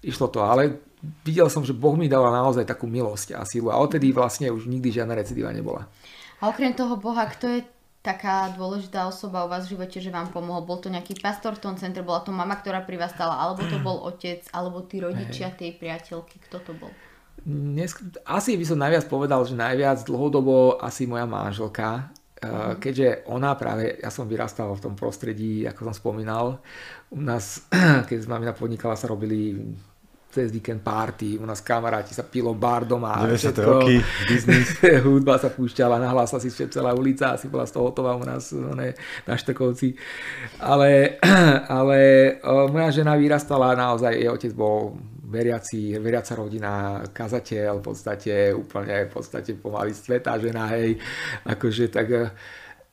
išlo 0.00 0.32
to, 0.32 0.40
ale 0.40 0.89
videl 1.24 1.48
som, 1.48 1.64
že 1.64 1.72
Boh 1.72 1.96
mi 1.96 2.06
dal 2.06 2.24
naozaj 2.28 2.68
takú 2.68 2.84
milosť 2.84 3.36
a 3.36 3.44
silu 3.48 3.72
a 3.72 3.80
odtedy 3.80 4.12
vlastne 4.12 4.52
už 4.52 4.68
nikdy 4.68 5.00
žiadna 5.00 5.16
recidíva 5.16 5.50
nebola. 5.52 5.88
A 6.40 6.48
okrem 6.48 6.72
toho 6.72 6.96
Boha, 6.96 7.28
kto 7.28 7.60
je 7.60 7.60
taká 8.00 8.48
dôležitá 8.56 9.04
osoba 9.04 9.44
u 9.44 9.52
vás 9.52 9.68
v 9.68 9.76
živote, 9.76 10.00
že 10.00 10.08
vám 10.08 10.32
pomohol? 10.32 10.64
Bol 10.64 10.80
to 10.80 10.88
nejaký 10.88 11.20
pastor 11.20 11.52
v 11.56 11.64
tom 11.68 11.74
centre, 11.76 12.00
bola 12.00 12.24
to 12.24 12.32
mama, 12.32 12.56
ktorá 12.56 12.80
pri 12.80 12.96
vás 12.96 13.12
stala, 13.12 13.36
alebo 13.36 13.60
to 13.68 13.76
bol 13.80 14.00
otec, 14.08 14.40
alebo 14.56 14.80
tí 14.84 15.04
rodičia 15.04 15.52
tej 15.52 15.76
priateľky, 15.76 16.40
kto 16.48 16.64
to 16.64 16.72
bol? 16.76 16.92
Dnes, 17.40 17.96
asi 18.28 18.56
by 18.56 18.64
som 18.68 18.80
najviac 18.80 19.08
povedal, 19.08 19.40
že 19.48 19.56
najviac 19.56 20.04
dlhodobo 20.04 20.80
asi 20.80 21.08
moja 21.08 21.24
manželka, 21.24 22.08
uh 22.40 22.72
keďže 22.80 23.28
ona 23.28 23.52
práve, 23.52 24.00
ja 24.00 24.08
som 24.08 24.24
vyrastal 24.24 24.72
v 24.72 24.80
tom 24.80 24.94
prostredí, 24.96 25.68
ako 25.68 25.92
som 25.92 25.94
spomínal, 25.96 26.64
u 27.12 27.20
nás, 27.20 27.68
keď 28.08 28.16
mamina 28.24 28.56
podnikala, 28.56 28.96
sa 28.96 29.12
robili 29.12 29.76
cez 30.30 30.52
víkend 30.54 30.82
party, 30.82 31.38
u 31.38 31.46
nás 31.46 31.60
kamaráti 31.60 32.14
sa 32.14 32.22
pilo 32.22 32.54
bar 32.54 32.86
doma. 32.86 33.18
90. 33.26 33.58
roky, 33.66 33.98
biznis. 34.30 34.78
hudba 35.06 35.38
sa 35.42 35.50
púšťala, 35.50 35.98
nahlásila 35.98 36.38
si 36.38 36.50
celá 36.70 36.94
ulica, 36.94 37.34
asi 37.34 37.50
bola 37.50 37.66
z 37.66 37.74
toho 37.74 37.90
hotová 37.90 38.14
u 38.14 38.22
nás 38.22 38.54
ne, 38.54 38.94
na 39.26 39.34
Štrkovci. 39.34 39.98
Ale, 40.62 41.18
ale 41.78 41.98
moja 42.70 43.02
žena 43.02 43.18
vyrastala, 43.18 43.74
naozaj 43.74 44.14
jej 44.14 44.30
otec 44.30 44.54
bol 44.54 44.94
veriaci, 45.30 45.98
veriaca 45.98 46.34
rodina, 46.38 47.02
kazateľ, 47.10 47.78
v 47.78 47.84
podstate 47.84 48.34
úplne 48.54 49.06
v 49.06 49.10
podstate 49.10 49.54
pomaly 49.58 49.94
sveta 49.94 50.38
žena, 50.38 50.66
hej, 50.74 50.98
akože 51.46 51.90
tak 51.90 52.06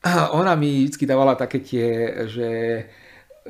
ona 0.38 0.54
mi 0.58 0.86
vždy 0.90 1.06
dávala 1.06 1.34
také 1.38 1.62
tie, 1.62 1.86
že 2.26 2.48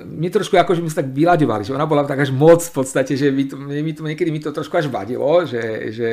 my 0.04 0.28
trošku 0.30 0.54
akože 0.54 0.82
my 0.84 0.90
sa 0.90 1.02
tak 1.02 1.10
vyľaďovali, 1.10 1.62
že 1.66 1.74
ona 1.74 1.88
bola 1.88 2.06
tak 2.06 2.22
až 2.22 2.30
moc 2.30 2.62
v 2.62 2.72
podstate, 2.72 3.18
že 3.18 3.34
mi 3.34 3.50
to, 3.50 3.58
mi 3.58 3.92
to, 3.94 4.06
niekedy 4.06 4.30
mi 4.30 4.38
to 4.38 4.54
trošku 4.54 4.78
až 4.78 4.86
vadilo, 4.86 5.42
že, 5.42 5.90
že, 5.90 6.10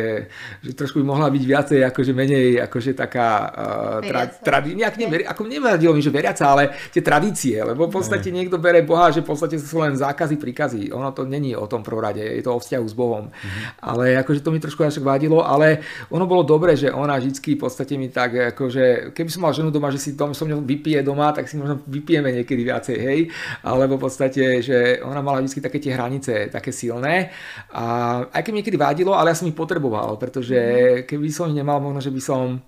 že 0.64 0.72
trošku 0.74 1.02
by 1.02 1.06
mohla 1.06 1.30
byť 1.30 1.44
viacej 1.44 1.80
akože 1.86 2.12
menej 2.16 2.66
akože 2.66 2.92
taká 2.98 3.30
uh, 3.46 4.00
tra, 4.02 4.26
tradi, 4.42 4.74
nejak 4.74 4.96
neveri, 4.98 5.24
ako 5.28 5.46
nevadilo 5.46 5.94
mi, 5.94 6.02
že 6.02 6.10
veriaca, 6.10 6.46
ale 6.50 6.74
tie 6.90 7.06
tradície, 7.06 7.62
lebo 7.62 7.86
v 7.86 7.94
podstate 7.94 8.32
mm. 8.32 8.36
niekto 8.36 8.58
bere 8.58 8.82
Boha, 8.82 9.14
že 9.14 9.22
v 9.22 9.30
podstate 9.30 9.62
sú 9.62 9.84
len 9.84 9.94
zákazy, 9.94 10.36
príkazy. 10.42 10.82
Ono 10.90 11.12
to 11.14 11.28
není 11.28 11.54
o 11.54 11.70
tom 11.70 11.86
prorade, 11.86 12.24
je 12.24 12.42
to 12.42 12.56
o 12.56 12.60
vzťahu 12.62 12.86
s 12.90 12.96
Bohom. 12.98 13.30
Mm. 13.30 13.62
Ale 13.86 14.06
akože 14.26 14.42
to 14.42 14.50
mi 14.50 14.58
trošku 14.58 14.82
až 14.82 14.98
vadilo, 15.04 15.46
ale 15.46 15.86
ono 16.10 16.26
bolo 16.26 16.42
dobre, 16.42 16.74
že 16.74 16.90
ona 16.90 17.20
vždycky 17.22 17.54
v 17.54 17.62
podstate 17.68 18.00
mi 18.00 18.10
tak 18.10 18.56
akože, 18.56 19.14
keby 19.14 19.30
som 19.30 19.46
mal 19.46 19.54
ženu 19.54 19.70
doma, 19.70 19.94
že 19.94 20.02
si 20.02 20.18
dom, 20.18 20.34
som 20.34 20.50
ňou 20.50 20.64
vypije 20.66 21.06
doma, 21.06 21.30
tak 21.36 21.46
si 21.46 21.60
možno 21.60 21.84
vypijeme 21.86 22.32
niekedy 22.42 22.62
viacej, 22.66 22.98
hej. 22.98 23.20
A 23.62 23.75
lebo 23.76 24.00
v 24.00 24.08
podstate, 24.08 24.64
že 24.64 25.00
ona 25.04 25.20
mala 25.20 25.44
vždy 25.44 25.60
také 25.62 25.80
tie 25.80 25.96
hranice 25.96 26.50
také 26.52 26.72
silné 26.72 27.32
a 27.72 27.84
aj 28.32 28.42
keď 28.42 28.52
mi 28.52 28.60
niekedy 28.64 28.80
vadilo, 28.80 29.14
ale 29.14 29.32
ja 29.32 29.38
som 29.38 29.48
ich 29.48 29.58
potreboval, 29.58 30.16
pretože 30.20 30.58
mhm. 30.58 31.04
keby 31.08 31.28
som 31.32 31.52
ich 31.52 31.58
nemal, 31.58 31.80
možno, 31.80 32.00
že 32.00 32.12
by 32.12 32.22
som 32.24 32.60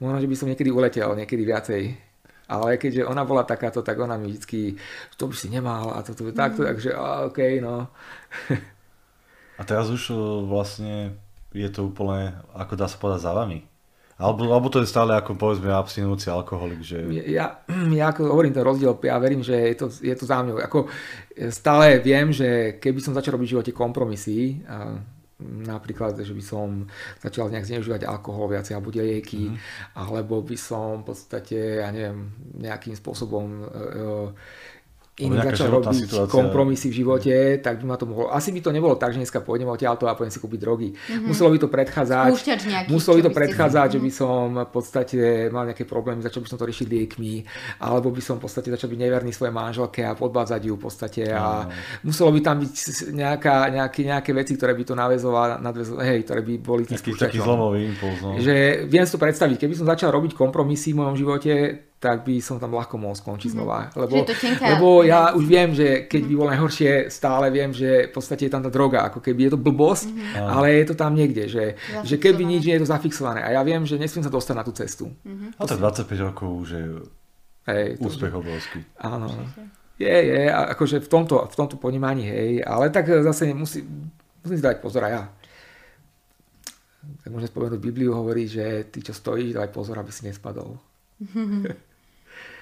možno, 0.00 0.18
že 0.18 0.28
by 0.28 0.36
som 0.36 0.48
niekedy 0.48 0.72
uletel, 0.72 1.12
niekedy 1.12 1.44
viacej. 1.44 1.82
Ale 2.50 2.82
keďže 2.82 3.06
ona 3.06 3.22
bola 3.22 3.46
takáto, 3.46 3.78
tak 3.78 3.94
ona 4.02 4.18
mi 4.18 4.34
vždy, 4.34 4.74
to 5.14 5.30
by 5.30 5.36
si 5.38 5.46
nemal 5.46 5.94
a 5.94 6.02
toto 6.02 6.26
mm. 6.26 6.34
takto, 6.34 6.66
takže 6.66 6.90
OK, 7.30 7.38
no. 7.62 7.86
a 9.60 9.62
teraz 9.62 9.86
už 9.86 10.10
vlastne 10.50 11.14
je 11.54 11.70
to 11.70 11.86
úplne, 11.86 12.34
ako 12.58 12.74
dá 12.74 12.90
sa 12.90 12.98
povedať, 12.98 13.22
za 13.22 13.32
vami. 13.38 13.69
Alebo, 14.20 14.52
alebo 14.52 14.68
to 14.68 14.84
je 14.84 14.92
stále 14.92 15.16
ako 15.16 15.32
povedzme 15.40 15.72
abstinujúci 15.72 16.28
alkoholik, 16.28 16.84
že... 16.84 17.00
Ja, 17.24 17.64
ja 17.98 18.12
ako 18.12 18.28
hovorím 18.28 18.52
ten 18.52 18.62
rozdiel, 18.62 18.92
ja 19.00 19.16
verím, 19.16 19.40
že 19.40 19.56
je 19.72 19.76
to, 19.80 19.86
je 19.88 20.12
to 20.12 20.28
za 20.28 20.44
mňou. 20.44 20.60
Ako 20.60 20.92
stále 21.48 22.04
viem, 22.04 22.28
že 22.28 22.76
keby 22.76 23.00
som 23.00 23.16
začal 23.16 23.40
robiť 23.40 23.48
v 23.48 23.54
živote 23.56 23.72
kompromisy, 23.72 24.60
napríklad, 25.40 26.20
že 26.20 26.36
by 26.36 26.44
som 26.44 26.84
začal 27.16 27.48
nejak 27.48 27.64
zneužívať 27.64 28.04
alkohol 28.04 28.52
viacej 28.52 28.76
alebo 28.76 28.92
lieky, 28.92 29.48
mm. 29.48 29.56
alebo 29.96 30.44
by 30.44 30.56
som 30.56 31.00
v 31.00 31.12
podstate, 31.12 31.80
ja 31.80 31.88
neviem, 31.88 32.28
nejakým 32.60 32.92
spôsobom 32.92 33.46
uh, 33.64 34.28
iný 35.20 35.36
začal 35.40 35.68
robiť 35.80 35.96
situácia. 36.08 36.32
kompromisy 36.32 36.88
v 36.88 36.94
živote, 37.04 37.34
tak 37.60 37.80
by 37.80 37.84
ma 37.84 37.96
to 38.00 38.08
mohlo... 38.08 38.32
Asi 38.32 38.50
by 38.50 38.60
to 38.64 38.70
nebolo 38.72 38.96
tak, 38.96 39.12
že 39.12 39.20
dneska 39.20 39.44
pôjdem 39.44 39.68
odtiaľto 39.68 40.08
a 40.08 40.16
pôjdem 40.16 40.32
si 40.32 40.40
kúpiť 40.40 40.60
drogy. 40.60 40.88
Mm-hmm. 40.96 41.28
Muselo 41.28 41.48
by 41.52 41.58
to 41.60 41.68
predchádzať... 41.68 42.30
Nejaký, 42.30 42.88
muselo 42.88 43.14
by 43.20 43.22
to 43.28 43.32
predchádzať, 43.36 43.88
že 43.96 44.00
by 44.00 44.10
som 44.10 44.44
v 44.64 44.70
podstate 44.70 45.18
mal 45.52 45.68
nejaké 45.68 45.84
problémy, 45.84 46.24
začal 46.24 46.40
by 46.40 46.48
som 46.48 46.58
to 46.58 46.64
riešiť 46.64 46.86
liekmi, 46.88 47.34
alebo 47.84 48.08
by 48.14 48.22
som 48.24 48.40
v 48.40 48.48
podstate 48.48 48.72
začal 48.72 48.88
byť 48.88 49.00
neverný 49.00 49.32
svojej 49.34 49.52
manželke 49.52 50.00
a 50.06 50.16
podvádzať 50.16 50.60
ju 50.64 50.74
v 50.78 50.82
podstate 50.82 51.22
a 51.28 51.68
mm. 51.68 52.06
muselo 52.06 52.30
by 52.32 52.40
tam 52.40 52.56
byť 52.62 52.74
nejaká, 53.12 53.56
nejaké, 53.68 54.00
nejaké 54.08 54.30
veci, 54.32 54.56
ktoré 54.56 54.72
by 54.72 54.84
to 54.86 54.94
navezovali, 54.96 55.52
hej, 56.06 56.18
ktoré 56.24 56.40
by 56.46 56.54
boli 56.62 56.82
tým 56.86 56.96
Taký, 56.96 57.16
taký 57.16 57.38
zlomový 57.42 57.90
impuls. 57.90 58.18
No. 58.22 58.38
Že 58.38 58.86
viem 58.86 59.04
si 59.04 59.12
to 59.12 59.20
predstaviť, 59.20 59.56
keby 59.56 59.74
som 59.74 59.86
začal 59.88 60.12
robiť 60.14 60.36
kompromisy 60.36 60.92
v 60.92 61.00
mojom 61.02 61.16
živote, 61.16 61.52
tak 62.00 62.24
by 62.24 62.40
som 62.40 62.56
tam 62.56 62.72
ľahko 62.72 62.96
mohol 62.96 63.12
skončiť 63.12 63.52
mm-hmm. 63.52 63.60
znova. 63.60 63.92
Lebo, 63.92 64.24
lebo 64.64 64.88
ja 65.04 65.36
už 65.36 65.44
viem, 65.44 65.76
že 65.76 66.08
keď 66.08 66.22
by 66.24 66.32
bolo 66.32 66.48
najhoršie, 66.48 67.12
stále 67.12 67.52
viem, 67.52 67.76
že 67.76 68.08
v 68.08 68.12
podstate 68.16 68.48
je 68.48 68.52
tam 68.56 68.64
tá 68.64 68.72
droga, 68.72 69.04
ako 69.12 69.20
keby 69.20 69.46
je 69.46 69.52
to 69.52 69.60
blbosť, 69.60 70.08
mm-hmm. 70.08 70.48
ale 70.48 70.80
je 70.80 70.84
to 70.88 70.94
tam 70.96 71.12
niekde, 71.12 71.44
že, 71.52 71.76
že 72.00 72.16
keby 72.16 72.48
nič 72.48 72.64
nie 72.64 72.80
je 72.80 72.88
to 72.88 72.88
zafixované. 72.88 73.44
A 73.44 73.52
ja 73.52 73.60
viem, 73.60 73.84
že 73.84 74.00
nesmiem 74.00 74.24
sa 74.24 74.32
dostať 74.32 74.54
na 74.56 74.64
tú 74.64 74.72
cestu. 74.72 75.12
Mm-hmm. 75.12 75.60
A 75.60 75.62
to 75.68 75.76
25 75.76 76.26
rokov 76.32 76.48
už 76.64 76.68
je 76.72 76.84
hej, 77.68 77.86
úspech 78.00 78.32
obrovský. 78.32 78.80
Áno. 78.96 79.28
Je, 80.00 80.08
je, 80.08 80.48
akože 80.48 81.04
v 81.04 81.08
tomto, 81.12 81.44
v 81.44 81.54
tomto 81.54 81.76
ponímaní, 81.76 82.24
hej, 82.24 82.64
ale 82.64 82.88
tak 82.88 83.12
zase 83.12 83.52
musí, 83.52 83.84
musím 84.40 84.56
si 84.56 84.64
dať 84.64 84.80
pozor 84.80 85.04
aj 85.04 85.12
ja. 85.12 85.24
Tak 87.20 87.28
môžem 87.28 87.52
spomenúť, 87.52 87.76
Bibliu 87.76 88.16
hovorí, 88.16 88.48
že 88.48 88.88
ty, 88.88 89.04
čo 89.04 89.12
stojíš, 89.12 89.60
daj 89.60 89.68
pozor, 89.68 90.00
aby 90.00 90.08
si 90.08 90.24
nespadol. 90.24 90.80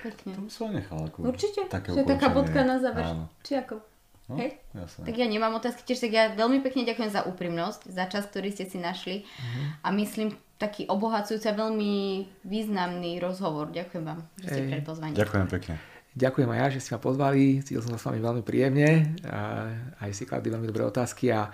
Pekne. 0.03 0.33
To 0.39 0.43
by 0.47 0.51
som 0.51 0.71
nechal. 0.71 0.99
Ako 1.11 1.27
Určite, 1.27 1.67
také 1.67 1.95
že 1.95 2.07
taká 2.07 2.31
bodka 2.31 2.63
na 2.63 2.79
záver. 2.79 3.05
Áno. 3.05 3.27
Či 3.43 3.59
ako? 3.59 3.83
No, 4.29 4.37
Hej? 4.37 4.61
Jasné. 4.77 5.03
Tak 5.09 5.15
ja 5.17 5.27
nemám 5.27 5.57
otázky, 5.57 5.89
tiež 5.89 6.05
tak 6.05 6.13
ja 6.13 6.29
veľmi 6.37 6.61
pekne 6.61 6.85
ďakujem 6.85 7.09
za 7.09 7.25
úprimnosť, 7.25 7.89
za 7.89 8.05
čas, 8.13 8.29
ktorý 8.29 8.53
ste 8.53 8.69
si 8.69 8.77
našli 8.77 9.25
mm-hmm. 9.25 9.65
a 9.81 9.89
myslím 9.97 10.37
taký 10.61 10.85
obohacujúci 10.85 11.49
a 11.49 11.57
veľmi 11.57 12.29
významný 12.45 13.17
rozhovor. 13.25 13.73
Ďakujem 13.73 14.05
vám, 14.05 14.21
že 14.37 14.47
ste 14.53 14.63
pred 14.69 14.85
pozvaním. 14.85 15.17
Ďakujem 15.17 15.49
pekne. 15.49 15.75
Ďakujem 16.19 16.51
aj 16.51 16.59
ja, 16.59 16.67
že 16.75 16.81
ste 16.83 16.93
ma 16.99 17.01
pozvali, 17.01 17.63
cítil 17.63 17.79
som 17.79 17.95
sa 17.95 18.01
s 18.03 18.07
vami 18.11 18.19
veľmi 18.19 18.43
príjemne 18.43 19.15
a 19.23 19.71
aj 20.03 20.11
si 20.11 20.27
kladli 20.27 20.51
veľmi 20.51 20.67
dobré 20.67 20.83
otázky 20.83 21.31
a 21.31 21.47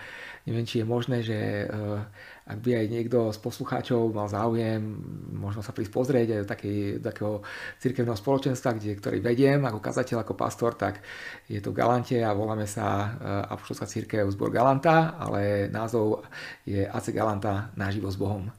neviem, 0.49 0.65
či 0.65 0.81
je 0.81 0.87
možné, 0.89 1.21
že 1.21 1.69
uh, 1.69 2.01
ak 2.45 2.61
by 2.61 2.71
aj 2.77 2.87
niekto 2.93 3.33
z 3.33 3.39
poslucháčov 3.41 4.13
mal 4.13 4.29
záujem, 4.29 4.85
možno 5.33 5.65
sa 5.65 5.73
prísť 5.73 5.93
pozrieť 5.97 6.29
aj 6.29 6.41
do, 6.45 6.49
takej, 6.53 6.79
do 7.01 7.05
takého 7.09 7.35
cirkevného 7.81 8.19
spoločenstva, 8.21 8.77
kde, 8.77 9.01
ktorý 9.01 9.19
vediem 9.25 9.65
ako 9.65 9.81
kazateľ, 9.81 10.21
ako 10.21 10.37
pastor, 10.37 10.77
tak 10.77 11.01
je 11.49 11.57
to 11.65 11.73
v 11.73 11.81
Galante 11.81 12.21
a 12.21 12.37
voláme 12.37 12.69
sa 12.69 12.85
eh, 12.85 13.09
Apoštolská 13.49 13.89
církev 13.89 14.29
zbor 14.29 14.53
Galanta, 14.53 15.17
ale 15.17 15.73
názov 15.73 16.29
je 16.69 16.85
AC 16.85 17.17
Galanta 17.17 17.73
naživo 17.81 18.13
s 18.13 18.21
Bohom. 18.21 18.53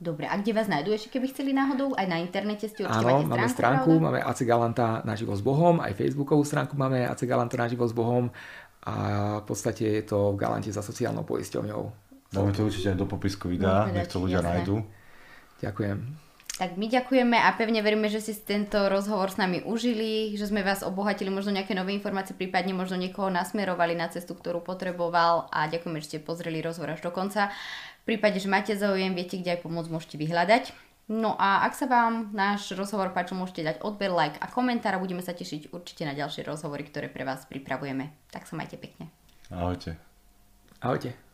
Dobre, 0.00 0.26
a 0.26 0.34
kde 0.34 0.56
vás 0.56 0.66
nájdú 0.66 0.90
ešte, 0.96 1.12
keby 1.12 1.30
chceli 1.30 1.52
náhodou? 1.54 1.92
Aj 1.94 2.08
na 2.08 2.18
internete 2.18 2.66
ste 2.66 2.88
určite 2.88 3.04
Áno, 3.04 3.30
máme 3.30 3.46
stránku, 3.46 4.00
pravda? 4.00 4.06
máme 4.10 4.20
AC 4.26 4.40
Galanta 4.42 4.86
naživo 5.06 5.38
s 5.38 5.44
Bohom, 5.44 5.78
aj 5.78 5.92
facebookovú 5.94 6.42
stránku 6.42 6.74
máme 6.74 7.06
AC 7.06 7.28
Galanta 7.30 7.54
naživo 7.54 7.86
s 7.86 7.94
Bohom 7.94 8.32
a 8.82 8.94
v 9.38 9.44
podstate 9.46 10.00
je 10.00 10.04
to 10.08 10.34
v 10.34 10.40
Galante 10.40 10.72
za 10.74 10.82
sociálnou 10.82 11.22
poisťovňou. 11.22 12.09
Dáme 12.30 12.54
to 12.54 12.66
určite 12.66 12.94
aj 12.94 12.98
do 12.98 13.06
popisku 13.10 13.50
videa, 13.50 13.90
no, 13.90 13.94
nech 13.94 14.06
to 14.06 14.22
ľudia 14.22 14.38
jasné. 14.38 14.50
nájdu. 14.62 14.76
Ďakujem. 15.60 15.98
Tak 16.60 16.76
my 16.76 16.86
ďakujeme 16.92 17.40
a 17.40 17.56
pevne 17.56 17.80
veríme, 17.80 18.12
že 18.12 18.20
si 18.20 18.36
tento 18.36 18.76
rozhovor 18.92 19.32
s 19.32 19.40
nami 19.40 19.64
užili, 19.64 20.36
že 20.36 20.44
sme 20.44 20.60
vás 20.60 20.84
obohatili 20.84 21.32
možno 21.32 21.56
nejaké 21.56 21.72
nové 21.72 21.96
informácie, 21.96 22.36
prípadne 22.36 22.76
možno 22.76 23.00
niekoho 23.00 23.32
nasmerovali 23.32 23.96
na 23.96 24.12
cestu, 24.12 24.36
ktorú 24.36 24.60
potreboval 24.60 25.48
a 25.48 25.72
ďakujeme, 25.72 26.04
že 26.04 26.06
ste 26.06 26.18
pozreli 26.20 26.60
rozhovor 26.60 26.92
až 26.92 27.00
do 27.00 27.10
konca. 27.16 27.48
V 28.04 28.12
prípade, 28.12 28.36
že 28.44 28.52
máte 28.52 28.76
záujem, 28.76 29.16
viete, 29.16 29.40
kde 29.40 29.56
aj 29.56 29.64
pomoc 29.64 29.88
môžete 29.88 30.20
vyhľadať. 30.20 30.76
No 31.08 31.32
a 31.40 31.64
ak 31.64 31.74
sa 31.74 31.88
vám 31.88 32.28
náš 32.36 32.70
rozhovor 32.76 33.16
páčil, 33.16 33.40
môžete 33.40 33.64
dať 33.64 33.76
odber, 33.80 34.12
like 34.12 34.36
a 34.38 34.46
komentár 34.46 34.94
a 34.94 35.02
budeme 35.02 35.24
sa 35.24 35.32
tešiť 35.32 35.72
určite 35.72 36.04
na 36.04 36.12
ďalšie 36.12 36.44
rozhovory, 36.44 36.84
ktoré 36.84 37.08
pre 37.08 37.24
vás 37.24 37.48
pripravujeme. 37.48 38.12
Tak 38.30 38.44
sa 38.44 38.54
majte 38.54 38.76
pekne. 38.76 39.08
Ahojte. 39.48 39.96
Ahojte. 40.84 41.29